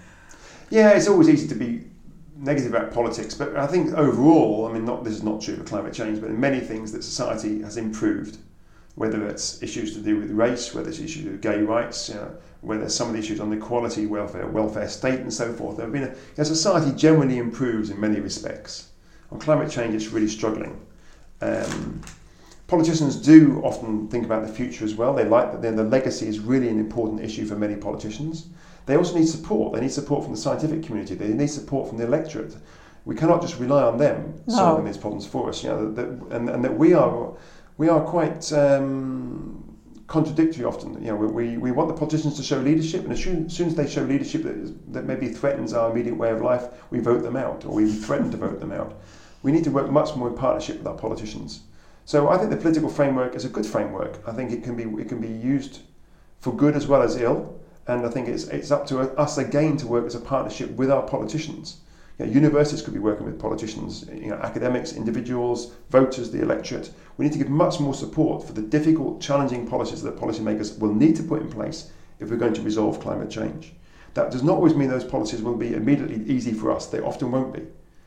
Yeah. 0.72 0.90
yeah, 0.90 0.98
it's 0.98 1.08
always 1.08 1.30
easy 1.30 1.48
to 1.50 1.56
be 1.56 1.86
negative 2.38 2.74
about 2.74 2.92
politics, 2.94 3.36
but 3.36 3.56
I 3.56 3.68
think 3.68 3.94
overall, 3.94 4.68
I 4.68 4.74
mean, 4.74 4.86
not 4.86 5.04
this 5.04 5.14
is 5.14 5.24
not 5.24 5.42
true 5.42 5.56
for 5.56 5.64
climate 5.64 5.94
change, 5.94 6.20
but 6.20 6.30
in 6.30 6.40
many 6.40 6.60
things 6.60 6.92
that 6.94 7.04
society 7.04 7.62
has 7.62 7.78
improved 7.78 8.38
whether 8.96 9.28
it's 9.28 9.62
issues 9.64 9.94
to 9.94 10.00
do 10.00 10.20
with 10.20 10.32
race, 10.32 10.74
whether 10.74 10.90
it's 10.90 11.00
issues 11.00 11.26
of 11.26 11.42
gay 11.42 11.62
rights, 11.62 12.10
you 12.10 12.16
know, 12.16 12.36
whether 12.62 12.88
some 12.88 13.08
of 13.08 13.14
the 13.14 13.20
issues 13.20 13.40
on 13.40 13.52
equality, 13.52 14.06
welfare, 14.06 14.48
welfare 14.48 14.88
state, 14.88 15.20
and 15.20 15.34
so 15.34 15.52
forth. 15.52 15.78
There 15.78 15.86
have 15.86 15.94
been 15.94 16.04
a, 16.04 16.10
you 16.10 16.16
know, 16.38 16.44
society 16.44 16.96
generally 16.96 17.38
improves 17.38 17.90
in 17.90 18.00
many 18.00 18.20
respects. 18.20 18.90
On 19.32 19.40
climate 19.40 19.70
change, 19.70 19.96
it's 19.96 20.08
really 20.10 20.28
struggling. 20.28 20.80
Um, 21.42 22.02
politicians 22.68 23.16
do 23.16 23.62
often 23.64 24.08
think 24.08 24.26
about 24.26 24.46
the 24.46 24.54
future 24.54 24.86
as 24.86 24.96
well. 24.96 25.14
They 25.14 25.26
like 25.26 25.62
that 25.62 25.76
the 25.76 25.84
legacy 25.84 26.28
is 26.28 26.40
really 26.40 26.70
an 26.70 26.80
important 26.80 27.22
issue 27.22 27.46
for 27.46 27.56
many 27.56 27.76
politicians. 27.76 28.48
They 28.86 28.96
also 28.96 29.18
need 29.18 29.28
support. 29.28 29.74
They 29.74 29.82
need 29.82 29.92
support 29.92 30.24
from 30.24 30.34
the 30.34 30.40
scientific 30.40 30.84
community. 30.84 31.16
They 31.16 31.30
need 31.30 31.50
support 31.50 31.90
from 31.90 31.98
the 31.98 32.06
electorate. 32.06 32.56
We 33.06 33.16
cannot 33.16 33.42
just 33.42 33.60
rely 33.60 33.84
on 33.84 33.98
them 33.98 34.42
no. 34.48 34.56
solving 34.56 34.86
these 34.86 34.98
problems 34.98 35.26
for 35.26 35.50
us. 35.50 35.64
You 35.64 35.70
know, 35.70 35.92
that, 35.94 36.08
and, 36.32 36.50
and 36.50 36.64
that 36.64 36.78
we 36.78 36.94
are 36.94 37.34
we 37.78 37.90
are 37.90 38.02
quite 38.02 38.52
um, 38.54 39.78
contradictory 40.08 40.66
often. 40.66 40.94
You 41.02 41.12
know, 41.12 41.16
we, 41.16 41.58
we 41.58 41.72
want 41.72 41.90
the 41.90 41.96
politicians 41.96 42.36
to 42.38 42.44
show 42.44 42.58
leadership, 42.58 43.04
and 43.04 43.12
as 43.12 43.24
soon, 43.24 43.46
as 43.48 43.54
soon 43.54 43.68
as 43.68 43.76
they 43.76 43.88
show 43.88 44.04
leadership 44.04 44.44
that, 44.44 44.94
that 44.94 45.06
maybe 45.06 45.28
threatens 45.28 45.74
our 45.74 45.92
immediate 45.92 46.16
way 46.16 46.30
of 46.30 46.42
life, 46.42 46.66
we 46.92 47.00
vote 47.00 47.24
them 47.24 47.36
out, 47.36 47.66
or 47.66 47.74
we 47.76 47.92
threaten 47.92 48.30
to 48.32 48.38
vote 48.38 48.60
them 48.60 48.72
out. 48.72 49.02
We 49.42 49.52
need 49.52 49.64
to 49.66 49.72
work 49.72 49.90
much 49.90 50.16
more 50.16 50.30
in 50.30 50.36
partnership 50.36 50.78
with 50.78 50.88
our 50.88 50.96
politicians. 50.96 51.64
So 52.06 52.30
I 52.30 52.38
think 52.38 52.50
the 52.50 52.58
political 52.58 52.90
framework 52.90 53.36
is 53.36 53.46
a 53.46 53.50
good 53.50 53.66
framework. 53.66 54.20
I 54.28 54.34
think 54.34 54.52
it 54.52 54.64
can 54.64 54.76
be 54.76 54.84
it 55.02 55.08
can 55.08 55.22
be 55.22 55.28
used 55.28 55.82
for 56.40 56.54
good 56.54 56.76
as 56.76 56.86
well 56.86 57.02
as 57.02 57.16
ill, 57.16 57.60
and 57.88 58.06
I 58.06 58.10
think 58.10 58.28
it's 58.28 58.46
it's 58.46 58.72
up 58.72 58.86
to 58.88 59.00
us 59.18 59.38
again 59.38 59.78
to 59.78 59.88
work 59.88 60.06
as 60.06 60.16
a 60.16 60.20
partnership 60.20 60.72
with 60.72 60.92
our 60.92 61.04
politicians. 61.04 61.78
You 62.20 62.26
know, 62.26 62.32
universities 62.32 62.82
could 62.82 62.94
be 62.94 63.00
working 63.00 63.26
with 63.26 63.40
politicians, 63.40 64.06
you 64.14 64.30
know, 64.30 64.36
academics, 64.36 64.94
individuals, 64.94 65.74
voters, 65.90 66.30
the 66.30 66.42
electorate. 66.42 66.92
We 67.18 67.26
need 67.26 67.32
to 67.34 67.40
give 67.40 67.50
much 67.50 67.80
more 67.80 67.94
support 67.94 68.46
for 68.46 68.54
the 68.54 68.62
difficult, 68.62 69.20
challenging 69.20 69.68
policies 69.68 70.04
that 70.04 70.18
policymakers 70.18 70.78
will 70.78 70.94
need 70.94 71.16
to 71.16 71.24
put 71.24 71.42
in 71.42 71.50
place 71.50 71.92
if 72.20 72.30
we're 72.30 72.38
going 72.38 72.54
to 72.54 72.62
resolve 72.62 73.00
climate 73.00 73.30
change. 73.30 73.74
That 74.14 74.30
does 74.30 74.44
not 74.44 74.58
always 74.58 74.76
mean 74.76 74.90
those 74.90 75.04
policies 75.04 75.42
will 75.42 75.56
be 75.56 75.74
immediately 75.74 76.24
easy 76.32 76.54
for 76.54 76.72
us. 76.72 76.86
They 76.86 77.00
often 77.00 77.32
won't 77.32 77.54
be. 77.54 77.64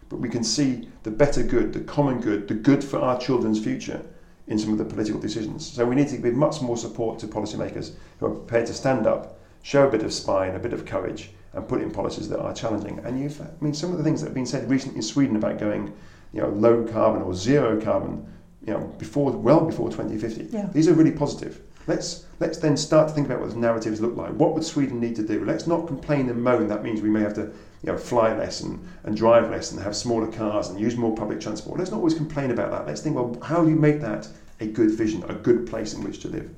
But 0.09 0.21
we 0.21 0.29
can 0.29 0.45
see 0.45 0.89
the 1.03 1.11
better 1.11 1.43
good, 1.43 1.73
the 1.73 1.81
common 1.81 2.21
good, 2.21 2.47
the 2.47 2.55
good 2.55 2.85
for 2.85 3.01
our 3.01 3.19
children's 3.19 3.63
future 3.63 4.03
in 4.47 4.59
some 4.59 4.71
of 4.71 4.79
the 4.79 4.85
political 4.85 5.21
decisions. 5.21 5.67
So 5.67 5.85
we 5.85 5.97
need 5.97 6.09
to 6.09 6.19
give 6.19 6.35
much 6.35 6.63
more 6.63 6.77
support 6.77 7.19
to 7.19 7.27
policymakers 7.27 7.95
who 8.21 8.27
are 8.27 8.31
prepared 8.31 8.67
to 8.67 8.75
stand 8.75 9.09
up, 9.09 9.41
show 9.63 9.89
a 9.89 9.91
bit 9.91 10.05
of 10.05 10.13
spine, 10.13 10.55
a 10.55 10.61
bit 10.61 10.73
of 10.73 10.87
courage, 10.87 11.31
and 11.57 11.67
put 11.67 11.81
in 11.81 11.91
policies 11.91 12.29
that 12.29 12.41
are 12.41 12.53
challenging. 12.53 12.99
And 13.01 13.19
you've, 13.19 13.41
I 13.41 13.47
mean, 13.61 13.75
some 13.75 13.93
of 13.93 13.99
the 13.99 14.05
things 14.05 14.21
that 14.21 14.29
have 14.29 14.35
been 14.35 14.47
said 14.47 14.69
recently 14.71 14.97
in 14.97 15.03
Sweden 15.03 15.37
about 15.37 15.59
going, 15.59 15.93
you 16.33 16.41
know, 16.41 16.49
low 16.49 16.85
carbon 16.85 17.23
or 17.23 17.35
zero 17.35 17.81
carbon, 17.81 18.27
you 18.67 18.73
know, 18.73 18.81
before 18.99 19.31
well 19.33 19.65
before 19.65 19.91
2050. 19.91 20.49
Yeah. 20.57 20.69
These 20.73 20.89
are 20.89 20.95
really 20.95 21.13
positive. 21.13 21.63
Let's 21.87 22.27
let's 22.41 22.59
then 22.59 22.77
start 22.77 23.09
to 23.09 23.15
think 23.15 23.27
about 23.27 23.41
what 23.41 23.49
those 23.49 23.57
narratives 23.57 24.01
look 24.01 24.17
like. 24.17 24.33
What 24.33 24.55
would 24.55 24.65
Sweden 24.65 25.01
need 25.01 25.17
to 25.17 25.23
do? 25.23 25.45
Let's 25.45 25.67
not 25.67 25.87
complain 25.87 26.29
and 26.29 26.43
moan. 26.43 26.67
That 26.69 26.83
means 26.83 27.01
we 27.01 27.11
may 27.11 27.21
have 27.21 27.35
to 27.35 27.53
you 27.83 27.93
know, 27.93 27.99
fly 27.99 28.37
less 28.37 28.61
and, 28.61 28.87
and 29.05 29.17
drive 29.17 29.51
less 29.51 29.71
and 29.71 29.81
have 29.81 29.95
smaller 29.95 30.27
cars 30.31 30.69
and 30.69 30.81
use 30.81 30.97
more 30.97 31.15
public 31.15 31.41
transport. 31.41 31.79
Let's 31.79 31.91
not 31.91 31.99
always 31.99 32.15
complain 32.15 32.51
about 32.51 32.71
that. 32.73 32.87
Let's 32.87 33.01
think, 33.01 33.15
well, 33.15 33.39
how 33.43 33.63
do 33.63 33.71
you 33.71 33.77
make 33.77 34.01
that 34.01 34.29
a 34.61 34.67
good 34.67 34.91
vision, 34.91 35.23
a 35.29 35.35
good 35.35 35.67
place 35.67 35.95
in 35.95 36.03
which 36.03 36.21
to 36.21 36.29
live? 36.29 36.51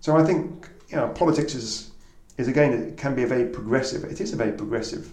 So 0.00 0.16
I 0.16 0.24
think 0.24 0.68
you 0.88 0.96
know, 0.96 1.08
politics 1.08 1.54
is 1.54 1.90
is 2.36 2.48
again, 2.48 2.72
it 2.72 2.96
can 2.96 3.14
be 3.14 3.22
a 3.22 3.26
very 3.26 3.46
progressive, 3.46 4.04
it 4.04 4.20
is 4.20 4.32
a 4.32 4.36
very 4.36 4.52
progressive 4.52 5.10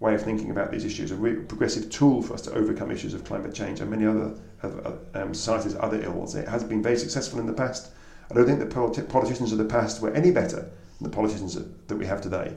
way 0.00 0.14
of 0.14 0.22
thinking 0.22 0.50
about 0.50 0.70
these 0.72 0.84
issues, 0.84 1.10
a 1.10 1.14
re- 1.14 1.36
progressive 1.36 1.88
tool 1.90 2.22
for 2.22 2.34
us 2.34 2.42
to 2.42 2.52
overcome 2.52 2.90
issues 2.90 3.14
of 3.14 3.24
climate 3.24 3.54
change 3.54 3.80
and 3.80 3.90
many 3.90 4.04
other 4.04 4.34
um, 5.14 5.32
societies, 5.32 5.76
other 5.78 6.02
ills. 6.02 6.34
It 6.34 6.48
has 6.48 6.64
been 6.64 6.82
very 6.82 6.96
successful 6.96 7.38
in 7.38 7.46
the 7.46 7.52
past. 7.52 7.92
I 8.30 8.34
don't 8.34 8.46
think 8.46 8.58
the 8.58 8.66
politi- 8.66 9.08
politicians 9.08 9.52
of 9.52 9.58
the 9.58 9.64
past 9.64 10.02
were 10.02 10.12
any 10.12 10.30
better 10.30 10.56
than 10.98 11.02
the 11.02 11.10
politicians 11.10 11.54
that, 11.54 11.88
that 11.88 11.96
we 11.96 12.06
have 12.06 12.20
today. 12.20 12.54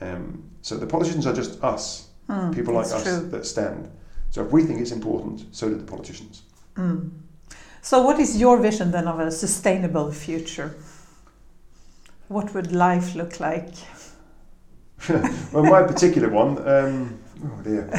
Um, 0.00 0.44
so 0.62 0.76
the 0.76 0.86
politicians 0.86 1.26
are 1.26 1.34
just 1.34 1.62
us, 1.62 2.08
mm, 2.28 2.54
people 2.54 2.74
like 2.74 2.86
us 2.86 3.02
true. 3.02 3.28
that 3.28 3.44
stand. 3.44 3.90
So 4.30 4.44
if 4.44 4.52
we 4.52 4.62
think 4.62 4.80
it's 4.80 4.92
important, 4.92 5.44
so 5.54 5.68
do 5.68 5.74
the 5.74 5.84
politicians. 5.84 6.42
Mm. 6.76 7.10
So, 7.82 8.02
what 8.02 8.20
is 8.20 8.38
your 8.38 8.58
vision 8.58 8.90
then 8.90 9.08
of 9.08 9.20
a 9.20 9.30
sustainable 9.30 10.12
future? 10.12 10.74
What 12.30 12.54
would 12.54 12.70
life 12.70 13.16
look 13.16 13.40
like? 13.40 13.74
well, 15.52 15.64
my 15.64 15.82
particular 15.82 16.28
one, 16.28 16.56
um, 16.66 17.18
oh 17.44 17.62
dear. 17.62 17.90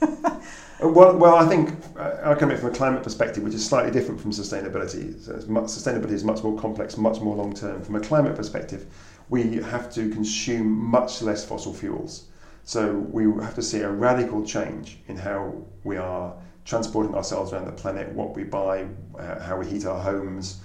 Uh, 0.80 0.86
well, 0.86 1.16
well, 1.16 1.34
I 1.34 1.48
think 1.48 1.70
uh, 1.96 2.18
I 2.22 2.36
come 2.36 2.52
at 2.52 2.54
it 2.54 2.60
from 2.60 2.70
a 2.70 2.72
climate 2.72 3.02
perspective, 3.02 3.42
which 3.42 3.52
is 3.52 3.66
slightly 3.66 3.90
different 3.90 4.20
from 4.20 4.30
sustainability. 4.30 5.20
So 5.20 5.32
much, 5.50 5.64
sustainability 5.64 6.12
is 6.12 6.22
much 6.22 6.44
more 6.44 6.56
complex, 6.56 6.96
much 6.96 7.20
more 7.20 7.34
long 7.34 7.52
term. 7.52 7.82
From 7.82 7.96
a 7.96 8.00
climate 8.00 8.36
perspective, 8.36 8.86
we 9.28 9.56
have 9.56 9.92
to 9.94 10.08
consume 10.10 10.68
much 10.68 11.20
less 11.20 11.44
fossil 11.44 11.74
fuels. 11.74 12.28
So 12.62 12.92
we 12.92 13.24
have 13.42 13.56
to 13.56 13.62
see 13.62 13.80
a 13.80 13.90
radical 13.90 14.44
change 14.44 15.00
in 15.08 15.16
how 15.16 15.52
we 15.82 15.96
are 15.96 16.32
transporting 16.64 17.12
ourselves 17.16 17.52
around 17.52 17.64
the 17.64 17.72
planet, 17.72 18.12
what 18.12 18.36
we 18.36 18.44
buy, 18.44 18.86
uh, 19.18 19.40
how 19.40 19.58
we 19.58 19.66
heat 19.66 19.84
our 19.84 20.00
homes, 20.00 20.60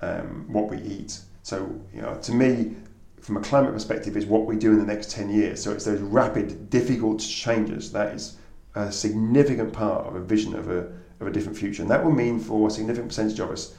um, 0.00 0.46
what 0.48 0.70
we 0.70 0.78
eat. 0.78 1.20
So, 1.42 1.80
you 1.94 2.02
know, 2.02 2.16
to 2.22 2.32
me, 2.32 2.76
from 3.20 3.36
a 3.36 3.40
climate 3.40 3.72
perspective, 3.72 4.16
is 4.16 4.26
what 4.26 4.46
we 4.46 4.56
do 4.56 4.72
in 4.72 4.78
the 4.78 4.86
next 4.86 5.10
10 5.10 5.30
years. 5.30 5.62
So 5.62 5.72
it's 5.72 5.84
those 5.84 6.00
rapid, 6.00 6.70
difficult 6.70 7.20
changes 7.20 7.92
that 7.92 8.14
is 8.14 8.36
a 8.74 8.92
significant 8.92 9.72
part 9.72 10.06
of 10.06 10.14
a 10.14 10.20
vision 10.20 10.54
of 10.54 10.70
a, 10.70 10.90
of 11.20 11.26
a 11.26 11.30
different 11.30 11.58
future. 11.58 11.82
And 11.82 11.90
that 11.90 12.04
will 12.04 12.12
mean 12.12 12.38
for 12.38 12.68
a 12.68 12.70
significant 12.70 13.08
percentage 13.08 13.40
of 13.40 13.50
us 13.50 13.74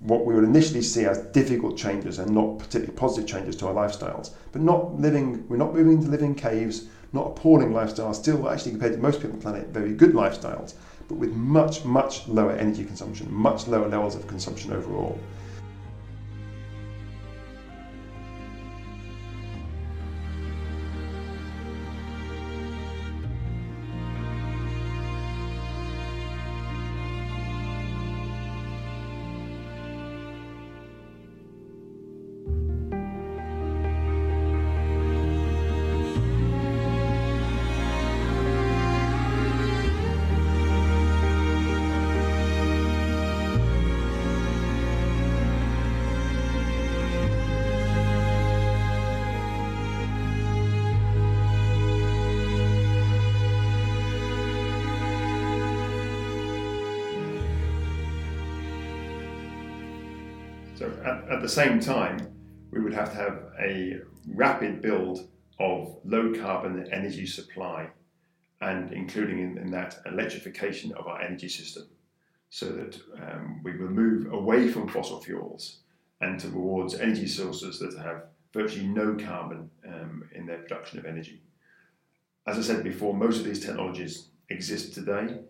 what 0.00 0.26
we 0.26 0.34
would 0.34 0.44
initially 0.44 0.82
see 0.82 1.04
as 1.04 1.18
difficult 1.32 1.76
changes 1.76 2.18
and 2.18 2.30
not 2.32 2.58
particularly 2.58 2.92
positive 2.92 3.28
changes 3.28 3.54
to 3.56 3.68
our 3.68 3.74
lifestyles. 3.74 4.30
But 4.50 4.62
not 4.62 5.00
living, 5.00 5.46
we're 5.48 5.56
not 5.56 5.74
moving 5.74 6.02
to 6.02 6.08
live 6.08 6.22
in 6.22 6.34
caves, 6.34 6.86
not 7.12 7.28
appalling 7.28 7.70
lifestyles, 7.70 8.16
still 8.16 8.48
actually 8.48 8.72
compared 8.72 8.94
to 8.94 8.98
most 8.98 9.20
people 9.20 9.32
on 9.32 9.38
the 9.38 9.42
planet, 9.42 9.68
very 9.68 9.92
good 9.92 10.12
lifestyles, 10.12 10.74
but 11.08 11.16
with 11.16 11.32
much, 11.32 11.84
much 11.84 12.26
lower 12.26 12.52
energy 12.52 12.84
consumption, 12.84 13.32
much 13.32 13.68
lower 13.68 13.88
levels 13.88 14.16
of 14.16 14.26
consumption 14.26 14.72
overall. 14.72 15.18
At, 61.04 61.28
at 61.28 61.42
the 61.42 61.48
same 61.48 61.80
time, 61.80 62.18
we 62.70 62.80
would 62.80 62.94
have 62.94 63.10
to 63.10 63.16
have 63.16 63.42
a 63.60 64.00
rapid 64.26 64.80
build 64.82 65.28
of 65.58 65.98
low 66.04 66.32
carbon 66.34 66.88
energy 66.92 67.26
supply 67.26 67.88
and 68.60 68.92
including 68.92 69.38
in, 69.38 69.58
in 69.58 69.70
that 69.70 70.00
electrification 70.06 70.92
of 70.92 71.06
our 71.06 71.20
energy 71.20 71.48
system 71.48 71.84
so 72.50 72.66
that 72.66 73.00
um, 73.20 73.60
we 73.64 73.76
will 73.76 73.88
move 73.88 74.32
away 74.32 74.68
from 74.68 74.88
fossil 74.88 75.20
fuels 75.20 75.78
and 76.20 76.38
towards 76.38 76.94
energy 76.94 77.26
sources 77.26 77.78
that 77.78 77.96
have 77.98 78.24
virtually 78.52 78.86
no 78.86 79.14
carbon 79.14 79.70
um, 79.88 80.28
in 80.34 80.46
their 80.46 80.58
production 80.58 80.98
of 80.98 81.04
energy. 81.04 81.42
As 82.46 82.58
I 82.58 82.62
said 82.62 82.84
before, 82.84 83.14
most 83.14 83.38
of 83.38 83.44
these 83.44 83.64
technologies 83.64 84.28
exist 84.48 84.94
today. 84.94 85.40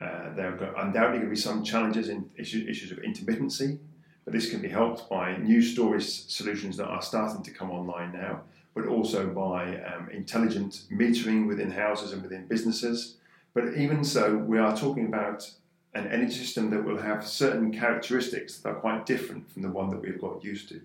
Uh, 0.00 0.34
there 0.34 0.48
are 0.48 0.84
undoubtedly 0.84 1.18
going 1.18 1.30
to 1.30 1.30
be 1.30 1.36
some 1.36 1.62
challenges 1.64 2.08
in 2.08 2.28
issue, 2.36 2.66
issues 2.68 2.90
of 2.90 2.98
intermittency, 2.98 3.78
but 4.26 4.34
this 4.34 4.50
can 4.50 4.60
be 4.60 4.68
helped 4.68 5.08
by 5.08 5.36
new 5.36 5.62
storage 5.62 6.04
solutions 6.04 6.76
that 6.76 6.88
are 6.88 7.00
starting 7.00 7.44
to 7.44 7.52
come 7.52 7.70
online 7.70 8.12
now, 8.12 8.42
but 8.74 8.86
also 8.86 9.28
by 9.28 9.80
um, 9.84 10.10
intelligent 10.10 10.82
metering 10.92 11.46
within 11.46 11.70
houses 11.70 12.12
and 12.12 12.22
within 12.22 12.44
businesses. 12.46 13.14
But 13.54 13.74
even 13.76 14.02
so, 14.02 14.36
we 14.36 14.58
are 14.58 14.76
talking 14.76 15.06
about 15.06 15.48
an 15.94 16.08
energy 16.08 16.34
system 16.34 16.70
that 16.70 16.84
will 16.84 16.98
have 16.98 17.26
certain 17.26 17.72
characteristics 17.72 18.58
that 18.58 18.68
are 18.68 18.74
quite 18.74 19.06
different 19.06 19.48
from 19.50 19.62
the 19.62 19.70
one 19.70 19.90
that 19.90 20.02
we've 20.02 20.20
got 20.20 20.42
used 20.42 20.68
to. 20.70 20.80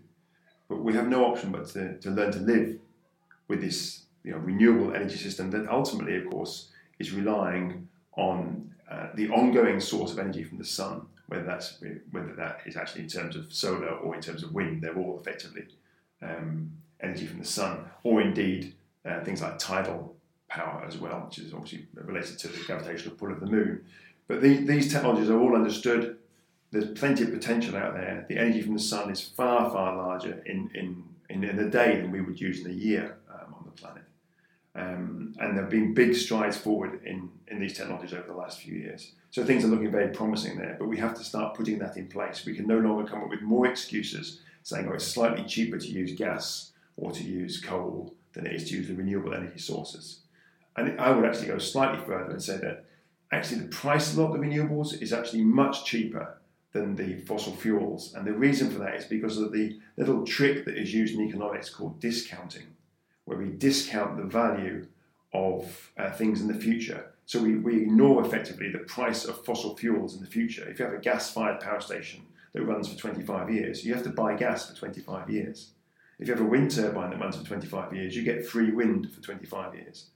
But 0.70 0.84
we 0.84 0.94
have 0.94 1.08
no 1.08 1.26
option 1.26 1.52
but 1.52 1.66
to, 1.70 1.98
to 1.98 2.12
learn 2.12 2.32
to 2.34 2.40
live 2.40 2.78
with 3.48 3.60
this 3.60 4.04
you 4.24 4.32
know, 4.32 4.38
renewable 4.38 4.94
energy 4.94 5.18
system 5.18 5.50
that 5.50 5.68
ultimately, 5.68 6.16
of 6.16 6.30
course, 6.30 6.70
is 7.00 7.12
relying 7.12 7.88
on 8.14 8.72
uh, 8.90 9.08
the 9.16 9.30
ongoing 9.30 9.80
source 9.80 10.12
of 10.12 10.20
energy 10.20 10.44
from 10.44 10.60
the 10.60 10.66
sun 10.66 11.08
whether 11.32 11.46
that's 11.46 11.82
whether 12.12 12.34
that 12.36 12.60
is 12.66 12.76
actually 12.76 13.04
in 13.04 13.08
terms 13.08 13.38
of 13.38 13.54
solar 13.54 13.88
or 13.88 14.14
in 14.14 14.22
terms 14.22 14.44
of 14.44 14.54
wind, 14.54 14.82
they're 14.82 14.98
all 14.98 15.18
effectively 15.18 15.64
um, 16.22 16.70
energy 17.00 17.26
from 17.26 17.40
the 17.40 17.46
sun, 17.46 17.86
or 18.04 18.22
indeed 18.22 18.74
uh, 19.06 19.22
things 19.24 19.42
like 19.42 19.58
tidal 19.58 20.14
power 20.50 20.84
as 20.86 20.98
well, 20.98 21.22
which 21.26 21.40
is 21.40 21.54
obviously 21.54 21.88
related 21.96 22.38
to 22.38 22.50
the 22.50 22.62
gravitational 22.66 23.16
pull 23.16 23.32
of 23.32 23.40
the 23.40 23.46
moon. 23.46 23.82
But 24.28 24.42
the, 24.42 24.58
these 24.58 24.92
technologies 24.92 25.30
are 25.30 25.40
all 25.40 25.56
understood. 25.56 26.18
There's 26.72 27.00
plenty 27.00 27.24
of 27.24 27.32
potential 27.32 27.78
out 27.78 27.94
there. 27.94 28.26
The 28.28 28.38
energy 28.38 28.62
from 28.62 28.74
the 28.74 28.80
sun 28.82 29.10
is 29.10 29.22
far, 29.22 29.72
far 29.72 29.96
larger 29.96 30.44
in, 30.46 30.70
in, 30.74 31.06
in, 31.30 31.46
in 31.46 31.60
a 31.60 31.70
day 31.70 32.02
than 32.02 32.12
we 32.12 32.20
would 32.20 32.42
use 32.42 32.60
in 32.60 32.70
a 32.70 32.74
year 32.74 33.18
um, 33.30 33.54
on 33.54 33.64
the 33.64 33.72
planet. 33.72 34.04
Um, 34.74 35.36
and 35.40 35.56
there 35.56 35.64
have 35.64 35.72
been 35.72 35.94
big 35.94 36.16
strides 36.16 36.56
forward 36.56 37.02
in, 37.04 37.30
in 37.48 37.60
these 37.60 37.74
technologies 37.74 38.14
over 38.14 38.28
the 38.28 38.34
last 38.34 38.62
few 38.62 38.76
years. 38.76 39.12
So 39.30 39.44
things 39.44 39.66
are 39.66 39.68
looking 39.68 39.92
very 39.92 40.10
promising 40.10 40.58
there, 40.58 40.78
but 40.80 40.88
we 40.88 40.98
have 40.98 41.14
to 41.16 41.24
start 41.24 41.56
putting 41.56 41.80
that 41.80 41.98
in 41.98 42.08
place. 42.08 42.46
We 42.46 42.56
can 42.56 42.68
no 42.68 42.80
longer 42.80 43.10
come 43.10 43.22
up 43.22 43.30
with 43.30 43.42
more 43.42 43.68
excuses 43.68 44.42
saying, 44.64 44.88
oh, 44.88 44.94
it's 44.94 45.08
slightly 45.08 45.44
cheaper 45.44 45.78
to 45.78 45.88
use 45.88 46.14
gas 46.18 46.72
or 46.96 47.12
to 47.12 47.24
use 47.24 47.60
coal 47.60 48.14
than 48.34 48.46
it 48.46 48.54
is 48.54 48.70
to 48.70 48.78
use 48.78 48.88
the 48.88 48.96
renewable 48.96 49.34
energy 49.34 49.60
sources. 49.60 50.20
And 50.78 51.00
I 51.00 51.12
would 51.12 51.26
actually 51.26 51.48
go 51.48 51.58
slightly 51.58 52.04
further 52.06 52.32
and 52.32 52.42
say 52.42 52.58
that 52.58 52.86
actually 53.32 53.62
the 53.62 53.68
price 53.68 54.12
of 54.12 54.18
a 54.18 54.22
lot 54.22 54.34
of 54.34 54.40
the 54.40 54.48
renewables 54.48 55.02
is 55.02 55.12
actually 55.12 55.44
much 55.44 55.84
cheaper 55.84 56.38
than 56.72 56.96
the 56.96 57.18
fossil 57.22 57.54
fuels. 57.54 58.14
And 58.14 58.26
the 58.26 58.32
reason 58.32 58.72
for 58.72 58.80
that 58.80 58.96
is 58.96 59.06
because 59.06 59.38
of 59.38 59.52
the 59.52 59.78
little 59.98 60.26
trick 60.26 60.64
that 60.66 60.78
is 60.78 60.94
used 60.94 61.16
in 61.16 61.22
economics 61.22 61.70
called 61.70 62.00
discounting 62.00 62.68
where 63.32 63.40
we 63.40 63.50
discount 63.50 64.18
the 64.18 64.24
value 64.24 64.86
of 65.34 65.90
uh, 65.98 66.12
things 66.12 66.42
in 66.42 66.50
the 66.50 66.54
future. 66.54 67.14
So 67.26 67.42
we, 67.42 67.56
we 67.56 67.84
ignore 67.84 68.26
effectively 68.26 68.70
the 68.70 68.80
price 68.80 69.24
of 69.24 69.46
fossil 69.46 69.78
fuels 69.78 70.16
in 70.16 70.22
the 70.22 70.28
future. 70.28 70.68
If 70.68 70.80
you 70.80 70.86
have 70.86 70.94
a 70.94 70.98
gas 70.98 71.32
fired 71.32 71.62
power 71.62 71.80
station 71.80 72.24
that 72.52 72.64
runs 72.64 72.92
for 72.92 73.00
25 73.00 73.50
years, 73.50 73.86
you 73.86 73.94
have 73.94 74.04
to 74.04 74.10
buy 74.10 74.36
gas 74.36 74.70
for 74.70 74.76
25 74.76 75.30
years. 75.30 75.70
If 76.20 76.28
you 76.28 76.34
have 76.34 76.44
a 76.44 76.50
wind 76.50 76.72
turbine 76.72 77.12
that 77.12 77.22
runs 77.22 77.38
for 77.38 77.46
25 77.46 77.94
years, 77.94 78.18
you 78.18 78.24
get 78.24 78.46
free 78.46 78.72
wind 78.72 79.10
for 79.14 79.22
25 79.22 79.76
years. 79.76 80.08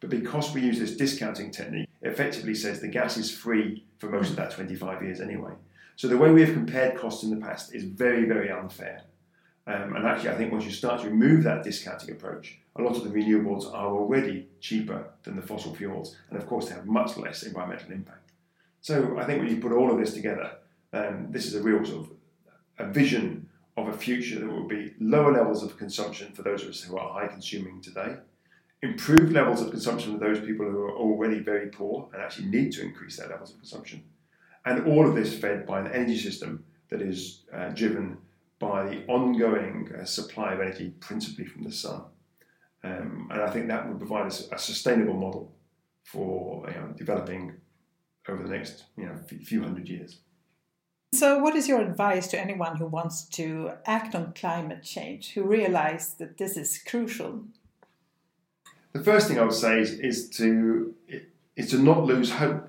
But 0.00 0.08
because 0.08 0.54
we 0.54 0.62
use 0.62 0.78
this 0.78 0.96
discounting 0.96 1.50
technique, 1.50 1.90
it 2.00 2.08
effectively 2.08 2.54
says 2.54 2.80
the 2.80 2.88
gas 2.88 3.18
is 3.18 3.30
free 3.30 3.84
for 3.98 4.08
most 4.08 4.30
of 4.30 4.36
that 4.36 4.52
25 4.52 5.02
years 5.02 5.20
anyway. 5.20 5.52
So 5.96 6.08
the 6.08 6.16
way 6.16 6.30
we 6.30 6.40
have 6.40 6.54
compared 6.54 6.96
costs 6.96 7.24
in 7.24 7.30
the 7.30 7.44
past 7.44 7.74
is 7.74 7.84
very, 7.84 8.24
very 8.24 8.50
unfair. 8.50 9.02
Um, 9.66 9.96
and 9.96 10.06
actually, 10.06 10.30
I 10.30 10.34
think 10.36 10.50
once 10.50 10.64
you 10.64 10.70
start 10.70 11.02
to 11.02 11.08
remove 11.08 11.44
that 11.44 11.62
discounting 11.62 12.10
approach, 12.10 12.58
a 12.76 12.82
lot 12.82 12.96
of 12.96 13.04
the 13.04 13.10
renewables 13.10 13.72
are 13.72 13.88
already 13.88 14.48
cheaper 14.60 15.06
than 15.22 15.36
the 15.36 15.42
fossil 15.42 15.74
fuels, 15.74 16.16
and 16.28 16.38
of 16.38 16.46
course, 16.46 16.68
they 16.68 16.74
have 16.74 16.86
much 16.86 17.16
less 17.16 17.42
environmental 17.42 17.92
impact. 17.92 18.32
So 18.80 19.18
I 19.18 19.24
think 19.24 19.40
when 19.40 19.50
you 19.50 19.60
put 19.60 19.72
all 19.72 19.90
of 19.90 19.98
this 19.98 20.14
together, 20.14 20.50
um, 20.92 21.28
this 21.30 21.46
is 21.46 21.54
a 21.54 21.62
real 21.62 21.84
sort 21.84 22.06
of 22.06 22.10
a 22.78 22.92
vision 22.92 23.48
of 23.76 23.88
a 23.88 23.92
future 23.92 24.38
that 24.40 24.46
will 24.46 24.68
be 24.68 24.94
lower 25.00 25.32
levels 25.32 25.62
of 25.62 25.76
consumption 25.76 26.32
for 26.32 26.42
those 26.42 26.62
of 26.62 26.68
us 26.68 26.82
who 26.82 26.96
are 26.96 27.12
high 27.12 27.28
consuming 27.28 27.80
today, 27.80 28.16
improved 28.82 29.32
levels 29.32 29.60
of 29.62 29.70
consumption 29.70 30.12
for 30.12 30.24
those 30.24 30.40
people 30.40 30.66
who 30.70 30.82
are 30.82 30.96
already 30.96 31.38
very 31.38 31.68
poor 31.68 32.08
and 32.12 32.22
actually 32.22 32.46
need 32.46 32.72
to 32.72 32.82
increase 32.82 33.16
their 33.16 33.28
levels 33.28 33.50
of 33.50 33.58
consumption, 33.58 34.02
and 34.64 34.86
all 34.86 35.08
of 35.08 35.14
this 35.14 35.36
fed 35.38 35.66
by 35.66 35.80
an 35.80 35.92
energy 35.92 36.18
system 36.18 36.64
that 36.88 37.00
is 37.00 37.42
uh, 37.52 37.68
driven 37.70 38.18
by 38.58 38.84
the 38.84 39.04
ongoing 39.06 39.90
uh, 39.98 40.04
supply 40.04 40.52
of 40.52 40.60
energy, 40.60 40.92
principally 41.00 41.44
from 41.44 41.64
the 41.64 41.72
sun. 41.72 42.02
Um, 42.84 43.28
and 43.30 43.40
I 43.40 43.50
think 43.50 43.68
that 43.68 43.88
would 43.88 43.98
provide 43.98 44.26
us 44.26 44.46
a 44.52 44.58
sustainable 44.58 45.14
model 45.14 45.50
for 46.04 46.68
you 46.68 46.74
know, 46.74 46.88
developing 46.96 47.54
over 48.28 48.42
the 48.42 48.50
next 48.50 48.84
you 48.96 49.06
know, 49.06 49.16
few 49.16 49.62
hundred 49.62 49.88
years. 49.88 50.18
So, 51.14 51.38
what 51.38 51.54
is 51.54 51.66
your 51.68 51.80
advice 51.80 52.26
to 52.28 52.40
anyone 52.40 52.76
who 52.76 52.86
wants 52.86 53.24
to 53.38 53.72
act 53.86 54.14
on 54.14 54.34
climate 54.34 54.82
change, 54.82 55.32
who 55.32 55.44
realize 55.44 56.14
that 56.14 56.38
this 56.38 56.56
is 56.56 56.78
crucial? 56.86 57.44
The 58.92 59.02
first 59.02 59.28
thing 59.28 59.38
I 59.38 59.44
would 59.44 59.54
say 59.54 59.80
is, 59.80 59.92
is 59.92 60.28
to 60.30 60.94
is 61.56 61.70
to 61.70 61.78
not 61.78 62.04
lose 62.04 62.32
hope. 62.32 62.68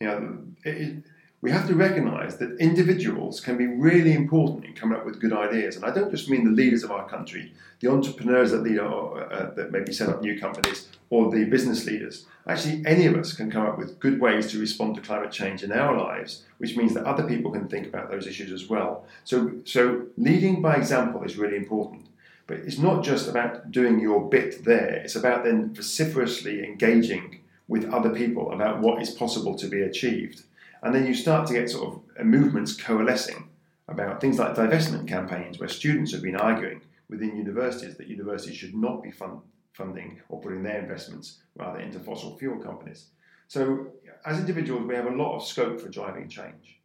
You 0.00 0.06
know, 0.08 0.38
it, 0.64 0.76
it, 0.76 1.04
we 1.42 1.50
have 1.50 1.66
to 1.66 1.74
recognize 1.74 2.36
that 2.36 2.56
individuals 2.58 3.40
can 3.40 3.58
be 3.58 3.66
really 3.66 4.12
important 4.12 4.64
in 4.64 4.74
coming 4.74 4.96
up 4.96 5.04
with 5.04 5.20
good 5.20 5.32
ideas. 5.32 5.74
And 5.74 5.84
I 5.84 5.90
don't 5.90 6.10
just 6.10 6.30
mean 6.30 6.44
the 6.44 6.52
leaders 6.52 6.84
of 6.84 6.92
our 6.92 7.08
country, 7.08 7.52
the 7.80 7.90
entrepreneurs 7.90 8.52
that 8.52 8.62
lead 8.62 8.78
or, 8.78 9.30
uh, 9.30 9.50
that 9.56 9.72
maybe 9.72 9.92
set 9.92 10.08
up 10.08 10.22
new 10.22 10.38
companies, 10.38 10.88
or 11.10 11.32
the 11.32 11.44
business 11.44 11.84
leaders. 11.84 12.26
Actually, 12.46 12.84
any 12.86 13.06
of 13.06 13.16
us 13.16 13.32
can 13.32 13.50
come 13.50 13.66
up 13.66 13.76
with 13.76 13.98
good 13.98 14.20
ways 14.20 14.52
to 14.52 14.60
respond 14.60 14.94
to 14.94 15.00
climate 15.00 15.32
change 15.32 15.64
in 15.64 15.72
our 15.72 15.98
lives, 15.98 16.44
which 16.58 16.76
means 16.76 16.94
that 16.94 17.04
other 17.04 17.24
people 17.24 17.50
can 17.50 17.66
think 17.66 17.88
about 17.88 18.08
those 18.08 18.28
issues 18.28 18.52
as 18.52 18.68
well. 18.70 19.04
So, 19.24 19.52
so 19.64 20.06
leading 20.16 20.62
by 20.62 20.76
example 20.76 21.24
is 21.24 21.36
really 21.36 21.56
important. 21.56 22.06
But 22.46 22.58
it's 22.58 22.78
not 22.78 23.02
just 23.02 23.28
about 23.28 23.72
doing 23.72 23.98
your 23.98 24.28
bit 24.28 24.64
there, 24.64 24.94
it's 25.04 25.16
about 25.16 25.42
then 25.42 25.74
vociferously 25.74 26.64
engaging 26.64 27.40
with 27.66 27.92
other 27.92 28.10
people 28.10 28.52
about 28.52 28.80
what 28.80 29.02
is 29.02 29.10
possible 29.10 29.56
to 29.56 29.66
be 29.66 29.82
achieved. 29.82 30.42
And 30.82 30.94
then 30.94 31.06
you 31.06 31.14
start 31.14 31.46
to 31.48 31.54
get 31.54 31.70
sort 31.70 31.94
of 31.94 32.26
movements 32.26 32.74
coalescing 32.74 33.48
about 33.88 34.20
things 34.20 34.38
like 34.38 34.54
divestment 34.54 35.06
campaigns, 35.06 35.58
where 35.58 35.68
students 35.68 36.12
have 36.12 36.22
been 36.22 36.36
arguing 36.36 36.82
within 37.08 37.36
universities 37.36 37.96
that 37.96 38.08
universities 38.08 38.56
should 38.56 38.74
not 38.74 39.02
be 39.02 39.10
fund, 39.10 39.40
funding 39.72 40.20
or 40.28 40.40
putting 40.40 40.62
their 40.62 40.80
investments 40.80 41.38
rather 41.56 41.78
into 41.78 42.00
fossil 42.00 42.36
fuel 42.38 42.58
companies. 42.58 43.08
So, 43.48 43.88
as 44.24 44.38
individuals, 44.38 44.86
we 44.86 44.94
have 44.94 45.06
a 45.06 45.14
lot 45.14 45.36
of 45.36 45.44
scope 45.44 45.80
for 45.80 45.88
driving 45.88 46.28
change. 46.28 46.80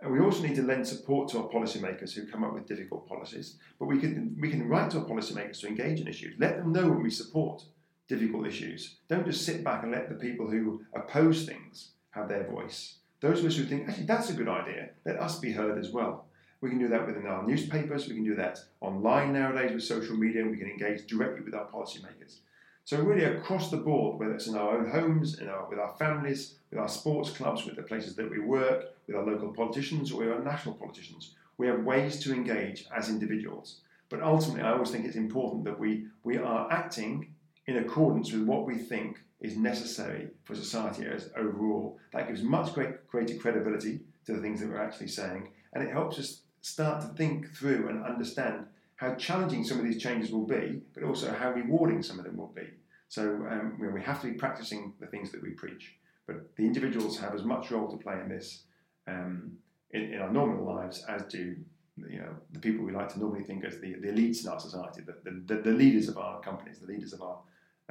And 0.00 0.12
we 0.12 0.20
also 0.20 0.42
need 0.42 0.56
to 0.56 0.62
lend 0.62 0.86
support 0.86 1.28
to 1.30 1.38
our 1.38 1.48
policymakers 1.48 2.12
who 2.12 2.26
come 2.26 2.44
up 2.44 2.54
with 2.54 2.66
difficult 2.66 3.08
policies. 3.08 3.56
But 3.78 3.86
we 3.86 3.98
can, 3.98 4.36
we 4.40 4.48
can 4.48 4.68
write 4.68 4.90
to 4.92 4.98
our 4.98 5.04
policymakers 5.04 5.60
to 5.60 5.66
engage 5.66 6.00
in 6.00 6.06
issues. 6.06 6.34
Let 6.38 6.58
them 6.58 6.72
know 6.72 6.88
when 6.88 7.02
we 7.02 7.10
support 7.10 7.64
difficult 8.06 8.46
issues. 8.46 8.96
Don't 9.08 9.26
just 9.26 9.44
sit 9.44 9.64
back 9.64 9.82
and 9.82 9.92
let 9.92 10.08
the 10.08 10.14
people 10.14 10.48
who 10.48 10.82
oppose 10.94 11.44
things 11.46 11.90
have 12.10 12.28
their 12.28 12.44
voice. 12.44 12.97
Those 13.20 13.40
of 13.40 13.46
us 13.46 13.56
who 13.56 13.64
think, 13.64 13.88
actually, 13.88 14.06
that's 14.06 14.30
a 14.30 14.34
good 14.34 14.48
idea, 14.48 14.90
let 15.04 15.18
us 15.18 15.38
be 15.38 15.52
heard 15.52 15.78
as 15.78 15.90
well. 15.90 16.26
We 16.60 16.70
can 16.70 16.78
do 16.78 16.88
that 16.88 17.06
within 17.06 17.26
our 17.26 17.46
newspapers, 17.46 18.08
we 18.08 18.14
can 18.14 18.24
do 18.24 18.34
that 18.36 18.58
online 18.80 19.32
nowadays 19.32 19.72
with 19.72 19.84
social 19.84 20.16
media, 20.16 20.44
we 20.44 20.56
can 20.56 20.68
engage 20.68 21.06
directly 21.06 21.42
with 21.42 21.54
our 21.54 21.66
policymakers. 21.66 22.38
So, 22.84 23.00
really, 23.02 23.24
across 23.24 23.70
the 23.70 23.76
board, 23.76 24.18
whether 24.18 24.34
it's 24.34 24.46
in 24.46 24.56
our 24.56 24.78
own 24.78 24.88
homes, 24.88 25.38
in 25.40 25.48
our, 25.48 25.68
with 25.68 25.78
our 25.78 25.94
families, 25.98 26.54
with 26.70 26.80
our 26.80 26.88
sports 26.88 27.30
clubs, 27.30 27.64
with 27.64 27.76
the 27.76 27.82
places 27.82 28.16
that 28.16 28.30
we 28.30 28.38
work, 28.38 28.94
with 29.06 29.14
our 29.14 29.26
local 29.26 29.52
politicians, 29.52 30.10
or 30.10 30.20
with 30.20 30.32
our 30.32 30.42
national 30.42 30.74
politicians, 30.74 31.34
we 31.58 31.66
have 31.66 31.84
ways 31.84 32.18
to 32.20 32.32
engage 32.32 32.86
as 32.96 33.08
individuals. 33.08 33.80
But 34.08 34.22
ultimately, 34.22 34.62
I 34.62 34.72
always 34.72 34.90
think 34.90 35.04
it's 35.04 35.16
important 35.16 35.64
that 35.64 35.78
we, 35.78 36.06
we 36.24 36.38
are 36.38 36.72
acting 36.72 37.34
in 37.66 37.76
accordance 37.76 38.32
with 38.32 38.44
what 38.44 38.64
we 38.64 38.76
think 38.76 39.20
is 39.40 39.56
necessary 39.56 40.28
for 40.44 40.54
society 40.54 41.04
as 41.06 41.30
overall. 41.36 41.98
That 42.12 42.28
gives 42.28 42.42
much 42.42 42.74
great, 42.74 43.06
greater 43.06 43.36
credibility 43.36 44.00
to 44.26 44.32
the 44.32 44.40
things 44.40 44.60
that 44.60 44.68
we're 44.68 44.82
actually 44.82 45.08
saying, 45.08 45.52
and 45.72 45.82
it 45.82 45.92
helps 45.92 46.18
us 46.18 46.42
start 46.60 47.00
to 47.02 47.08
think 47.08 47.54
through 47.54 47.88
and 47.88 48.04
understand 48.04 48.66
how 48.96 49.14
challenging 49.14 49.62
some 49.62 49.78
of 49.78 49.84
these 49.84 50.02
changes 50.02 50.32
will 50.32 50.46
be, 50.46 50.80
but 50.92 51.04
also 51.04 51.32
how 51.32 51.52
rewarding 51.52 52.02
some 52.02 52.18
of 52.18 52.24
them 52.24 52.36
will 52.36 52.52
be. 52.54 52.66
So 53.08 53.22
um, 53.48 53.78
we 53.80 54.02
have 54.02 54.20
to 54.22 54.26
be 54.26 54.34
practicing 54.34 54.92
the 55.00 55.06
things 55.06 55.30
that 55.30 55.42
we 55.42 55.50
preach, 55.50 55.94
but 56.26 56.54
the 56.56 56.66
individuals 56.66 57.18
have 57.20 57.34
as 57.34 57.44
much 57.44 57.70
role 57.70 57.88
to 57.88 57.96
play 57.96 58.20
in 58.20 58.28
this 58.28 58.64
um, 59.06 59.52
in, 59.92 60.14
in, 60.14 60.20
our 60.20 60.30
normal 60.30 60.66
lives 60.66 61.02
as 61.08 61.22
do 61.22 61.56
you 61.96 62.18
know 62.18 62.34
the 62.52 62.58
people 62.58 62.84
we 62.84 62.92
like 62.92 63.10
to 63.10 63.18
normally 63.18 63.42
think 63.42 63.64
as 63.64 63.80
the, 63.80 63.94
the 63.94 64.08
elites 64.08 64.42
in 64.42 64.50
our 64.50 64.60
society, 64.60 65.00
the, 65.00 65.30
the, 65.46 65.62
the 65.62 65.70
leaders 65.70 66.08
of 66.08 66.18
our 66.18 66.40
companies, 66.40 66.78
the 66.78 66.86
leaders 66.86 67.14
of 67.14 67.22
our 67.22 67.38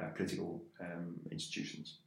uh, 0.02 0.08
political 0.08 0.62
um, 0.80 1.16
institutions. 1.30 1.98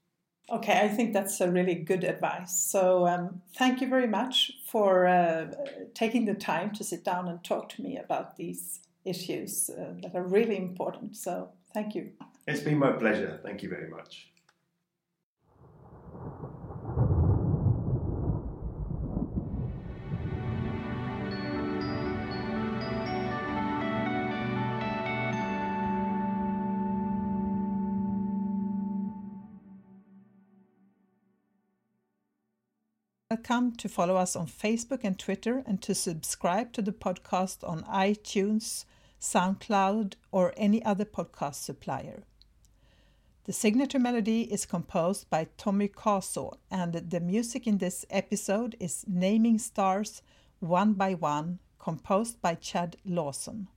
Okay, 0.49 0.81
I 0.81 0.89
think 0.89 1.13
that's 1.13 1.39
a 1.39 1.49
really 1.49 1.75
good 1.75 2.03
advice. 2.03 2.51
So, 2.51 3.07
um, 3.07 3.41
thank 3.55 3.79
you 3.79 3.87
very 3.87 4.07
much 4.07 4.51
for 4.67 5.07
uh, 5.07 5.47
taking 5.93 6.25
the 6.25 6.33
time 6.33 6.71
to 6.71 6.83
sit 6.83 7.05
down 7.05 7.27
and 7.29 7.41
talk 7.43 7.69
to 7.69 7.81
me 7.81 7.97
about 7.97 8.35
these 8.35 8.79
issues 9.05 9.69
uh, 9.69 9.93
that 10.01 10.13
are 10.13 10.23
really 10.23 10.57
important. 10.57 11.15
So, 11.15 11.51
thank 11.73 11.95
you. 11.95 12.11
It's 12.47 12.59
been 12.59 12.79
my 12.79 12.91
pleasure. 12.91 13.39
Thank 13.43 13.63
you 13.63 13.69
very 13.69 13.89
much. 13.89 14.30
Welcome 33.41 33.71
to 33.71 33.89
follow 33.89 34.17
us 34.17 34.35
on 34.35 34.45
Facebook 34.45 34.99
and 35.03 35.17
Twitter 35.17 35.63
and 35.65 35.81
to 35.81 35.95
subscribe 35.95 36.71
to 36.71 36.79
the 36.79 36.91
podcast 36.91 37.67
on 37.67 37.81
iTunes, 37.85 38.85
SoundCloud, 39.19 40.13
or 40.31 40.53
any 40.57 40.85
other 40.85 41.05
podcast 41.05 41.55
supplier. 41.55 42.21
The 43.45 43.53
signature 43.53 43.97
melody 43.97 44.43
is 44.43 44.67
composed 44.67 45.27
by 45.31 45.47
Tommy 45.57 45.87
Caso, 45.87 46.59
and 46.69 46.93
the 46.93 47.19
music 47.19 47.65
in 47.65 47.79
this 47.79 48.05
episode 48.11 48.75
is 48.79 49.05
Naming 49.07 49.57
Stars 49.57 50.21
One 50.59 50.93
by 50.93 51.15
One, 51.15 51.57
composed 51.79 52.43
by 52.43 52.53
Chad 52.53 52.97
Lawson. 53.03 53.69